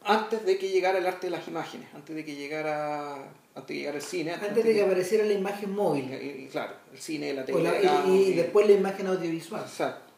antes 0.04 0.46
de 0.46 0.60
que 0.60 0.70
llegara 0.70 1.00
el 1.00 1.08
arte 1.08 1.26
de 1.28 1.32
las 1.32 1.48
imágenes, 1.48 1.88
antes 1.96 2.16
de 2.16 2.24
que 2.24 2.36
llegara, 2.36 3.16
antes 3.16 3.68
de 3.68 3.74
que 3.74 3.80
llegara 3.80 3.98
el 3.98 4.04
cine, 4.04 4.34
Antes 4.34 4.64
de 4.64 4.74
que 4.74 4.82
apareciera 4.84 5.26
la 5.26 5.34
imagen 5.34 5.74
móvil. 5.74 6.14
y- 6.14 6.44
y 6.44 6.48
claro, 6.50 6.74
el 6.94 7.00
cine, 7.00 7.34
la 7.34 7.42
O 7.42 7.46
tele, 7.46 7.64
la- 7.64 7.80
la- 7.82 8.06
y, 8.06 8.12
y 8.12 8.26
y- 8.28 8.34
después 8.34 8.68
la 8.68 8.74
imagen 8.74 9.08
audiovisual. 9.08 9.64
Exacto. 9.64 10.09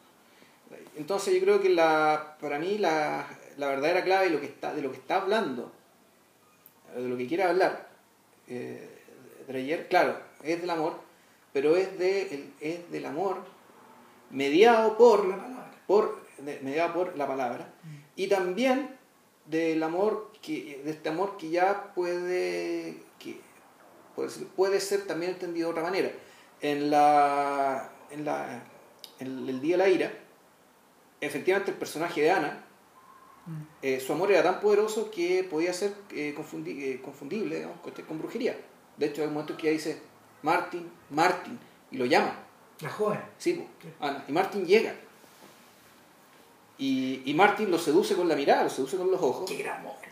Entonces 0.96 1.34
yo 1.34 1.40
creo 1.40 1.60
que 1.60 1.70
la, 1.70 2.36
para 2.40 2.58
mí 2.58 2.78
la, 2.78 3.26
la 3.56 3.68
verdadera 3.68 4.04
clave 4.04 4.26
de 4.26 4.30
lo 4.30 4.40
que 4.40 4.46
está, 4.46 4.74
de 4.74 4.82
lo 4.82 4.90
que 4.90 4.98
está 4.98 5.16
hablando, 5.22 5.72
de 6.94 7.08
lo 7.08 7.16
que 7.16 7.26
quiere 7.26 7.44
hablar, 7.44 7.88
eh, 8.48 8.88
Dreyer, 9.48 9.88
claro, 9.88 10.16
es 10.42 10.60
del 10.60 10.70
amor, 10.70 10.94
pero 11.52 11.76
es, 11.76 11.98
de, 11.98 12.22
el- 12.34 12.52
es 12.60 12.90
del 12.90 13.06
amor 13.06 13.38
mediado 14.30 14.96
por 14.96 15.26
la 15.26 15.36
palabra. 15.36 15.70
por, 15.86 16.22
de- 16.38 16.60
mediado 16.60 16.92
por 16.94 17.16
la 17.16 17.26
palabra 17.26 17.68
y 18.16 18.26
también 18.28 18.96
del 19.46 19.82
amor 19.82 20.30
que 20.42 20.80
de 20.84 20.90
este 20.90 21.08
amor 21.08 21.36
que 21.36 21.50
ya 21.50 21.92
puede 21.94 22.96
que 23.18 23.40
puede 24.14 24.30
ser, 24.30 24.46
puede 24.48 24.80
ser 24.80 25.06
también 25.06 25.32
entendido 25.32 25.68
de 25.68 25.72
otra 25.72 25.82
manera 25.82 26.10
en 26.60 26.90
la 26.90 27.90
en 28.10 28.24
la 28.24 28.62
en 29.18 29.48
el 29.48 29.60
día 29.60 29.76
de 29.76 29.82
la 29.82 29.88
ira 29.88 30.12
efectivamente 31.26 31.70
el 31.70 31.76
personaje 31.78 32.20
de 32.22 32.30
Ana 32.30 32.64
Mm. 33.44 33.62
eh, 33.82 33.98
su 33.98 34.12
amor 34.12 34.30
era 34.30 34.44
tan 34.44 34.60
poderoso 34.60 35.10
que 35.10 35.42
podía 35.42 35.72
ser 35.72 35.92
eh, 36.12 36.32
confundi- 36.38 36.80
eh, 36.80 37.00
confundible 37.02 37.56
digamos, 37.56 37.80
con, 37.80 37.92
con 38.06 38.18
brujería 38.20 38.56
de 38.96 39.06
hecho 39.06 39.20
hay 39.22 39.26
un 39.26 39.34
momento 39.34 39.56
que 39.56 39.66
ella 39.66 39.78
dice 39.78 39.98
Martin 40.42 40.88
Martin 41.10 41.58
y 41.90 41.96
lo 41.96 42.04
llama 42.06 42.36
La 42.80 42.88
joven. 42.88 43.18
Sí, 43.38 43.66
Ana. 43.98 44.24
Y 44.28 44.32
Martin 44.32 44.64
llega. 44.64 44.94
Y, 46.78 47.22
y 47.24 47.34
Martin 47.34 47.70
lo 47.70 47.78
seduce 47.78 48.14
con 48.14 48.28
la 48.28 48.36
mirada, 48.36 48.64
lo 48.64 48.70
seduce 48.70 48.96
con 48.96 49.10
los 49.10 49.20
ojos. 49.20 49.48
Qué 49.50 49.56
gran 49.58 49.82
momento. 49.82 50.02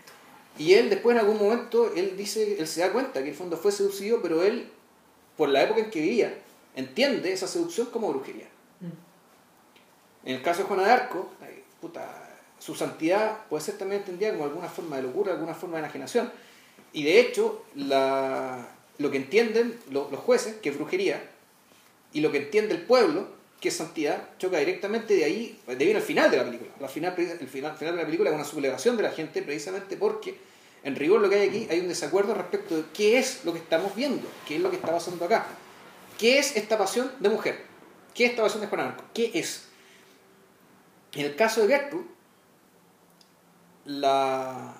Y 0.59 0.75
él 0.75 0.91
después 0.91 1.15
en 1.15 1.21
algún 1.21 1.39
momento, 1.39 1.93
él 1.95 2.17
dice, 2.17 2.57
él 2.59 2.67
se 2.67 2.81
da 2.81 2.93
cuenta 2.93 3.15
que 3.15 3.21
en 3.21 3.29
el 3.29 3.35
fondo 3.35 3.57
fue 3.57 3.73
seducido, 3.73 4.21
pero 4.23 4.43
él, 4.43 4.69
por 5.37 5.49
la 5.49 5.63
época 5.63 5.81
en 5.81 5.91
que 5.91 6.01
vivía, 6.01 6.37
entiende 6.77 7.33
esa 7.33 7.47
seducción 7.47 7.87
como 7.93 8.09
brujería. 8.13 8.49
En 10.25 10.37
el 10.37 10.43
caso 10.43 10.61
de 10.63 10.65
Juana 10.69 10.85
de 10.85 10.91
Arco, 10.93 11.31
su 12.59 12.75
santidad 12.75 13.39
puede 13.49 13.63
ser 13.65 13.79
también 13.79 14.01
entendida 14.03 14.33
como 14.33 14.45
alguna 14.45 14.69
forma 14.69 14.97
de 14.97 15.03
locura, 15.03 15.33
alguna 15.33 15.55
forma 15.55 15.77
de 15.77 15.85
enajenación. 15.85 16.31
Y 16.93 17.05
de 17.05 17.21
hecho, 17.21 17.65
lo 17.75 19.11
que 19.11 19.17
entienden 19.17 19.79
lo- 19.91 20.11
los 20.11 20.21
jueces, 20.21 20.57
que 20.57 20.69
es 20.71 20.77
brujería, 20.77 21.23
y 22.13 22.21
lo 22.21 22.31
que 22.33 22.39
entiende 22.39 22.75
el 22.75 22.83
pueblo, 22.83 23.29
que 23.61 23.69
es 23.69 23.77
santidad, 23.77 24.29
choca 24.39 24.59
directamente 24.59 25.15
de 25.15 25.25
ahí, 25.25 25.59
de 25.67 25.85
ahí 25.85 25.93
al 25.93 26.03
final 26.03 26.31
de 26.31 26.37
la 26.39 26.45
película. 26.45 26.71
La 26.81 26.89
final, 26.89 27.15
el 27.19 27.49
final, 27.49 27.77
final 27.77 27.95
de 27.95 28.01
la 28.03 28.07
película 28.07 28.31
es 28.31 28.35
una 28.35 28.45
sublevación 28.45 28.97
de 28.97 29.03
la 29.05 29.11
gente 29.13 29.43
precisamente 29.43 29.97
porque 29.97 30.37
en 30.83 30.97
rigor 30.97 31.21
lo 31.21 31.29
que 31.29 31.37
hay 31.37 31.49
aquí 31.49 31.67
hay 31.71 31.81
un 31.81 31.89
desacuerdo 31.89 32.33
respecto 32.35 32.77
de 32.77 32.85
qué 32.95 33.19
es 33.19 33.45
lo 33.45 33.53
que 33.53 33.59
estamos 33.59 33.95
viendo, 33.95 34.27
qué 34.49 34.57
es 34.57 34.63
lo 34.63 34.71
que 34.71 34.77
está 34.77 34.91
pasando 34.93 35.25
acá. 35.27 35.47
¿Qué 36.19 36.39
es 36.39 36.57
esta 36.57 36.77
pasión 36.79 37.11
de 37.21 37.29
mujer? 37.29 37.63
¿Qué 38.15 38.25
es 38.25 38.31
esta 38.31 38.43
pasión 38.43 38.63
de 38.63 38.67
Juan 38.69 38.81
Arco? 38.81 39.05
¿Qué 39.15 39.31
es? 39.35 39.67
En 41.13 41.27
el 41.27 41.35
caso 41.35 41.67
de 41.67 41.69
Gertrude, 41.69 42.05
la... 43.85 44.75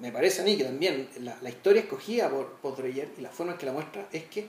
me 0.00 0.12
parece 0.12 0.42
a 0.42 0.44
mí 0.44 0.56
que 0.56 0.64
también 0.64 1.08
la, 1.20 1.48
historia 1.48 1.82
escogida 1.82 2.30
por, 2.30 2.76
Dreyer 2.76 3.08
y 3.16 3.22
la 3.22 3.30
forma 3.30 3.52
en 3.52 3.58
que 3.58 3.66
la 3.66 3.72
muestra 3.72 4.06
es 4.12 4.24
que 4.24 4.48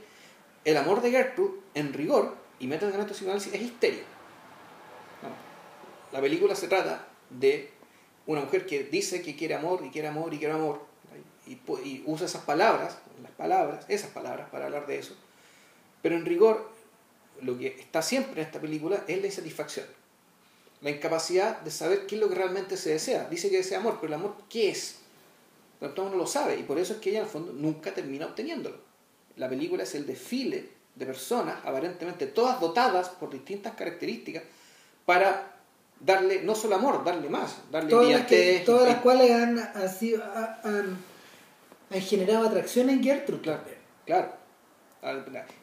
el 0.65 0.77
amor 0.77 1.01
de 1.01 1.11
Gertrude, 1.11 1.59
en 1.73 1.93
rigor, 1.93 2.35
y 2.59 2.67
método 2.67 2.91
de 2.91 3.05
psicoanálisis, 3.05 3.53
es 3.53 3.61
histeria. 3.61 4.03
La 6.11 6.21
película 6.21 6.55
se 6.55 6.67
trata 6.67 7.07
de 7.29 7.71
una 8.25 8.41
mujer 8.41 8.65
que 8.65 8.83
dice 8.83 9.21
que 9.21 9.35
quiere 9.35 9.55
amor 9.55 9.83
y 9.85 9.89
quiere 9.89 10.07
amor 10.07 10.33
y 10.33 10.37
quiere 10.37 10.53
amor, 10.53 10.85
y, 11.45 11.53
y 11.83 12.03
usa 12.05 12.25
esas 12.25 12.43
palabras, 12.43 12.97
las 13.21 13.31
palabras, 13.31 13.85
esas 13.89 14.11
palabras 14.11 14.49
para 14.49 14.65
hablar 14.65 14.85
de 14.85 14.99
eso, 14.99 15.15
pero 16.01 16.15
en 16.15 16.25
rigor 16.25 16.72
lo 17.43 17.57
que 17.57 17.67
está 17.79 18.01
siempre 18.01 18.41
en 18.41 18.47
esta 18.47 18.59
película 18.61 19.03
es 19.07 19.19
la 19.21 19.27
insatisfacción, 19.27 19.85
la 20.81 20.89
incapacidad 20.89 21.61
de 21.61 21.71
saber 21.71 22.05
qué 22.07 22.15
es 22.15 22.21
lo 22.21 22.29
que 22.29 22.35
realmente 22.35 22.77
se 22.77 22.91
desea. 22.91 23.27
Dice 23.29 23.49
que 23.49 23.57
desea 23.57 23.79
amor, 23.79 23.97
pero 24.01 24.07
el 24.13 24.19
amor, 24.19 24.35
¿qué 24.49 24.69
es? 24.69 24.95
Pero 25.79 25.93
todo 25.93 26.07
uno 26.07 26.17
lo 26.17 26.27
sabe 26.27 26.57
y 26.57 26.63
por 26.63 26.77
eso 26.79 26.93
es 26.93 26.99
que 26.99 27.09
ella 27.09 27.19
en 27.19 27.25
el 27.25 27.31
fondo 27.31 27.53
nunca 27.53 27.93
termina 27.93 28.25
obteniéndolo. 28.25 28.77
La 29.37 29.49
película 29.49 29.83
es 29.83 29.95
el 29.95 30.05
desfile 30.05 30.69
de 30.95 31.05
personas, 31.05 31.55
aparentemente 31.65 32.27
todas 32.27 32.59
dotadas 32.59 33.09
por 33.09 33.29
distintas 33.31 33.73
características, 33.75 34.43
para 35.05 35.51
darle 35.99 36.43
no 36.43 36.53
solo 36.55 36.75
amor, 36.75 37.03
darle 37.03 37.29
más, 37.29 37.57
darle 37.71 37.89
Todas 37.89 38.09
las, 38.11 38.27
que- 38.27 38.61
todas 38.65 38.87
las 38.89 38.97
y- 38.97 39.01
cuales 39.01 39.31
han, 39.31 39.57
han, 39.59 39.89
sido- 39.89 40.23
ha- 40.23 40.59
han, 40.63 40.97
han 41.89 42.01
generado 42.01 42.47
atracción 42.47 42.89
en 42.89 43.01
Gertrude. 43.03 43.41
Claro, 43.41 43.63
claro. 44.05 44.42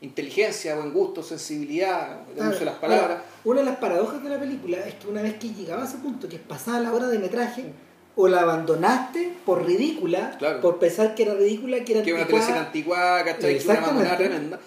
Inteligencia, 0.00 0.76
buen 0.76 0.92
gusto, 0.92 1.22
sensibilidad, 1.22 2.20
el 2.36 2.48
uso 2.48 2.58
de 2.60 2.64
las 2.66 2.74
palabras. 2.76 3.02
ahora, 3.10 3.24
una 3.44 3.60
de 3.60 3.66
las 3.66 3.76
paradojas 3.78 4.22
de 4.22 4.28
la 4.30 4.38
película 4.38 4.78
es 4.86 4.94
que 4.94 5.08
una 5.08 5.22
vez 5.22 5.34
que 5.38 5.48
llegaba 5.52 5.82
a 5.82 5.86
ese 5.86 5.98
punto, 5.98 6.28
que 6.28 6.36
es 6.36 6.42
pasada 6.42 6.80
la 6.80 6.92
hora 6.92 7.06
de 7.08 7.18
metraje, 7.18 7.72
o 8.16 8.28
la 8.28 8.40
abandonaste 8.40 9.34
por 9.46 9.64
ridícula, 9.64 10.36
Claro. 10.38 10.60
por 10.60 10.78
pensar 10.78 11.14
que 11.14 11.22
era 11.22 11.34
ridícula, 11.34 11.82
que 11.84 11.92
era 11.94 12.02
que 12.02 12.12
una 12.12 12.22
anticuada, 12.22 12.44
teleserie 12.46 12.66
antigua, 12.66 13.24
¿cachai? 13.24 13.40
Una 13.50 13.50
Exactamente. 13.56 13.92
mamonada 13.94 14.16
tremenda. 14.16 14.60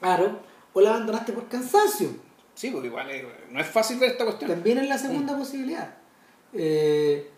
Claro. 0.00 0.40
o 0.72 0.80
la 0.82 0.90
abandonaste 0.90 1.32
por 1.32 1.48
cansancio. 1.48 2.10
Sí, 2.54 2.70
porque 2.70 2.88
igual 2.88 3.10
eh, 3.10 3.26
no 3.50 3.58
es 3.60 3.66
fácil 3.66 3.98
ver 3.98 4.10
esta 4.10 4.24
cuestión. 4.24 4.50
También 4.50 4.76
es 4.78 4.88
la 4.88 4.98
segunda 4.98 5.34
posibilidad. 5.36 5.94
Eh, 6.52 7.30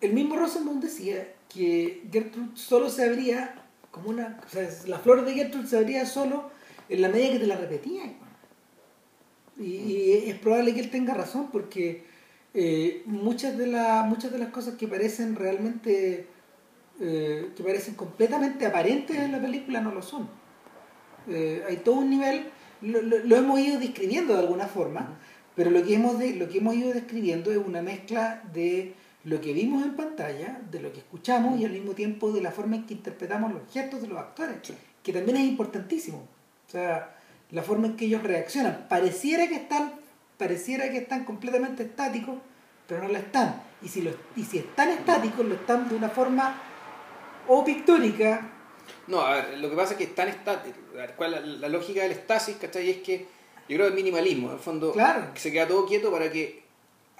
el 0.00 0.12
mismo 0.12 0.36
Rosenbaum 0.36 0.80
decía 0.80 1.32
que 1.48 2.02
Gertrude 2.12 2.48
solo 2.56 2.90
se 2.90 3.04
abría 3.04 3.54
como 3.92 4.10
una. 4.10 4.40
O 4.44 4.48
sea, 4.50 4.68
la 4.88 4.98
flor 4.98 5.24
de 5.24 5.34
Gertrude 5.34 5.68
se 5.68 5.78
abría 5.78 6.04
solo 6.06 6.50
en 6.88 7.00
la 7.02 7.08
medida 7.08 7.30
que 7.34 7.38
te 7.38 7.46
la 7.46 7.56
repetían. 7.56 8.16
Y, 9.58 10.28
es 10.28 10.34
probable 10.38 10.74
que 10.74 10.80
él 10.80 10.90
tenga 10.90 11.14
razón 11.14 11.50
porque 11.52 12.04
eh, 12.54 13.02
muchas, 13.06 13.56
de 13.56 13.66
la, 13.66 14.02
muchas 14.02 14.32
de 14.32 14.38
las 14.38 14.48
cosas 14.48 14.74
que 14.74 14.88
parecen 14.88 15.36
realmente. 15.36 16.26
eh, 17.00 17.50
que 17.56 17.62
parecen 17.62 17.94
completamente 17.94 18.66
aparentes 18.66 19.16
en 19.16 19.32
la 19.32 19.40
película 19.40 19.80
no 19.80 19.92
lo 19.92 20.02
son. 20.02 20.28
Eh, 21.28 21.62
hay 21.68 21.76
todo 21.78 21.96
un 21.96 22.10
nivel. 22.10 22.50
Lo, 22.80 23.00
lo- 23.02 23.36
hemos 23.36 23.60
ido 23.60 23.78
describiendo 23.78 24.34
de 24.34 24.40
alguna 24.40 24.66
forma, 24.66 25.18
pero 25.54 25.70
lo 25.70 25.84
que, 25.84 25.94
hemos 25.94 26.14
lo 26.14 26.48
que 26.48 26.58
hemos 26.58 26.74
ido 26.74 26.92
describiendo 26.92 27.52
es 27.52 27.58
una 27.58 27.80
mezcla 27.82 28.42
de 28.52 28.94
lo 29.24 29.40
que 29.40 29.52
vimos 29.52 29.84
en 29.84 29.94
pantalla, 29.94 30.60
de 30.70 30.80
lo 30.80 30.92
que 30.92 30.98
escuchamos 30.98 31.60
y 31.60 31.64
al 31.64 31.70
mismo 31.72 31.92
tiempo 31.92 32.32
de 32.32 32.40
la 32.40 32.50
forma 32.50 32.76
en 32.76 32.86
que 32.86 32.94
interpretamos 32.94 33.52
los 33.52 33.62
gestos 33.72 34.02
de 34.02 34.08
los 34.08 34.18
actores, 34.18 34.56
Sí. 34.62 34.74
que 35.02 35.12
también 35.12 35.36
es 35.36 35.44
importantísimo. 35.44 36.18
O 36.68 36.70
sea, 36.70 37.16
la 37.50 37.62
forma 37.62 37.86
en 37.88 37.96
que 37.96 38.06
ellos 38.06 38.22
reaccionan. 38.22 38.86
Pareciera 38.88 39.46
que 39.48 39.56
están, 39.56 39.92
pareciera 40.38 40.90
que 40.90 40.98
están 40.98 41.24
completamente 41.24 41.82
estáticos, 41.84 42.36
pero 42.88 43.02
no 43.02 43.08
lo 43.08 43.18
están. 43.18 43.62
Y 43.82 43.88
si, 43.88 44.02
lo, 44.02 44.10
y 44.36 44.42
si 44.44 44.58
están 44.58 44.88
estáticos, 44.90 45.44
lo 45.46 45.54
están 45.54 45.88
de 45.88 45.94
una 45.96 46.08
forma 46.08 46.60
o 47.48 47.64
pictórica, 47.64 48.48
No, 49.06 49.20
a 49.20 49.34
ver, 49.36 49.58
lo 49.58 49.70
que 49.70 49.76
pasa 49.76 49.92
es 49.92 49.98
que 49.98 50.04
están 50.04 50.28
estáticos. 50.28 50.80
¿Cuál 51.16 51.34
es 51.34 51.40
la, 51.42 51.46
la 51.58 51.68
lógica 51.68 52.02
del 52.02 52.12
estasis, 52.12 52.56
¿cachai? 52.56 52.90
Es 52.90 52.96
que 52.98 53.18
yo 53.68 53.76
creo 53.76 53.80
que 53.82 53.88
es 53.88 53.94
minimalismo. 53.94 54.48
En 54.48 54.54
el 54.54 54.60
fondo, 54.60 54.92
Claro. 54.92 55.26
se 55.34 55.52
queda 55.52 55.66
todo 55.68 55.86
quieto 55.86 56.10
para 56.10 56.30
que 56.30 56.61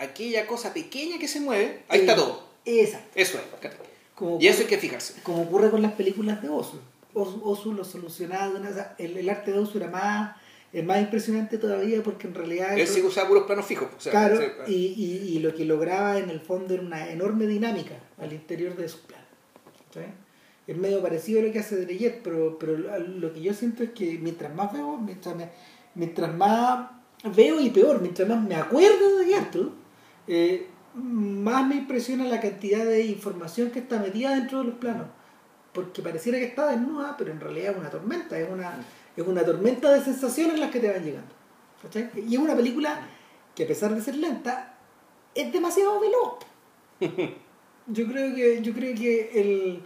aquella 0.03 0.47
cosa 0.47 0.73
pequeña 0.75 1.19
que 1.19 1.29
se 1.29 1.41
mueve, 1.41 1.83
ahí 1.89 2.01
está 2.01 2.15
todo. 2.17 2.47
Esa. 2.65 3.01
Eso 3.15 3.39
es. 3.39 3.71
Como 4.15 4.39
Y 4.41 4.47
eso 4.47 4.61
hay 4.63 4.67
que 4.69 4.79
fijarse. 4.79 5.15
como 5.23 5.43
ocurre 5.43 5.71
con 5.71 5.83
las 5.83 5.93
películas 5.93 6.41
de 6.43 6.49
Osu. 6.49 6.79
Osu, 7.15 7.41
Osu 7.45 7.73
lo 7.73 7.85
solucionaba 7.85 8.59
o 8.59 8.73
sea, 8.75 8.95
el, 8.99 9.17
el 9.17 9.29
arte 9.29 9.53
de 9.53 9.59
Osu 9.59 9.79
era 9.79 9.89
más, 9.89 10.37
es 10.73 10.85
más 10.85 11.01
impresionante 11.01 11.59
todavía 11.59 12.03
porque 12.03 12.27
en 12.29 12.35
realidad 12.35 12.79
Él 12.79 12.87
sí 12.87 13.03
usaba 13.03 13.29
puros 13.29 13.45
planos 13.45 13.67
fijos. 13.67 13.89
O 13.97 14.01
sea, 14.01 14.13
claro, 14.13 14.39
sí, 14.67 14.73
y, 14.73 15.05
y, 15.05 15.37
y 15.37 15.39
lo 15.41 15.55
que 15.55 15.65
lograba 15.65 16.19
en 16.19 16.31
el 16.31 16.41
fondo 16.41 16.75
era 16.75 16.83
una 16.83 17.11
enorme 17.11 17.47
dinámica 17.47 17.95
al 18.19 18.33
interior 18.33 18.77
de 18.77 18.89
su 18.89 19.01
plano. 19.01 19.25
¿sí? 19.93 20.01
Es 20.67 20.77
medio 20.77 21.03
parecido 21.03 21.41
a 21.41 21.43
lo 21.45 21.53
que 21.53 21.59
hace 21.59 21.77
Dreyer, 21.77 22.21
pero, 22.23 22.57
pero 22.59 22.77
lo 22.77 23.33
que 23.33 23.41
yo 23.43 23.53
siento 23.53 23.83
es 23.83 23.91
que 23.91 24.19
mientras 24.23 24.55
más 24.55 24.73
veo, 24.73 24.97
mientras, 24.97 25.35
me- 25.35 25.51
mientras 25.97 26.33
más 26.35 26.89
veo 27.35 27.61
y 27.61 27.71
peor, 27.71 28.01
mientras 28.01 28.29
más 28.29 28.41
me 28.43 28.55
acuerdo 28.55 29.19
de 29.19 29.27
Gertrude, 29.27 29.71
eh, 30.27 30.69
más 30.95 31.67
me 31.67 31.77
impresiona 31.77 32.25
la 32.25 32.41
cantidad 32.41 32.85
de 32.85 33.05
información 33.07 33.71
que 33.71 33.81
está 33.81 33.99
metida 33.99 34.35
dentro 34.35 34.59
de 34.59 34.65
los 34.65 34.75
planos. 34.75 35.07
Porque 35.73 36.03
pareciera 36.03 36.39
que 36.39 36.45
está 36.45 36.67
desnuda, 36.67 37.17
pero 37.17 37.33
en 37.33 37.41
realidad 37.41 37.73
es 37.73 37.79
una 37.79 37.91
tormenta, 37.91 38.39
es 38.39 38.49
una, 38.51 38.75
es 39.17 39.27
una 39.27 39.45
tormenta 39.45 39.91
de 39.93 40.03
sensaciones 40.03 40.59
las 40.59 40.71
que 40.71 40.81
te 40.81 40.91
van 40.91 41.03
llegando. 41.03 41.35
¿cachai? 41.83 42.11
Y 42.29 42.35
es 42.35 42.41
una 42.41 42.55
película 42.55 43.07
que 43.55 43.65
a 43.65 43.67
pesar 43.67 43.95
de 43.95 44.03
ser 44.03 44.17
lenta, 44.17 44.75
es 45.35 45.53
demasiado 45.53 46.01
veloz. 46.01 46.39
Yo 47.87 48.07
creo 48.07 48.33
que, 48.33 48.63
yo 48.63 48.73
creo 48.73 48.95
que 48.95 49.41
el 49.41 49.83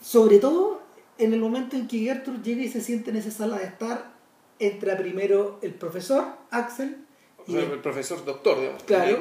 sobre 0.00 0.38
todo 0.38 0.82
en 1.16 1.32
el 1.32 1.40
momento 1.40 1.76
en 1.76 1.88
que 1.88 1.98
Gertrude 1.98 2.42
llega 2.42 2.62
y 2.62 2.68
se 2.68 2.80
siente 2.80 3.10
en 3.10 3.16
esa 3.16 3.30
sala 3.30 3.58
de 3.58 3.64
estar, 3.64 4.12
entra 4.58 4.96
primero 4.96 5.58
el 5.62 5.74
profesor, 5.74 6.24
Axel, 6.50 6.98
O 7.46 7.50
sea, 7.52 7.60
el 7.60 7.80
profesor 7.80 8.24
doctor, 8.24 8.58
digamos. 8.60 8.82
claro, 8.84 9.18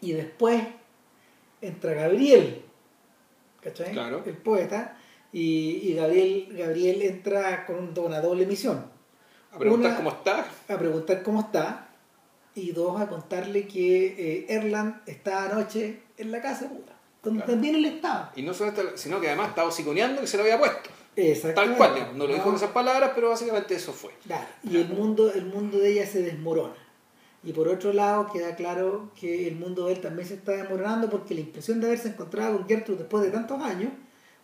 y 0.00 0.12
después 0.12 0.62
entra 1.60 1.92
Gabriel, 1.94 2.62
¿cachai? 3.62 3.92
Claro. 3.92 4.22
El 4.26 4.36
poeta, 4.36 4.98
y, 5.32 5.80
y 5.82 5.94
Gabriel, 5.94 6.48
Gabriel 6.56 7.02
entra 7.02 7.64
con 7.66 7.76
un- 7.76 7.98
una 7.98 8.20
doble 8.20 8.46
misión. 8.46 8.90
A 9.52 9.58
preguntar 9.58 9.90
Una- 9.92 9.96
cómo 9.98 10.10
está. 10.10 10.46
a 10.68 10.78
preguntar 10.78 11.22
cómo 11.22 11.40
está 11.40 11.88
y 12.54 12.72
dos 12.72 13.00
a 13.00 13.06
contarle 13.08 13.66
que 13.68 14.06
eh, 14.06 14.46
Erland 14.48 15.02
está 15.06 15.44
anoche 15.50 16.00
en 16.18 16.32
la 16.32 16.40
casa 16.40 16.70
donde 17.22 17.40
Claro. 17.42 17.52
también 17.52 17.76
él 17.76 17.84
estaba. 17.84 18.32
Y 18.34 18.42
no 18.42 18.52
solo 18.54 18.70
está- 18.70 18.96
sino 18.96 19.20
que 19.20 19.28
además 19.28 19.50
estaba 19.50 19.68
hociconeando 19.68 20.20
que 20.22 20.26
se 20.26 20.36
lo 20.38 20.42
había 20.42 20.58
puesto. 20.58 20.90
Tal 21.14 21.24
Exactamente. 21.26 21.76
cual, 21.76 22.16
no 22.16 22.26
lo 22.26 22.32
dijo 22.32 22.44
con 22.46 22.54
esas 22.56 22.70
palabras, 22.70 23.12
pero 23.14 23.28
básicamente 23.28 23.74
eso 23.74 23.92
fue. 23.92 24.12
Claro, 24.26 24.46
y 24.64 24.76
el 24.78 24.88
mundo, 24.88 25.30
el 25.30 25.44
mundo 25.44 25.78
de 25.78 25.90
ella 25.92 26.06
se 26.06 26.22
desmorona. 26.22 26.72
Y 27.44 27.52
por 27.52 27.66
otro 27.68 27.92
lado 27.92 28.30
queda 28.32 28.54
claro 28.54 29.10
que 29.18 29.48
el 29.48 29.56
mundo 29.56 29.86
de 29.86 29.94
él 29.94 30.00
también 30.00 30.28
se 30.28 30.34
está 30.34 30.52
desmoronando 30.52 31.10
porque 31.10 31.34
la 31.34 31.40
impresión 31.40 31.80
de 31.80 31.86
haberse 31.86 32.08
encontrado 32.08 32.56
con 32.56 32.68
Gertrude 32.68 32.98
después 33.00 33.24
de 33.24 33.30
tantos 33.30 33.60
años 33.60 33.90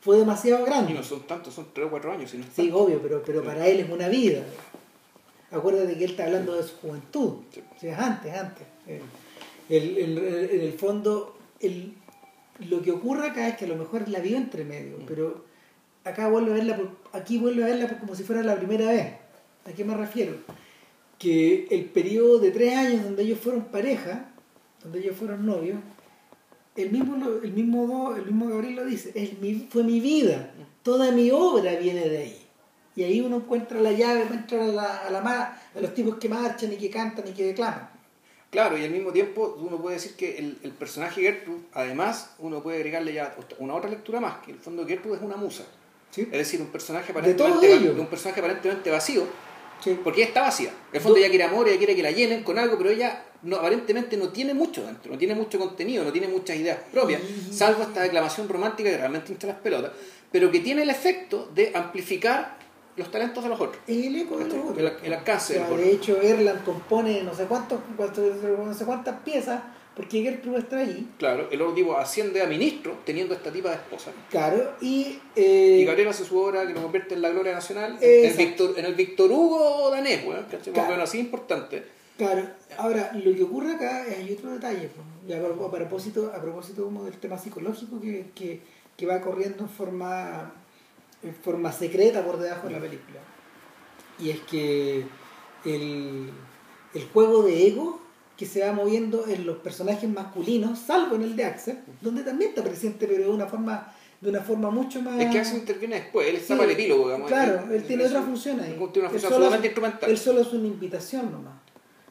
fue 0.00 0.18
demasiado 0.18 0.62
Y 0.62 0.66
grande. 0.68 0.94
no 0.94 1.02
son 1.02 1.20
tantos, 1.26 1.54
son 1.54 1.66
3 1.72 1.86
o 1.86 1.90
4 1.90 2.12
años. 2.12 2.34
no 2.34 2.40
es 2.40 2.46
Sí, 2.54 2.62
tanto. 2.62 2.78
obvio, 2.78 3.00
pero, 3.00 3.22
pero 3.24 3.42
para 3.44 3.66
él 3.68 3.80
es 3.80 3.90
una 3.90 4.08
vida. 4.08 4.42
Acuérdate 5.50 5.96
que 5.96 6.04
él 6.04 6.10
está 6.10 6.24
hablando 6.24 6.54
de 6.56 6.62
su 6.62 6.76
juventud. 6.76 7.34
Sí. 7.52 7.62
O 7.76 7.80
sea, 7.80 7.92
es 7.92 7.98
antes, 7.98 8.34
antes. 8.34 8.66
El- 9.68 9.96
el- 9.98 10.18
el- 10.18 10.50
en 10.50 10.60
el 10.60 10.72
fondo, 10.74 11.38
el- 11.60 11.94
lo 12.68 12.82
que 12.82 12.90
ocurre 12.90 13.28
acá 13.28 13.48
es 13.48 13.56
que 13.56 13.64
a 13.64 13.68
lo 13.68 13.76
mejor 13.76 14.08
la 14.08 14.18
vio 14.20 14.36
entre 14.36 14.64
medio, 14.64 14.98
Mm. 14.98 15.04
pero 15.06 15.44
acá 16.04 16.28
vuelve 16.28 16.50
a 16.52 16.54
verla, 16.54 16.76
por- 16.76 16.90
aquí 17.12 17.38
vuelve 17.38 17.62
a 17.64 17.66
verla 17.66 17.98
como 17.98 18.14
si 18.14 18.24
fuera 18.24 18.42
la 18.42 18.56
primera 18.56 18.86
vez. 18.90 19.12
¿A 19.66 19.72
qué 19.72 19.84
me 19.84 19.94
refiero? 19.94 20.32
Que 21.18 21.66
el 21.70 21.86
periodo 21.86 22.38
de 22.38 22.50
tres 22.52 22.76
años 22.76 23.02
donde 23.04 23.22
ellos 23.24 23.38
fueron 23.40 23.64
pareja, 23.64 24.30
donde 24.82 25.00
ellos 25.00 25.16
fueron 25.16 25.44
novios, 25.44 25.78
el 26.76 26.90
mismo, 26.92 27.16
el 27.42 27.52
mismo, 27.52 28.14
el 28.14 28.24
mismo 28.24 28.48
Gabriel 28.48 28.76
lo 28.76 28.84
dice, 28.84 29.10
es 29.14 29.38
mi, 29.40 29.66
fue 29.68 29.82
mi 29.82 29.98
vida, 29.98 30.52
toda 30.84 31.10
mi 31.10 31.30
obra 31.32 31.74
viene 31.74 32.08
de 32.08 32.18
ahí. 32.18 32.44
Y 32.94 33.02
ahí 33.02 33.20
uno 33.20 33.36
encuentra 33.36 33.80
la 33.80 33.92
llave 33.92 34.22
para 34.26 34.34
entrar 34.36 34.60
a, 34.62 34.66
la, 34.68 34.96
a, 34.98 35.10
la 35.10 35.20
ma- 35.20 35.60
a 35.74 35.80
los 35.80 35.92
tipos 35.94 36.16
que 36.16 36.28
marchan 36.28 36.72
y 36.72 36.76
que 36.76 36.88
cantan 36.90 37.26
y 37.26 37.32
que 37.32 37.46
declaman. 37.46 37.90
Claro, 38.50 38.78
y 38.78 38.84
al 38.84 38.90
mismo 38.90 39.12
tiempo 39.12 39.58
uno 39.60 39.76
puede 39.80 39.96
decir 39.96 40.14
que 40.14 40.38
el, 40.38 40.58
el 40.62 40.70
personaje 40.70 41.20
Gertrude, 41.20 41.60
además, 41.74 42.34
uno 42.38 42.62
puede 42.62 42.78
agregarle 42.78 43.12
ya 43.12 43.36
una 43.58 43.74
otra 43.74 43.90
lectura 43.90 44.20
más, 44.20 44.38
que 44.38 44.52
en 44.52 44.56
el 44.56 44.62
fondo 44.62 44.86
Gertrude 44.86 45.16
es 45.16 45.22
una 45.22 45.36
musa. 45.36 45.64
¿sí? 46.10 46.22
Es 46.22 46.38
decir, 46.38 46.60
un 46.60 46.68
personaje 46.68 47.10
aparentemente, 47.12 47.90
un 47.90 48.06
personaje 48.06 48.40
aparentemente 48.40 48.90
vacío, 48.90 49.24
Sí. 49.80 49.98
porque 50.02 50.20
ella 50.22 50.28
está 50.28 50.42
vacía. 50.42 50.70
En 50.70 50.96
el 50.96 51.00
fondo 51.00 51.14
Do- 51.14 51.20
ella 51.20 51.28
quiere 51.30 51.44
amor, 51.44 51.68
ella 51.68 51.78
quiere 51.78 51.94
que 51.96 52.02
la 52.02 52.10
llenen 52.10 52.42
con 52.42 52.58
algo, 52.58 52.76
pero 52.78 52.90
ella 52.90 53.24
no, 53.42 53.56
aparentemente 53.56 54.16
no 54.16 54.28
tiene 54.30 54.54
mucho 54.54 54.84
dentro, 54.84 55.12
no 55.12 55.18
tiene 55.18 55.34
mucho 55.34 55.58
contenido, 55.58 56.02
no 56.04 56.12
tiene 56.12 56.28
muchas 56.28 56.56
ideas 56.56 56.78
propias, 56.92 57.20
Y- 57.22 57.52
salvo 57.52 57.82
esta 57.82 58.02
declamación 58.02 58.48
romántica 58.48 58.90
que 58.90 58.96
realmente 58.96 59.32
hincha 59.32 59.46
las 59.46 59.56
pelotas, 59.58 59.92
pero 60.32 60.50
que 60.50 60.60
tiene 60.60 60.82
el 60.82 60.90
efecto 60.90 61.48
de 61.54 61.70
amplificar 61.74 62.58
los 62.96 63.10
talentos 63.12 63.44
de 63.44 63.50
los 63.50 63.60
otros. 63.60 63.80
El 63.86 64.16
eco 64.16 64.38
de 64.38 64.44
los 64.46 64.54
otros. 64.54 64.78
El- 64.78 64.92
el 65.06 65.12
alcance 65.14 65.54
O 65.54 65.56
sea, 65.58 65.64
de 65.66 65.70
los 65.76 65.80
de 65.84 65.92
hecho, 65.92 66.20
Erland 66.20 66.64
compone 66.64 67.22
no 67.22 67.32
sé, 67.34 67.44
cuántos, 67.44 67.78
cuántos- 67.96 68.34
no 68.42 68.74
sé 68.74 68.84
cuántas 68.84 69.20
piezas 69.20 69.60
porque 69.98 70.22
Gertrude 70.22 70.60
está 70.60 70.78
ahí. 70.78 71.10
Claro, 71.18 71.48
el 71.50 71.74
tipo 71.74 71.96
asciende 71.96 72.40
a 72.40 72.46
ministro 72.46 72.98
teniendo 73.04 73.34
esta 73.34 73.50
tipa 73.50 73.70
de 73.70 73.74
esposa. 73.74 74.12
Claro, 74.30 74.76
y. 74.80 75.18
eh, 75.34 75.78
Y 75.80 75.84
Gabriel 75.84 76.06
hace 76.10 76.24
su 76.24 76.38
obra 76.38 76.64
que 76.64 76.72
lo 76.72 76.82
convierte 76.82 77.14
en 77.14 77.22
la 77.22 77.30
gloria 77.30 77.52
nacional, 77.52 77.98
en 78.00 78.40
el 78.40 78.86
en 78.86 78.96
Víctor 78.96 79.32
Hugo 79.32 79.90
danés, 79.90 80.24
weón, 80.24 80.44
¿cachai? 80.44 80.72
Claro. 80.72 80.86
Bueno, 80.88 81.02
así 81.02 81.18
importante. 81.18 81.84
Claro, 82.16 82.48
ahora 82.76 83.10
lo 83.12 83.34
que 83.34 83.42
ocurre 83.42 83.72
acá 83.72 84.06
es 84.06 84.18
hay 84.18 84.32
otro 84.34 84.50
detalle, 84.52 84.88
pues, 84.88 85.36
a 85.36 85.70
propósito, 85.72 86.32
a 86.32 86.40
propósito 86.40 86.84
como 86.84 87.02
del 87.04 87.18
tema 87.18 87.36
psicológico 87.36 88.00
que, 88.00 88.26
que, 88.36 88.60
que 88.96 89.04
va 89.06 89.20
corriendo 89.20 89.64
en 89.64 89.68
forma, 89.68 90.52
en 91.24 91.34
forma 91.34 91.72
secreta 91.72 92.24
por 92.24 92.38
debajo 92.38 92.68
de 92.68 92.72
la 92.72 92.78
película. 92.78 93.18
Y 94.20 94.30
es 94.30 94.38
que 94.42 95.04
el, 95.64 96.30
el 96.94 97.04
juego 97.12 97.42
de 97.42 97.66
ego 97.66 98.00
que 98.38 98.46
se 98.46 98.64
va 98.64 98.72
moviendo 98.72 99.26
en 99.26 99.44
los 99.44 99.58
personajes 99.58 100.08
masculinos, 100.08 100.78
salvo 100.78 101.16
en 101.16 101.22
el 101.22 101.34
de 101.36 101.44
Axel, 101.44 101.78
donde 102.00 102.22
también 102.22 102.50
está 102.50 102.62
presente, 102.62 103.06
pero 103.08 103.24
de 103.24 103.28
una 103.30 103.46
forma, 103.46 103.92
de 104.20 104.30
una 104.30 104.40
forma 104.40 104.70
mucho 104.70 105.02
más. 105.02 105.20
Es 105.20 105.30
que 105.30 105.40
Axel 105.40 105.58
interviene 105.58 105.96
después, 105.96 106.28
él 106.28 106.36
está. 106.36 106.54
Sí, 106.54 106.58
para 106.60 106.70
el 106.72 106.78
epílogo, 106.78 107.04
digamos. 107.06 107.28
Claro, 107.28 107.64
él, 107.64 107.72
Él- 107.72 107.84
tiene 107.84 108.06
otra 108.06 108.22
función 108.22 108.60
ahí. 108.60 108.74
Tiene 108.74 108.78
una 109.00 109.10
función 109.10 109.20
solo 109.32 109.46
absolutamente 109.46 109.66
es- 109.66 109.70
instrumental. 109.72 110.10
Él 110.10 110.18
solo 110.18 110.40
es 110.42 110.52
una 110.52 110.66
invitación 110.68 111.32
nomás. 111.32 111.54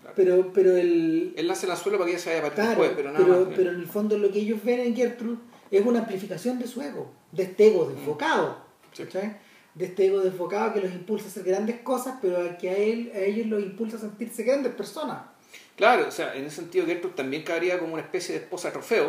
Claro. 0.02 0.14
Pero, 0.18 0.52
pero 0.54 0.76
el, 0.76 1.34
Él 1.38 1.48
nace 1.48 1.66
en 1.66 1.70
la 1.70 1.76
suela 1.78 1.98
para 1.98 2.08
que 2.10 2.16
ella 2.16 2.24
se 2.24 2.30
vaya 2.32 2.42
para 2.42 2.56
Claro, 2.56 2.70
después, 2.72 2.92
pero 2.98 3.12
nada 3.14 3.26
pero, 3.26 3.40
más. 3.46 3.54
pero 3.56 3.70
en 3.72 3.76
el 3.80 3.88
fondo 3.88 4.18
lo 4.18 4.30
que 4.32 4.40
ellos 4.40 4.60
ven 4.64 4.80
en 4.82 4.96
Gertrude 4.98 5.38
es 5.72 5.86
una 5.86 6.00
amplificación 6.00 6.60
de 6.60 6.68
su 6.68 6.82
ego, 6.82 7.10
de 7.32 7.44
este 7.44 7.68
ego 7.68 7.86
desbocado, 7.90 8.50
Mm. 8.50 8.96
Sí. 8.98 9.04
¿cachai? 9.04 9.38
De 9.76 9.86
este 9.86 10.08
ego 10.08 10.20
desbocado 10.20 10.74
que 10.74 10.82
los 10.82 10.92
impulsa 10.92 11.26
a 11.26 11.30
hacer 11.30 11.44
grandes 11.44 11.80
cosas, 11.82 12.16
pero 12.22 12.38
que 12.58 12.70
a, 12.70 12.76
él, 12.78 13.12
a 13.16 13.20
ellos 13.20 13.48
los 13.48 13.62
impulsa 13.64 13.96
a 13.96 14.00
sentirse 14.02 14.44
grandes 14.44 14.74
personas. 14.74 15.20
Claro, 15.78 16.08
o 16.08 16.12
sea, 16.12 16.34
en 16.34 16.46
ese 16.46 16.58
sentido 16.58 16.88
Gertrude 16.88 17.14
también 17.16 17.44
cabría 17.44 17.80
como 17.80 17.94
una 17.94 18.02
especie 18.02 18.34
de 18.36 18.42
esposa 18.42 18.74
trofeo. 18.74 19.08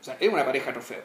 O 0.00 0.04
sea, 0.04 0.16
es 0.18 0.28
una 0.28 0.44
pareja 0.44 0.72
trofeo. 0.72 1.00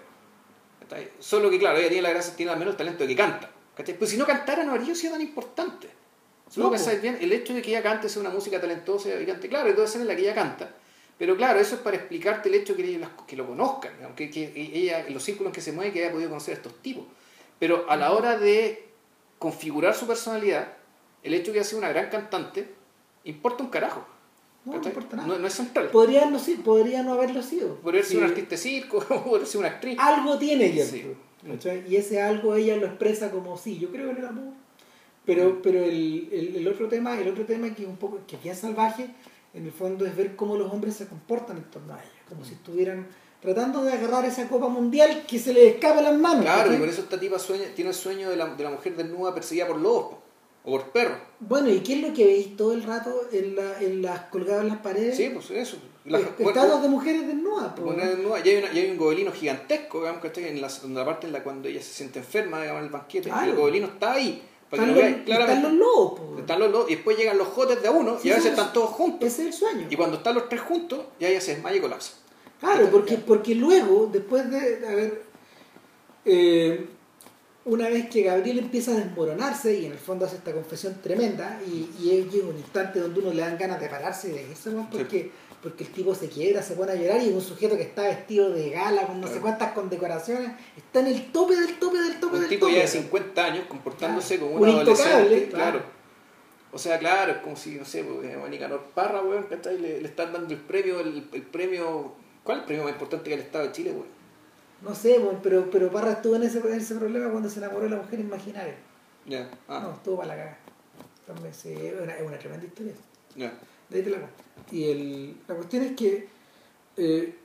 ¿Cachai? 0.82 1.12
Solo 1.20 1.52
que, 1.52 1.60
claro, 1.60 1.78
ella 1.78 1.88
tiene 1.88 2.02
la 2.02 2.10
gracia, 2.10 2.36
tiene 2.36 2.52
al 2.52 2.58
menos 2.58 2.74
el 2.74 2.78
talento 2.78 3.04
de 3.04 3.08
que 3.08 3.16
canta. 3.16 3.50
¿Cachai? 3.78 3.96
Pues 3.96 4.10
si 4.10 4.18
no 4.18 4.26
cantara 4.26 4.64
no 4.64 4.74
habría 4.74 4.96
sido 4.96 5.14
tan 5.14 5.22
importante. 5.22 5.88
Si 6.50 6.60
No, 6.60 6.72
pensáis 6.72 7.00
bien, 7.00 7.20
el 7.22 7.32
hecho 7.32 7.54
de 7.54 7.62
que 7.62 7.70
ella 7.70 7.84
cante 7.84 8.10
sea 8.10 8.22
una 8.22 8.32
música 8.32 8.60
talentosa 8.60 9.10
y 9.22 9.26
cante, 9.26 9.48
claro, 9.48 9.68
hay 9.68 9.74
dos 9.74 9.88
escenas 9.88 10.02
en 10.02 10.08
las 10.08 10.18
que 10.18 10.24
ella 10.24 10.34
canta. 10.34 10.76
Pero 11.20 11.38
claro, 11.38 11.60
eso 11.60 11.76
es 11.76 11.82
para 11.82 11.98
explicarte 11.98 12.50
el 12.50 12.56
hecho 12.56 12.74
de 12.74 12.84
que, 12.84 12.90
ellos 12.90 13.08
que 13.28 13.36
lo 13.36 13.46
conozcan, 13.46 13.94
digamos, 13.98 14.16
que, 14.16 14.24
ella, 14.56 15.06
en 15.06 15.14
los 15.14 15.22
círculos 15.22 15.52
en 15.52 15.54
que 15.54 15.62
se 15.62 15.74
mueve, 15.74 15.94
que 15.94 16.04
haya 16.04 16.12
podido 16.12 16.30
conocer 16.30 16.56
a 16.56 16.58
estos 16.58 16.82
tipos. 16.82 17.06
Pero 17.60 17.86
a 17.88 17.96
la 17.98 18.14
hora 18.14 18.40
de 18.40 18.90
configurar 19.38 19.94
su 19.94 20.08
personalidad, 20.08 20.74
el 21.22 21.36
hecho 21.36 21.48
de 21.48 21.54
que 21.54 21.60
haya 21.60 21.70
sido 21.70 21.80
una 21.80 21.90
gran 21.90 22.10
cantante, 22.10 22.68
importa 23.26 23.64
un 23.64 23.70
carajo. 23.70 24.08
No, 24.66 24.78
no 24.78 24.84
importa 24.88 25.16
nada. 25.16 25.28
No, 25.28 25.40
no 25.40 25.48
es 25.48 25.54
central. 25.54 25.90
Podría, 25.90 26.26
no, 26.30 26.38
sí, 26.38 26.56
podría 26.64 27.02
no 27.04 27.14
haberlo 27.14 27.42
sido. 27.42 27.76
Podría 27.76 28.02
ser 28.04 28.12
Sí. 28.12 28.18
un 28.18 28.24
artista 28.26 28.50
de 28.52 28.58
circo, 28.58 29.00
podría 29.26 29.46
ser 29.46 29.60
una 29.60 29.70
actriz. 29.70 29.98
Algo 30.00 30.38
tiene 30.38 30.72
Sí. 30.72 31.00
Gertrude. 31.00 31.16
¿cachai? 31.48 31.84
Y 31.90 31.96
ese 31.96 32.22
algo 32.22 32.56
ella 32.56 32.76
lo 32.76 32.86
expresa 32.88 33.32
como 33.32 33.58
sí, 33.58 33.80
yo 33.80 33.90
creo 33.92 34.10
en 34.12 34.18
el 34.18 34.26
amor. 34.26 34.54
Pero, 35.26 35.62
pero 35.62 35.84
el, 35.84 36.28
el, 36.32 36.56
el 36.58 36.68
otro 36.68 36.88
tema, 36.88 37.20
el 37.20 37.28
otro 37.28 37.46
tema 37.46 37.70
que 37.74 37.86
un 37.86 37.98
poco, 37.98 38.20
que 38.28 38.36
aquí 38.36 38.50
es 38.50 38.58
salvaje, 38.60 39.08
en 39.54 39.66
el 39.66 39.72
fondo 39.72 40.06
es 40.06 40.16
ver 40.16 40.36
cómo 40.36 40.56
los 40.58 40.72
hombres 40.74 40.96
se 40.96 41.08
comportan 41.08 41.58
en 41.58 41.64
torno 41.66 41.94
a 41.94 41.98
ella, 41.98 42.12
como 42.28 42.44
si 42.44 42.54
estuvieran 42.56 43.08
tratando 43.42 43.84
de 43.84 43.94
agarrar 43.94 44.26
esa 44.26 44.48
copa 44.50 44.68
mundial 44.68 45.24
que 45.28 45.40
se 45.40 45.54
les 45.54 45.76
escapa 45.76 46.02
las 46.02 46.18
manos. 46.18 46.44
Claro, 46.44 46.74
y 46.74 46.78
por 46.78 46.90
eso 46.90 47.02
esta 47.02 47.20
tipa 47.20 47.40
sueña, 47.40 47.66
tiene 47.76 47.92
el 47.92 47.96
sueño 47.96 48.30
de 48.30 48.36
la, 48.36 48.54
de 48.56 48.64
la 48.64 48.72
mujer 48.72 48.96
desnuda 48.98 49.34
perseguida 49.34 49.66
por 49.68 49.78
lobos 49.80 50.16
o 50.70 50.72
por 50.72 50.92
perros. 50.92 51.18
Bueno, 51.40 51.70
¿y 51.70 51.80
qué 51.80 51.94
es 51.96 52.02
lo 52.08 52.14
que 52.14 52.26
veis 52.26 52.56
todo 52.56 52.74
el 52.74 52.84
rato 52.84 53.12
en, 53.32 53.56
la, 53.56 53.82
en 53.82 54.02
las 54.02 54.22
colgadas 54.26 54.62
en 54.64 54.70
las 54.70 54.78
paredes? 54.78 55.18
Sí, 55.18 55.30
pues 55.34 55.50
eso. 55.52 55.78
La, 56.06 56.20
Eh, 56.20 56.26
Estatuas 56.40 56.82
de 56.82 56.90
mujeres 56.90 57.28
desnudas. 57.28 57.74
po, 57.74 57.84
Una 57.84 58.04
¿no? 58.06 58.10
desnuda, 58.10 58.40
y, 58.46 58.50
hay 58.50 58.58
una- 58.58 58.74
y 58.74 58.80
hay 58.80 58.92
un 58.92 58.98
gobelino 58.98 59.32
gigantesco, 59.32 60.00
digamos, 60.00 60.22
¿cachai? 60.22 60.48
En 60.48 60.62
la, 60.62 60.70
en 60.84 60.94
la 60.96 61.06
parte 61.06 61.28
en 61.28 61.34
la 61.34 61.44
cuando 61.44 61.68
ella 61.68 61.82
se 61.82 61.94
siente 61.94 62.20
enferma, 62.20 62.62
digamos, 62.62 62.80
en 62.82 62.86
el 62.86 62.92
banquete, 62.92 63.30
Claro. 63.30 63.48
y 63.48 63.50
el 63.52 63.56
gobelino 63.56 63.88
está 63.88 64.14
ahí. 64.14 64.44
Para 64.70 64.84
que 64.86 64.90
Están 64.92 65.04
lo 65.04 65.10
los, 65.18 65.26
claramente. 65.26 65.54
están 65.56 65.64
los 65.64 65.74
lobos. 65.88 66.20
po. 66.20 66.36
Están 66.40 66.60
los 66.60 66.72
lobos, 66.72 66.92
y 66.92 66.96
después 66.96 67.18
llegan 67.18 67.38
los 67.38 67.48
jotes 67.50 67.82
de 67.82 67.88
a 67.88 67.92
uno, 67.92 68.20
Sí, 68.20 68.28
y 68.28 68.32
a 68.32 68.36
veces 68.36 68.52
están 68.52 68.72
todos 68.74 68.90
juntos. 68.92 69.28
Ese 69.28 69.42
es 69.42 69.48
el 69.48 69.54
sueño. 69.54 69.88
Y 69.90 69.96
cuando 69.96 70.18
están 70.18 70.36
los 70.36 70.48
tres 70.50 70.62
juntos, 70.62 71.00
ya 71.20 71.28
ella 71.28 71.42
se 71.42 71.56
desmaya 71.56 71.78
y 71.78 71.82
colapsa. 71.82 72.14
Claro, 72.60 72.90
porque, 72.92 73.16
porque 73.16 73.56
luego, 73.56 74.10
después 74.12 74.50
de, 74.52 74.78
de 74.78 74.88
haber. 74.88 75.22
eh, 76.26 76.86
una 77.70 77.88
vez 77.90 78.10
que 78.10 78.24
Gabriel 78.24 78.60
empieza 78.60 78.92
a 78.92 78.96
desmoronarse 78.96 79.74
y 79.80 79.86
en 79.86 79.92
el 79.94 79.98
fondo 79.98 80.26
hace 80.26 80.36
esta 80.38 80.52
confesión 80.52 80.96
tremenda, 81.02 81.60
y, 81.66 81.90
y 82.00 82.28
llega 82.30 82.48
un 82.48 82.58
instante 82.58 83.00
donde 83.00 83.20
uno 83.20 83.34
le 83.34 83.42
dan 83.42 83.58
ganas 83.58 83.80
de 83.80 83.88
pararse 83.90 84.30
y 84.30 84.32
de 84.32 84.44
irse, 84.50 84.72
¿no? 84.72 84.90
porque, 84.92 85.32
porque 85.62 85.84
el 85.86 85.92
tipo 85.92 86.14
se 86.16 86.28
quiebra, 86.30 86.62
se 86.62 86.74
pone 86.76 86.92
a 86.92 86.96
llorar 86.96 87.22
y 87.22 87.30
es 87.30 87.34
un 87.34 87.42
sujeto 87.42 87.76
que 87.78 87.84
está 87.84 88.04
vestido 88.04 88.50
de 88.52 88.70
gala 88.72 89.08
con 89.08 89.22
no 89.22 89.28
sé 89.28 89.40
cuántas 89.40 89.72
condecoraciones, 89.74 90.52
está 90.78 91.00
en 91.02 91.08
el 91.08 91.32
tope 91.32 91.56
del 91.56 91.78
tope 91.80 91.98
del 92.00 92.20
tope 92.20 92.36
Un 92.36 92.42
del 92.42 92.50
tipo 92.50 92.66
tope. 92.66 92.76
ya 92.78 92.82
de 92.84 92.88
50 92.88 93.46
años 93.46 93.66
comportándose 93.68 94.38
Claro. 94.38 94.52
como 94.54 94.64
un, 94.64 94.70
Un 94.70 94.76
adolescente. 94.82 95.50
claro. 95.50 95.72
Claro. 95.80 96.00
O 96.72 96.78
sea, 96.78 97.00
claro, 97.00 97.32
es 97.32 97.38
como 97.40 97.56
si, 97.56 97.72
no 97.76 97.84
sé, 97.86 98.04
pues, 98.04 98.36
a 98.36 98.48
Nicanor 98.48 98.84
Parra, 98.94 99.24
weón, 99.24 99.44
¿cachai? 99.50 99.80
Le, 99.80 100.02
le 100.02 100.08
están 100.08 100.32
dando 100.32 100.54
el 100.54 100.60
premio, 100.60 101.00
el, 101.00 101.28
el 101.34 101.42
premio. 101.42 102.14
¿Cuál 102.44 102.58
es 102.58 102.62
el 102.62 102.68
premio 102.68 102.84
más 102.84 102.94
importante 102.94 103.28
que 103.28 103.34
el 103.34 103.42
Estado 103.42 103.66
de 103.66 103.72
Chile, 103.72 103.90
weón? 103.92 104.19
No 104.82 104.96
sé, 104.96 105.20
pero, 105.44 105.70
pero 105.70 105.92
Parra 105.92 106.14
estuvo 106.14 106.36
en 106.36 106.44
ese, 106.44 106.60
en 106.60 106.74
ese 106.74 106.96
problema 106.96 107.30
cuando 107.32 107.50
se 107.50 107.60
enamoró 107.60 107.84
de 107.84 107.90
la 107.92 107.98
mujer 107.98 108.20
imaginaria. 108.20 108.76
Ya, 109.26 109.50
ah, 109.68 109.82
No, 109.84 109.94
estuvo 109.94 110.18
para 110.18 110.30
la 110.30 110.36
caga. 110.44 110.58
También, 111.28 111.54
sí, 111.54 111.74
es 111.74 111.94
una, 112.02 112.16
es 112.16 112.26
una 112.26 112.40
tremenda 112.40 112.66
historia. 112.66 112.94
ya. 113.36 113.54
De 113.90 113.98
ahí 113.98 114.04
te 114.04 114.10
la. 114.12 114.18
Y 114.72 114.84
el, 114.92 115.38
la 115.48 115.56
cuestión 115.56 115.84
es 115.84 115.96
que 115.96 116.28
eh, 116.98 117.36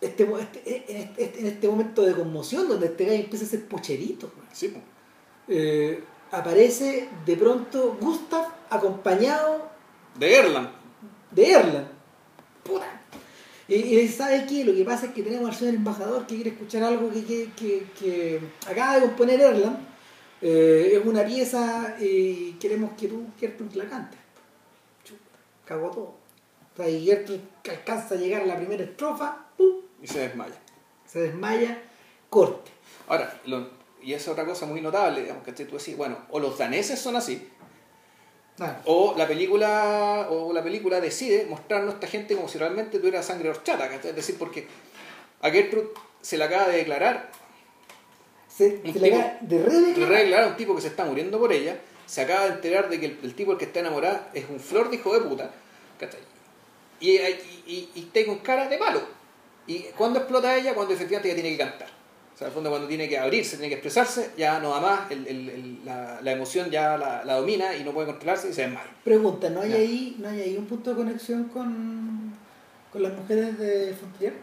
este, 0.00 0.24
este- 0.40 0.92
en, 0.92 1.08
este, 1.16 1.40
en 1.40 1.46
este 1.46 1.68
momento 1.68 2.02
de 2.02 2.14
conmoción, 2.14 2.68
donde 2.68 2.86
este 2.86 3.04
gallo 3.06 3.20
empieza 3.24 3.44
a 3.44 3.48
ser 3.48 3.64
pucherito, 3.66 4.30
weón, 4.36 4.48
Sí, 4.52 4.68
pues. 4.68 4.82
eh, 5.48 6.02
aparece 6.30 7.08
de 7.24 7.36
pronto 7.36 7.96
Gustav 8.00 8.46
acompañado 8.70 9.68
De 10.18 10.34
Erland. 10.36 10.68
de 11.30 11.50
Erland. 11.52 11.88
Puta. 12.64 12.86
Y, 13.68 13.74
y 13.74 13.96
dice, 14.00 14.16
¿sabe 14.16 14.46
qué? 14.48 14.64
Lo 14.64 14.74
que 14.74 14.84
pasa 14.84 15.06
es 15.06 15.12
que 15.12 15.22
tenemos 15.22 15.50
al 15.50 15.54
señor 15.54 15.74
embajador 15.74 16.26
que 16.26 16.34
quiere 16.36 16.50
escuchar 16.50 16.82
algo 16.82 17.10
que, 17.10 17.22
que, 17.24 17.50
que, 17.54 17.86
que 17.98 18.40
acaba 18.66 18.94
de 18.96 19.02
componer 19.02 19.40
Erland. 19.40 19.78
Eh, 20.40 20.92
es 20.98 21.04
una 21.06 21.24
pieza 21.24 21.96
y 22.00 22.52
queremos 22.60 22.92
que 22.96 23.08
tú, 23.08 23.26
Gertrude, 23.38 23.76
la 23.76 23.88
cantes. 23.88 24.18
Cagó 25.64 25.90
todo. 25.90 26.02
O 26.04 26.76
sea, 26.76 26.88
y 26.88 27.04
Gertrude 27.04 27.40
alcanza 27.68 28.14
a 28.14 28.18
llegar 28.18 28.42
a 28.42 28.46
la 28.46 28.56
primera 28.56 28.84
estrofa, 28.84 29.46
¡pum! 29.56 29.82
Y 30.02 30.06
se 30.06 30.20
desmaya. 30.20 30.54
se 31.06 31.20
desmaya, 31.20 31.82
corte. 32.30 32.70
Ahora, 33.08 33.38
lo- 33.46 33.68
y 34.00 34.12
es 34.14 34.26
otra 34.28 34.44
cosa 34.46 34.64
muy 34.64 34.80
notable, 34.80 35.22
digamos, 35.22 35.42
que 35.44 35.52
tú 35.52 35.76
decís, 35.76 35.96
bueno, 35.96 36.16
o 36.30 36.38
los 36.38 36.56
daneses 36.56 37.00
son 37.00 37.16
así, 37.16 37.48
O 38.84 39.14
la 39.16 39.26
película 39.28 40.26
o 40.30 40.52
la 40.52 40.62
película 40.62 41.00
decide 41.00 41.46
mostrarnos 41.48 41.92
a 41.92 41.94
esta 41.94 42.06
gente 42.08 42.34
como 42.34 42.48
si 42.48 42.58
realmente 42.58 42.98
tuviera 42.98 43.22
sangre 43.22 43.50
horchata, 43.50 43.88
¿cachai? 43.88 44.10
es 44.10 44.16
decir, 44.16 44.36
porque 44.38 44.66
a 45.40 45.50
Gertrude 45.50 45.90
se 46.20 46.36
le 46.36 46.44
acaba 46.44 46.68
de 46.68 46.78
declarar, 46.78 47.30
Se, 48.48 48.80
le 48.82 49.14
acaba 49.14 49.38
de 49.40 49.58
declarar 50.24 50.44
a 50.44 50.48
un 50.48 50.56
tipo 50.56 50.74
que 50.74 50.82
se 50.82 50.88
está 50.88 51.04
muriendo 51.04 51.38
por 51.38 51.52
ella, 51.52 51.78
se 52.06 52.22
acaba 52.22 52.46
de 52.46 52.54
enterar 52.54 52.88
de 52.88 52.98
que 52.98 53.06
el, 53.06 53.18
el 53.22 53.34
tipo 53.34 53.52
el 53.52 53.58
que 53.58 53.66
está 53.66 53.80
enamorado 53.80 54.20
es 54.34 54.44
un 54.48 54.58
flor 54.58 54.90
de 54.90 54.96
hijo 54.96 55.14
de 55.14 55.20
puta, 55.20 55.50
¿cachai? 55.98 56.20
Y, 57.00 57.10
y, 57.10 57.62
y, 57.66 57.90
y 57.94 58.00
está 58.00 58.26
con 58.26 58.38
cara 58.38 58.68
de 58.68 58.76
malo. 58.78 59.00
¿Y 59.68 59.82
cuando 59.96 60.18
explota 60.18 60.56
ella? 60.56 60.74
Cuando 60.74 60.94
efectivamente 60.94 61.28
ella 61.28 61.40
tiene 61.42 61.56
que 61.56 61.62
cantar. 61.62 61.97
O 62.38 62.40
sea, 62.40 62.46
al 62.46 62.52
fondo 62.54 62.70
cuando 62.70 62.86
tiene 62.86 63.08
que 63.08 63.18
abrirse, 63.18 63.56
tiene 63.56 63.68
que 63.68 63.74
expresarse, 63.74 64.30
ya 64.38 64.60
no 64.60 64.70
da 64.70 64.80
más, 64.80 65.10
el- 65.10 65.26
el- 65.26 65.48
el- 65.48 65.84
la, 65.84 66.20
la 66.22 66.30
emoción 66.30 66.70
ya 66.70 66.96
la, 66.96 67.24
la 67.24 67.34
domina 67.34 67.74
y 67.74 67.82
no 67.82 67.90
puede 67.90 68.06
controlarse 68.06 68.50
y 68.50 68.52
se 68.52 68.62
desmaya. 68.62 68.88
Pregunta, 69.02 69.50
¿no 69.50 69.60
hay, 69.62 69.70
Ya. 69.70 69.76
ahí, 69.76 70.16
¿no 70.20 70.28
hay 70.28 70.40
ahí 70.42 70.56
un 70.56 70.66
punto 70.66 70.90
de 70.90 70.96
conexión 70.96 71.44
con, 71.48 72.32
con 72.92 73.02
las 73.02 73.12
mujeres 73.12 73.58
de 73.58 73.92
Fontrier? 73.92 74.34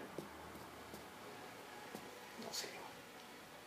No 2.46 2.52
sé. 2.54 2.66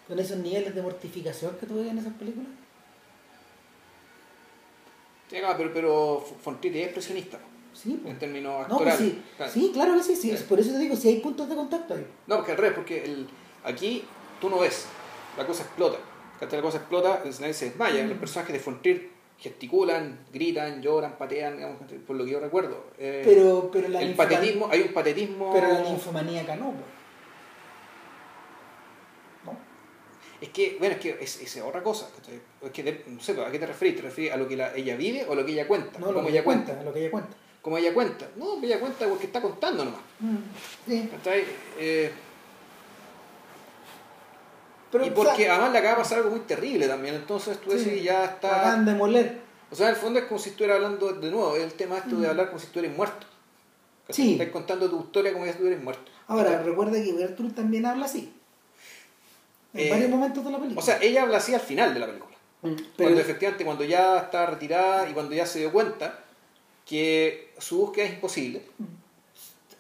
¿Con 0.07 0.19
esos 0.19 0.37
niveles 0.37 0.75
de 0.75 0.83
mortificación 0.83 1.57
que 1.59 1.65
tuve 1.65 1.89
en 1.89 1.97
esas 1.97 2.13
películas? 2.13 2.49
Sí, 5.31 5.37
claro, 5.39 5.55
pero, 5.57 5.73
pero 5.73 6.27
Fontrier 6.43 6.77
es 6.77 6.85
expresionista, 6.85 7.39
Sí, 7.73 7.99
pues. 8.03 8.13
en 8.13 8.19
términos 8.19 8.69
No, 8.69 8.77
pues 8.77 8.95
actorales. 8.95 8.99
sí. 9.15 9.23
Claro. 9.39 9.53
sí, 9.53 9.71
claro 9.73 9.95
que 9.97 10.03
sí, 10.03 10.17
sí. 10.17 10.37
Sí. 10.37 10.45
Por 10.47 10.61
eso 10.61 10.73
te 10.73 10.79
digo, 10.81 10.97
si 10.97 11.09
hay 11.09 11.21
puntos 11.21 11.49
de 11.49 11.55
contacto 11.57 11.95
ahí. 11.95 12.07
No, 12.27 12.37
porque 12.37 12.53
al 12.53 12.59
revés, 12.59 12.73
porque 12.77 13.05
el, 13.05 13.27
aquí 13.65 14.05
tú 14.41 14.49
no 14.51 14.59
ves, 14.59 14.87
la 15.37 15.47
cosa 15.47 15.63
explota. 15.63 15.99
La 16.41 16.63
cosa 16.63 16.79
explota, 16.79 17.23
nadie 17.41 17.53
se 17.55 17.67
desmaya. 17.67 18.05
Mm. 18.05 18.09
Los 18.11 18.19
personajes 18.19 18.53
de 18.53 18.61
Fontrier 18.61 19.09
gesticulan, 19.39 20.19
gritan, 20.33 20.81
lloran, 20.83 21.17
patean, 21.19 21.57
digamos, 21.57 21.79
por 22.07 22.17
lo 22.17 22.25
que 22.25 22.31
yo 22.31 22.41
recuerdo. 22.41 22.85
Eh, 22.99 23.23
Pero, 23.25 23.71
pero 23.73 23.89
la 23.89 24.01
el 24.03 24.15
patetismo, 24.15 24.69
hay 24.71 24.83
un 24.83 24.93
patetismo. 24.93 25.53
Pero 25.53 25.69
la 25.69 25.81
ninfomaníaca 25.83 26.57
no, 26.57 26.73
pues. 26.73 26.85
¿No? 29.45 29.57
Es 30.41 30.49
que, 30.51 30.77
bueno, 30.79 30.95
es 30.95 31.01
que 31.01 31.17
es, 31.21 31.41
es 31.43 31.63
otra 31.63 31.83
cosa. 31.83 32.09
Es 32.63 32.71
que, 32.71 32.83
de- 32.83 33.05
no 33.09 33.21
sé, 33.21 33.41
¿a 33.41 33.51
qué 33.51 33.59
te 33.59 33.67
refieres? 33.67 33.97
¿Te 34.01 34.03
refieres 34.03 34.35
a 34.35 34.37
lo 34.37 34.47
que 34.49 34.57
la- 34.57 34.75
ella 34.75 34.97
vive 34.97 35.25
o 35.29 35.33
a 35.33 35.37
lo 35.37 35.45
que 35.45 35.53
ella 35.53 35.67
cuenta? 35.67 35.99
No, 35.99 36.07
¿Cómo 36.07 36.19
lo 36.19 36.23
que 36.25 36.29
ella 36.31 36.39
ella 36.41 36.45
cuenta, 36.45 36.83
lo 36.83 36.93
que 36.93 37.01
ella 37.01 37.11
cuenta. 37.11 37.37
Como 37.63 37.79
ella 37.79 37.93
cuenta. 37.95 38.29
No, 38.37 38.63
ella 38.63 38.79
cuenta 38.81 39.07
porque 39.09 39.27
está 39.27 39.43
contando 39.43 39.85
nomás. 39.85 40.01
Mm, 40.21 40.37
sí. 40.87 41.11
Eh, 41.79 42.11
Pero, 44.91 45.05
y 45.07 45.11
o 45.11 45.15
porque 45.15 45.45
sea, 45.45 45.55
además 45.55 45.73
le 45.73 45.79
acaba 45.79 45.95
de 45.97 46.03
pasar 46.03 46.19
algo 46.19 46.31
muy 46.31 46.41
terrible 46.41 46.87
también. 46.89 47.15
Entonces 47.15 47.59
tú 47.61 47.71
sí, 47.73 47.85
decís, 47.85 48.03
ya 48.05 48.19
la 48.21 48.25
está. 48.25 48.61
acaban 48.61 48.85
de 48.87 48.95
moler. 48.95 49.39
O 49.71 49.75
sea, 49.77 49.89
en 49.89 49.95
el 49.95 50.01
fondo 50.01 50.19
es 50.19 50.25
como 50.27 50.39
si 50.41 50.51
estuviera 50.51 50.77
hablando 50.77 51.13
de 51.13 51.31
nuevo, 51.31 51.55
es 51.57 51.63
el 51.63 51.75
tema 51.75 51.99
esto 51.99 52.17
de 52.17 52.27
Mm. 52.27 52.31
hablar 52.31 52.47
como 52.49 52.59
si 52.59 52.67
estuvieras 52.67 52.97
muerto. 52.97 53.27
Sí. 54.09 54.33
Estás 54.33 54.49
contando 54.49 54.89
tu 54.89 55.01
historia 55.01 55.33
como 55.33 55.45
si 55.45 55.51
estuvieras 55.51 55.83
muerto. 55.83 56.11
Ahora, 56.29 56.63
recuerda 56.63 56.93
que 56.93 57.13
Gertrude 57.13 57.53
también 57.53 57.85
habla 57.85 58.07
así. 58.07 58.33
En 59.75 59.87
Eh, 59.87 59.91
varios 59.91 60.09
momentos 60.11 60.43
de 60.45 60.51
la 60.51 60.57
película. 60.59 60.81
O 60.81 60.85
sea, 60.85 60.99
ella 61.03 61.23
habla 61.23 61.37
así 61.37 61.53
al 61.55 61.61
final 61.61 61.93
de 61.93 62.01
la 62.01 62.07
película. 62.07 62.35
Mm, 62.63 62.67
Cuando 62.67 62.85
pero, 62.97 63.19
efectivamente, 63.19 63.65
cuando 63.67 63.85
ya 63.85 64.17
está 64.19 64.47
retirada 64.47 65.09
y 65.09 65.13
cuando 65.13 65.35
ya 65.35 65.45
se 65.45 65.59
dio 65.59 65.71
cuenta 65.71 66.21
que 66.87 67.53
su 67.59 67.79
búsqueda 67.79 68.07
es 68.07 68.15
imposible. 68.15 68.63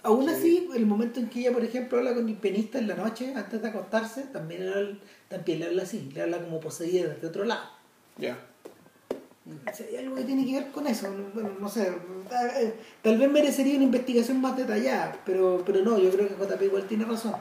Aún 0.02 0.26
Sí. 0.28 0.34
así, 0.34 0.68
el 0.74 0.86
momento 0.86 1.20
en 1.20 1.28
que 1.28 1.40
ella, 1.40 1.52
por 1.52 1.64
ejemplo, 1.64 1.98
habla 1.98 2.14
con 2.14 2.28
el 2.28 2.36
pianista 2.36 2.78
en 2.78 2.88
la 2.88 2.94
noche, 2.94 3.32
antes 3.34 3.60
de 3.62 3.68
acostarse, 3.68 4.22
también, 4.24 4.62
era- 4.62 4.98
también 5.28 5.60
le 5.60 5.66
habla 5.66 5.82
así, 5.82 6.10
le 6.14 6.22
habla 6.22 6.38
como 6.42 6.60
poseída 6.60 7.08
desde 7.08 7.26
otro 7.26 7.44
lado. 7.44 7.68
Ya. 8.16 8.38
Sea, 9.72 9.86
hay 9.88 9.96
algo 9.96 10.14
que 10.16 10.24
tiene 10.24 10.44
que 10.44 10.52
ver 10.60 10.70
con 10.72 10.86
eso. 10.86 11.10
no- 11.10 11.30
Bueno, 11.32 11.50
no 11.58 11.68
sé. 11.68 11.90
Tal 13.02 13.16
vez 13.18 13.30
merecería 13.30 13.76
una 13.76 13.84
investigación 13.84 14.40
más 14.42 14.56
detallada, 14.56 15.18
pero, 15.24 15.62
pero 15.64 15.82
no, 15.82 15.98
yo 15.98 16.10
creo 16.10 16.28
que 16.28 16.34
JP 16.34 16.62
igual 16.66 16.86
tiene 16.86 17.04
razón. 17.06 17.32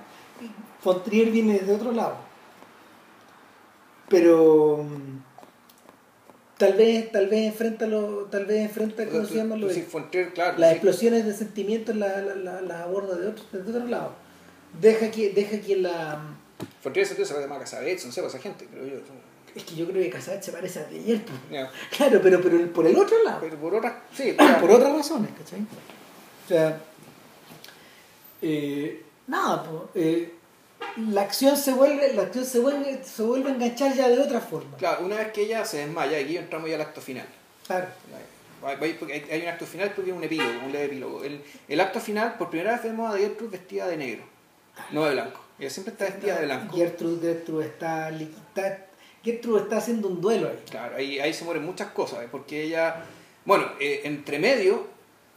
Fontrier 0.81 1.31
viene 1.31 1.59
desde 1.59 1.73
otro 1.73 1.91
lado. 1.91 2.15
Pero 4.09 4.83
mm, 4.83 5.16
tal 6.57 6.73
vez, 6.73 7.11
tal 7.11 7.27
vez 7.27 7.45
enfrenta 7.47 7.85
lo, 7.87 8.25
tal 8.31 8.45
vez 8.45 8.61
enfrenta, 8.61 9.05
¿cómo 9.07 9.25
se 9.25 9.35
llama? 9.35 9.55
Lo 9.55 9.67
de- 9.67 10.31
claro. 10.33 10.57
las 10.57 10.69
sí. 10.69 10.75
explosiones 10.75 11.25
de 11.25 11.33
sentimientos 11.33 11.95
las 11.95 12.23
la, 12.23 12.35
la, 12.35 12.61
la 12.61 12.83
aborda 12.83 13.15
de 13.15 13.27
otro, 13.27 13.43
desde 13.51 13.69
otro 13.71 13.87
lado. 13.87 14.13
Deja 14.81 15.09
que, 15.11 15.31
deja 15.31 15.59
que 15.59 15.77
la 15.77 16.21
Fontrier 16.81 17.07
se 17.07 17.25
se 17.25 17.39
llama 17.39 17.59
Casabets, 17.59 18.05
no 18.05 18.11
sé, 18.11 18.21
pues, 18.21 18.33
esa 18.33 18.41
gente, 18.41 18.65
creo 18.65 18.85
yo. 18.85 18.97
Es 19.55 19.63
que 19.63 19.75
yo 19.75 19.87
creo 19.87 20.03
que 20.03 20.09
Casabet 20.09 20.43
se 20.43 20.51
parece 20.51 20.79
a 20.79 20.83
Dreyer. 20.85 21.21
pues. 21.23 21.37
Ya. 21.51 21.71
Claro, 21.95 22.19
pero, 22.21 22.41
pero 22.41 22.71
por 22.71 22.85
el 22.85 22.95
otro 22.97 23.23
lado. 23.23 23.39
Pero 23.41 23.55
por 23.57 23.75
otras, 23.75 23.93
sí, 24.15 24.35
por 24.61 24.71
otras 24.71 24.93
razones, 24.93 25.31
¿cachai? 25.37 25.61
O 25.61 26.47
sea, 26.47 26.79
eh, 28.41 29.03
nada, 29.27 29.63
pues, 29.63 29.81
eh, 29.95 30.33
la 30.97 31.21
acción 31.21 31.57
se 31.57 31.73
vuelve, 31.73 32.13
la 32.13 32.23
acción 32.23 32.45
se 32.45 32.59
vuelve, 32.59 33.03
se 33.03 33.21
vuelve 33.23 33.49
a 33.51 33.53
enganchar 33.53 33.93
ya 33.95 34.07
de 34.09 34.19
otra 34.19 34.39
forma. 34.41 34.75
Claro, 34.77 35.05
una 35.05 35.17
vez 35.17 35.31
que 35.31 35.41
ella 35.41 35.63
se 35.65 35.77
desmaya, 35.77 36.17
aquí 36.17 36.37
entramos 36.37 36.69
ya 36.69 36.75
al 36.75 36.81
acto 36.81 37.01
final. 37.01 37.25
Claro. 37.65 37.87
Hay, 38.63 38.93
porque 38.93 39.23
un 39.43 39.47
acto 39.47 39.65
final, 39.65 39.87
después 39.87 40.03
viene 40.05 40.17
un 40.17 40.23
epílogo, 40.23 40.49
un 40.65 40.71
leve 40.71 40.85
epílogo. 40.85 41.23
El, 41.23 41.43
el 41.67 41.79
acto 41.79 41.99
final, 41.99 42.35
por 42.37 42.49
primera 42.49 42.71
vez 42.73 42.83
vemos 42.83 43.13
a 43.13 43.17
Gertrude 43.17 43.51
vestida 43.51 43.87
de 43.87 43.97
negro, 43.97 44.23
no 44.91 45.05
de 45.05 45.13
blanco. 45.13 45.41
Ella 45.59 45.69
siempre 45.69 45.91
está 45.93 46.05
vestida 46.05 46.39
de 46.39 46.45
blanco. 46.45 46.75
Gertrude, 46.75 47.33
Gertrude 47.33 47.65
está, 47.65 48.09
está- 48.09 48.85
Gertrude 49.23 49.61
está 49.63 49.77
haciendo 49.77 50.07
un 50.07 50.21
duelo 50.21 50.47
ahí. 50.49 50.59
Claro, 50.69 50.95
ahí, 50.95 51.19
ahí 51.19 51.33
se 51.33 51.43
mueren 51.45 51.65
muchas 51.65 51.89
cosas, 51.91 52.23
¿eh? 52.23 52.27
porque 52.31 52.63
ella, 52.63 53.03
bueno, 53.45 53.67
eh, 53.79 54.01
entre 54.05 54.39
medio, 54.39 54.87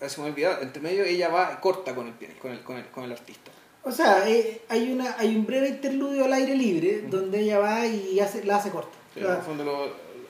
se 0.06 0.20
me 0.20 0.26
ha 0.26 0.30
olvidado, 0.30 0.62
entre 0.62 0.80
medio 0.80 1.04
ella 1.04 1.28
va 1.28 1.60
corta 1.60 1.94
con 1.94 2.06
el, 2.06 2.14
con 2.38 2.52
el, 2.52 2.62
con 2.62 2.76
el, 2.78 2.86
con 2.86 3.04
el 3.04 3.12
artista. 3.12 3.49
O 3.82 3.90
sea, 3.90 4.28
eh, 4.28 4.62
hay 4.68 4.92
una 4.92 5.16
hay 5.18 5.34
un 5.34 5.46
breve 5.46 5.68
interludio 5.70 6.24
al 6.26 6.32
aire 6.34 6.54
libre 6.54 7.02
donde 7.08 7.40
ella 7.40 7.58
va 7.58 7.86
y 7.86 8.20
hace, 8.20 8.44
la 8.44 8.56
hace 8.56 8.70
corta. 8.70 8.96
Sí, 9.14 9.20
en 9.20 9.30
el 9.30 9.38
fondo 9.38 9.64
lo, 9.64 9.86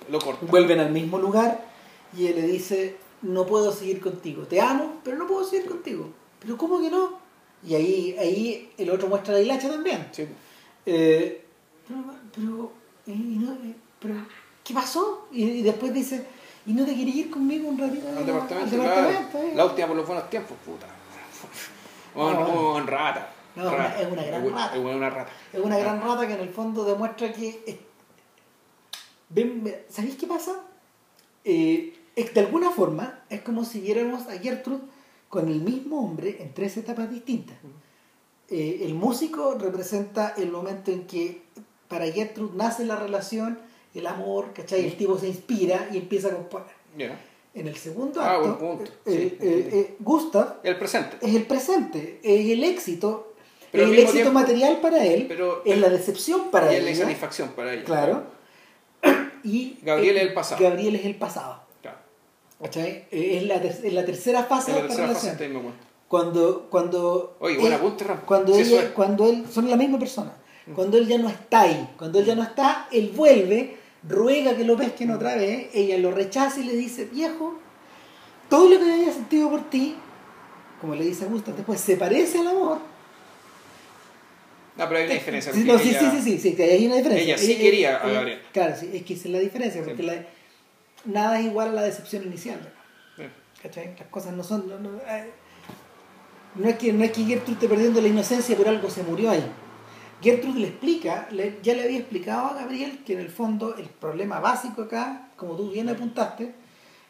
lo 0.09 0.19
corta. 0.21 0.47
vuelven 0.47 0.79
al 0.81 0.91
mismo 0.93 1.19
lugar 1.19 1.65
y 2.17 2.27
él 2.29 2.37
le 2.37 2.43
dice, 2.47 2.97
no 3.23 3.47
puedo 3.47 3.73
seguir 3.73 4.01
contigo, 4.01 4.45
te 4.45 4.61
amo, 4.61 5.01
pero 5.05 5.17
no 5.19 5.27
puedo 5.27 5.45
seguir 5.45 5.67
contigo. 5.69 6.09
Pero 6.39 6.57
¿cómo 6.57 6.81
que 6.81 6.91
no? 6.91 7.19
Y 7.67 7.75
ahí, 7.75 8.17
ahí 8.19 8.73
el 8.79 8.89
otro 8.91 9.09
muestra 9.09 9.35
la 9.35 9.41
hilacha 9.41 9.69
también. 9.69 10.09
Sí. 10.13 10.27
Eh, 10.87 11.45
pero, 11.87 12.01
pero, 12.35 12.73
y 13.07 13.13
no- 13.37 13.53
y- 13.55 13.75
pero, 13.99 14.15
¿qué 14.65 14.73
pasó? 14.73 15.27
Y, 15.33 15.43
y 15.45 15.63
después 15.63 15.93
dice, 15.93 16.25
¿y 16.67 16.73
no 16.73 16.85
te 16.87 16.95
querías 16.95 17.17
ir 17.17 17.31
conmigo 17.31 17.69
un 17.69 17.79
ratito 17.79 18.09
Al 18.17 18.25
departamento, 18.25 18.77
al 18.77 18.81
claro. 18.83 19.09
departamento, 19.09 19.39
eh? 19.39 19.53
La 19.57 19.65
última 19.67 19.87
por 19.89 19.97
los 19.97 20.07
buenos 20.07 20.31
tiempos, 20.31 20.57
puta. 20.65 20.87
O 22.15 22.31
No, 22.33 22.41
o 22.73 22.79
en 22.79 22.87
rata. 22.87 23.29
No, 23.57 23.67
es 23.69 23.73
una- 23.75 24.01
es 24.01 24.13
una 24.13 24.23
gran 24.25 24.45
Es 24.47 24.53
rata. 24.53 24.75
Es 24.75 24.81
una 24.81 25.11
rata. 25.11 25.31
Es 25.53 25.61
una 25.61 25.79
gran 25.79 26.01
rata 26.03 26.27
que 26.27 26.35
en 26.35 26.41
el 26.41 26.51
fondo 26.51 26.85
demuestra 26.85 27.33
que... 27.33 27.63
es- 27.67 27.77
ven, 29.29 29.63
ve- 29.65 29.85
¿Sabéis 29.89 30.17
qué 30.17 30.27
pasa? 30.27 30.61
Eh, 31.45 31.95
de 32.17 32.41
alguna 32.41 32.71
forma 32.71 33.21
es 33.31 33.41
como 33.41 33.65
si 33.65 33.81
viéramos 33.81 34.27
a 34.29 34.39
Gertrude 34.39 34.83
con 35.29 35.49
el 35.49 35.61
mismo 35.61 36.01
hombre 36.05 36.37
en 36.43 36.53
tres 36.53 36.77
etapas 36.77 37.11
distintas. 37.11 37.57
Eh, 38.49 38.81
el 38.83 38.95
músico 38.95 39.57
representa 39.59 40.35
el 40.37 40.51
momento 40.51 40.91
en 40.91 41.07
que 41.07 41.43
para 41.89 42.11
Gertrude 42.11 42.53
nace 42.57 42.85
la 42.85 42.97
relación, 42.97 43.59
el 43.95 44.07
amor, 44.07 44.53
¿cachai? 44.53 44.85
El 44.87 44.97
tipo 44.97 45.19
se 45.19 45.29
inspira 45.29 45.89
y 45.93 45.99
empieza 45.99 46.29
a 46.29 46.33
componer. 46.33 46.69
Ya. 46.99 47.19
En 47.55 47.67
el 47.67 47.77
segundo 47.77 48.21
Ah, 48.21 48.35
acto, 48.35 48.57
buen 48.59 48.77
punto. 48.79 48.93
eh, 49.07 49.07
Sí, 49.07 49.13
eh, 49.13 49.29
entendí. 49.41 49.77
eh, 49.77 49.97
Gustav 50.01 50.61
El 50.63 50.77
presente. 50.79 51.17
es 51.21 51.35
el 51.35 51.47
presente, 51.47 52.21
es 52.23 52.51
el 52.51 52.63
éxito, 52.65 53.30
Pero 53.73 53.85
el 53.85 53.95
éxito 53.95 54.13
tiempo- 54.13 54.33
material 54.33 54.81
para 54.81 55.05
él, 55.05 55.27
pero- 55.29 55.63
es 55.65 55.79
la 55.79 55.89
decepción 55.89 56.51
para 56.51 56.73
y 56.73 56.77
es 56.77 56.85
la 56.85 56.91
insatisfacción 56.91 57.51
para 57.51 57.73
ella. 57.73 57.85
Claro. 57.85 58.23
Y 59.43 59.79
Gabriel 59.83 60.17
eh, 60.17 60.21
es 60.21 60.27
el 60.27 60.35
pasado. 60.35 60.63
Gabriel 60.63 60.97
es 60.97 61.05
el 61.07 61.15
pasado. 61.15 61.63
Claro. 61.81 61.99
¿cachai? 62.61 63.07
Eh, 63.11 63.39
Es 63.39 63.43
la, 63.45 63.55
es 63.57 63.93
la 63.93 64.05
tercera 64.05 64.45
fase 64.45 64.73
la 64.73 64.83
de 64.83 64.89
fase 64.89 65.01
relación. 65.01 65.73
Cuando, 66.09 66.67
cuando, 66.69 67.37
Oye, 67.41 67.55
él- 67.55 67.79
cuando, 68.27 68.55
Sí, 68.55 68.63
ella, 68.75 68.93
cuando 68.93 69.29
él, 69.29 69.47
son 69.51 69.71
la 69.71 69.77
misma 69.77 69.99
persona. 69.99 70.33
Mm. 70.67 70.73
Cuando 70.73 70.99
él 70.99 71.07
ya 71.07 71.19
no 71.19 71.29
está 71.29 71.61
ahí, 71.63 71.89
cuando 71.97 72.19
él 72.19 72.25
ya 72.27 72.35
no 72.35 72.43
está, 72.43 72.89
él 72.91 73.13
vuelve, 73.15 73.77
ruega 74.07 74.57
que 74.57 74.65
lo 74.65 74.77
pesquen 74.77 75.11
otra 75.13 75.37
vez, 75.37 75.69
ella 75.73 75.97
lo 75.99 76.11
rechaza 76.11 76.59
y 76.61 76.65
le 76.65 76.75
dice, 76.75 77.05
viejo, 77.07 77.59
todo 78.49 78.69
lo 78.69 78.79
que 78.81 78.93
haya 78.93 79.13
sentido 79.13 79.49
por 79.51 79.71
ti, 79.71 79.95
como 80.81 80.95
le 80.97 81.05
dice 81.05 81.25
a 81.25 81.29
Gustav 81.29 81.55
después, 81.55 81.81
se 81.81 81.97
parece 81.97 82.41
al 82.41 82.49
amor. 82.49 82.79
No, 84.81 84.89
pero 84.89 84.99
hay 85.01 85.05
una 85.07 85.15
diferencia. 85.15 85.53
No, 85.53 85.79
sí, 85.79 85.91
ella- 85.91 86.01
sí, 86.01 86.07
sí, 86.23 86.39
sí, 86.39 86.55
sí, 86.57 86.63
hay 86.63 86.87
una 86.87 86.97
diferencia. 86.97 87.25
ella 87.35 87.39
sí 87.39 87.57
quería 87.57 87.97
a 87.99 88.09
Gabriel. 88.09 88.41
Claro, 88.53 88.75
sí, 88.79 88.91
es 88.95 89.03
que 89.03 89.15
esa 89.15 89.25
es 89.29 89.31
la 89.33 89.39
diferencia, 89.39 89.83
porque 89.85 90.03
Sí. 90.03 90.09
la- 90.09 90.25
nada 91.05 91.39
es 91.39 91.47
igual 91.47 91.69
a 91.69 91.73
la 91.73 91.83
decepción 91.83 92.25
inicial. 92.25 92.59
Sí. 93.17 93.23
¿Cachai? 93.63 93.95
Las 93.99 94.09
cosas 94.09 94.33
no 94.33 94.43
son. 94.43 94.69
No, 94.69 94.79
no, 94.79 94.97
eh, 95.07 95.31
no 96.57 96.69
es 96.69 96.77
que, 96.77 96.93
no 96.93 97.05
es 97.05 97.13
que 97.13 97.25
Gertrude 97.25 97.53
esté 97.55 97.69
perdiendo 97.69 98.01
la 98.01 98.09
inocencia, 98.09 98.57
pero 98.57 98.71
algo 98.71 98.91
se 98.91 99.03
murió 99.03 99.31
ahí. 99.31 99.45
Gertrude 100.23 100.61
le 100.61 100.67
explica, 100.69 101.29
le- 101.31 101.59
ya 101.63 101.75
le 101.75 101.85
había 101.85 101.99
explicado 101.99 102.49
a 102.49 102.55
Gabriel 102.55 103.01
que 103.07 103.15
en 103.15 103.21
el 103.21 103.31
fondo 103.31 103.77
el 103.77 103.87
problema 103.87 104.41
básico 104.41 104.83
acá, 104.83 105.29
como 105.37 105.57
tú 105.57 105.71
bien 105.71 105.89
apuntaste, 105.89 106.53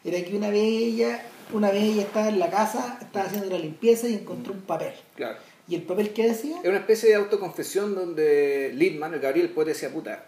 era 0.03 0.23
que 0.23 0.35
una 0.35 0.49
vez 0.49 0.61
ella, 0.63 1.21
una 1.53 1.71
vez 1.71 1.83
ella 1.83 2.03
estaba 2.03 2.29
en 2.29 2.39
la 2.39 2.49
casa, 2.49 2.97
estaba 3.01 3.25
haciendo 3.25 3.49
la 3.49 3.57
limpieza 3.59 4.07
y 4.07 4.13
encontró 4.13 4.53
un 4.53 4.61
papel. 4.61 4.93
Claro. 5.15 5.37
¿Y 5.71 5.75
el 5.75 5.83
papel 5.83 6.09
qué 6.11 6.27
decía? 6.27 6.57
Es 6.61 6.67
una 6.67 6.79
especie 6.79 7.07
de 7.07 7.15
autoconfesión 7.15 7.95
donde 7.95 8.71
Littman, 8.73 9.13
el 9.13 9.21
Gabriel, 9.21 9.45
el 9.47 9.53
poeta, 9.53 9.69
decía, 9.69 9.89
puta, 9.89 10.25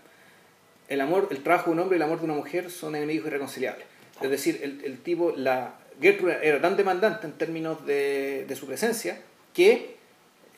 el 0.87 1.01
amor, 1.01 1.27
el 1.31 1.43
trabajo 1.43 1.65
de 1.65 1.71
un 1.73 1.79
hombre 1.81 1.97
y 1.97 1.99
el 1.99 2.03
amor 2.03 2.19
de 2.19 2.25
una 2.25 2.33
mujer 2.35 2.71
son 2.71 2.95
enemigos 2.95 3.27
irreconciliables. 3.27 3.85
Es 4.21 4.29
decir, 4.29 4.61
el, 4.63 4.81
el 4.85 4.99
tipo, 4.99 5.33
la 5.35 5.75
Gertrude 6.01 6.37
era 6.41 6.61
tan 6.61 6.77
demandante 6.77 7.27
en 7.27 7.33
términos 7.33 7.85
de, 7.85 8.45
de 8.47 8.55
su 8.55 8.65
presencia 8.67 9.19
que 9.53 9.97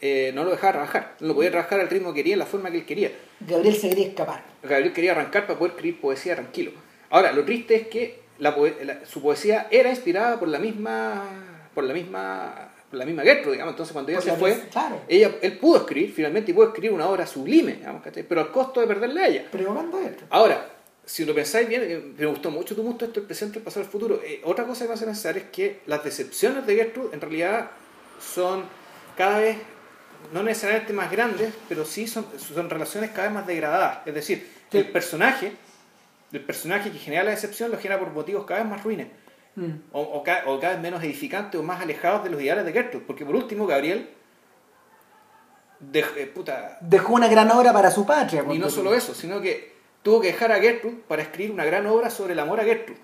eh, 0.02 0.32
no 0.36 0.44
lo 0.44 0.52
dejaba 0.52 0.74
trabajar. 0.74 1.16
No 1.20 1.30
lo 1.30 1.34
podía 1.36 1.50
trabajar 1.50 1.80
al 1.80 1.90
ritmo 1.90 2.14
que 2.14 2.20
quería, 2.20 2.34
en 2.34 2.40
la 2.40 2.46
forma 2.46 2.70
que 2.70 2.78
él 2.78 2.86
quería. 2.86 3.12
Gabriel 3.40 3.76
se 3.76 3.90
quería 3.90 4.08
escapar. 4.10 4.44
Gabriel 4.62 4.94
quería 4.94 5.14
arrancar 5.14 5.48
para 5.48 5.58
poder 5.58 5.72
escribir 5.74 6.00
poesía 6.00 6.36
tranquilo. 6.36 6.74
Ahora, 7.10 7.32
lo 7.32 7.44
triste 7.44 7.74
es 7.76 7.88
que 7.88 8.20
la 8.38 8.56
la- 8.84 9.04
su 9.06 9.20
poesía 9.22 9.66
era 9.72 9.90
inspirada 9.90 10.40
por 10.40 10.48
la 10.48 10.60
misma 10.60 11.24
por 11.74 11.84
la 11.86 11.94
misma 11.94 12.72
la 12.96 13.06
misma 13.06 13.24
Gertrude, 13.24 13.54
digamos. 13.54 13.74
Entonces, 13.74 13.94
cuando 13.94 14.12
ella 14.12 14.22
se 14.22 14.34
fue, 14.34 14.60
claro. 14.72 15.02
ella, 15.08 15.32
él 15.42 15.58
pudo 15.58 15.78
escribir 15.78 16.14
finalmente 16.14 16.52
y 16.52 16.54
pudo 16.54 16.68
escribir 16.68 16.92
una 16.92 17.08
obra 17.10 17.26
sublime, 17.28 17.74
digamos, 17.74 18.02
pero 18.28 18.42
al 18.42 18.52
costo 18.52 18.82
de 18.82 18.88
perderle 18.88 19.22
a 19.24 19.28
ella. 19.28 19.46
Provocando 19.52 20.00
esto. 20.00 20.24
Ahora, 20.30 20.70
si 21.06 21.24
lo 21.26 21.36
pensáis 21.36 21.68
bien, 21.68 21.82
eh, 21.84 22.14
me 22.18 22.26
gustó 22.26 22.50
mucho 22.52 22.76
tu 22.76 22.82
mundo, 22.84 23.06
esto 23.06 23.20
el 23.20 23.26
presente, 23.26 23.60
el 23.60 23.64
pasado, 23.64 23.86
el 23.86 23.92
futuro. 23.92 24.22
Eh, 24.24 24.42
otra 24.44 24.66
cosa 24.66 24.86
que 24.86 24.88
me 24.90 24.94
hace 24.96 25.06
pensar 25.06 25.38
es 25.38 25.44
que 25.52 25.82
las 25.86 26.04
decepciones 26.04 26.66
de 26.66 26.76
Gertrude 26.76 27.10
en 27.14 27.22
realidad 27.22 27.70
son 28.20 28.64
cada 29.16 29.40
vez, 29.40 29.58
no 30.34 30.42
necesariamente 30.42 30.94
más 30.94 31.12
grandes, 31.12 31.54
pero 31.70 31.86
sí 31.86 32.08
son, 32.08 32.26
son 32.38 32.70
relaciones 32.70 33.12
cada 33.12 33.24
vez 33.28 33.34
más 33.34 33.48
degradadas. 33.48 34.00
Es 34.06 34.14
decir, 34.14 34.56
Sí. 34.72 34.80
el 34.80 34.88
personaje, 34.90 35.52
el 36.34 36.42
personaje 36.42 36.92
que 36.92 36.98
genera 36.98 37.24
la 37.24 37.32
decepción 37.32 37.70
lo 37.70 37.78
genera 37.78 38.00
por 38.00 38.10
motivos 38.12 38.46
cada 38.46 38.62
vez 38.62 38.70
más 38.70 38.84
ruines. 38.84 39.08
Mm. 39.56 39.72
O, 39.94 40.02
o 40.02 40.24
ca- 40.24 40.44
o 40.48 40.60
cada 40.60 40.74
vez 40.74 40.82
menos 40.82 41.02
edificantes 41.04 41.60
o 41.60 41.64
más 41.64 41.82
alejados 41.82 42.24
de 42.24 42.30
los 42.30 42.42
ideales 42.42 42.66
de 42.66 42.74
Gertrude. 42.74 43.04
Porque 43.08 43.26
por 43.26 43.36
último, 43.36 43.66
Gabriel, 43.66 44.10
de, 45.80 46.00
eh, 46.00 46.32
puta, 46.34 46.78
Dejó 46.82 47.14
una 47.14 47.28
gran 47.28 47.50
obra 47.52 47.74
para 47.74 47.92
su 47.92 48.06
patria. 48.06 48.44
y 48.52 48.58
no 48.60 48.70
solo 48.70 48.94
eso, 48.94 49.14
sino 49.14 49.42
que 49.42 49.74
tuvo 50.02 50.22
que 50.22 50.28
dejar 50.28 50.52
a 50.52 50.60
Gertrude 50.60 50.98
para 51.08 51.22
escribir 51.22 51.52
una 51.52 51.66
gran 51.66 51.86
obra 51.88 52.10
sobre 52.10 52.34
el 52.34 52.40
amor 52.40 52.60
a 52.60 52.64
Gertrude. 52.64 53.00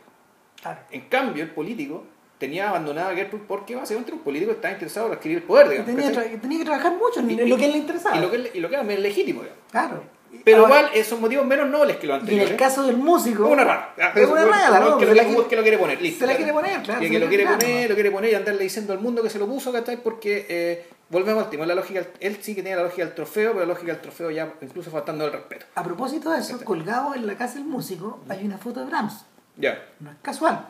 Claro. 0.62 0.80
En 0.92 1.02
cambio, 1.02 1.44
el 1.44 1.50
político 1.52 2.04
tenía 2.38 2.70
abandonada 2.70 3.12
a 3.12 3.16
Gertrude 3.16 3.44
porque 3.48 3.76
básicamente 3.76 4.12
un 4.14 4.20
político 4.20 4.52
estaba 4.52 4.74
interesado 4.74 5.08
en 5.08 5.14
adquirir 5.14 5.38
el 5.38 5.44
poder, 5.44 5.70
digamos. 5.70 5.96
Tenía, 5.96 6.40
tenía 6.42 6.60
que 6.60 6.66
trabajar 6.66 6.94
mucho 6.96 7.20
en, 7.20 7.30
Y- 7.32 7.48
lo 7.48 7.58
que 7.58 7.66
él 7.66 7.72
le 7.72 7.78
interesaba. 7.78 8.18
Y 8.18 8.22
lo 8.22 8.32
que, 8.32 8.52
y 8.54 8.60
lo 8.60 8.70
que 8.70 8.76
era 8.76 8.84
menos 8.84 9.04
legítimo, 9.04 9.42
digamos. 9.42 9.64
Claro. 9.72 10.04
Pero 10.44 10.66
Ahora, 10.66 10.90
igual 10.94 11.06
son 11.06 11.22
motivos 11.22 11.46
menos 11.46 11.70
nobles 11.70 11.98
que 11.98 12.08
los 12.08 12.28
Y 12.28 12.34
en 12.36 12.40
el 12.48 12.56
caso 12.56 12.84
del 12.84 12.98
músico. 12.98 13.46
Es 13.46 13.52
una 13.52 13.64
rata. 13.64 13.94
Ah, 14.02 14.12
Es 14.16 14.28
una 14.28 14.44
un- 14.46 14.50
rata, 14.50 14.80
¿no? 14.80 14.98
que, 14.98 15.06
lo, 15.06 15.14
la 15.14 15.24
que- 15.26 15.32
lo 15.56 15.62
quiere 15.62 15.78
poner, 15.78 16.02
listo. 16.02 16.20
se 16.20 16.26
la 16.26 16.34
¿cachai? 16.34 16.44
quiere 16.46 16.54
poner, 16.60 16.82
claro, 16.84 17.04
Y 17.04 17.10
que 17.10 17.20
lo 17.20 17.28
quiere 17.28 17.46
poner, 17.46 17.90
lo 17.90 17.96
quiere 17.96 18.12
poner 18.12 18.32
y 18.32 18.36
andarle 18.36 18.64
diciendo 18.64 18.94
al 18.94 19.00
mundo 19.00 19.22
que 19.22 19.30
se 19.30 19.38
lo 19.38 19.46
puso, 19.46 19.72
¿cachai? 19.72 19.98
Porque 19.98 20.46
eh, 20.50 20.86
volvemos 21.10 21.44
al 21.44 21.50
tema, 21.50 21.66
la 21.66 21.76
lógica, 21.76 22.02
él 22.20 22.38
sí 22.42 22.56
que 22.56 22.64
tenía 22.64 22.78
la 22.78 22.84
lógica 22.84 23.06
del 23.06 23.14
trofeo, 23.14 23.52
pero 23.54 23.66
la 23.66 23.74
lógica 23.74 23.92
del 23.92 24.02
trofeo 24.02 24.32
ya 24.32 24.52
incluso 24.62 24.90
faltando 24.90 25.26
el 25.26 25.32
respeto. 25.34 25.66
A 25.76 25.84
propósito 25.84 26.32
de 26.32 26.40
eso, 26.40 26.60
colgado 26.64 27.14
en 27.14 27.28
la 27.28 27.38
casa 27.38 27.56
del 27.56 27.66
músico, 27.66 28.20
hay 28.30 28.44
una 28.46 28.58
foto 28.58 28.80
de 28.80 28.86
Brahms. 28.88 29.26
Ya. 29.58 29.84
No 30.00 30.10
es 30.12 30.18
casual. 30.22 30.66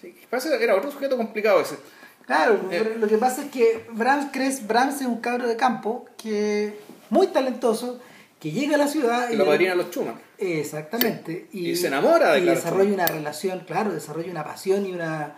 Sí, 0.00 0.14
parece 0.30 0.56
que 0.56 0.64
era 0.64 0.74
otro 0.76 0.90
sujeto 0.90 1.16
complicado 1.16 1.60
ese. 1.60 1.76
Claro, 2.24 2.54
Eh. 2.70 2.82
pero 2.82 2.96
lo 2.98 3.08
que 3.08 3.18
pasa 3.18 3.42
es 3.44 3.50
que 3.50 3.86
Brahms, 3.90 4.28
crees, 4.32 4.66
Brahms 4.66 5.00
es 5.00 5.06
un 5.06 5.20
cabro 5.20 5.46
de 5.48 5.56
campo 5.56 6.06
que 6.16 6.78
muy 7.10 7.26
talentoso, 7.26 8.00
que 8.40 8.50
llega 8.50 8.74
a 8.76 8.78
la 8.78 8.88
ciudad 8.88 9.30
Y 9.30 9.36
lo 9.36 9.44
padrina 9.46 9.74
los 9.74 9.86
Schumann. 9.86 10.18
Exactamente. 10.38 11.48
Y 11.52 11.76
se 11.76 11.88
enamora 11.88 12.32
de 12.32 12.40
Y 12.40 12.44
desarrolla 12.46 12.94
una 12.94 13.06
relación, 13.06 13.60
claro, 13.66 13.92
desarrolla 13.92 14.30
una 14.30 14.44
pasión 14.44 14.86
y 14.86 14.92
una... 14.92 15.34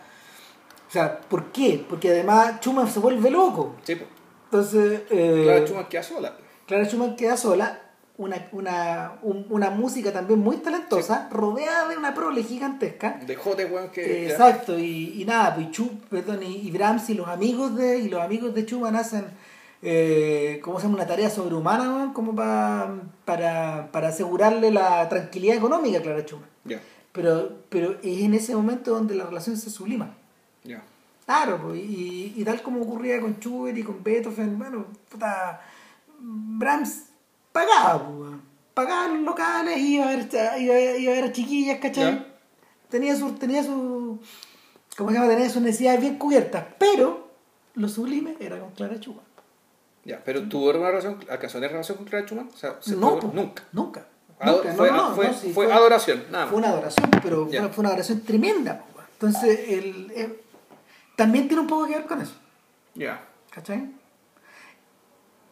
O 0.87 0.91
sea, 0.93 1.19
¿por 1.21 1.51
qué? 1.51 1.83
Porque 1.89 2.09
además 2.09 2.55
Schumann 2.59 2.87
se 2.87 2.99
vuelve 2.99 3.29
loco. 3.29 3.75
Sí, 3.83 3.95
pues. 3.95 4.09
Entonces, 4.45 5.01
eh, 5.09 5.41
Clara 5.43 5.65
Schumann 5.65 5.87
queda 5.89 6.03
sola. 6.03 6.37
Clara 6.67 6.85
Schumann 6.85 7.15
queda 7.15 7.35
sola, 7.35 7.81
una, 8.17 8.47
una, 8.51 9.13
un- 9.23 9.47
una 9.49 9.71
música 9.71 10.13
también 10.13 10.39
muy 10.39 10.57
talentosa, 10.57 11.27
rodeada 11.31 11.89
de 11.89 11.97
una 11.97 12.13
prole 12.13 12.43
gigantesca. 12.43 13.19
De 13.25 13.35
jote, 13.35 13.65
weón, 13.65 13.89
que. 13.89 14.29
Exacto, 14.29 14.77
y, 14.77 15.19
y 15.19 15.25
nada, 15.25 15.55
pues 15.55 15.71
Chu, 15.71 15.89
perdón, 16.11 16.43
y, 16.43 16.67
y 16.67 16.69
Brahms 16.71 17.09
y 17.09 17.15
los 17.15 17.27
amigos 17.27 17.75
de 17.75 17.97
y 17.97 18.09
los 18.09 18.21
amigos 18.21 18.53
de 18.53 18.61
Schumann 18.61 18.95
hacen 18.95 19.25
eh, 19.83 20.59
¿cómo 20.63 20.79
se 20.79 20.83
llama? 20.85 20.95
Una 20.95 21.07
tarea 21.07 21.29
sobrehumana, 21.29 21.93
weón, 21.95 22.13
como 22.13 22.33
pa- 22.35 22.95
para, 23.25 23.89
para 23.91 24.07
asegurarle 24.07 24.71
la 24.71 25.07
tranquilidad 25.09 25.57
económica 25.57 25.99
a 25.99 26.01
Clara 26.01 26.21
Schumann. 26.21 26.47
Ya, 26.65 26.81
Pero, 27.11 27.51
pero 27.69 27.97
es 28.01 28.21
en 28.21 28.33
ese 28.33 28.55
momento 28.55 28.91
donde 28.91 29.13
la 29.15 29.25
relación 29.25 29.57
se 29.57 29.69
sublima. 29.69 30.15
Claro, 31.25 31.73
y, 31.73 32.33
y 32.35 32.43
tal 32.43 32.61
como 32.61 32.81
ocurría 32.81 33.21
con 33.21 33.35
Schubert 33.39 33.77
y 33.77 33.83
con 33.83 34.03
Beethoven, 34.03 34.57
bueno, 34.59 34.85
puta, 35.09 35.61
Brahms 36.19 37.03
pagaba, 37.53 38.05
pues, 38.07 38.31
pagaba 38.73 39.07
los 39.07 39.21
locales, 39.21 39.77
iba 39.79 40.05
a 40.05 40.15
ver, 40.15 40.27
iba, 40.59 40.73
a- 40.75 40.97
iba 40.97 41.11
a 41.13 41.15
ver 41.15 41.23
a 41.23 41.31
chiquillas, 41.31 41.79
¿cachai? 41.79 42.15
Ya. 42.15 42.27
Tenía 42.89 43.15
su, 43.15 43.31
tenía 43.33 43.63
su, 43.63 44.19
¿cómo 44.97 45.09
se 45.11 45.15
llama? 45.15 45.29
Tenía 45.29 45.49
sus 45.49 45.61
necesidades 45.61 46.01
bien 46.01 46.17
cubiertas, 46.17 46.65
pero 46.77 47.29
lo 47.75 47.87
sublime 47.87 48.35
era 48.39 48.59
con 48.59 48.71
Clara 48.71 48.95
Schumann. 48.97 49.23
Ya, 50.05 50.21
pero 50.23 50.43
tuvo 50.49 50.69
una 50.71 50.89
relación, 50.89 51.17
alcanzó 51.29 51.57
a 51.57 51.61
tener 51.61 51.71
relación 51.71 51.97
con 51.97 52.05
Clara 52.07 52.25
Schumann? 52.25 52.49
O 52.53 52.57
sea, 52.57 52.75
se 52.81 52.95
No, 52.95 53.17
tuvo- 53.19 53.31
nunca. 53.33 53.63
Nunca. 53.71 54.05
Nunca, 54.43 54.69
no, 54.71 54.75
fue, 54.75 54.91
no, 54.91 54.97
no, 55.09 55.15
fue, 55.15 55.27
no, 55.29 55.33
sí, 55.33 55.53
fue 55.53 55.71
adoración, 55.71 56.23
nada 56.29 56.47
Fue 56.47 56.57
una 56.57 56.69
adoración, 56.69 57.09
pero 57.21 57.49
Ya. 57.49 57.61
fue, 57.61 57.69
fue 57.69 57.81
una 57.83 57.89
adoración 57.89 58.21
tremenda. 58.23 58.83
Entonces, 59.13 59.69
el, 59.69 60.11
el- 60.13 60.37
también 61.15 61.47
tiene 61.47 61.61
un 61.61 61.67
poco 61.67 61.85
que 61.87 61.93
ver 61.93 62.05
con 62.05 62.19
eso. 62.21 62.33
Ya, 62.95 63.23
¿Cachai? 63.51 63.87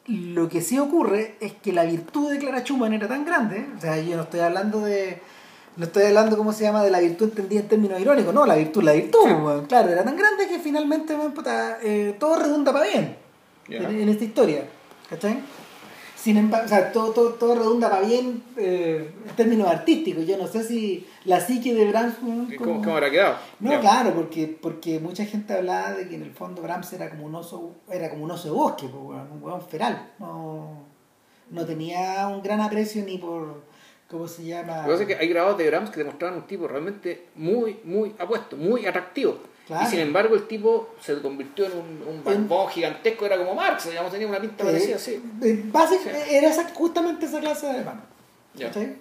Lo 0.07 0.49
que 0.49 0.61
sí 0.61 0.79
ocurre 0.79 1.35
es 1.39 1.53
que 1.53 1.71
la 1.71 1.83
virtud 1.83 2.31
de 2.31 2.39
Clara 2.39 2.61
Schumann 2.61 2.91
era 2.93 3.07
tan 3.07 3.23
grande, 3.23 3.67
o 3.77 3.79
sea, 3.79 3.97
yo 4.01 4.17
no 4.17 4.23
estoy 4.23 4.39
hablando 4.41 4.81
de. 4.81 5.21
No 5.77 5.85
estoy 5.85 6.03
hablando, 6.03 6.35
¿cómo 6.35 6.51
se 6.51 6.63
llama?, 6.63 6.83
de 6.83 6.89
la 6.91 6.99
virtud 6.99 7.29
entendida 7.29 7.61
en 7.61 7.67
términos 7.69 8.01
irónicos, 8.01 8.33
no, 8.33 8.45
la 8.45 8.55
virtud, 8.55 8.83
la 8.83 8.91
virtud, 8.91 9.19
Sí. 9.25 9.65
claro, 9.69 9.89
era 9.89 10.03
tan 10.03 10.17
grande 10.17 10.47
que 10.49 10.59
finalmente, 10.59 11.15
eh, 11.83 12.15
todo 12.19 12.35
redunda 12.35 12.73
para 12.73 12.85
bien 12.87 13.15
en, 13.77 14.01
en 14.01 14.09
esta 14.09 14.23
historia, 14.23 14.65
¿cachai? 15.09 15.39
Sin 16.15 16.37
embargo, 16.37 16.65
o 16.67 16.69
sea, 16.69 16.91
todo, 16.91 17.11
todo, 17.13 17.29
todo 17.33 17.55
redunda 17.55 17.89
para 17.89 18.05
bien 18.05 18.43
eh, 18.55 19.11
en 19.27 19.35
términos 19.35 19.67
artísticos. 19.67 20.27
Yo 20.27 20.37
no 20.37 20.45
sé 20.45 20.63
si 20.63 21.07
la 21.25 21.39
psique 21.41 21.73
de 21.73 21.87
Brahms. 21.87 22.13
¿Y 22.47 22.55
como- 22.57 22.73
¿Cómo, 22.73 22.81
cómo 22.83 22.91
habrá 22.95 23.09
quedado? 23.09 23.37
no, 23.59 23.79
claro, 23.79 24.13
porque, 24.13 24.45
porque 24.61 24.99
mucha 24.99 25.25
gente 25.25 25.53
hablaba 25.53 25.93
de 25.93 26.07
que 26.07 26.15
en 26.15 26.21
el 26.21 26.31
fondo 26.31 26.61
Brahms 26.61 26.93
era 26.93 27.09
como 27.09 27.25
un 27.25 27.33
oso, 27.33 27.71
era 27.91 28.09
como 28.11 28.25
un 28.25 28.29
oso 28.31 28.49
de 28.49 28.53
bosque, 28.53 28.85
pues, 28.87 29.19
un 29.31 29.41
hueón 29.41 29.61
feral. 29.63 30.11
No, 30.19 30.83
no 31.49 31.65
tenía 31.65 32.27
un 32.27 32.43
gran 32.43 32.61
aprecio 32.61 33.03
ni 33.03 33.17
por, 33.17 33.63
¿cómo 34.07 34.27
se 34.27 34.43
llama? 34.45 34.77
Lo 34.77 34.83
que 34.83 34.89
pasa 34.91 35.01
es 35.01 35.07
que 35.07 35.15
hay 35.15 35.27
grabados 35.27 35.57
de 35.57 35.67
Brahms 35.71 35.89
que 35.89 35.97
demostraban 36.01 36.37
un 36.37 36.45
tipo 36.45 36.67
realmente 36.67 37.29
muy, 37.33 37.79
muy 37.83 38.13
apuesto, 38.19 38.55
muy 38.57 38.85
atractivo. 38.85 39.39
Claro. 39.71 39.87
Y 39.87 39.91
sin 39.91 39.99
embargo 40.01 40.35
el 40.35 40.47
tipo 40.47 40.95
se 41.01 41.21
convirtió 41.21 41.65
en 41.65 41.71
un, 41.71 42.03
un 42.09 42.23
barbón 42.25 42.67
gigantesco, 42.69 43.25
era 43.25 43.37
como 43.37 43.55
Marx, 43.55 43.89
digamos, 43.89 44.11
tenía 44.11 44.27
una 44.27 44.41
pinta 44.41 44.65
parecida 44.65 44.97
así. 44.97 45.11
Eh, 45.41 45.63
básic- 45.71 46.01
Sí. 46.03 46.09
Era 46.29 46.49
esa- 46.49 46.69
justamente 46.73 47.25
esa 47.25 47.39
clase 47.39 47.67
de. 47.67 47.85
¿cachai? 48.59 48.97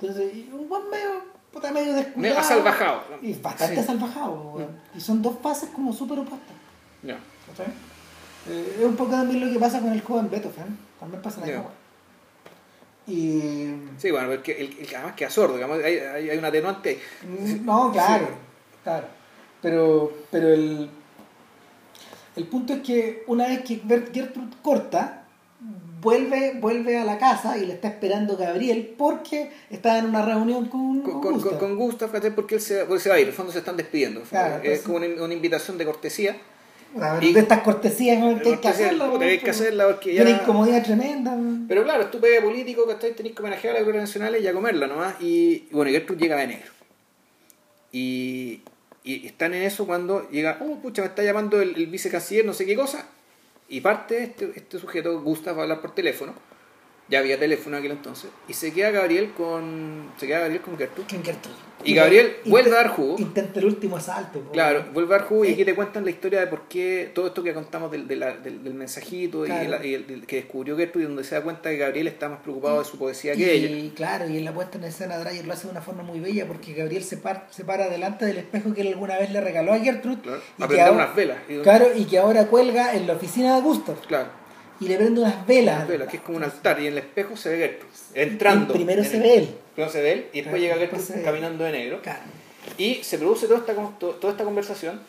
Entonces, 0.00 0.32
un 0.52 0.68
buen 0.68 0.88
medio, 0.90 1.22
puta, 1.52 1.72
medio 1.72 1.92
descuidado. 1.94 2.20
Medio 2.20 2.38
asalvajado. 2.38 3.02
Y 3.20 3.32
bastante 3.34 3.74
Sí. 3.74 3.80
asalvajado, 3.80 4.32
weón. 4.54 4.80
Y 4.94 5.00
son 5.00 5.22
dos 5.22 5.34
fases 5.42 5.70
como 5.70 5.92
súper 5.92 6.20
opuestas. 6.20 6.54
Eh, 8.48 8.76
es 8.78 8.84
un 8.84 8.94
poco 8.94 9.10
también 9.10 9.44
lo 9.44 9.52
que 9.52 9.58
pasa 9.58 9.80
con 9.80 9.92
el 9.92 10.00
joven 10.02 10.30
Beethoven. 10.30 10.78
También 11.00 11.20
pasa 11.20 11.40
la 11.40 11.46
Ya. 11.46 11.52
misma 11.54 11.68
weá. 11.68 11.76
Y. 13.08 13.74
Sí, 13.98 14.10
bueno, 14.10 14.28
porque 14.28 14.52
el, 14.52 14.78
el, 14.78 14.94
además 14.94 15.14
queda 15.16 15.30
sordo, 15.30 15.54
digamos, 15.54 15.78
hay, 15.82 15.98
hay, 15.98 16.30
hay 16.30 16.38
un 16.38 16.44
atenuante. 16.44 17.00
Mm, 17.22 17.64
No, 17.64 17.92
claro, 17.92 18.28
claro. 18.84 19.06
Pero, 19.62 20.12
pero 20.30 20.48
el, 20.52 20.88
el 22.36 22.44
punto 22.44 22.74
es 22.74 22.80
que 22.82 23.24
una 23.26 23.48
vez 23.48 23.62
que 23.62 23.76
Gertrude 23.86 24.48
corta, 24.62 25.24
vuelve, 26.00 26.52
vuelve 26.60 26.98
a 26.98 27.04
la 27.04 27.18
casa 27.18 27.56
y 27.58 27.66
le 27.66 27.72
está 27.74 27.88
esperando 27.88 28.36
Gabriel 28.36 28.94
porque 28.96 29.50
está 29.70 29.98
en 29.98 30.06
una 30.06 30.24
reunión 30.24 30.66
con, 30.68 31.00
Con, 31.00 31.20
con 31.20 31.32
Gustav. 31.34 31.58
con, 31.58 31.68
con 31.70 31.76
Gustav, 31.78 32.10
porque 32.34 32.56
él 32.56 32.60
se, 32.60 32.84
porque 32.84 33.02
se 33.02 33.08
va 33.08 33.14
a 33.16 33.18
ir, 33.18 33.24
en 33.24 33.28
el 33.30 33.34
fondo 33.34 33.50
se 33.52 33.58
están 33.58 33.76
despidiendo. 33.76 34.20
Claro, 34.22 34.56
es 34.56 34.62
pues, 34.62 34.80
como 34.82 34.96
una, 34.98 35.06
una 35.24 35.34
invitación 35.34 35.78
de 35.78 35.84
cortesía. 35.86 36.36
Sea, 36.96 37.18
y- 37.20 37.32
de 37.32 37.40
estas 37.40 37.60
cortesías 37.62 38.18
¿no? 38.20 38.40
que 38.40 38.50
hay 38.50 38.56
que 38.58 38.68
hacerla. 38.68 39.10
hay 39.20 39.38
que 39.38 39.50
hacerla 39.50 39.86
porque 39.86 40.12
Y 40.14 40.20
una 40.20 40.30
ya- 40.30 40.42
incomodidad 40.42 40.82
tremenda. 40.84 41.36
Pero 41.68 41.82
claro, 41.82 42.06
tú 42.06 42.20
pegue 42.20 42.40
político, 42.40 42.86
¿cachai? 42.86 43.12
Tenés 43.14 43.32
que 43.32 43.42
homenajear 43.42 43.74
a 43.74 43.78
la 43.78 43.82
gloria 43.82 44.02
nacional 44.02 44.36
y 44.40 44.46
a 44.46 44.52
comerla 44.52 44.86
nomás. 44.86 45.16
Y, 45.20 45.64
y 45.68 45.68
bueno, 45.72 45.90
Gertrude 45.90 46.20
llega 46.20 46.36
de 46.36 46.46
negro. 46.46 46.70
Y, 47.92 48.60
y 49.06 49.26
están 49.26 49.54
en 49.54 49.62
eso 49.62 49.86
cuando 49.86 50.28
llega, 50.30 50.58
oh, 50.60 50.80
pucha, 50.82 51.02
me 51.02 51.08
está 51.08 51.22
llamando 51.22 51.62
el, 51.62 51.76
el 51.76 51.86
vicecanciller, 51.86 52.44
no 52.44 52.52
sé 52.52 52.66
qué 52.66 52.74
cosa. 52.74 53.08
Y 53.68 53.80
parte 53.80 54.22
este, 54.22 54.52
este 54.56 54.78
sujeto, 54.78 55.20
Gustav, 55.22 55.56
va 55.56 55.60
a 55.60 55.62
hablar 55.62 55.80
por 55.80 55.94
teléfono. 55.94 56.34
Ya 57.08 57.20
había 57.20 57.38
teléfono 57.38 57.76
en 57.76 57.84
aquel 57.84 57.92
entonces. 57.96 58.30
Y 58.48 58.52
se 58.54 58.72
queda 58.72 58.90
Gabriel 58.90 59.32
con, 59.36 60.10
se 60.18 60.26
queda 60.26 60.40
Gabriel 60.40 60.60
con 60.60 60.76
Gertrude. 60.76 61.06
Con 61.08 61.22
Gertrude. 61.24 61.54
Y 61.84 61.94
Gabriel 61.94 62.36
vuelve 62.46 62.70
a 62.72 62.74
dar 62.82 62.88
jugo. 62.88 63.14
Intenta 63.18 63.60
el 63.60 63.66
último 63.66 63.96
asalto. 63.98 64.40
Claro, 64.52 64.86
vuelve 64.92 65.14
a 65.14 65.18
dar 65.18 65.28
jugo 65.28 65.44
y 65.44 65.48
Eh. 65.50 65.52
aquí 65.52 65.64
te 65.64 65.74
cuentan 65.76 66.04
la 66.04 66.10
historia 66.10 66.40
de 66.40 66.48
por 66.48 66.62
qué 66.62 67.12
todo 67.14 67.28
esto 67.28 67.44
que 67.44 67.54
contamos 67.54 67.92
del, 67.92 68.08
de 68.08 68.16
la- 68.16 68.36
del, 68.38 68.64
del 68.64 68.74
mensajito 68.74 69.44
y, 69.44 69.50
Claro. 69.50 69.68
la- 69.70 69.86
y 69.86 69.94
el, 69.94 70.04
el 70.10 70.26
que 70.26 70.36
descubrió 70.36 70.76
Gertrude, 70.76 71.04
donde 71.06 71.22
se 71.22 71.36
da 71.36 71.42
cuenta 71.42 71.70
que 71.70 71.76
Gabriel 71.76 72.08
está 72.08 72.28
más 72.28 72.40
preocupado 72.40 72.80
de 72.80 72.84
su 72.86 72.98
poesía 72.98 73.34
que 73.36 73.52
ella. 73.52 73.68
Y 73.68 73.90
claro, 73.90 74.28
y 74.28 74.38
en 74.38 74.44
la 74.44 74.52
puesta 74.52 74.78
en 74.78 74.84
escena 74.84 75.16
Dreyer 75.18 75.46
lo 75.46 75.52
hace 75.52 75.66
de 75.66 75.70
una 75.72 75.82
forma 75.82 76.02
muy 76.02 76.18
bella 76.18 76.44
porque 76.48 76.72
Gabriel 76.72 77.04
se, 77.04 77.18
par- 77.18 77.46
se 77.52 77.62
para 77.64 77.88
delante 77.88 78.24
del 78.26 78.38
espejo 78.38 78.74
que 78.74 78.80
él 78.80 78.88
alguna 78.88 79.16
vez 79.18 79.30
le 79.30 79.40
regaló 79.40 79.72
a 79.74 79.78
Gertrude. 79.78 80.22
Claro, 80.22 80.40
y 80.58 80.62
a 80.62 80.66
prender 80.66 80.88
ahora- 80.88 81.04
unas 81.04 81.14
velas. 81.14 81.38
Claro, 81.62 81.86
y 81.94 82.04
que 82.06 82.18
ahora 82.18 82.46
cuelga 82.46 82.94
en 82.96 83.06
la 83.06 83.12
oficina 83.12 83.54
de 83.54 83.62
Gustav 83.62 83.96
Claro, 84.08 84.30
y 84.80 84.88
le 84.88 84.96
prende 84.96 85.20
unas 85.20 85.46
velas. 85.46 85.76
unas 85.76 85.88
velas, 85.88 86.08
que 86.08 86.16
es 86.18 86.22
como 86.22 86.36
un 86.38 86.44
altar, 86.44 86.80
y 86.80 86.86
en 86.86 86.92
el 86.92 86.98
espejo 86.98 87.36
se 87.36 87.50
ve 87.50 87.58
Gertrude, 87.58 87.92
entrando. 88.14 88.74
Y 88.74 88.76
primero 88.78 89.02
en 89.02 89.08
se 89.08 89.16
el- 89.16 89.22
ve 89.22 89.34
él. 89.36 89.54
Primero 89.74 89.92
se 89.92 90.02
ve 90.02 90.12
él, 90.12 90.26
y 90.32 90.40
después 90.42 90.60
llega 90.60 90.76
Gertrude 90.76 91.22
caminando 91.22 91.64
de 91.64 91.72
negro. 91.72 92.02
Claro. 92.02 92.20
Y 92.78 92.96
se 93.04 93.18
produce 93.18 93.46
toda 93.46 93.60
esta, 93.60 93.74
toda 93.98 94.30
esta 94.32 94.44
conversación. 94.44 95.00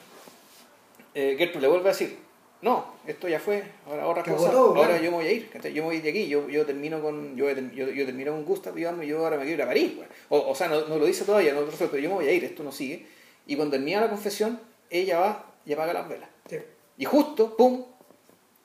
Eh, 1.13 1.35
Gertrude 1.37 1.61
le 1.63 1.67
vuelve 1.67 1.89
a 1.89 1.91
decir, 1.93 2.17
no, 2.61 2.93
esto 3.05 3.27
ya 3.27 3.39
fue, 3.39 3.63
ahora 3.87 4.07
otra 4.07 4.23
cosa, 4.23 4.51
todo, 4.51 4.75
ahora 4.75 4.89
claro. 4.89 5.03
yo 5.03 5.11
me 5.11 5.17
voy 5.17 5.27
a 5.27 5.31
ir, 5.31 5.49
yo 5.73 5.81
me 5.83 5.89
voy 5.89 5.99
de 6.01 6.09
aquí, 6.09 6.27
yo, 6.27 6.47
yo 6.49 6.65
termino 6.65 7.01
con 7.01 7.35
yo, 7.35 7.49
yo, 7.51 7.89
yo 7.89 8.05
termino 8.05 8.31
con 8.31 8.45
Gustav, 8.45 8.73
digamos, 8.75 9.03
y 9.05 9.07
yo 9.07 9.19
ahora 9.23 9.37
me 9.37 9.43
quiero 9.43 9.57
ir 9.57 9.61
a 9.63 9.67
París. 9.67 9.95
güey. 9.95 10.07
O, 10.29 10.49
o 10.51 10.55
sea, 10.55 10.67
no, 10.67 10.87
no 10.87 10.97
lo 10.97 11.05
dice 11.05 11.23
todavía, 11.25 11.53
no 11.53 11.61
lo 11.61 11.67
resuelve, 11.71 11.91
pero 11.91 12.03
yo 12.03 12.09
me 12.09 12.15
voy 12.15 12.27
a 12.27 12.31
ir, 12.31 12.43
esto 12.43 12.63
no 12.63 12.71
sigue. 12.71 13.05
Y 13.47 13.55
cuando 13.55 13.77
termina 13.77 14.01
la 14.01 14.09
confesión, 14.09 14.59
ella 14.89 15.19
va 15.19 15.45
y 15.65 15.73
apaga 15.73 15.93
las 15.93 16.09
velas. 16.09 16.29
Sí. 16.49 16.57
Y 16.97 17.05
justo, 17.05 17.55
pum, 17.55 17.83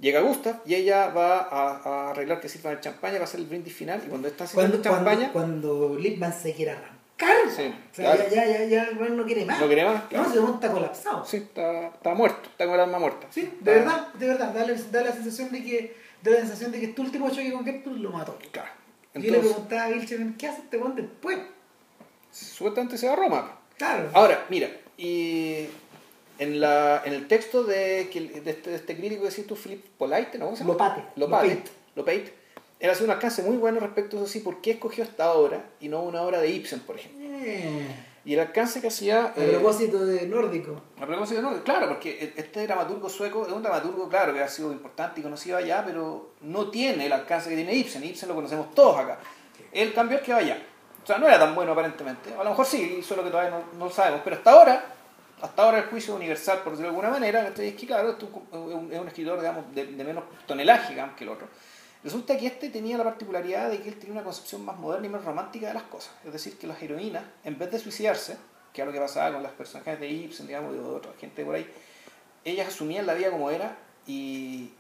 llega 0.03 0.21
Gustav 0.21 0.61
y 0.67 0.75
ella 0.75 1.09
va 1.09 1.39
a, 1.41 1.77
a 1.85 2.11
arreglar 2.11 2.41
que 2.41 2.49
sirvan 2.49 2.75
el 2.75 2.81
champaña 2.81 3.15
para 3.15 3.25
hacer 3.25 3.41
el 3.41 3.47
brindis 3.47 3.75
final. 3.75 4.03
Y 4.05 4.09
cuando 4.09 4.29
está 4.29 4.45
haciendo 4.45 4.77
el 4.77 4.83
champaña, 4.83 5.33
cuando, 5.33 5.79
cuando 5.79 5.99
Lippmann 5.99 6.33
se 6.33 6.53
quiere 6.53 6.73
arrancar. 6.73 6.99
Sí, 7.49 7.73
o 7.73 7.95
sea, 7.95 8.17
claro. 8.17 8.31
ya, 8.31 8.45
ya, 8.45 8.59
ya, 8.59 8.65
ya, 8.65 8.91
bueno, 8.99 9.15
no 9.15 9.25
quiere 9.25 9.45
más. 9.45 9.61
no 9.61 9.67
quiere 9.67 9.85
más, 9.85 10.03
claro. 10.05 10.29
No, 10.29 10.35
se 10.35 10.41
monta 10.41 10.73
colapsado. 10.73 11.25
Sí, 11.25 11.37
está, 11.37 11.87
está 11.87 12.15
muerto, 12.15 12.51
está 12.51 12.67
con 12.67 12.75
el 12.75 12.81
alma 12.81 12.99
muerta. 12.99 13.29
Sí, 13.31 13.49
de 13.61 13.75
verdad, 13.75 14.09
de 14.15 14.27
verdad. 14.27 14.53
Da 14.53 14.67
la, 14.67 14.75
da 14.75 15.03
la 15.05 15.13
sensación 15.13 15.53
de 15.53 15.63
que 15.63 15.97
da 16.23 16.33
la 16.33 16.39
sensación 16.39 16.73
de 16.73 16.81
que 16.81 16.87
este 16.87 17.01
último 17.01 17.31
choque 17.31 17.53
con 17.53 17.65
Gertrude 17.65 18.01
lo 18.01 18.11
mató. 18.11 18.37
Claro. 18.51 18.71
Yo 19.15 19.21
le 19.21 19.29
Entonces, 19.29 19.53
preguntaba 19.53 19.85
a 19.85 19.89
Vilchen, 19.91 20.35
¿qué 20.37 20.49
hace 20.49 20.63
este 20.63 20.77
weón 20.79 20.97
después? 20.97 21.39
supuestamente 22.33 22.97
se 22.97 23.07
va 23.07 23.13
a 23.13 23.17
Roma. 23.17 23.59
Claro. 23.77 24.09
Ahora, 24.15 24.47
mira, 24.49 24.69
y 24.97 25.67
en, 26.39 26.61
la, 26.61 27.03
en 27.05 27.13
el 27.13 27.29
texto 27.29 27.65
de, 27.65 28.05
de, 28.05 28.51
este, 28.51 28.71
de 28.71 28.77
este 28.77 28.97
crítico 28.97 29.23
que 29.23 29.31
decís 29.31 29.47
tú, 29.47 29.57
Philip 29.57 29.85
Polite, 29.99 30.39
¿no? 30.39 30.53
Lopate. 30.65 31.05
Lopate. 31.17 31.63
Lopate. 31.95 32.35
Él 32.81 32.91
hace 32.91 33.05
un 33.05 33.11
alcance 33.11 33.43
muy 33.43 33.57
bueno 33.57 33.79
respecto 33.79 34.17
a 34.17 34.21
eso, 34.21 34.29
sí, 34.29 34.41
por 34.41 34.61
qué 34.61 34.73
escogió 34.73 35.05
esta 35.05 35.33
obra 35.35 35.65
y 35.81 35.89
no 35.89 36.03
una 36.03 36.23
obra 36.23 36.41
de 36.41 36.49
Ibsen, 36.49 36.81
por 36.81 36.97
ejemplo. 36.97 37.25
Eh, 37.25 37.87
Y 38.25 38.35
el 38.35 38.41
alcance 38.41 38.81
que 38.81 38.89
hacía... 38.89 39.27
a 39.27 39.33
eh, 39.37 39.49
propósito 39.51 40.05
de 40.05 40.27
nórdico. 40.27 40.81
A 41.01 41.07
propósito, 41.07 41.43
no, 41.43 41.63
claro, 41.63 41.89
porque 41.89 42.33
este 42.37 42.67
dramaturgo 42.67 43.09
sueco 43.09 43.47
es 43.47 43.53
un 43.53 43.63
dramaturgo, 43.63 44.09
claro, 44.09 44.35
que 44.35 44.41
ha 44.41 44.49
sido 44.49 44.73
importante 44.73 45.21
y 45.21 45.23
conocido 45.23 45.57
allá, 45.59 45.85
pero 45.85 46.33
no 46.41 46.71
tiene 46.71 47.07
el 47.07 47.13
alcance 47.13 47.51
que 47.51 47.57
tiene 47.57 47.75
Ibsen. 47.75 48.03
Ibsen 48.05 48.29
lo 48.29 48.35
conocemos 48.35 48.75
todos 48.75 48.99
acá. 48.99 49.19
El 49.73 49.93
cambio 49.93 50.19
es 50.19 50.25
que 50.25 50.33
va 50.33 50.39
allá. 50.39 50.61
O 51.03 51.07
sea, 51.07 51.19
no 51.19 51.27
era 51.27 51.39
tan 51.39 51.55
bueno 51.55 51.73
aparentemente. 51.73 52.33
A 52.35 52.45
lo 52.45 52.51
mejor 52.51 52.67
sí, 52.67 53.03
solo 53.03 53.25
que 53.25 53.31
todavía 53.31 53.51
no, 53.51 53.79
no 53.79 53.85
lo 53.87 53.91
sabemos. 53.91 54.21
Pero 54.23 54.37
hasta 54.37 54.51
ahora, 54.53 54.85
hasta 55.43 55.63
ahora 55.63 55.79
el 55.79 55.85
juicio 55.85 56.15
universal, 56.15 56.61
por 56.61 56.73
decirlo 56.73 56.93
de 56.93 56.97
alguna 56.97 57.11
manera, 57.11 57.49
es 57.49 57.75
que 57.75 57.87
claro, 57.87 58.17
es 58.17 58.23
un, 58.23 58.91
es 58.93 58.99
un 58.99 59.09
escritor, 59.09 59.41
digamos, 59.41 59.75
de, 59.75 59.87
de 59.87 60.05
menos 60.05 60.25
tonelaje, 60.47 60.91
digamos, 60.91 61.17
que 61.17 61.25
el 61.25 61.31
otro. 61.31 61.49
Resulta 62.05 62.37
que 62.37 62.47
este 62.47 62.71
tenía 62.71 62.97
la 62.99 63.05
particularidad 63.05 63.71
de 63.71 63.81
que 63.81 63.89
él 63.89 63.97
tenía 63.97 64.13
una 64.13 64.25
concepción 64.25 64.65
más 64.65 64.77
moderna 64.79 65.07
y 65.07 65.11
más 65.11 65.25
romántica 65.25 65.69
de 65.69 65.75
las 65.75 65.85
cosas. 65.85 66.13
Es 66.25 66.33
decir, 66.33 66.59
que 66.59 66.67
las 66.67 66.81
heroínas, 66.83 67.23
en 67.45 67.59
vez 67.59 67.71
de 67.71 67.79
suicidarse, 67.79 68.37
que 68.73 68.83
es 68.83 68.87
lo 68.87 68.93
que 68.93 68.99
pasaba 68.99 69.35
con 69.35 69.43
las 69.43 69.53
personajes 69.53 70.01
de 70.01 70.09
Ibsen, 70.09 70.47
digamos, 70.47 70.75
y 70.75 70.79
de 70.79 70.85
otra 70.85 71.13
gente 71.21 71.45
por 71.45 71.55
ahí, 71.55 71.69
ellas 72.45 72.69
asumían 72.69 73.07
la 73.07 73.15
vida 73.15 73.31
como 73.31 73.51
era 73.51 73.77
y, 74.07 74.71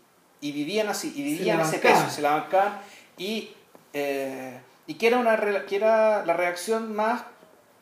y 0.41 0.53
vivían 0.53 0.89
así, 0.89 1.13
y 1.15 1.23
vivían 1.23 1.61
ese 1.61 1.79
peso, 1.79 2.11
se 2.11 2.23
la 2.23 2.33
bancaban 2.33 2.81
y, 3.17 3.51
eh, 3.93 4.59
y 4.87 4.95
que, 4.95 5.07
era 5.07 5.19
una, 5.19 5.37
que 5.67 5.77
era 5.77 6.25
la 6.27 6.33
reacción 6.35 6.95
más, 6.95 7.23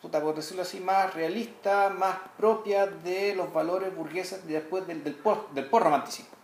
puta, 0.01 0.20
por 0.20 0.35
decirlo 0.35 0.62
así, 0.62 0.81
más 0.81 1.12
realista, 1.14 1.90
más 1.90 2.16
propia 2.36 2.86
de 2.86 3.35
los 3.35 3.52
valores 3.52 3.94
burgueses 3.94 4.47
de 4.47 4.55
después 4.55 4.86
del, 4.86 5.05
del, 5.05 5.14
post, 5.14 5.51
del 5.52 5.66
post-romanticismo. 5.66 6.40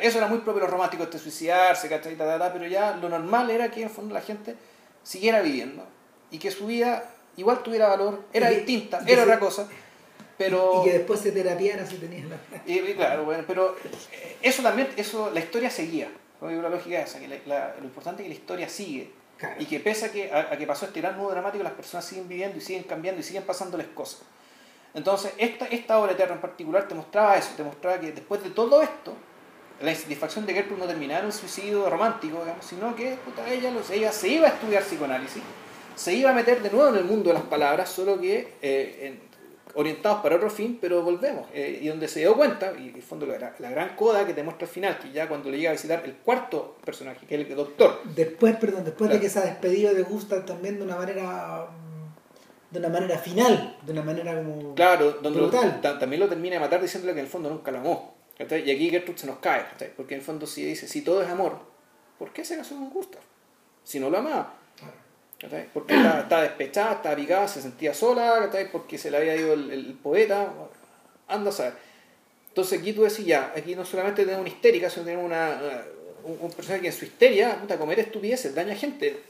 Eso 0.00 0.18
era 0.18 0.28
muy 0.28 0.38
propio 0.38 0.54
de 0.54 0.60
los 0.60 0.70
románticos, 0.70 1.06
este 1.06 1.18
suicidarse, 1.18 1.88
¿cachai? 1.88 2.16
pero 2.16 2.66
ya 2.66 2.96
lo 2.96 3.08
normal 3.08 3.50
era 3.50 3.70
que 3.70 3.82
en 3.82 3.90
fondo 3.90 4.14
la 4.14 4.20
gente 4.20 4.54
siguiera 5.02 5.40
viviendo 5.40 5.84
y 6.30 6.38
que 6.38 6.50
su 6.50 6.66
vida 6.66 7.10
igual 7.36 7.62
tuviera 7.62 7.88
valor, 7.88 8.22
era 8.32 8.48
distinta, 8.50 9.02
era 9.06 9.22
otra 9.22 9.38
cosa. 9.38 9.68
Pero, 10.38 10.82
y 10.82 10.84
que 10.84 10.98
después 10.98 11.20
se 11.20 11.32
terapiara 11.32 11.86
si 11.86 11.96
tenías 11.96 12.26
la... 12.28 12.36
Y, 12.66 12.94
claro, 12.94 13.24
bueno, 13.24 13.44
pero 13.46 13.74
eh, 14.12 14.36
eso 14.42 14.62
también, 14.62 14.88
eso, 14.96 15.30
la 15.32 15.40
historia 15.40 15.70
seguía. 15.70 16.10
La 16.42 16.68
lógica 16.68 17.00
es 17.00 17.10
esa, 17.10 17.20
que 17.20 17.28
lo 17.28 17.84
importante 17.84 18.22
es 18.22 18.28
que 18.28 18.34
la 18.34 18.40
historia 18.40 18.68
sigue. 18.68 19.10
Y 19.58 19.66
que 19.66 19.80
pese 19.80 20.06
a 20.06 20.12
que, 20.12 20.32
a, 20.32 20.56
que 20.56 20.66
pasó 20.66 20.86
este 20.86 21.00
gran 21.00 21.18
nudo 21.18 21.30
dramático, 21.30 21.62
las 21.62 21.74
personas 21.74 22.04
siguen 22.04 22.28
viviendo 22.28 22.56
y 22.56 22.60
siguen 22.60 22.84
cambiando 22.84 23.20
y 23.20 23.24
siguen 23.24 23.42
pasándoles 23.42 23.86
cosas. 23.88 24.22
Entonces, 24.94 25.32
esta, 25.36 25.66
esta 25.66 25.98
obra 25.98 26.12
de 26.12 26.16
teatro 26.16 26.34
en 26.34 26.40
particular 26.40 26.88
te 26.88 26.94
mostraba 26.94 27.36
eso, 27.36 27.50
te 27.54 27.62
mostraba 27.62 28.00
que 28.00 28.12
después 28.12 28.42
de 28.42 28.50
todo 28.50 28.80
esto, 28.80 29.14
la 29.82 29.90
insatisfacción 29.90 30.46
de 30.46 30.54
Gertrude 30.54 30.80
no 30.80 30.86
terminaba 30.86 31.20
en 31.20 31.26
un 31.26 31.32
suicidio 31.32 31.90
romántico, 31.90 32.40
digamos, 32.40 32.64
sino 32.64 32.96
que 32.96 33.18
ella, 33.50 33.72
ella 33.92 34.12
se 34.12 34.28
iba 34.28 34.46
a 34.46 34.50
estudiar 34.52 34.82
psicoanálisis, 34.82 35.42
se 35.94 36.14
iba 36.14 36.30
a 36.30 36.32
meter 36.32 36.62
de 36.62 36.70
nuevo 36.70 36.88
en 36.88 36.96
el 36.96 37.04
mundo 37.04 37.28
de 37.28 37.34
las 37.34 37.42
palabras, 37.42 37.90
solo 37.90 38.18
que 38.18 38.54
eh, 38.62 39.18
orientados 39.74 40.20
para 40.22 40.36
otro 40.36 40.50
fin, 40.50 40.78
pero 40.80 41.02
volvemos. 41.02 41.46
Eh, 41.52 41.80
y 41.82 41.88
donde 41.88 42.08
se 42.08 42.20
dio 42.20 42.34
cuenta, 42.34 42.72
y 42.78 42.88
en 42.88 43.02
fondo 43.02 43.26
la, 43.26 43.54
la, 43.58 43.70
gran 43.70 43.96
coda 43.96 44.26
que 44.26 44.34
te 44.34 44.42
muestra 44.42 44.66
al 44.66 44.72
final, 44.72 44.98
que 44.98 45.12
ya 45.12 45.28
cuando 45.28 45.50
le 45.50 45.58
llega 45.58 45.70
a 45.70 45.72
visitar 45.72 46.02
el 46.04 46.14
cuarto 46.14 46.76
personaje, 46.84 47.26
que 47.26 47.34
es 47.34 47.48
el 47.48 47.56
doctor. 47.56 48.00
Después, 48.04 48.56
perdón, 48.56 48.84
después 48.84 49.10
de 49.10 49.20
que 49.20 49.28
se 49.28 49.38
ha 49.38 49.42
despedido 49.42 49.92
de 49.94 50.02
Gustav 50.02 50.44
también 50.44 50.78
de 50.78 50.84
una 50.84 50.96
manera 50.96 51.68
de 52.70 52.80
una 52.80 52.88
manera 52.88 53.16
final, 53.18 53.76
de 53.82 53.92
una 53.92 54.02
manera 54.02 54.34
como 54.34 54.74
claro, 54.74 55.12
donde 55.22 55.40
también 55.80 56.20
lo 56.20 56.28
termina 56.28 56.54
de 56.54 56.60
matar 56.60 56.82
diciéndole 56.82 57.14
que 57.14 57.20
en 57.20 57.26
el 57.26 57.30
fondo 57.30 57.48
nunca 57.48 57.70
lo 57.70 57.78
amó. 57.78 58.16
Y 58.38 58.42
aquí 58.42 58.90
Gertrude 58.90 59.18
se 59.18 59.26
nos 59.26 59.38
cae, 59.38 59.64
porque 59.96 60.14
en 60.14 60.20
el 60.20 60.26
fondo 60.26 60.46
si 60.46 60.64
dice, 60.64 60.88
si 60.88 61.02
todo 61.02 61.22
es 61.22 61.28
amor, 61.28 61.58
¿por 62.18 62.32
qué 62.32 62.44
se 62.44 62.56
casó 62.56 62.74
con 62.74 62.90
Gustav? 62.90 63.22
Si 63.82 63.98
no 63.98 64.10
lo 64.10 64.18
amaba. 64.18 64.55
Porque 65.74 65.94
estaba, 65.94 66.42
despechada, 66.42 66.94
estaba 66.94 67.16
picada, 67.16 67.46
se 67.46 67.60
sentía 67.60 67.92
sola, 67.92 68.50
porque 68.72 68.96
se 68.96 69.10
le 69.10 69.18
había 69.18 69.36
ido 69.36 69.52
el, 69.52 69.98
poeta. 70.02 70.52
Anda 71.28 71.50
a 71.50 71.52
saber. 71.52 71.74
Entonces 72.48 72.80
aquí 72.80 72.92
tú 72.94 73.02
decís 73.02 73.26
ya, 73.26 73.52
aquí 73.54 73.74
no 73.74 73.84
solamente 73.84 74.22
tenemos 74.22 74.40
una 74.40 74.48
histérica, 74.48 74.88
sino 74.88 75.04
tenemos 75.04 75.26
una, 75.26 75.84
un, 76.24 76.50
personaje 76.52 76.82
que 76.82 76.88
en 76.88 76.92
su 76.94 77.04
histeria, 77.04 77.60
puta, 77.60 77.76
comer 77.76 78.00
estupideces, 78.00 78.54
daña 78.54 78.72
a 78.72 78.76
gente. 78.76 79.20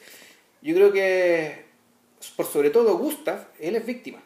Yo 0.62 0.74
creo 0.74 0.92
que, 0.92 1.64
por 2.36 2.46
sobre 2.46 2.70
todo 2.70 2.96
Gustav, 2.98 3.48
él 3.58 3.74
es 3.74 3.84
víctima. 3.84 4.22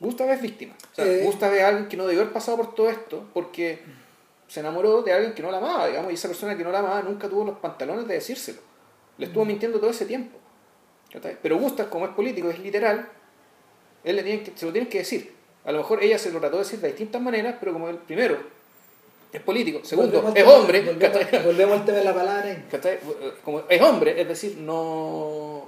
Gustav 0.00 0.28
es 0.30 0.42
víctima. 0.42 0.74
O 0.90 0.94
sea, 0.94 1.06
eh. 1.06 1.22
Gustav 1.22 1.54
es 1.54 1.62
alguien 1.62 1.88
que 1.88 1.96
no 1.96 2.06
debió 2.06 2.22
haber 2.22 2.32
pasado 2.32 2.56
por 2.56 2.74
todo 2.74 2.90
esto 2.90 3.28
porque 3.32 3.78
se 4.48 4.58
enamoró 4.58 5.02
de 5.02 5.12
alguien 5.12 5.32
que 5.32 5.42
no 5.42 5.52
la 5.52 5.58
amaba, 5.58 5.86
digamos, 5.86 6.10
y 6.10 6.14
esa 6.14 6.26
persona 6.26 6.56
que 6.56 6.64
no 6.64 6.72
la 6.72 6.80
amaba 6.80 7.02
nunca 7.02 7.28
tuvo 7.28 7.44
los 7.44 7.58
pantalones 7.58 8.08
de 8.08 8.14
decírselo. 8.14 8.71
Le 9.22 9.28
estuvo 9.28 9.44
mintiendo 9.44 9.78
todo 9.78 9.90
ese 9.90 10.04
tiempo. 10.04 10.36
Pero 11.40 11.56
Gustav, 11.56 11.88
como 11.88 12.06
es 12.06 12.10
político, 12.10 12.50
es 12.50 12.58
literal, 12.58 13.08
él 14.02 14.16
le 14.16 14.24
tiene 14.24 14.42
que, 14.42 14.50
se 14.56 14.66
lo 14.66 14.72
tiene 14.72 14.88
que 14.88 14.98
decir. 14.98 15.32
A 15.64 15.70
lo 15.70 15.78
mejor 15.78 16.02
ella 16.02 16.18
se 16.18 16.32
lo 16.32 16.40
trató 16.40 16.56
de 16.56 16.64
decir 16.64 16.80
de 16.80 16.88
distintas 16.88 17.22
maneras, 17.22 17.54
pero 17.60 17.72
como 17.72 17.88
el 17.88 17.98
primero 17.98 18.36
es 19.32 19.40
político, 19.42 19.84
segundo, 19.84 20.32
es 20.34 20.44
hombre. 20.44 20.80
Volvemos, 21.44 21.78
al 21.78 21.84
tema 21.84 21.98
de 21.98 22.04
la 22.04 22.14
palabra. 22.14 22.64
Como 23.44 23.62
es 23.68 23.80
hombre, 23.80 24.20
es 24.20 24.26
decir, 24.26 24.56
no. 24.58 25.66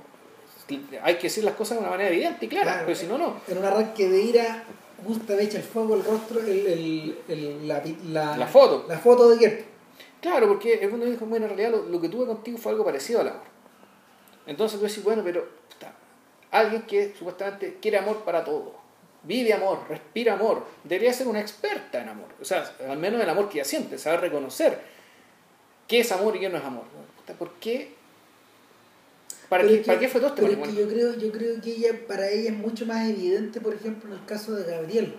Hay 1.05 1.15
que 1.15 1.25
decir 1.29 1.45
las 1.45 1.55
cosas 1.55 1.77
de 1.77 1.83
una 1.83 1.91
manera 1.91 2.11
evidente 2.11 2.47
y 2.47 2.49
clara, 2.49 2.83
pero 2.85 2.99
si 2.99 3.07
no, 3.07 3.19
no. 3.19 3.37
En 3.47 3.59
un 3.59 3.65
arranque 3.65 4.09
de 4.09 4.21
ira, 4.21 4.65
Gustav 5.07 5.39
echa 5.39 5.59
el 5.59 5.63
fuego, 5.63 5.95
el 5.95 6.03
rostro, 6.03 6.41
el, 6.41 7.17
el, 7.29 7.69
la, 7.69 8.37
la, 8.37 8.47
foto. 8.49 8.87
La 8.89 8.99
foto 8.99 9.29
de 9.29 9.39
Gert. 9.39 9.74
Claro, 10.25 10.49
porque 10.49 10.73
el 10.83 10.91
mundo 10.91 11.05
dijo, 11.05 11.27
bueno, 11.27 11.45
en 11.45 11.55
realidad 11.55 11.85
lo, 11.87 12.01
que 12.01 12.09
tuve 12.09 12.25
contigo 12.25 12.57
fue 12.57 12.73
algo 12.73 12.83
parecido 12.83 13.21
al 13.21 13.29
amor. 13.29 13.43
Entonces 14.47 14.81
tú 14.81 14.87
decís, 14.87 15.05
bueno, 15.05 15.23
pero 15.23 15.47
alguien 16.51 16.81
que 16.87 17.15
supuestamente 17.15 17.77
quiere 17.79 17.99
amor 17.99 18.25
para 18.25 18.43
todo, 18.43 18.73
vive 19.23 19.53
amor, 19.53 19.81
respira 19.87 20.33
amor, 20.33 20.65
debería 20.83 21.13
ser 21.13 21.29
una 21.29 21.41
experta 21.41 22.01
en 22.01 22.09
amor. 22.09 22.29
O 22.41 22.45
sea, 22.47 22.75
al 22.89 22.97
menos 22.97 23.21
el 23.21 23.29
amor 23.29 23.51
que 23.51 23.59
ella 23.59 23.67
siente, 23.67 23.99
saber 23.99 24.23
reconocer 24.23 24.81
qué 25.87 26.01
es 26.01 26.11
amor 26.11 26.35
y 26.37 26.41
qué 26.41 26.49
no 26.49 26.57
es 26.57 26.65
amor. 26.65 26.85
¿Por 27.39 27.53
qué? 27.57 27.95
¿Para, 29.51 29.67
qué, 29.67 29.83
¿para 29.87 29.99
qué 29.99 30.09
fue 30.09 30.23
todo 30.23 30.31
este 30.31 30.41
pero 30.41 30.71
yo 30.71 30.89
creo, 30.89 31.19
yo 31.19 31.33
creo 31.33 31.61
que 31.61 31.71
ella, 31.71 32.07
para 32.09 32.31
ella 32.31 32.49
es 32.49 32.57
mucho 32.57 32.87
más 32.87 33.07
evidente, 33.11 33.61
por 33.61 33.75
ejemplo, 33.75 34.11
en 34.11 34.21
el 34.21 34.25
caso 34.25 34.55
de 34.55 34.65
Gabriel, 34.65 35.17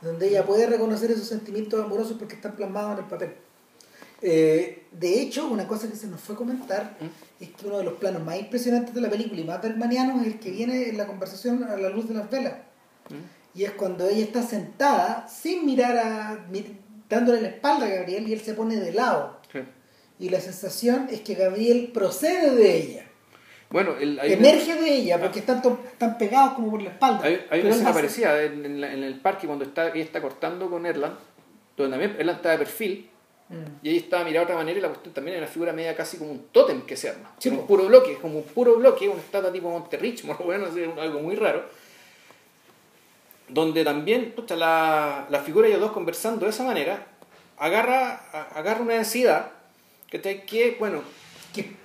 donde 0.00 0.26
ella 0.26 0.44
puede 0.44 0.66
reconocer 0.66 1.12
esos 1.12 1.28
sentimientos 1.28 1.80
amorosos 1.80 2.16
porque 2.18 2.34
están 2.34 2.56
plasmados 2.56 2.98
en 2.98 3.04
el 3.04 3.08
papel. 3.08 3.36
Eh, 4.22 4.84
de 4.92 5.20
hecho, 5.20 5.48
una 5.48 5.66
cosa 5.66 5.88
que 5.88 5.96
se 5.96 6.06
nos 6.06 6.20
fue 6.20 6.36
a 6.36 6.38
comentar 6.38 6.96
¿Mm? 7.00 7.42
es 7.42 7.50
que 7.50 7.66
uno 7.66 7.78
de 7.78 7.84
los 7.84 7.94
planos 7.94 8.22
más 8.22 8.38
impresionantes 8.38 8.94
de 8.94 9.00
la 9.00 9.10
película 9.10 9.40
y 9.40 9.44
más 9.44 9.60
bermanianos 9.60 10.20
es 10.20 10.34
el 10.34 10.38
que 10.38 10.50
viene 10.52 10.90
en 10.90 10.96
la 10.96 11.06
conversación 11.06 11.64
a 11.64 11.76
la 11.76 11.88
luz 11.88 12.08
de 12.08 12.14
las 12.14 12.30
velas. 12.30 12.54
¿Mm? 13.10 13.58
Y 13.58 13.64
es 13.64 13.72
cuando 13.72 14.08
ella 14.08 14.24
está 14.24 14.42
sentada, 14.42 15.28
sin 15.28 15.66
mirar 15.66 15.96
a. 15.98 16.46
dándole 17.08 17.42
la 17.42 17.48
espalda 17.48 17.86
a 17.86 17.90
Gabriel 17.90 18.28
y 18.28 18.32
él 18.32 18.40
se 18.40 18.54
pone 18.54 18.76
de 18.76 18.92
lado. 18.92 19.40
Y 20.18 20.28
la 20.28 20.40
sensación 20.40 21.08
es 21.10 21.22
que 21.22 21.34
Gabriel 21.34 21.90
procede 21.92 22.54
de 22.54 22.76
ella. 22.76 23.06
Bueno, 23.70 23.96
el, 23.98 24.20
emerge 24.20 24.80
de 24.80 24.94
ella 24.94 25.18
porque 25.18 25.40
están, 25.40 25.60
tan 25.98 26.16
pegados 26.16 26.52
como 26.52 26.70
por 26.70 26.82
la 26.82 26.90
espalda. 26.90 27.24
Hay, 27.24 27.60
una 27.60 27.70
escena 27.70 27.92
parecida 27.92 28.40
en, 28.42 28.84
el 28.84 29.20
parque 29.20 29.46
cuando 29.46 29.64
está, 29.64 29.88
ella 29.88 30.04
está 30.04 30.22
cortando 30.22 30.70
con 30.70 30.86
Erland, 30.86 31.16
donde 31.76 31.90
también 31.90 32.20
Erland 32.20 32.36
está 32.36 32.50
de 32.50 32.58
perfil 32.58 33.10
y 33.82 33.88
ahí 33.88 33.96
estaba 33.96 34.24
mirada 34.24 34.40
de 34.40 34.52
otra 34.52 34.56
manera 34.56 34.78
y 34.78 34.82
la 34.82 34.88
cuestión 34.88 35.14
también 35.14 35.36
era 35.36 35.44
una 35.44 35.52
figura 35.52 35.72
media 35.72 35.94
casi 35.94 36.16
como 36.16 36.30
un 36.30 36.46
tótem 36.52 36.82
que 36.82 36.96
se 36.96 37.10
arma. 37.10 37.34
un 37.44 37.66
puro 37.66 37.86
bloque, 37.86 38.16
como 38.16 38.38
un 38.38 38.44
puro 38.44 38.76
bloque, 38.76 39.08
una 39.08 39.20
estatua 39.20 39.52
tipo 39.52 39.70
Monterrich, 39.70 40.24
bueno, 40.24 40.66
algo 41.00 41.20
muy 41.20 41.36
raro. 41.36 41.64
Donde 43.48 43.84
también 43.84 44.34
la, 44.48 45.26
la 45.28 45.40
figura 45.40 45.66
de 45.66 45.74
ellos 45.74 45.82
dos 45.82 45.92
conversando 45.92 46.46
de 46.46 46.50
esa 46.50 46.64
manera 46.64 47.06
agarra, 47.58 48.14
agarra 48.54 48.80
una 48.80 48.94
densidad 48.94 49.50
que, 50.08 50.20
que 50.20 50.76
bueno... 50.78 51.02
Que, 51.54 51.76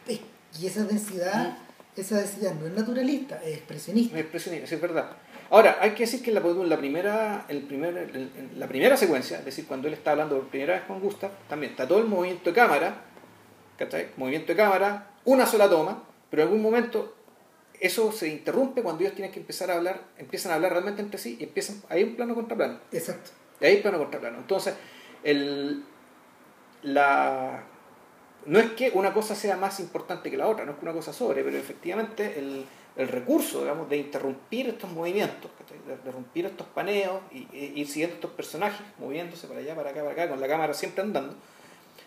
y 0.60 0.66
esa 0.66 0.86
densidad, 0.86 1.58
esa 1.96 2.18
densidad 2.18 2.54
no 2.56 2.68
es 2.68 2.74
naturalista, 2.74 3.42
es 3.44 3.58
expresionista. 3.58 4.16
Es 4.16 4.22
expresionista, 4.22 4.74
es 4.74 4.82
verdad. 4.82 5.12
Ahora, 5.50 5.78
hay 5.82 5.92
que 5.92 6.04
decir 6.04 6.22
que 6.22 6.32
en 6.32 6.36
la, 6.36 6.42
la, 6.42 6.78
primera, 6.78 7.46
el 7.48 7.62
primer, 7.62 8.30
la 8.56 8.68
primera 8.68 8.98
secuencia, 8.98 9.40
es 9.40 9.46
decir, 9.46 9.66
cuando 9.66 9.88
él 9.88 9.94
está 9.94 10.12
hablando 10.12 10.38
por 10.38 10.48
primera 10.48 10.74
vez 10.74 10.84
con 10.84 11.00
Gustav, 11.00 11.32
también 11.48 11.72
está 11.72 11.88
todo 11.88 12.00
el 12.00 12.06
movimiento 12.06 12.50
de 12.50 12.56
cámara, 12.56 13.02
¿cachai? 13.78 14.10
Movimiento 14.18 14.52
de 14.52 14.58
cámara, 14.58 15.12
una 15.26 15.46
sola 15.46 15.70
toma, 15.70 16.04
pero 16.30 16.44
en 16.44 16.48
algún 16.50 16.62
momento 16.62 17.16
eso 17.80 18.12
se 18.12 18.28
interrumpe 18.28 18.82
cuando 18.82 19.04
ellos 19.04 19.16
tienen 19.16 19.32
que 19.32 19.40
empezar 19.40 19.72
a 19.72 19.76
hablar, 19.76 20.02
empiezan 20.18 20.52
a 20.52 20.56
hablar 20.56 20.74
realmente 20.74 21.02
entre 21.02 21.20
sí 21.20 21.38
y 21.40 21.44
empiezan, 21.44 21.82
hay 21.90 22.04
un 22.04 22.16
plano 22.16 22.36
contra 22.36 22.58
plano. 22.58 22.80
Exacto. 22.92 23.32
Y 23.62 23.66
hay 23.66 23.82
plano 23.82 24.00
contra 24.00 24.20
plano. 24.20 24.38
Entonces, 24.40 24.76
el, 25.24 25.84
la, 26.84 27.64
no 28.46 28.60
es 28.60 28.72
que 28.72 28.92
una 28.94 29.14
cosa 29.14 29.36
sea 29.36 29.58
más 29.58 29.80
importante 29.80 30.30
que 30.30 30.38
la 30.38 30.48
otra, 30.48 30.66
no 30.66 30.72
es 30.72 30.78
que 30.78 30.86
una 30.86 30.94
cosa 30.94 31.14
sobre, 31.14 31.44
pero 31.44 31.58
efectivamente 31.58 32.38
el, 32.38 32.66
el 32.98 33.08
recurso, 33.08 33.62
digamos, 33.62 33.88
de 33.90 33.98
interrumpir 33.98 34.70
estos 34.70 34.90
movimientos, 34.92 35.52
de 35.88 35.94
interrumpir 35.94 36.48
estos 36.48 36.68
paneos 36.68 37.22
y, 37.32 37.48
ir 37.80 37.88
siguiendo 37.88 38.16
estos 38.16 38.32
personajes, 38.32 38.82
moviéndose 38.98 39.48
para 39.48 39.60
allá, 39.60 39.76
para 39.76 39.92
acá, 39.92 40.02
para 40.02 40.12
acá, 40.12 40.30
con 40.30 40.42
la 40.42 40.48
cámara 40.48 40.74
siempre 40.74 41.04
andando, 41.04 41.36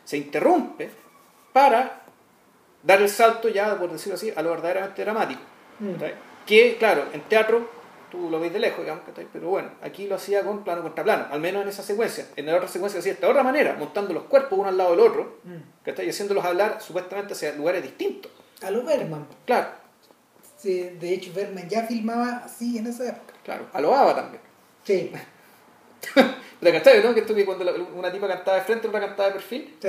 se 0.05 0.17
interrumpe 0.17 0.91
para 1.53 2.03
dar 2.83 3.01
el 3.01 3.09
salto 3.09 3.49
ya, 3.49 3.79
por 3.79 3.93
decirlo 3.93 4.17
así, 4.17 4.33
a 4.35 4.43
lo 4.43 4.51
verdaderamente 4.51 5.03
dramático. 5.03 5.41
Mm. 5.79 5.95
Que, 6.45 6.77
claro, 6.77 7.05
en 7.13 7.21
teatro 7.23 7.69
tú 8.11 8.29
lo 8.29 8.41
ves 8.41 8.53
de 8.53 8.59
lejos, 8.59 8.81
digamos, 8.81 9.05
pero 9.33 9.51
bueno, 9.51 9.71
aquí 9.83 10.09
lo 10.09 10.17
hacía 10.17 10.43
con 10.43 10.65
plano 10.65 10.83
contra 10.83 11.05
plano, 11.05 11.27
al 11.31 11.41
menos 11.41 11.63
en 11.63 11.69
esa 11.69 11.85
secuencia. 11.85 12.27
En 12.35 12.47
la 12.47 12.57
otra 12.57 12.67
secuencia 12.67 12.97
lo 12.97 13.01
hacía 13.01 13.13
de 13.13 13.15
esta 13.15 13.29
otra 13.29 13.45
manera, 13.45 13.77
montando 13.79 14.13
los 14.13 14.25
cuerpos 14.25 14.59
uno 14.59 14.69
al 14.69 14.77
lado 14.77 14.91
del 14.91 15.01
otro, 15.01 15.39
mm. 15.45 16.03
y 16.03 16.09
haciéndolos 16.09 16.45
hablar 16.45 16.83
supuestamente 16.83 17.35
hacia 17.35 17.53
lugares 17.53 17.85
distintos. 17.85 18.33
A 18.63 18.71
lo 18.73 18.83
Berman. 18.83 19.27
Claro, 19.47 19.69
de 20.69 21.15
hecho, 21.15 21.33
Berman 21.35 21.69
ya 21.69 21.87
filmaba 21.87 22.43
así 22.45 22.79
en 22.79 22.87
esa 22.87 23.09
época. 23.09 23.35
Claro, 23.45 23.69
a 23.73 23.81
lo 23.81 23.95
Ava 23.95 24.15
también. 24.15 24.43
Sí. 24.85 25.11
¿La 26.61 26.73
cantaste, 26.73 27.03
no? 27.03 27.15
Que 27.15 27.21
esto 27.21 27.35
que 27.35 27.45
cuando 27.45 27.65
una 27.97 28.13
tipa 28.13 28.29
cantaba 28.29 28.59
de 28.59 28.65
frente, 28.65 28.89
otra 28.89 29.01
cantaba 29.01 29.29
de 29.29 29.35
perfil. 29.35 29.77
Sí. 29.81 29.89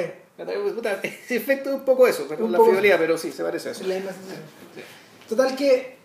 Ese 1.03 1.35
efecto 1.35 1.69
es 1.69 1.76
un 1.76 1.85
poco 1.85 2.07
eso, 2.07 2.27
con 2.27 2.52
la 2.52 2.60
fidelidad, 2.60 2.98
pero 2.98 3.18
sí, 3.18 3.31
se 3.31 3.43
parece 3.43 3.69
a 3.69 3.72
eso. 3.73 3.84
Total 5.27 5.56
que 5.56 5.98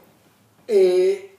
eh, 0.69 1.37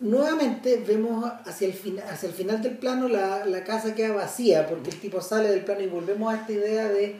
nuevamente 0.00 0.82
vemos 0.86 1.30
hacia 1.44 1.66
el, 1.66 1.74
final 1.74 2.04
hacia 2.08 2.28
el 2.28 2.34
final 2.34 2.62
del 2.62 2.78
plano 2.78 3.08
la, 3.08 3.44
la, 3.44 3.64
casa 3.64 3.94
queda 3.94 4.14
vacía 4.14 4.66
porque 4.66 4.90
el 4.90 5.00
tipo 5.00 5.20
sale 5.20 5.50
del 5.50 5.64
plano 5.64 5.80
y 5.80 5.86
volvemos 5.86 6.32
a 6.32 6.36
esta 6.36 6.52
idea 6.52 6.88
de 6.88 7.16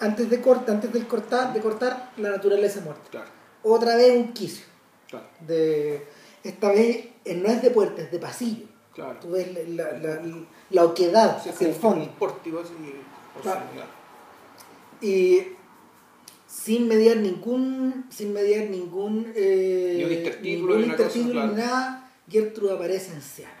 antes 0.00 0.28
de 0.28 0.40
cortar 0.40 0.74
antes 0.74 0.92
de 0.92 1.06
cortar 1.06 1.52
de 1.52 1.60
cortar 1.60 2.10
la 2.16 2.30
naturaleza 2.30 2.80
muerta 2.80 3.02
claro 3.10 3.30
otra 3.64 3.96
vez 3.96 4.12
un 4.16 4.32
quicio. 4.32 4.64
De, 5.46 6.06
esta 6.42 6.68
vez 6.70 7.06
eh, 7.24 7.34
no 7.34 7.48
es 7.48 7.62
de 7.62 7.70
puerta, 7.70 8.02
es 8.02 8.10
de 8.10 8.18
pasillo. 8.18 8.66
Claro. 8.94 9.18
Tú 9.20 9.30
ves 9.32 9.48
la, 9.68 9.92
la, 9.92 9.98
la, 9.98 10.22
la 10.70 10.84
oquedad 10.84 11.42
Sí, 11.42 11.48
hacia 11.50 11.68
el 11.68 11.74
fondo. 11.74 12.08
Pórtico 12.18 12.60
así. 12.60 12.72
o 13.38 13.42
sea, 13.42 13.52
Claro. 13.54 13.66
ya. 13.76 15.06
Y 15.06 15.48
sin 16.46 16.86
mediar 16.88 17.16
ningún, 17.16 18.06
sin 18.10 18.32
mediar 18.32 18.70
ningún, 18.70 19.32
eh, 19.34 19.94
Ni 19.98 20.04
un 20.04 20.12
intertítulo, 20.12 20.74
ningún 20.76 20.80
ni 20.82 20.86
intertítulo, 20.86 21.46
nada, 21.48 22.10
Gertrude 22.30 22.74
aparece 22.74 23.12
anciana. 23.12 23.52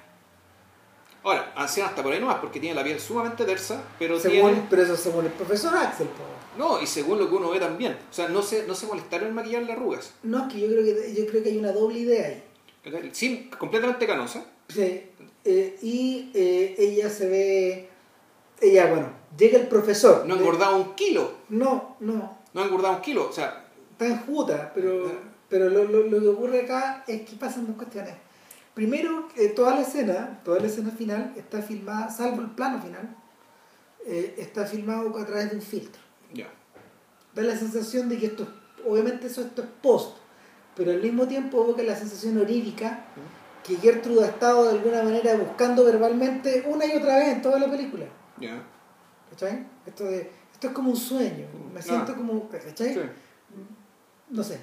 Ahora, 1.24 1.52
anciana 1.56 1.90
hasta 1.90 2.02
por 2.02 2.12
ahí 2.12 2.20
nomás, 2.20 2.36
porque 2.36 2.60
tiene 2.60 2.74
la 2.76 2.84
piel 2.84 3.00
sumamente 3.00 3.44
tersa, 3.44 3.82
pero 3.98 4.18
Según, 4.20 4.52
tiene. 4.52 4.66
pero 4.70 4.82
eso 4.82 4.96
según 4.96 5.24
el 5.24 5.32
profesor 5.32 5.74
Axel. 5.76 6.06
po. 6.08 6.22
No, 6.58 6.80
y 6.80 6.86
según 6.86 7.18
lo 7.18 7.28
que 7.28 7.34
uno 7.34 7.50
ve 7.50 7.58
también. 7.60 7.96
O 8.10 8.12
sea, 8.14 8.28
no 8.28 8.42
se, 8.42 8.66
no 8.66 8.74
se 8.74 8.86
molestaron 8.86 9.28
en 9.28 9.34
maquillarle 9.34 9.72
arrugas. 9.72 10.12
No, 10.22 10.46
es 10.46 10.52
que 10.52 10.60
yo 10.60 10.68
creo 10.68 10.84
que 10.84 11.14
yo 11.14 11.26
creo 11.26 11.42
que 11.42 11.48
hay 11.50 11.58
una 11.58 11.72
doble 11.72 11.98
idea 12.00 12.26
ahí. 12.28 13.10
Sin, 13.12 13.50
completamente 13.50 14.06
canosa. 14.06 14.44
Sí. 14.68 15.02
Eh, 15.44 15.78
y 15.82 16.30
eh, 16.34 16.74
ella 16.78 17.10
se 17.10 17.28
ve, 17.28 17.88
ella, 18.60 18.86
bueno, 18.90 19.08
llega 19.36 19.58
el 19.58 19.66
profesor. 19.68 20.24
No 20.26 20.34
ha 20.34 20.38
engordado 20.38 20.76
un 20.76 20.94
kilo. 20.94 21.32
No, 21.48 21.96
no, 22.00 22.38
No 22.52 22.60
ha 22.62 22.64
engordado 22.64 22.96
un 22.96 23.02
kilo. 23.02 23.28
O 23.28 23.32
sea, 23.32 23.66
está 23.92 24.06
enjuta, 24.06 24.72
pero, 24.74 25.06
Ya. 25.06 25.12
pero 25.48 25.68
lo, 25.70 25.84
lo- 25.84 26.04
lo 26.06 26.20
que 26.20 26.28
ocurre 26.28 26.60
acá 26.62 27.04
es 27.06 27.22
que 27.22 27.36
pasan 27.36 27.66
dos 27.66 27.76
cuestiones. 27.76 28.14
Primero, 28.74 29.28
eh, 29.36 29.48
toda 29.48 29.74
la 29.76 29.82
escena, 29.82 30.40
toda 30.44 30.60
la 30.60 30.66
escena 30.66 30.90
final 30.90 31.32
está 31.36 31.62
filmada, 31.62 32.10
salvo 32.10 32.40
el 32.42 32.50
plano 32.50 32.82
final, 32.82 33.16
está 34.06 34.66
filmado 34.66 35.16
a 35.16 35.24
través 35.24 35.50
de 35.50 35.56
un 35.56 35.62
filtro. 35.62 36.02
Da 37.34 37.42
la 37.42 37.56
sensación 37.56 38.08
de 38.08 38.18
que 38.18 38.26
esto, 38.26 38.42
es- 38.44 38.86
obviamente 38.86 39.26
eso 39.26 39.40
esto 39.42 39.62
es 39.62 39.68
post, 39.82 40.16
pero 40.76 40.90
al 40.92 41.00
mismo 41.02 41.26
tiempo 41.26 41.62
evoca 41.64 41.82
la 41.82 41.96
sensación 41.96 42.38
onírica 42.38 43.04
que 43.64 43.76
Gertrude 43.76 44.24
ha 44.24 44.28
estado 44.28 44.64
de 44.64 44.70
alguna 44.78 45.02
manera 45.02 45.34
buscando 45.36 45.84
verbalmente 45.84 46.64
una 46.68 46.84
y 46.86 46.92
otra 46.96 47.16
vez 47.18 47.28
en 47.28 47.42
toda 47.42 47.58
la 47.58 47.70
película. 47.70 48.04
Ya. 48.38 48.62
¿Cachai? 49.30 49.66
Esto, 49.86 50.04
de, 50.04 50.30
esto 50.52 50.66
es 50.68 50.72
como 50.72 50.90
un 50.90 50.96
sueño, 50.96 51.46
me 51.72 51.80
siento 51.82 52.12
Ah. 52.12 52.16
como, 52.16 52.48
¿cachai? 52.48 52.94
Sí. 52.94 53.00
no 54.30 54.42
sé, 54.42 54.58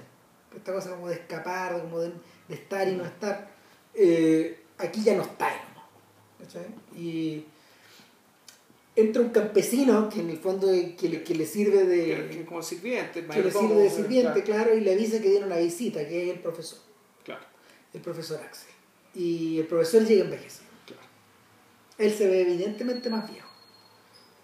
esta 0.55 0.73
cosa 0.73 0.91
como 0.91 1.07
de 1.07 1.15
escapar, 1.15 1.79
como 1.81 1.99
de, 1.99 2.11
de 2.47 2.55
estar 2.55 2.87
y 2.87 2.95
no 2.95 3.05
estar, 3.05 3.49
eh, 3.93 4.65
aquí 4.77 5.01
ya 5.03 5.15
no 5.15 5.21
está. 5.23 5.49
¿no? 5.75 5.81
¿Cachai? 6.45 6.65
Y 6.95 7.45
entra 9.01 9.21
un 9.21 9.29
campesino 9.29 10.09
que 10.09 10.19
en 10.21 10.29
el 10.29 10.37
fondo 10.37 10.67
que 10.97 11.09
le, 11.09 11.23
que 11.23 11.35
le 11.35 11.45
sirve 11.45 11.79
que 11.79 11.85
de 11.85 12.45
como 12.45 12.61
sirviente. 12.61 13.25
que 13.25 13.43
le 13.43 13.51
sirve 13.51 13.75
de 13.75 13.89
sirviente, 13.89 14.43
Claro. 14.43 14.63
claro, 14.63 14.77
y 14.77 14.81
le 14.81 14.93
avisa 14.93 15.21
que 15.21 15.29
tiene 15.29 15.45
una 15.45 15.57
visita, 15.57 16.07
que 16.07 16.23
es 16.29 16.33
el 16.35 16.39
profesor, 16.39 16.79
claro, 17.23 17.41
el 17.93 18.01
profesor 18.01 18.39
Axel. 18.41 18.69
Y 19.13 19.59
el 19.59 19.65
profesor 19.67 20.05
llega 20.05 20.23
envejecido. 20.23 20.69
claro. 20.85 21.01
Él 21.97 22.11
se 22.13 22.27
ve 22.27 22.41
evidentemente 22.41 23.09
más 23.09 23.29
viejo. 23.29 23.49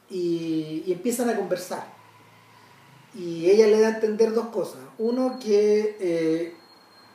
Y, 0.09 0.83
y 0.85 0.91
empiezan 0.93 1.29
a 1.29 1.35
conversar. 1.35 1.95
Y 3.15 3.49
ella 3.49 3.67
le 3.67 3.79
da 3.79 3.87
a 3.87 3.91
entender 3.95 4.33
dos 4.33 4.47
cosas. 4.49 4.79
Uno, 4.97 5.39
que 5.39 5.95
eh, 5.99 6.53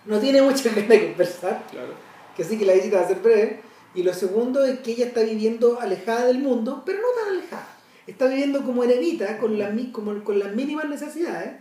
no 0.07 0.19
tiene 0.19 0.43
mucha 0.43 0.71
ganas 0.71 0.89
de 0.89 1.09
conversar, 1.09 1.67
claro. 1.71 1.95
que 2.37 2.43
sí 2.45 2.59
que 2.59 2.65
la 2.65 2.73
visita 2.75 2.99
va 2.99 3.05
a 3.05 3.09
ser 3.09 3.19
breve. 3.21 3.61
Y 3.95 4.03
lo 4.03 4.15
segundo 4.15 4.65
es 4.65 4.81
que 4.81 4.93
ella 4.93 5.07
está 5.07 5.23
viviendo 5.23 5.81
alejada 5.81 6.27
del 6.27 6.39
mundo, 6.39 6.83
pero 6.87 6.99
no 6.99 7.09
tan 7.23 7.35
alejada. 7.37 7.69
Está 8.07 8.27
viviendo 8.27 8.65
como 8.65 8.83
eremita, 8.85 9.39
con, 9.39 9.59
las 9.59 9.71
como, 9.93 10.25
con 10.25 10.39
las 10.39 10.55
mínimas 10.55 10.89
necesidades. 10.89 11.53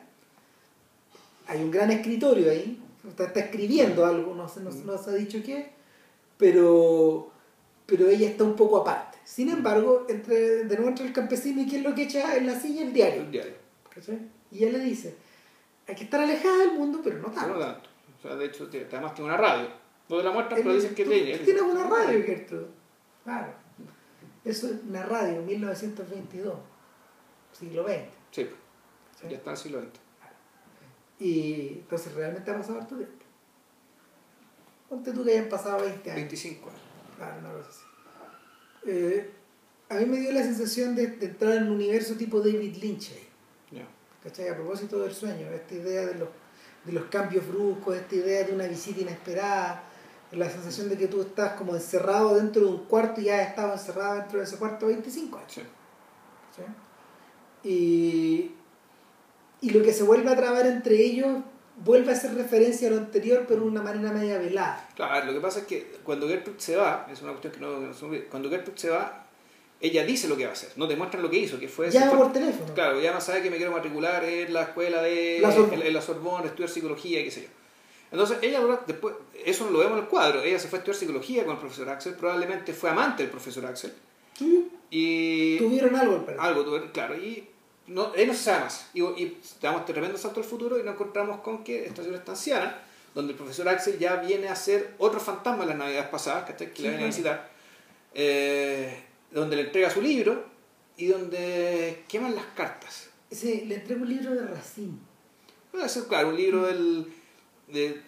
Hay 1.48 1.62
un 1.62 1.72
gran 1.72 1.92
escritorio 1.92 2.50
ahí, 2.52 2.82
está, 3.08 3.26
está 3.26 3.42
escribiendo 3.42 4.06
algo, 4.06 4.34
no, 4.34 4.48
se- 4.48 4.62
no, 4.62 4.70
no 4.72 4.98
se 4.98 5.10
ha 5.10 5.14
dicho 5.14 5.40
qué, 5.46 5.72
pero, 6.38 7.30
pero 7.86 8.08
ella 8.08 8.30
está 8.30 8.44
un 8.46 8.56
poco 8.56 8.78
aparte. 8.78 9.18
Sin 9.26 9.50
embargo, 9.50 10.06
entre, 10.10 10.64
de 10.66 10.76
nuevo 10.76 10.88
entre 10.90 11.06
el 11.08 11.14
campesino 11.14 11.62
y 11.62 11.68
quién 11.68 11.84
lo 11.84 11.94
que 11.94 12.04
echa 12.04 12.36
en 12.38 12.48
la 12.48 12.58
silla 12.60 12.84
el 12.84 12.94
diario. 12.94 13.22
El 13.24 13.32
diario. 13.32 13.54
Y 14.52 14.64
ella 14.64 14.78
le 14.78 14.84
dice, 14.86 15.16
hay 15.88 15.96
que 15.96 16.06
estar 16.06 16.22
alejada 16.22 16.58
del 16.60 16.74
mundo, 16.74 17.02
pero 17.04 17.20
no 17.20 17.30
tanto. 17.30 17.54
no 17.54 17.60
tanto. 17.60 17.90
O 18.18 18.22
sea, 18.22 18.36
de 18.36 18.46
hecho, 18.46 18.70
además 18.72 19.14
tiene 19.14 19.30
una 19.30 19.38
radio. 19.38 19.68
No 20.12 20.18
te 20.18 20.24
la 20.24 20.32
muestran, 20.32 20.58
Él- 20.60 20.64
pero 20.66 20.76
dicen 20.76 20.96
que 20.96 21.04
tú- 21.06 21.10
tiene. 21.12 21.38
tú 21.38 21.46
Tienes 21.46 21.62
una 21.64 21.88
radio, 21.90 22.24
Gertrude. 22.26 22.68
Claro. 23.24 23.54
Eso 24.44 24.68
es 24.68 24.74
una 24.88 25.04
radio, 25.06 25.42
1922, 25.44 26.56
siglo 27.58 27.84
XX. 27.84 27.96
Sí, 28.32 28.50
¿sí? 29.20 29.28
ya 29.30 29.38
está 29.38 29.52
en 29.52 29.56
el 29.56 29.58
siglo 29.58 29.82
XX. 29.82 29.90
Y 31.20 31.68
entonces 31.80 32.14
realmente 32.16 32.50
ha 32.52 32.58
pasado 32.58 32.80
harto 32.80 32.96
tiempo. 32.96 33.26
Ponte 34.90 35.12
tú 35.14 35.24
que 35.24 35.32
hayan 35.32 35.48
pasado 35.50 35.82
20 35.84 36.10
años. 36.12 36.16
25 36.16 36.70
años. 36.70 36.82
Claro, 37.18 37.40
una 37.40 37.54
cosa 37.54 37.70
así. 37.70 37.82
Eh, 38.88 39.32
a 39.90 39.96
mí 39.96 40.06
me 40.06 40.18
dio 40.18 40.32
la 40.32 40.42
sensación 40.44 40.96
de, 40.96 41.08
de 41.08 41.28
entrar 41.28 41.54
en 41.54 41.64
un 41.64 41.72
universo 41.74 42.16
tipo 42.16 42.40
David 42.40 42.76
Lynch 42.78 43.12
ahí. 43.12 43.28
Ya. 43.72 43.88
¿Cachai? 44.24 44.50
A 44.50 44.56
propósito 44.56 45.00
del 45.02 45.14
sueño, 45.14 45.48
esta 45.52 45.76
idea 45.76 46.06
de 46.08 46.16
los, 46.16 46.30
de 46.86 46.92
los 46.94 47.06
cambios 47.06 47.48
bruscos, 47.48 47.96
esta 47.96 48.16
idea 48.16 48.44
de 48.44 48.54
una 48.54 48.66
visita 48.68 49.02
inesperada, 49.02 49.84
la 50.32 50.50
sensación 50.50 50.90
de 50.90 50.98
que 50.98 51.08
tú 51.08 51.22
estás 51.22 51.54
como 51.54 51.76
encerrado 51.76 52.36
dentro 52.36 52.62
de 52.62 52.68
un 52.70 52.86
cuarto 52.86 53.20
y 53.22 53.26
ya 53.26 53.42
has 53.42 53.50
estado 53.50 53.74
encerrado 53.74 54.16
dentro 54.16 54.40
de 54.40 54.46
ese 54.46 54.58
cuarto 54.58 54.88
25 54.88 55.38
años. 55.38 55.52
Sí. 55.52 55.62
¿cachai? 56.56 56.74
Y, 57.64 58.52
y 59.62 59.70
lo 59.70 59.84
que 59.84 59.94
se 59.94 60.04
vuelve 60.04 60.32
a 60.32 60.36
trabar 60.36 60.66
entre 60.66 60.96
ellos 60.96 61.44
vuelve 61.84 62.12
a 62.12 62.16
hacer 62.16 62.34
referencia 62.34 62.88
a 62.88 62.92
lo 62.92 62.98
anterior, 62.98 63.46
pero 63.48 63.62
de 63.62 63.68
una 63.68 63.82
manera 63.82 64.12
media 64.12 64.38
velada. 64.38 64.88
Claro, 64.96 65.26
lo 65.26 65.34
que 65.34 65.40
pasa 65.40 65.60
es 65.60 65.66
que 65.66 66.00
cuando 66.04 66.28
Gertrude 66.28 66.60
se 66.60 66.76
va, 66.76 67.08
es 67.12 67.22
una 67.22 67.32
cuestión 67.32 67.54
que 67.54 67.60
no, 67.60 67.80
no 67.80 67.94
cuando 68.30 68.50
Gertrude 68.50 68.78
se 68.78 68.90
va, 68.90 69.28
ella 69.80 70.06
dice 70.06 70.28
lo 70.28 70.38
que 70.38 70.44
va 70.44 70.52
a 70.52 70.54
hacer, 70.54 70.72
no 70.76 70.88
te 70.88 70.96
muestran 70.96 71.24
lo 71.24 71.30
que 71.30 71.38
hizo, 71.38 71.60
que 71.60 71.68
fue... 71.68 71.90
Llama 71.90 72.18
por 72.18 72.32
teléfono. 72.32 72.74
Claro, 72.74 73.02
ya 73.02 73.12
no 73.12 73.20
sabe 73.20 73.42
que 73.42 73.50
me 73.50 73.58
quiero 73.58 73.72
matricular 73.72 74.24
en 74.24 74.54
la 74.54 74.64
escuela 74.64 75.02
de 75.02 75.40
La 75.42 75.54
en, 75.56 75.82
en 75.82 75.94
la 75.94 76.02
Sorbonne, 76.02 76.48
estudiar 76.48 76.70
psicología 76.70 77.22
y 77.22 77.26
qué 77.26 77.32
sé 77.32 77.42
yo. 77.44 77.61
Entonces, 78.12 78.38
ella 78.42 78.60
después, 78.86 79.16
eso 79.46 79.70
lo 79.70 79.80
vemos 79.80 79.94
en 79.98 80.04
el 80.04 80.10
cuadro, 80.10 80.42
ella 80.44 80.60
se 80.60 80.68
fue 80.68 80.78
a 80.78 80.82
estudiar 80.82 81.00
psicología 81.00 81.44
con 81.46 81.54
el 81.54 81.60
profesor 81.60 81.88
Axel, 81.90 82.16
probablemente 82.16 82.74
fue 82.74 82.90
amante 82.90 83.24
del 83.24 83.32
profesor 83.32 83.66
Axel, 83.66 83.94
Sí, 84.38 84.70
y 84.90 85.58
Tuvieron 85.58 85.96
algo 85.96 86.16
al 86.16 86.26
parecer. 86.26 86.46
algo, 86.46 86.92
claro, 86.92 87.16
y 87.16 87.48
no, 87.88 88.14
él 88.14 88.28
no 88.28 88.34
se 88.34 88.44
sabe 88.44 88.64
más. 88.66 88.90
Y, 88.94 89.02
y 89.02 89.38
damos 89.62 89.86
tremendo 89.86 90.18
salto 90.18 90.40
al 90.42 90.46
futuro 90.46 90.78
y 90.80 90.84
nos 90.84 90.96
encontramos 90.96 91.40
con 91.42 91.64
que 91.64 91.86
esta 91.86 92.02
ciudad 92.04 92.20
está 92.20 92.32
anciana, 92.34 92.82
donde 93.14 93.32
el 93.34 93.38
profesor 93.38 93.68
Axel 93.70 93.98
ya 94.00 94.18
viene 94.18 94.50
a 94.50 94.56
ser 94.56 94.94
otro 94.98 95.20
fantasma 95.20 95.64
en 95.64 95.70
las 95.70 95.78
navidades 95.78 96.10
pasadas, 96.10 96.46
que, 96.46 96.56
que 96.70 96.76
Sí, 96.76 96.82
le 96.84 96.90
viene 96.90 97.04
a 97.04 97.08
visitar, 97.08 97.50
eh, 98.14 99.04
donde 99.32 99.56
le 99.56 99.62
entrega 99.64 99.90
su 99.90 100.02
libro 100.02 100.44
y 100.98 101.08
donde 101.08 102.04
queman 102.08 102.36
las 102.36 102.46
cartas. 102.56 103.10
Sí, 103.30 103.64
le 103.68 103.76
entrego 103.76 104.02
un 104.02 104.10
libro 104.10 104.34
de 104.34 104.46
Racine. 104.46 104.98
Puede 105.72 105.88
ser, 105.88 106.04
claro, 106.06 106.30
un 106.30 106.36
libro 106.38 106.66
del, 106.66 107.08
de, 107.72 108.02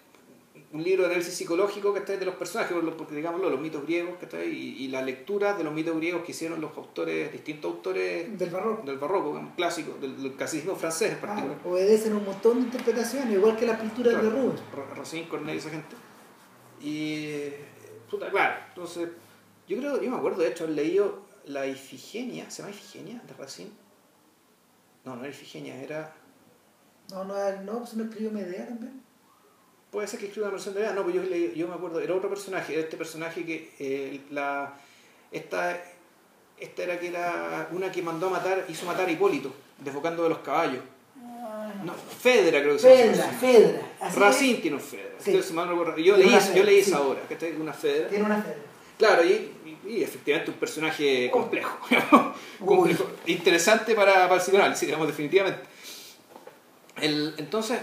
un 0.72 0.84
libro 0.84 1.03
de 1.03 1.10
análisis 1.10 1.34
psicológico 1.35 1.94
que 1.94 1.99
está 1.99 2.15
de 2.18 2.26
los 2.26 2.35
personajes, 2.35 2.76
porque 2.98 3.15
digámoslo, 3.15 3.49
los 3.49 3.60
mitos 3.60 3.84
griegos 3.84 4.18
que 4.18 4.26
está 4.26 4.44
y, 4.44 4.49
y 4.84 4.88
la 4.88 5.02
lectura 5.03 5.53
de 5.53 5.64
los 5.64 5.73
mitos 5.73 5.95
griegos 5.98 6.23
que 6.23 6.31
hicieron 6.31 6.60
los 6.61 6.76
autores, 6.77 7.31
distintos 7.31 7.72
autores 7.73 8.38
Del 8.40 8.49
barroco. 8.49 8.84
del 8.85 8.98
barroco, 8.98 9.30
digamos, 9.30 9.56
clásico, 9.56 9.98
del, 10.02 10.22
del 10.22 10.34
clasicismo 10.34 10.76
francés 10.76 11.11
en 11.14 11.18
Claro, 11.19 11.35
particular. 11.35 11.57
obedecen 11.73 12.14
un 12.14 12.26
montón 12.26 12.57
de 12.60 12.64
interpretaciones, 12.65 13.34
igual 13.34 13.56
que 13.56 13.65
las 13.68 13.80
pinturas 13.80 14.14
Claro, 14.14 14.30
de 14.30 14.41
Rubens. 14.41 14.61
Ra- 14.76 14.95
Racine, 14.95 15.27
Corneille, 15.27 15.60
esa 15.60 15.69
gente. 15.69 15.95
Y, 16.81 17.49
puta, 18.10 18.30
claro, 18.31 18.56
entonces, 18.69 19.10
yo 19.68 19.77
creo, 19.77 20.02
yo 20.02 20.10
me 20.11 20.18
acuerdo 20.18 20.41
de 20.41 20.49
hecho 20.49 20.64
haber 20.65 20.76
leído 20.77 21.22
la 21.45 21.68
Ifigenia, 21.68 22.49
¿se 22.49 22.61
llama 22.61 22.73
Ifigenia 22.73 23.22
de 23.27 23.34
Racine? 23.34 23.72
No, 25.06 25.15
no 25.15 25.22
era 25.22 25.30
Ifigenia, 25.30 25.76
era... 25.81 26.15
No, 27.11 27.23
no, 27.26 27.34
no, 27.61 27.80
pues 27.80 27.94
no 27.95 28.03
escribió 28.06 28.31
Medea 28.31 28.68
también. 28.68 29.03
Puede 29.94 30.07
ser 30.07 30.20
que 30.20 30.26
escriba 30.26 30.48
una 30.48 30.53
versión 30.56 30.74
de 30.74 30.82
verdad, 30.82 30.95
no, 30.95 31.06
pero 31.06 31.24
yo, 31.24 31.36
yo 31.56 31.68
me 31.68 31.76
acuerdo, 31.76 31.99
era 32.02 32.14
otro 32.15 32.28
personaje, 32.28 32.74
era 32.74 32.82
este 32.82 32.98
personaje 32.98 33.45
que 33.45 33.72
eh, 33.80 34.22
la 34.32 34.74
esta, 35.32 35.80
esta 36.60 36.84
era 36.84 36.99
que 36.99 37.07
era 37.07 37.68
una 37.72 37.91
que 37.91 38.02
mandó 38.02 38.28
a 38.28 38.32
matar, 38.32 38.65
hizo 38.68 38.86
matar 38.88 39.07
a 39.07 39.11
Hipólito, 39.11 39.53
desbocando 39.78 40.24
de 40.24 40.30
los 40.30 40.40
caballos. 40.40 40.82
No, 41.86 41.94
Fedra 41.94 42.61
creo 42.61 42.74
que 42.74 42.80
se 42.80 43.06
llama. 43.15 43.28
Fedra, 43.40 43.82
Fedra. 43.99 44.15
Racine 44.15 44.60
tiene 44.60 44.78
un 44.78 44.82
Fedra. 44.82 45.10
Sí. 45.20 45.32
Entonces, 45.32 45.56
yo 46.03 46.15
Tiene 46.15 46.32
leí, 46.32 46.40
yo 46.56 46.64
leí 46.64 46.80
esa 46.80 47.02
obra, 47.02 47.22
que 47.28 47.34
está 47.36 47.45
una. 47.60 47.74
Fedra. 47.74 48.10
Tiene 48.10 48.26
una 48.26 48.41
Fedra. 48.41 48.57
Claro, 48.98 49.24
y, 49.26 49.52
y- 49.86 49.90
y 49.91 50.03
efectivamente 50.03 50.49
un 50.52 50.57
personaje 50.57 51.30
complejo, 51.30 51.78
complejo, 52.65 53.11
interesante 53.26 53.94
para, 53.95 54.14
para 54.14 54.36
el 54.36 54.41
psicoanálisis, 54.41 54.88
digamos, 54.88 55.07
definitivamente. 55.07 55.61
El, 57.02 57.34
entonces, 57.38 57.80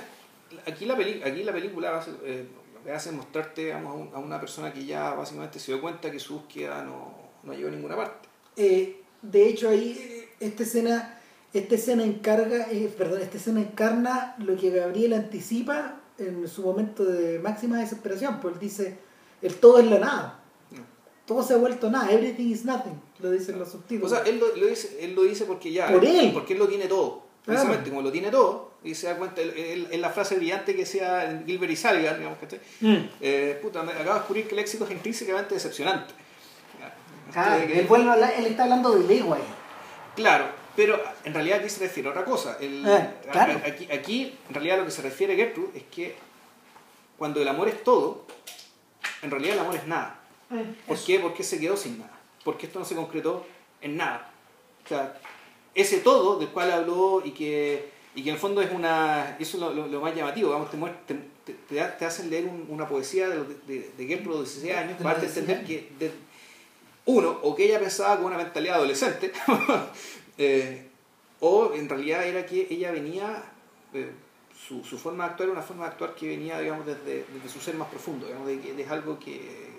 aquí 0.67 0.85
la, 0.87 0.97
peli, 0.97 1.23
aquí 1.23 1.43
la 1.45 1.53
película 1.53 1.99
hace, 1.99 2.11
eh, 2.25 2.47
lo 2.75 2.83
que 2.85 2.93
hace 2.93 3.11
es 3.11 3.15
mostrarte 3.15 3.65
digamos, 3.67 3.93
a, 3.93 3.95
un- 3.97 4.15
a 4.15 4.19
una 4.19 4.41
persona 4.41 4.73
que 4.73 4.85
ya 4.85 5.15
básicamente 5.15 5.59
se 5.59 5.73
dio 5.73 5.81
cuenta 5.81 6.11
que 6.11 6.19
su 6.19 6.35
búsqueda 6.41 6.83
no, 6.85 7.15
no 7.43 7.53
llegó 7.55 7.69
a 7.69 7.73
ninguna 7.73 7.97
parte. 7.97 8.29
Eh, 8.57 9.01
de 9.23 9.49
hecho, 9.49 9.69
ahí 9.69 10.27
esta 10.41 10.63
escena, 10.63 11.21
esta 11.53 11.75
escena 11.75 12.05
encarga, 12.05 12.71
eh, 12.71 12.93
perdón, 12.97 13.21
esta 13.23 13.37
escena 13.37 13.61
encarna 13.61 14.35
lo 14.39 14.57
que 14.57 14.71
Gabriel 14.71 15.13
anticipa 15.15 16.01
en 16.19 16.47
su 16.49 16.63
momento 16.63 17.05
de 17.05 17.39
máxima 17.39 17.79
desesperación, 17.79 18.41
pues 18.41 18.55
él 18.55 18.61
dice, 18.61 18.99
el 19.43 19.55
todo 19.57 19.79
es 19.79 19.87
la 19.87 19.99
nada. 19.99 20.43
No. 20.71 20.83
todo 21.27 21.43
se 21.43 21.55
ha 21.55 21.57
vuelto 21.57 21.91
nada, 21.91 22.11
everything 22.13 22.51
is 22.51 22.65
nothing, 22.65 23.01
lo 23.21 23.31
dicen 23.31 23.59
los 23.59 23.69
O 23.69 23.73
subtítulos. 23.73 24.11
sea, 24.11 24.23
él 24.25 24.39
lo, 24.39 24.55
lo 24.57 24.67
dice, 24.67 24.99
él 25.05 25.15
lo 25.15 25.23
dice 25.23 25.45
porque 25.45 25.73
ya. 25.73 25.91
Por 25.93 26.05
él. 26.05 26.31
Porque 26.33 26.53
él 26.55 26.59
lo 26.59 26.69
tiene 26.69 26.87
todo. 26.87 27.23
Claro. 27.45 27.61
Precisamente, 27.61 27.91
como 27.91 28.03
lo 28.03 28.13
tiene 28.13 28.31
todo, 28.31 28.71
y 28.85 28.95
se 28.95 29.07
da 29.09 29.17
cuenta, 29.17 29.41
en 29.43 30.01
la 30.01 30.11
frase 30.11 30.37
brillante 30.37 30.75
que 30.77 30.85
sea 30.87 31.43
Gilbert 31.47 31.73
y 31.73 31.77
Sullivan, 31.77 32.17
digamos, 32.19 32.39
¿cachai? 32.39 32.61
Mm. 32.81 32.97
Eh, 33.21 33.59
puta, 33.63 33.83
me 33.83 33.93
acabo 33.93 34.11
de 34.13 34.19
descubrir 34.21 34.47
que 34.49 34.55
el 34.55 34.59
éxito 34.61 34.85
es 34.85 34.91
intrínsecamente 34.91 35.55
decepcionante. 35.55 36.15
Que- 37.33 37.81
él, 37.81 38.09
hablar- 38.09 38.35
él 38.37 38.47
está 38.47 38.65
hablando 38.65 38.91
de 38.93 39.07
Lego 39.07 39.35
ahí. 39.35 39.43
Claro, 40.17 40.47
pero 40.75 41.01
en 41.25 41.33
realidad 41.33 41.61
aquí 41.61 41.69
se 41.69 41.81
refiere 41.81 42.09
a 42.09 42.13
otra 42.13 42.25
cosa. 42.25 42.57
El- 42.61 42.85
Eh, 42.87 43.09
claro. 43.31 43.53
a- 43.65 43.69
aquí, 43.69 43.89
aquí, 43.93 44.39
en 44.49 44.55
realidad, 44.55 44.79
lo 44.79 44.85
que 44.85 44.91
se 44.91 45.03
refiere 45.03 45.37
Gertrude 45.37 45.71
es 45.79 45.85
que 45.85 46.17
cuando 47.17 47.41
el 47.41 47.49
amor 47.49 47.69
es 47.69 47.83
todo, 47.85 48.27
en 49.23 49.31
realidad 49.31 49.55
el 49.55 49.61
amor 49.61 49.77
es 49.77 49.87
nada. 49.87 50.19
¿Por 50.87 50.97
Eso. 50.97 51.05
qué? 51.07 51.21
Porque 51.21 51.45
se 51.45 51.61
quedó 51.61 51.77
sin 51.77 52.01
nada. 52.01 52.19
Porque 52.45 52.67
esto 52.67 52.79
no 52.81 52.85
se 52.85 52.97
concretó 52.97 53.47
en 53.81 53.97
nada. 53.97 54.31
O 54.85 54.89
sea, 54.89 55.15
ese 55.75 55.99
todo 55.99 56.39
del 56.39 56.49
cual 56.49 56.71
habló 56.73 57.23
y 57.25 57.31
que, 57.33 57.89
y 58.15 58.23
que 58.23 58.31
en 58.31 58.35
el 58.35 58.41
fondo 58.41 58.61
es 58.63 58.71
una. 58.73 59.37
Eso 59.39 59.57
es 59.57 59.63
lo, 59.63 59.73
lo- 59.73 59.87
lo 59.87 60.01
más 60.01 60.15
llamativo. 60.15 60.51
Vamos, 60.51 60.71
te, 60.71 60.77
te, 61.45 61.53
te- 61.55 61.83
te 61.99 62.05
hacen 62.05 62.29
leer 62.31 62.45
un- 62.47 62.67
una 62.69 62.89
poesía 62.89 63.29
de, 63.29 63.39
de, 63.67 63.91
de 63.97 64.07
Gertrude 64.07 64.39
de 64.39 64.45
16 64.45 64.75
años 64.77 64.97
para 65.03 65.23
entender 65.23 65.65
16 65.65 65.89
que. 65.99 66.05
de- 66.07 66.13
uno, 67.07 67.39
o 67.43 67.57
que 67.57 67.65
ella 67.65 67.81
pensaba 67.81 68.17
con 68.17 68.27
una 68.27 68.37
mentalidad 68.37 68.77
adolescente, 68.77 69.33
eh, 70.39 70.87
o 71.41 71.73
en 71.75 71.89
realidad 71.89 72.27
era 72.27 72.45
que 72.47 72.67
ella 72.71 72.91
venía. 72.93 73.43
eh, 73.95 74.11
su, 74.69 74.85
su 74.85 74.99
forma 74.99 75.25
de 75.25 75.31
actuar 75.31 75.49
era 75.49 75.53
una 75.59 75.67
forma 75.67 75.85
de 75.85 75.91
actuar 75.93 76.15
que 76.15 76.29
venía, 76.29 76.61
digamos, 76.61 76.85
desde, 76.85 77.25
desde 77.33 77.49
su 77.49 77.59
ser 77.61 77.75
más 77.77 77.89
profundo, 77.89 78.27
digamos, 78.27 78.47
de 78.47 78.83
es 78.83 78.91
algo 78.91 79.19
que 79.19 79.70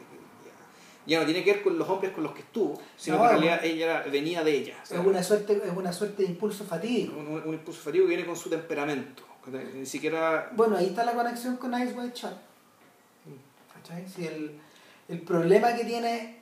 ya 1.05 1.19
no 1.19 1.25
tiene 1.25 1.43
que 1.43 1.53
ver 1.53 1.63
con 1.63 1.77
los 1.77 1.89
hombres 1.89 2.11
con 2.13 2.23
los 2.23 2.33
que 2.33 2.41
estuvo, 2.41 2.79
sino 2.97 3.17
No, 3.17 3.23
que 3.23 3.27
en 3.29 3.41
realidad 3.41 3.65
ella 3.65 4.03
venía 4.11 4.43
de 4.43 4.51
ella. 4.55 4.75
sea, 4.83 4.99
Es 5.01 5.05
una 5.05 5.23
suerte, 5.23 5.61
es 5.65 5.75
una 5.75 5.91
suerte 5.91 6.23
de 6.23 6.29
impulso 6.29 6.63
fatídico. 6.63 7.17
un, 7.17 7.27
un- 7.27 7.43
un 7.43 7.53
impulso 7.53 7.81
fatigo 7.81 8.05
que 8.05 8.09
viene 8.15 8.25
con 8.25 8.35
su 8.35 8.49
temperamento. 8.49 9.23
Ni 9.75 9.85
siquiera. 9.87 10.51
Bueno, 10.55 10.77
ahí 10.77 10.85
está 10.87 11.03
la 11.03 11.13
conexión 11.13 11.57
con 11.57 11.73
Ice 11.81 11.93
White. 11.93 12.21
¿Cachai? 13.73 14.07
Si 14.07 14.25
el, 14.25 14.59
el 15.09 15.21
problema 15.21 15.73
que 15.75 15.83
tiene 15.85 16.37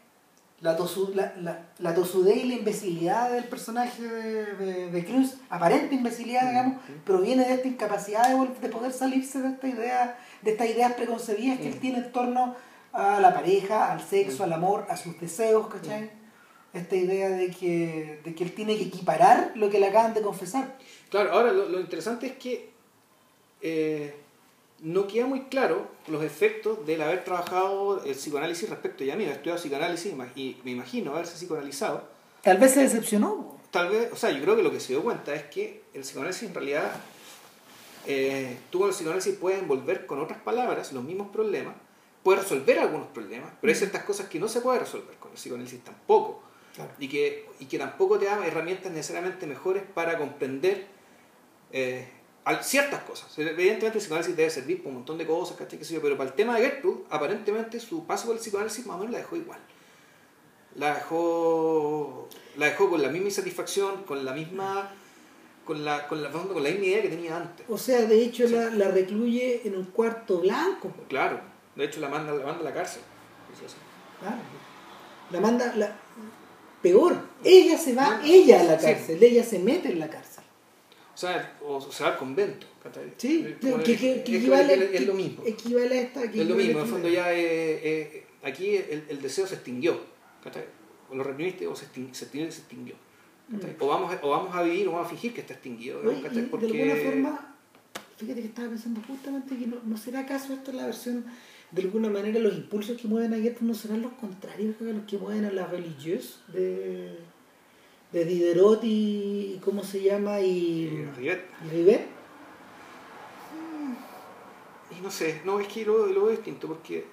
la, 0.62 0.78
tosu- 0.78 1.14
la, 1.14 1.34
la, 1.38 1.68
la 1.78 1.96
tosudez 1.96 2.38
y 2.38 2.44
la 2.50 2.56
imbecilidad 2.56 3.32
del 3.32 3.46
personaje 3.46 4.04
de, 4.04 4.46
de, 4.58 4.92
de 4.92 5.06
Cruz, 5.06 5.36
aparente 5.50 5.96
imbecilidad, 5.96 6.50
digamos, 6.50 6.74
Ujú. 6.84 7.00
proviene 7.06 7.46
de 7.48 7.54
esta 7.54 7.68
incapacidad 7.70 8.28
de, 8.28 8.60
de 8.60 8.70
poder 8.70 8.92
salirse 8.92 9.42
de 9.42 9.50
esta 9.50 9.68
idea, 9.68 10.20
de 10.42 10.52
estas 10.52 10.68
ideas 10.70 10.94
preconcebidas 10.94 11.60
que 11.60 11.70
él 11.70 11.76
Mm. 11.76 11.80
tiene 11.80 11.98
en 12.00 12.12
torno 12.12 12.56
a 12.94 13.20
la 13.20 13.34
pareja, 13.34 13.92
al 13.92 14.02
sexo, 14.02 14.44
al 14.44 14.54
amor, 14.54 14.86
a 14.90 14.98
sus 14.98 15.20
deseos, 15.20 15.68
¿cachai? 15.68 16.12
Esta 16.74 16.96
idea 16.96 17.30
de 17.30 17.50
que, 17.50 18.22
de 18.24 18.36
que 18.36 18.44
él 18.44 18.54
tiene 18.54 18.78
que 18.78 18.84
equiparar 18.84 19.52
lo 19.56 19.70
que 19.70 19.80
le 19.80 19.88
acaban 19.88 20.14
de 20.14 20.22
confesar. 20.22 20.78
Claro, 21.10 21.32
ahora 21.32 21.52
lo, 21.52 21.68
lo 21.68 21.80
interesante 21.80 22.28
es 22.28 22.34
que 22.34 22.70
eh, 23.62 24.16
no 24.82 25.08
queda 25.08 25.26
muy 25.26 25.42
claro 25.46 25.88
los 26.08 26.24
efectos 26.24 26.86
del 26.86 27.02
haber 27.02 27.24
trabajado 27.24 28.04
el 28.04 28.16
psicoanálisis 28.16 28.70
respecto 28.70 29.04
a 29.04 29.06
ella 29.06 29.16
misma. 29.16 29.34
Estudiado 29.34 29.60
psicoanálisis 29.60 30.14
y 30.36 30.58
me 30.64 30.72
imagino 30.72 31.14
haberse 31.14 31.36
psicoanalizado. 31.36 32.04
Tal 32.42 32.58
vez 32.58 32.74
se 32.74 32.82
decepcionó. 32.82 33.58
Tal 33.72 33.90
vez, 33.90 34.12
o 34.12 34.16
sea, 34.16 34.32
yo 34.32 34.42
creo 34.42 34.56
que 34.56 34.64
lo 34.64 34.72
que 34.72 34.80
se 34.80 34.94
dio 34.94 35.04
cuenta 35.04 35.34
es 35.36 35.44
que 35.44 35.84
el 35.94 36.02
psicoanálisis 36.02 36.44
en 36.44 36.56
realidad, 36.56 36.92
eh, 38.08 38.58
tú 38.70 38.80
con 38.80 38.88
el 38.88 38.94
psicoanálisis 38.94 39.36
puedes 39.36 39.60
envolver 39.60 40.06
con 40.06 40.20
otras 40.20 40.40
palabras 40.40 40.92
los 40.94 41.04
mismos 41.04 41.28
problemas, 41.30 41.76
puedes 42.24 42.44
resolver 42.44 42.80
algunos 42.80 43.08
problemas, 43.08 43.52
pero 43.62 43.72
hay 43.72 43.78
ciertas 43.78 44.04
cosas 44.04 44.28
que 44.30 44.40
no 44.40 44.48
se 44.48 44.62
puede 44.62 44.80
resolver 44.80 45.16
con 45.18 45.32
el 45.32 45.38
psicoanálisis 45.38 45.84
tampoco. 45.84 46.44
Claro. 46.76 46.92
y 47.00 47.10
que, 47.10 47.48
y 47.60 47.66
que 47.66 47.78
tampoco 47.80 48.18
te 48.20 48.26
da 48.26 48.46
herramientas 48.46 48.92
necesariamente 48.92 49.46
mejores 49.48 49.84
para 49.94 50.18
comprender 50.18 50.86
eh, 51.72 52.08
ciertas 52.62 53.02
cosas. 53.04 53.38
Evidentemente 53.38 53.88
el 53.98 54.02
psicoanálisis 54.02 54.38
debe 54.38 54.50
servir 54.50 54.78
para 54.78 54.90
un 54.90 54.96
montón 54.98 55.18
de 55.18 55.26
cosas, 55.26 55.58
¿cachai? 55.58 55.78
Qué 55.80 55.84
sé 55.86 55.96
yo, 55.96 56.02
pero 56.02 56.16
para 56.16 56.30
el 56.30 56.36
tema 56.36 56.56
de 56.58 56.62
Gertrude, 56.70 57.04
aparentemente 57.10 57.80
su 57.80 58.06
paso 58.06 58.28
por 58.28 58.36
el 58.36 58.42
psicoanálisis 58.42 58.86
más 58.86 58.96
o 58.96 59.00
menos 59.00 59.12
la 59.14 59.18
dejó 59.20 59.36
igual. 59.36 59.60
La 60.76 60.94
dejó, 60.96 62.30
la 62.56 62.68
dejó 62.68 62.90
con 62.90 63.02
la 63.02 63.10
misma 63.10 63.28
insatisfacción, 63.28 64.04
con 64.04 64.24
la 64.24 64.34
misma 64.34 64.94
con 65.66 65.84
la, 65.86 66.08
con 66.08 66.22
la, 66.24 66.32
con 66.32 66.64
la 66.64 66.70
misma 66.70 66.86
idea 66.86 67.02
que 67.02 67.10
tenía 67.10 67.36
antes. 67.38 67.66
O 67.70 67.78
sea, 67.78 68.02
de 68.06 68.24
hecho 68.24 68.48
Sí. 68.48 68.54
la, 68.54 68.70
la 68.70 68.90
recluye 68.90 69.62
en 69.68 69.76
un 69.76 69.86
cuarto 69.86 70.40
blanco. 70.40 70.92
Claro, 71.10 71.42
de 71.80 71.86
hecho 71.86 72.00
la 72.02 72.10
manda, 72.10 72.34
la 72.34 72.46
manda 72.46 72.62
a 72.62 72.64
la 72.64 72.74
cárcel. 72.74 73.02
Claro. 74.20 74.36
La 75.32 75.40
manda, 75.40 75.76
la... 75.76 75.96
peor, 76.82 77.16
ella 77.44 77.78
se 77.78 77.94
va, 77.94 78.18
No, 78.18 78.24
ella 78.26 78.62
a 78.62 78.64
la 78.64 78.80
sí. 78.80 78.86
cárcel, 78.86 79.22
ella 79.24 79.44
se 79.44 79.60
mete 79.60 79.90
en 79.92 80.00
la 80.00 80.10
cárcel. 80.10 80.44
O 81.14 81.18
sea, 81.18 81.58
o 81.66 81.82
se 81.82 82.04
va 82.04 82.12
al 82.12 82.18
convento. 82.18 82.66
Sí, 83.18 83.44
que, 83.60 83.74
que, 83.84 83.84
que 83.84 83.94
es- 83.94 84.18
equivale, 84.38 84.74
es- 84.74 85.02
es 85.02 85.08
lo 85.08 85.14
mismo. 85.14 85.44
Equivale 85.46 86.00
a 86.00 86.02
esta. 86.02 86.24
Es 86.24 86.36
lo 86.48 86.56
mismo, 86.56 86.80
en 86.80 86.86
el 86.86 86.92
fondo 86.92 87.10
ya 87.10 87.34
eh, 87.34 87.42
eh, 87.84 88.26
aquí 88.44 88.76
el, 88.78 89.06
el 89.10 89.22
deseo 89.22 89.46
se 89.46 89.56
extinguió. 89.56 90.00
O 91.12 91.16
lo 91.16 91.24
reprimiste 91.24 91.68
o 91.68 91.76
se 91.76 91.86
extinguió. 91.86 92.14
Se 92.14 92.24
extinguió, 92.26 92.52
se 92.52 92.60
extinguió, 92.62 92.96
¿cachai? 93.52 93.76
O, 93.80 93.88
vamos 93.88 94.14
a, 94.14 94.20
o 94.26 94.30
vamos 94.30 94.56
a 94.56 94.62
vivir 94.64 94.88
o 94.88 94.92
vamos 94.94 95.08
a 95.08 95.10
fingir 95.10 95.34
que 95.34 95.42
está 95.42 95.54
extinguido. 95.54 96.00
Oye, 96.08 96.22
¿cachai? 96.22 96.40
y 96.44 96.46
Porque- 96.46 96.68
de 96.68 96.84
alguna 96.92 97.04
forma, 97.12 97.56
fíjate 98.18 98.42
que 98.42 98.48
estaba 98.48 98.70
pensando 98.70 99.02
justamente 99.06 99.58
que 99.58 99.68
no, 99.68 99.78
no 99.84 99.98
será 99.98 100.22
acaso 100.22 100.54
esta 100.54 100.72
la 100.72 100.86
versión, 100.86 101.26
de 101.72 101.82
alguna 101.84 102.10
manera 102.10 102.40
los 102.40 102.56
impulsos 102.56 103.00
que 103.00 103.08
mueven 103.08 103.34
a 103.34 103.38
Gertrude 103.38 103.68
no 103.70 103.74
serán 103.76 104.02
los 104.02 104.14
contrarios 104.14 104.76
a 104.82 104.86
los 104.86 105.04
que 105.06 105.18
mueven 105.18 105.46
a 105.46 105.52
la 105.52 105.68
religieuse 105.68 106.36
de, 106.48 107.18
de 108.12 108.26
Diderot 108.26 108.84
y, 108.84 109.54
y 109.56 109.62
¿cómo 109.64 109.84
se 109.84 110.02
llama? 110.02 110.42
Y, 110.42 110.88
eh, 110.88 111.10
Rivet. 111.16 111.46
y 111.66 111.70
Rivet. 111.70 112.08
Y 114.98 115.02
no 115.02 115.12
sé, 115.12 115.42
no, 115.46 115.60
es 115.60 115.68
que 115.68 115.86
lo, 115.86 116.08
lo 116.08 116.26
veo 116.26 116.32
distinto 116.32 116.68
porque 116.68 117.06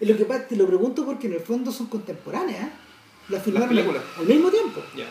Es 0.00 0.08
lo 0.08 0.16
que 0.16 0.24
pasa, 0.24 0.46
te 0.46 0.56
lo 0.56 0.66
pregunto 0.66 1.04
porque 1.04 1.26
en 1.26 1.34
el 1.34 1.40
fondo 1.40 1.72
son 1.72 1.86
contemporáneas, 1.86 2.68
¿eh? 2.68 2.70
Las 3.28 3.42
filmaron 3.42 3.68
películas. 3.68 4.04
al 4.16 4.26
mismo 4.26 4.50
tiempo. 4.50 4.80
Ya. 4.96 5.06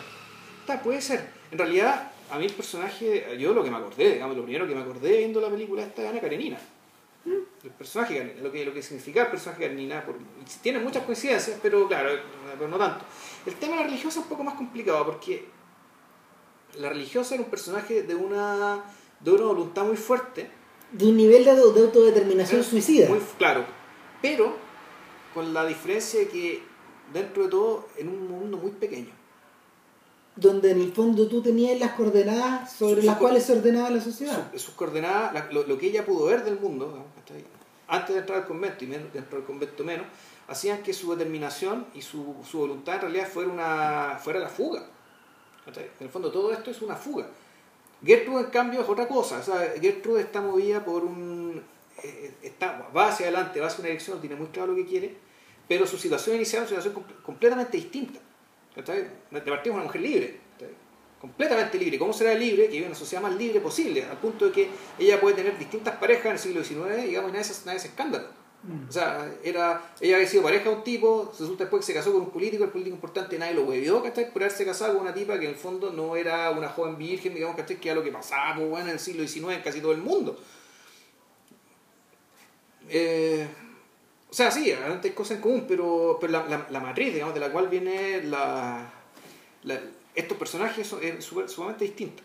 Está, 0.60 0.82
puede 0.82 1.02
ser. 1.02 1.28
En 1.50 1.58
realidad, 1.58 2.10
a 2.30 2.38
mí 2.38 2.46
el 2.46 2.52
personaje, 2.52 3.36
yo 3.38 3.52
lo 3.52 3.62
que 3.62 3.70
me 3.70 3.76
acordé, 3.76 4.14
digamos, 4.14 4.34
lo 4.36 4.42
primero 4.44 4.66
que 4.66 4.74
me 4.74 4.80
acordé 4.80 5.18
viendo 5.18 5.40
la 5.40 5.50
película 5.50 5.82
esta 5.82 6.00
de 6.02 6.08
Ana 6.08 6.20
Karenina. 6.20 6.58
El 7.64 7.70
personaje 7.70 8.14
Karenina, 8.16 8.42
lo 8.42 8.52
que, 8.52 8.64
lo 8.64 8.72
que 8.72 8.82
significa 8.82 9.22
el 9.22 9.28
personaje 9.28 9.62
Karenina, 9.62 10.04
por, 10.04 10.16
tiene 10.62 10.78
muchas 10.78 11.04
coincidencias, 11.04 11.58
pero 11.60 11.88
claro, 11.88 12.10
pero 12.56 12.68
no 12.68 12.78
tanto. 12.78 13.04
El 13.44 13.54
tema 13.56 13.74
de 13.76 13.80
la 13.80 13.86
religiosa 13.86 14.20
es 14.20 14.24
un 14.24 14.28
poco 14.30 14.44
más 14.44 14.54
complicado 14.54 15.04
porque 15.04 15.44
la 16.78 16.88
religiosa 16.88 17.34
era 17.34 17.42
un 17.42 17.50
personaje 17.50 18.02
de 18.04 18.14
una, 18.14 18.84
de 19.20 19.30
una 19.32 19.44
voluntad 19.46 19.84
muy 19.84 19.96
fuerte, 19.96 20.48
De 20.92 21.06
un 21.06 21.16
nivel 21.16 21.44
de, 21.44 21.54
de 21.56 21.60
autodeterminación 21.60 22.62
suicida. 22.62 23.08
muy 23.08 23.20
claro, 23.38 23.64
pero 24.22 24.54
con 25.34 25.52
la 25.52 25.66
diferencia 25.66 26.20
de 26.20 26.28
que 26.28 26.62
dentro 27.12 27.44
de 27.44 27.48
todo 27.50 27.88
en 27.98 28.08
un 28.08 28.28
mundo 28.28 28.56
muy 28.56 28.70
pequeño. 28.70 29.10
Donde 30.36 30.70
en 30.72 30.80
el 30.82 30.92
fondo 30.92 31.26
tú 31.28 31.40
tenías 31.42 31.78
las 31.80 31.92
coordenadas 31.92 32.70
sobre 32.72 33.00
Su- 33.00 33.06
las 33.06 33.16
su- 33.16 33.20
cuales 33.20 33.42
se 33.44 33.52
ordenaba 33.54 33.88
la 33.90 34.00
sociedad. 34.00 34.50
Sus, 34.54 34.74
coordenadas, 34.74 35.32
la- 35.32 35.50
lo, 35.50 35.66
lo 35.66 35.78
que 35.78 35.86
ella 35.86 36.04
pudo 36.04 36.26
ver 36.26 36.44
del 36.44 36.60
mundo, 36.60 37.04
antes 37.88 38.14
de 38.14 38.20
entrar 38.20 38.40
al 38.40 38.46
convento 38.46 38.84
y 38.84 38.88
menos, 38.88 39.12
dentro 39.12 39.38
del 39.38 39.46
convento 39.46 39.82
menos, 39.82 40.06
hacían 40.48 40.82
que 40.82 40.92
su 40.92 41.10
determinación 41.12 41.86
y 41.94 42.02
su, 42.02 42.34
su 42.48 42.58
voluntad 42.58 42.96
en 42.96 43.00
realidad 43.02 43.28
fuera, 43.28 43.50
una, 43.50 44.18
fuera 44.22 44.38
la 44.40 44.48
fuga. 44.48 44.84
En 45.66 46.06
el 46.06 46.08
fondo 46.10 46.30
todo 46.30 46.52
esto 46.52 46.70
es 46.70 46.82
una 46.82 46.94
fuga. 46.96 47.26
Gertrude 48.04 48.42
en 48.44 48.50
cambio 48.50 48.82
es 48.82 48.88
otra 48.88 49.08
cosa. 49.08 49.38
O 49.38 49.42
sea, 49.42 49.72
Gertrude 49.80 50.20
está 50.20 50.40
movida 50.42 50.84
por 50.84 51.02
un... 51.04 51.62
eh, 52.04 52.34
está, 52.42 52.88
va 52.94 53.08
hacia 53.08 53.26
adelante, 53.26 53.58
va 53.60 53.68
hacia 53.68 53.80
una 53.80 53.88
dirección, 53.88 54.20
tiene 54.20 54.36
muy 54.36 54.48
claro 54.48 54.72
lo 54.72 54.76
que 54.76 54.86
quiere, 54.86 55.16
pero 55.66 55.86
su 55.86 55.96
situación 55.96 56.36
inicial 56.36 56.64
es 56.64 56.70
una 56.72 56.82
situación 56.82 57.02
comple- 57.06 57.22
completamente 57.22 57.76
distinta. 57.78 58.20
¿Cachai? 58.76 59.08
De 59.30 59.40
partida 59.40 59.72
es 59.72 59.74
una 59.74 59.84
mujer 59.84 60.00
libre. 60.00 60.40
¿cachai? 60.52 60.86
completamente 61.20 61.78
libre. 61.78 61.98
¿Cómo 61.98 62.12
será 62.12 62.34
libre? 62.34 62.66
Que 62.66 62.72
vive 62.72 62.84
en 62.84 62.90
una 62.90 62.98
sociedad 62.98 63.22
más 63.22 63.34
libre 63.34 63.60
posible, 63.60 64.04
al 64.04 64.18
punto 64.18 64.46
de 64.46 64.52
que 64.52 64.68
ella 64.98 65.20
puede 65.20 65.36
tener 65.36 65.58
distintas 65.58 65.96
parejas 65.96 66.26
en 66.26 66.32
el 66.32 66.38
siglo 66.38 66.64
XIX, 66.64 67.06
digamos, 67.06 67.30
y 67.30 67.32
nadie 67.32 67.44
se, 67.44 67.66
nadie 67.66 67.80
se 67.80 67.88
escándalo. 67.88 68.28
Mm. 68.62 68.88
O 68.88 68.92
sea, 68.92 69.32
era, 69.42 69.92
ella 70.00 70.16
había 70.16 70.28
sido 70.28 70.42
pareja 70.42 70.70
de 70.70 70.76
un 70.76 70.84
tipo, 70.84 71.32
resulta 71.38 71.64
después 71.64 71.80
que 71.80 71.92
se 71.92 71.94
casó 71.94 72.12
con 72.12 72.22
un 72.22 72.30
político, 72.30 72.64
el 72.64 72.70
político 72.70 72.94
importante 72.94 73.38
nadie 73.38 73.54
lo 73.54 73.64
huevió, 73.64 74.02
¿cachai? 74.02 74.32
Por 74.32 74.42
haberse 74.42 74.64
casado 74.64 74.94
con 74.94 75.02
una 75.02 75.14
tipa 75.14 75.38
que 75.38 75.46
en 75.46 75.52
el 75.52 75.56
fondo 75.56 75.90
no 75.90 76.16
era 76.16 76.50
una 76.50 76.68
joven 76.68 76.96
virgen, 76.96 77.34
digamos, 77.34 77.56
¿cachai? 77.56 77.78
Que 77.78 77.88
era 77.88 77.96
lo 77.96 78.04
que 78.04 78.12
pasaba, 78.12 78.56
pues, 78.56 78.68
bueno, 78.68 78.86
en 78.86 78.92
el 78.92 79.00
siglo 79.00 79.26
XIX 79.26 79.54
en 79.54 79.62
casi 79.62 79.80
todo 79.80 79.92
el 79.92 79.98
mundo. 79.98 80.38
Eh, 82.88 83.48
o 84.30 84.34
sea, 84.34 84.50
sí, 84.50 84.70
hay 84.72 85.10
cosas 85.10 85.36
en 85.36 85.42
común, 85.42 85.64
pero, 85.68 86.18
pero 86.20 86.32
la, 86.32 86.46
la- 86.46 86.66
la 86.70 86.80
matriz, 86.80 87.12
digamos, 87.14 87.34
de 87.34 87.40
la 87.40 87.50
cual 87.52 87.68
viene 87.68 88.22
la, 88.24 88.92
la- 89.62 89.80
estos 90.14 90.36
personajes 90.38 90.86
son 90.86 91.02
es 91.04 91.24
súper- 91.24 91.48
sumamente 91.48 91.84
distinta. 91.84 92.22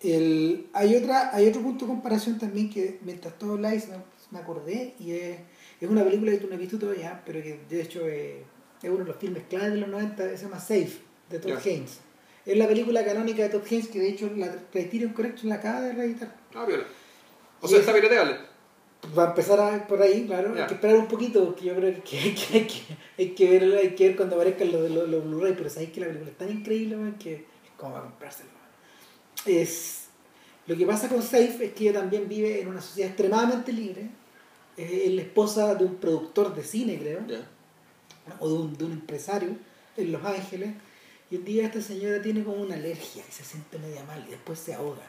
El, 0.00 0.68
hay, 0.74 0.94
otra, 0.94 1.34
hay 1.34 1.48
otro 1.48 1.60
punto 1.62 1.84
de 1.84 1.90
comparación 1.90 2.38
también 2.38 2.70
que 2.70 2.98
mientras 3.02 3.36
todo 3.36 3.54
habláis 3.54 3.88
me, 3.88 3.96
me 4.30 4.38
acordé 4.38 4.94
y 5.00 5.10
es, 5.12 5.40
es 5.80 5.88
una 5.88 6.04
película 6.04 6.30
que 6.30 6.38
tú 6.38 6.46
no 6.46 6.54
has 6.54 6.60
visto 6.60 6.78
todavía, 6.78 7.20
pero 7.26 7.42
que 7.42 7.60
de 7.68 7.82
hecho 7.82 8.06
es, 8.06 8.34
es 8.82 8.88
uno 8.90 8.98
de 8.98 9.04
los 9.06 9.16
filmes 9.16 9.42
claves 9.48 9.72
de 9.72 9.78
los 9.78 9.88
90, 9.88 10.36
se 10.36 10.44
llama 10.44 10.60
Safe, 10.60 10.98
de 11.30 11.38
Todd 11.40 11.50
Ya. 11.50 11.58
Haynes. 11.58 11.98
Es 12.46 12.56
la 12.56 12.68
película 12.68 13.04
canónica 13.04 13.42
de 13.42 13.48
Todd 13.48 13.64
Haynes 13.68 13.88
que 13.88 13.98
de 13.98 14.08
hecho 14.10 14.30
la 14.36 14.54
Criterion 14.70 15.12
Collection 15.12 15.48
la 15.48 15.56
acaba 15.56 15.80
de 15.80 15.92
reeditar. 15.92 16.36
Ah, 16.54 16.64
viola. 16.64 16.84
O 17.60 17.66
Y 17.66 17.68
sea, 17.70 17.78
ese- 17.80 17.90
está 17.90 17.92
pirateable. 18.00 18.36
Va 19.16 19.24
a 19.24 19.28
empezar 19.28 19.60
a, 19.60 19.86
por 19.86 20.02
ahí, 20.02 20.26
claro. 20.26 20.54
Hay 20.54 20.66
que 20.66 20.74
esperar 20.74 20.96
un 20.96 21.06
poquito 21.08 21.44
porque 21.44 21.66
yo 21.66 21.76
creo 21.76 22.02
que 22.02 22.18
hay 22.18 22.34
que, 22.34 22.58
hay 22.58 22.66
que, 22.66 22.96
hay 23.16 23.28
que, 23.30 23.50
ver, 23.50 23.78
hay 23.78 23.94
que 23.94 24.08
ver 24.08 24.16
cuando 24.16 24.34
aparezcan 24.36 24.72
los, 24.72 24.90
los, 24.90 25.08
los 25.08 25.24
Blu-ray, 25.24 25.54
pero 25.56 25.70
sabéis 25.70 25.90
que 25.92 26.00
la 26.00 26.06
película 26.06 26.30
es 26.30 26.38
tan 26.38 26.50
increíble 26.50 26.96
man, 26.96 27.16
que 27.18 27.34
es 27.34 27.40
como 27.76 27.92
para 27.94 28.04
comprárselo. 28.06 28.50
Es, 29.46 30.08
lo 30.66 30.76
que 30.76 30.84
pasa 30.84 31.08
con 31.08 31.22
Safe 31.22 31.66
es 31.66 31.72
que 31.72 31.88
ella 31.88 32.00
también 32.00 32.28
vive 32.28 32.60
en 32.60 32.68
una 32.68 32.80
sociedad 32.80 33.08
extremadamente 33.10 33.72
libre. 33.72 34.10
Eh, 34.76 35.04
Es 35.06 35.12
la 35.12 35.22
esposa 35.22 35.74
de 35.74 35.84
un 35.84 35.96
productor 35.96 36.54
de 36.54 36.64
cine, 36.64 36.98
creo, 36.98 37.20
o 38.40 38.48
de 38.48 38.54
un, 38.54 38.76
de 38.76 38.84
un 38.84 38.92
empresario 38.92 39.50
en 39.96 40.12
Los 40.12 40.24
Ángeles. 40.24 40.70
Y 41.30 41.36
un 41.36 41.44
día 41.44 41.66
esta 41.66 41.80
señora 41.80 42.20
tiene 42.20 42.42
como 42.42 42.58
una 42.62 42.74
alergia 42.74 43.22
y 43.26 43.32
se 43.32 43.44
siente 43.44 43.78
media 43.78 44.02
mal 44.04 44.24
y 44.26 44.30
después 44.32 44.58
se 44.58 44.74
ahoga. 44.74 45.02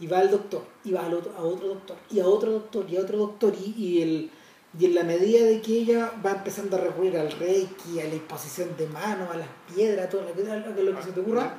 Y 0.00 0.06
va 0.06 0.18
al 0.18 0.30
doctor, 0.30 0.62
y 0.84 0.92
va 0.92 1.06
al 1.06 1.14
otro, 1.14 1.32
a 1.36 1.42
otro 1.42 1.68
doctor, 1.68 1.96
y 2.10 2.20
a 2.20 2.26
otro 2.26 2.50
doctor, 2.52 2.86
y 2.90 2.96
a 2.96 3.00
otro 3.00 3.18
doctor, 3.18 3.54
y, 3.54 3.74
y, 3.76 4.02
el, 4.02 4.30
y 4.78 4.86
en 4.86 4.94
la 4.94 5.04
medida 5.04 5.44
de 5.44 5.60
que 5.60 5.72
ella 5.72 6.12
va 6.24 6.32
empezando 6.32 6.76
a 6.76 6.80
recurrir 6.80 7.16
al 7.16 7.30
reiki, 7.30 8.00
a 8.00 8.04
la 8.04 8.14
imposición 8.14 8.76
de 8.76 8.88
manos, 8.88 9.30
a 9.32 9.36
las 9.36 9.48
piedras, 9.72 10.10
todo 10.10 10.22
lo 10.22 10.34
que, 10.34 10.50
a 10.50 10.56
lo 10.56 10.96
que 10.96 11.02
se 11.02 11.12
te 11.12 11.20
ocurra, 11.20 11.58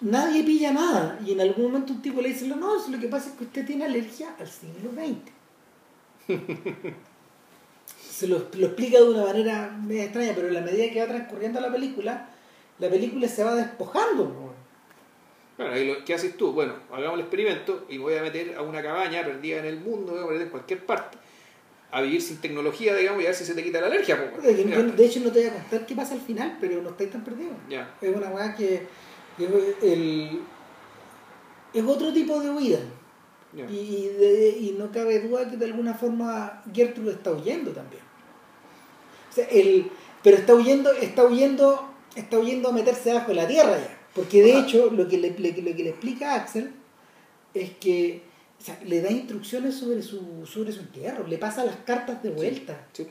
nadie 0.00 0.42
pilla 0.44 0.72
nada. 0.72 1.18
Y 1.24 1.32
en 1.32 1.40
algún 1.42 1.66
momento 1.66 1.92
un 1.92 2.00
tipo 2.00 2.22
le 2.22 2.30
dice, 2.30 2.46
no, 2.46 2.56
no, 2.56 2.88
lo 2.88 2.98
que 2.98 3.08
pasa 3.08 3.30
es 3.30 3.36
que 3.36 3.44
usted 3.44 3.66
tiene 3.66 3.84
alergia 3.84 4.34
al 4.38 4.48
siglo 4.48 4.90
XX. 4.92 5.30
se 8.10 8.28
lo, 8.28 8.46
lo 8.54 8.66
explica 8.66 8.98
de 8.98 9.10
una 9.10 9.24
manera 9.24 9.76
media 9.84 10.04
extraña, 10.04 10.32
pero 10.34 10.48
en 10.48 10.54
la 10.54 10.60
medida 10.60 10.92
que 10.92 11.00
va 11.00 11.06
transcurriendo 11.06 11.60
la 11.60 11.72
película, 11.72 12.28
la 12.78 12.88
película 12.88 13.28
se 13.28 13.44
va 13.44 13.54
despojando. 13.54 14.51
¿No? 15.58 15.64
Bueno, 15.64 15.72
ahí 15.74 15.86
lo, 15.86 16.04
¿qué 16.04 16.14
haces 16.14 16.36
tú? 16.36 16.52
Bueno, 16.52 16.74
hagamos 16.92 17.14
el 17.14 17.20
experimento 17.20 17.86
y 17.88 17.98
me 17.98 18.04
voy 18.04 18.14
a 18.16 18.22
meter 18.22 18.54
a 18.56 18.62
una 18.62 18.82
cabaña 18.82 19.22
perdida 19.24 19.58
en 19.58 19.66
el 19.66 19.80
mundo, 19.80 20.12
voy 20.12 20.22
a 20.22 20.26
meter 20.26 20.42
en 20.42 20.48
cualquier 20.50 20.84
parte, 20.86 21.18
a 21.90 22.00
vivir 22.00 22.22
sin 22.22 22.38
tecnología, 22.40 22.94
digamos, 22.96 23.20
y 23.22 23.26
a 23.26 23.28
ver 23.28 23.34
si 23.36 23.44
se 23.44 23.54
te 23.54 23.62
quita 23.62 23.80
la 23.80 23.86
alergia. 23.88 24.16
yo- 24.16 24.64
Mira. 24.64 24.76
de 24.96 25.04
hecho, 25.06 25.20
no 25.20 25.30
te 25.30 25.40
voy 25.40 25.48
a 25.48 25.52
contar 25.54 25.86
qué 25.86 25.94
pasa 25.94 26.14
al 26.14 26.20
final, 26.20 26.56
pero 26.60 26.80
no 26.82 26.90
estáis 26.90 27.10
tan 27.10 27.22
perdidos. 27.24 27.54
Es 28.00 28.14
una 28.16 28.28
weá 28.28 28.54
que, 28.54 28.86
el, 29.82 30.40
es 31.74 31.84
otro 31.84 32.12
tipo 32.12 32.40
de 32.40 32.50
huida. 32.50 32.78
y 33.70 34.08
de- 34.18 34.56
y 34.58 34.76
no 34.78 34.90
cabe 34.90 35.20
duda 35.20 35.48
que 35.50 35.58
de 35.58 35.66
alguna 35.66 35.92
forma 35.92 36.62
Gertrude 36.72 37.12
está 37.12 37.32
huyendo 37.32 37.70
también. 37.72 38.02
O 39.30 39.34
sea, 39.34 39.46
el, 39.48 39.90
pero 40.22 40.38
está 40.38 40.54
huyendo, 40.54 40.90
está 40.92 41.24
huyendo, 41.24 41.86
está 42.14 42.38
huyendo 42.38 42.70
a 42.70 42.72
meterse 42.72 43.12
bajo 43.12 43.32
la 43.34 43.46
tierra 43.46 43.76
ya. 43.78 43.98
Porque 44.14 44.42
de 44.42 44.58
hecho 44.58 44.90
lo 44.90 45.08
que 45.08 45.18
le, 45.18 45.30
le- 45.38 45.62
lo 45.62 45.76
que 45.76 45.82
le 45.84 45.90
explica 45.90 46.32
a 46.32 46.36
Axel 46.42 46.72
es 47.54 47.70
que 47.78 48.22
o 48.60 48.64
sea, 48.64 48.78
le 48.84 49.00
da 49.00 49.10
instrucciones 49.10 49.74
sobre 49.76 50.02
su, 50.02 50.46
sobre 50.46 50.70
su 50.72 50.80
entierro, 50.80 51.26
le 51.26 51.38
pasa 51.38 51.64
las 51.64 51.76
cartas 51.78 52.22
de 52.22 52.30
vuelta. 52.30 52.86
Sí, 52.92 53.06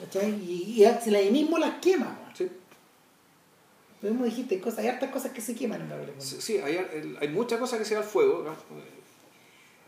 ¿cachai? 0.00 0.30
Y, 0.30 0.74
y 0.76 0.84
Axel 0.84 1.14
ahí 1.16 1.30
mismo 1.30 1.58
las 1.58 1.78
quema. 1.80 2.18
sí. 2.36 2.48
Lo 4.02 4.10
mismo 4.10 4.26
dijiste, 4.26 4.60
cosas, 4.60 4.80
hay 4.80 4.88
hartas 4.88 5.10
cosas 5.10 5.32
que 5.32 5.40
se 5.40 5.54
queman 5.54 5.80
en 5.80 5.88
la 5.88 5.96
película. 5.96 6.20
Sí, 6.22 6.36
sí, 6.38 6.58
hay, 6.58 6.78
hay 7.20 7.28
muchas 7.28 7.58
cosas 7.58 7.78
que 7.78 7.86
se 7.86 7.94
van 7.94 8.02
al 8.04 8.08
fuego. 8.08 8.42
¿no? 8.44 8.54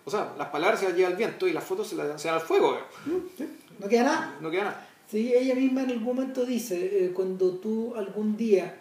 O 0.07 0.11
sea, 0.11 0.35
las 0.39 0.49
palabras 0.49 0.81
se 0.81 0.87
las 0.89 0.97
lleva 0.97 1.11
el 1.11 1.17
viento 1.17 1.47
y 1.47 1.53
las 1.53 1.63
fotos 1.65 1.89
se 1.89 1.97
las 1.97 2.21
se 2.23 2.29
van 2.29 2.37
al 2.41 2.47
fuego. 2.47 2.79
¿no? 3.05 3.21
Sí, 3.37 3.47
No 3.79 3.89
queda 3.89 4.05
nada. 4.05 4.39
No 4.41 4.51
queda 4.51 4.65
nada. 4.65 4.89
Sí, 5.11 5.33
ella 5.35 5.55
misma 5.55 5.83
en 5.83 5.91
algún 5.91 6.05
momento 6.17 6.47
dice, 6.47 7.05
eh, 7.05 7.11
cuando 7.13 7.57
tú 7.59 7.95
algún 7.95 8.37
día 8.39 8.81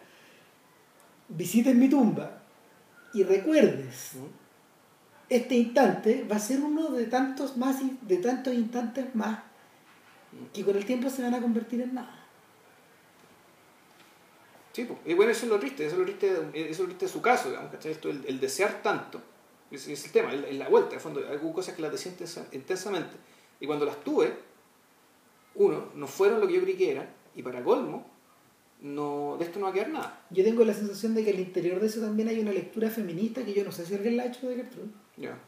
visites 1.29 1.75
mi 1.75 1.89
tumba 1.89 2.41
y 3.13 3.23
recuerdes 3.23 4.11
este 5.29 5.55
instante, 5.55 6.25
va 6.29 6.35
a 6.35 6.39
ser 6.39 6.61
uno 6.61 6.89
de 6.91 7.05
tantos 7.05 7.57
más 7.57 7.77
de 8.01 8.17
tantos 8.17 8.53
instantes 8.53 9.15
más 9.15 9.39
que 10.53 10.63
con 10.63 10.75
el 10.75 10.85
tiempo 10.85 11.09
se 11.09 11.23
van 11.23 11.33
a 11.33 11.41
convertir 11.41 11.81
en 11.81 11.93
nada. 11.95 12.21
Sí, 14.73 14.87
y 15.05 15.13
bueno, 15.13 15.31
eso 15.31 15.45
es 15.45 15.51
lo 15.51 15.57
triste, 15.59 15.85
eso 15.85 15.93
es 15.95 15.99
lo 15.99 16.05
triste, 16.05 16.31
eso 16.31 16.43
es 16.53 16.79
lo 16.79 16.85
triste 16.87 17.05
de 17.05 17.11
su 17.11 17.21
caso, 17.21 17.49
digamos, 17.49 17.71
¿cachai? 17.71 17.93
Esto, 17.93 18.09
el, 18.09 18.25
el 18.27 18.39
desear 18.41 18.81
tanto, 18.83 19.21
ese 19.71 19.93
es 19.93 20.05
el 20.05 20.11
tema, 20.11 20.33
el- 20.33 20.43
el- 20.43 20.59
la 20.59 20.67
vuelta, 20.67 20.89
en 20.89 20.95
el 20.95 20.99
fondo, 20.99 21.21
hay 21.29 21.37
cosas 21.53 21.75
que 21.75 21.81
las 21.81 21.93
deseé 21.93 22.11
intensa- 22.11 22.47
intensamente, 22.51 23.15
y 23.61 23.65
cuando 23.67 23.85
las 23.85 24.03
tuve, 24.03 24.37
uno, 25.55 25.85
no 25.95 26.07
fueron 26.07 26.41
lo 26.41 26.47
que 26.47 26.55
yo 26.55 26.61
creí 26.61 26.75
que 26.75 26.91
eran, 26.91 27.07
y 27.35 27.41
para 27.41 27.63
colmo, 27.63 28.05
no, 28.85 29.35
de 29.39 29.45
esto 29.45 29.57
no 29.57 29.65
va 29.65 29.71
a 29.71 29.73
quedar 29.73 29.89
nada. 29.89 30.21
Yo 30.29 30.43
tengo 30.43 30.63
la 30.63 30.73
sensación 30.73 31.15
de 31.15 31.23
que 31.23 31.31
al 31.31 31.39
interior 31.39 31.79
de 31.79 31.87
eso 31.87 32.01
también 32.01 32.27
hay 32.27 32.39
una 32.39 32.51
lectura 32.51 32.87
feminista 32.91 33.43
que 33.43 33.51
yo 33.51 33.63
no 33.63 33.71
sé 33.71 33.83
si 33.83 33.95
alguien 33.95 34.15
la 34.15 34.23
ha 34.23 34.25
hecho 34.27 34.47
de 34.47 34.57
Gertrude, 34.57 34.89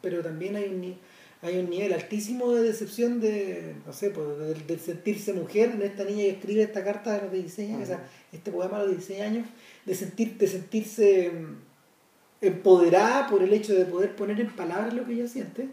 pero 0.02 0.24
también 0.24 0.56
hay 0.56 0.70
un, 0.70 0.98
hay 1.44 1.60
un 1.60 1.70
nivel 1.70 1.94
altísimo 1.94 2.52
de 2.54 2.64
decepción 2.64 3.22
de, 3.22 3.76
no 3.86 3.94
sé, 3.94 4.10
pues, 4.10 4.66
del 4.66 4.80
sentirse 4.80 5.34
mujer 5.34 5.70
en 5.76 5.84
esta 5.84 6.04
niña 6.04 6.24
que 6.24 6.30
escribe 6.32 6.64
esta 6.64 6.84
carta 6.84 7.14
de 7.14 7.22
los 7.22 7.32
16 7.32 7.74
años, 7.76 7.84
o 7.84 7.86
sea, 7.86 8.10
este 8.32 8.52
poema 8.52 8.78
a 8.78 8.80
los 8.80 8.90
16 8.90 9.22
años, 9.22 9.48
de, 9.86 9.94
sentir, 9.94 10.36
de 10.40 10.48
sentirse 10.48 11.30
mm, 11.30 11.56
empoderada 12.42 13.28
por 13.28 13.44
el 13.44 13.54
hecho 13.54 13.76
de 13.76 13.86
poder 13.86 14.16
poner 14.16 14.42
en 14.42 14.50
palabras 14.56 14.96
lo 14.96 15.06
que 15.06 15.14
ella 15.14 15.28
siente, 15.28 15.70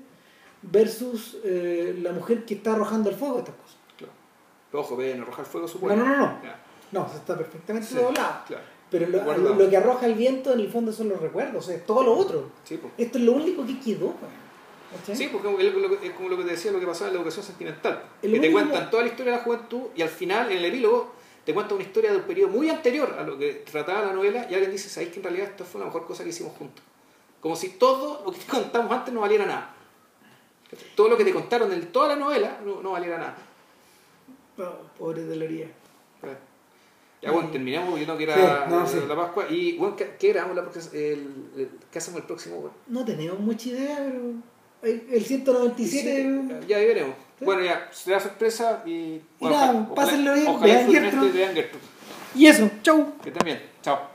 versus 0.60 1.38
eh, 1.44 1.98
la 2.02 2.12
mujer 2.12 2.44
que 2.44 2.54
está 2.56 2.74
arrojando 2.74 3.08
al 3.08 3.16
fuego 3.16 3.38
estas 3.38 3.54
cosas. 3.54 3.78
Claro. 3.96 4.12
Pero 4.70 4.82
ojo, 4.82 4.96
ven, 4.96 5.22
arrojar 5.22 5.46
fuego 5.46 5.66
su 5.66 5.78
No, 5.86 5.96
no, 5.96 6.04
no. 6.04 6.63
No, 6.94 7.10
está 7.12 7.36
perfectamente 7.36 7.88
Sí, 7.88 7.96
doblado. 7.96 8.44
Claro. 8.46 8.62
Pero 8.88 9.08
lo, 9.08 9.68
que 9.68 9.76
arroja 9.76 10.06
el 10.06 10.14
viento 10.14 10.52
en 10.52 10.60
el 10.60 10.70
fondo 10.70 10.92
son 10.92 11.08
los 11.08 11.20
recuerdos, 11.20 11.66
sea, 11.66 11.84
todo 11.84 12.04
lo 12.04 12.16
otro. 12.16 12.50
Sí. 12.62 12.78
Esto 12.96 13.18
es 13.18 13.24
lo 13.24 13.32
único 13.32 13.66
que 13.66 13.80
quedó. 13.80 14.14
Sí, 15.12 15.28
porque 15.32 15.48
es 15.48 16.04
es 16.04 16.10
como 16.12 16.28
lo 16.28 16.36
que 16.36 16.44
te 16.44 16.50
decía, 16.50 16.70
lo 16.70 16.78
que 16.78 16.86
pasaba 16.86 17.08
en 17.08 17.14
la 17.14 17.20
educación 17.20 17.44
sentimental. 17.44 18.04
El 18.22 18.32
que 18.32 18.38
te 18.38 18.52
cuentan 18.52 18.88
toda 18.90 19.02
la 19.02 19.08
historia 19.08 19.32
de 19.32 19.38
la 19.38 19.44
juventud 19.44 19.88
y 19.96 20.02
al 20.02 20.08
final, 20.08 20.52
en 20.52 20.58
el 20.58 20.64
epílogo, 20.66 21.12
te 21.44 21.52
cuenta 21.52 21.74
una 21.74 21.82
historia 21.82 22.12
de 22.12 22.18
un 22.18 22.22
periodo 22.22 22.50
muy 22.50 22.70
anterior 22.70 23.16
a 23.18 23.24
lo 23.24 23.36
que 23.36 23.64
trataba 23.68 24.02
la 24.02 24.12
novela 24.12 24.46
y 24.48 24.54
alguien 24.54 24.70
dice, 24.70 24.88
¿sabéis 24.88 25.10
que 25.10 25.18
en 25.18 25.24
realidad 25.24 25.48
esto 25.48 25.64
fue 25.64 25.80
la 25.80 25.86
mejor 25.86 26.06
cosa 26.06 26.22
que 26.22 26.30
hicimos 26.30 26.52
juntos? 26.56 26.84
Como 27.40 27.56
si 27.56 27.70
todo 27.70 28.22
lo 28.24 28.30
que 28.30 28.38
te 28.38 28.46
contamos 28.52 28.92
antes 28.92 29.12
no 29.12 29.22
valiera 29.22 29.44
nada. 29.44 29.74
Todo 30.94 31.08
lo 31.08 31.16
que 31.16 31.24
te 31.24 31.32
contaron 31.32 31.72
en 31.72 31.90
toda 31.90 32.08
la 32.08 32.16
novela 32.16 32.60
no, 32.64 32.80
no 32.80 32.92
valiera 32.92 33.18
nada. 33.18 33.36
Oh, 34.58 34.86
pobre 34.96 35.24
de. 35.24 35.83
Ya 37.24 37.32
bueno, 37.32 37.48
terminamos 37.50 37.88
porque 37.90 38.04
yo 38.06 38.06
ir 38.20 38.30
a 38.30 38.34
Sí, 38.34 38.70
no, 38.70 38.86
sí. 38.86 38.96
la 39.08 39.16
Pascua. 39.16 39.46
Y 39.50 39.76
bueno, 39.78 39.96
¿qué, 39.96 40.14
qué 40.18 40.28
grabamos 40.32 40.56
la 40.56 40.62
próxima- 40.62 40.94
el- 40.94 41.44
el- 41.56 41.70
¿qué 41.90 41.98
hacemos 41.98 42.20
el 42.20 42.26
próximo? 42.26 42.56
Bueno? 42.56 42.74
No 42.86 43.04
tenemos 43.04 43.38
mucha 43.40 43.68
idea, 43.68 43.96
pero 44.04 44.20
el 44.82 45.06
el 45.10 45.24
197... 45.24 46.22
Sí, 46.60 46.66
ya 46.68 46.76
ahí 46.76 46.86
veremos. 46.86 47.14
Bueno, 47.40 47.62
ya, 47.64 47.88
será 47.92 48.20
sorpresa 48.20 48.82
y... 48.86 49.20
nada, 49.40 49.72
ojalá- 49.72 49.94
pásenlo 49.94 50.34
bien, 50.34 50.46
Ojalá 50.46 50.64
vean 50.74 50.90
y 50.90 50.92
vean 51.38 51.54
Gertrude. 51.54 51.82
Y 52.34 52.46
eso, 52.46 52.70
chau. 52.82 53.12
Que 53.22 53.30
bien. 53.44 53.62
Chao. 53.82 54.13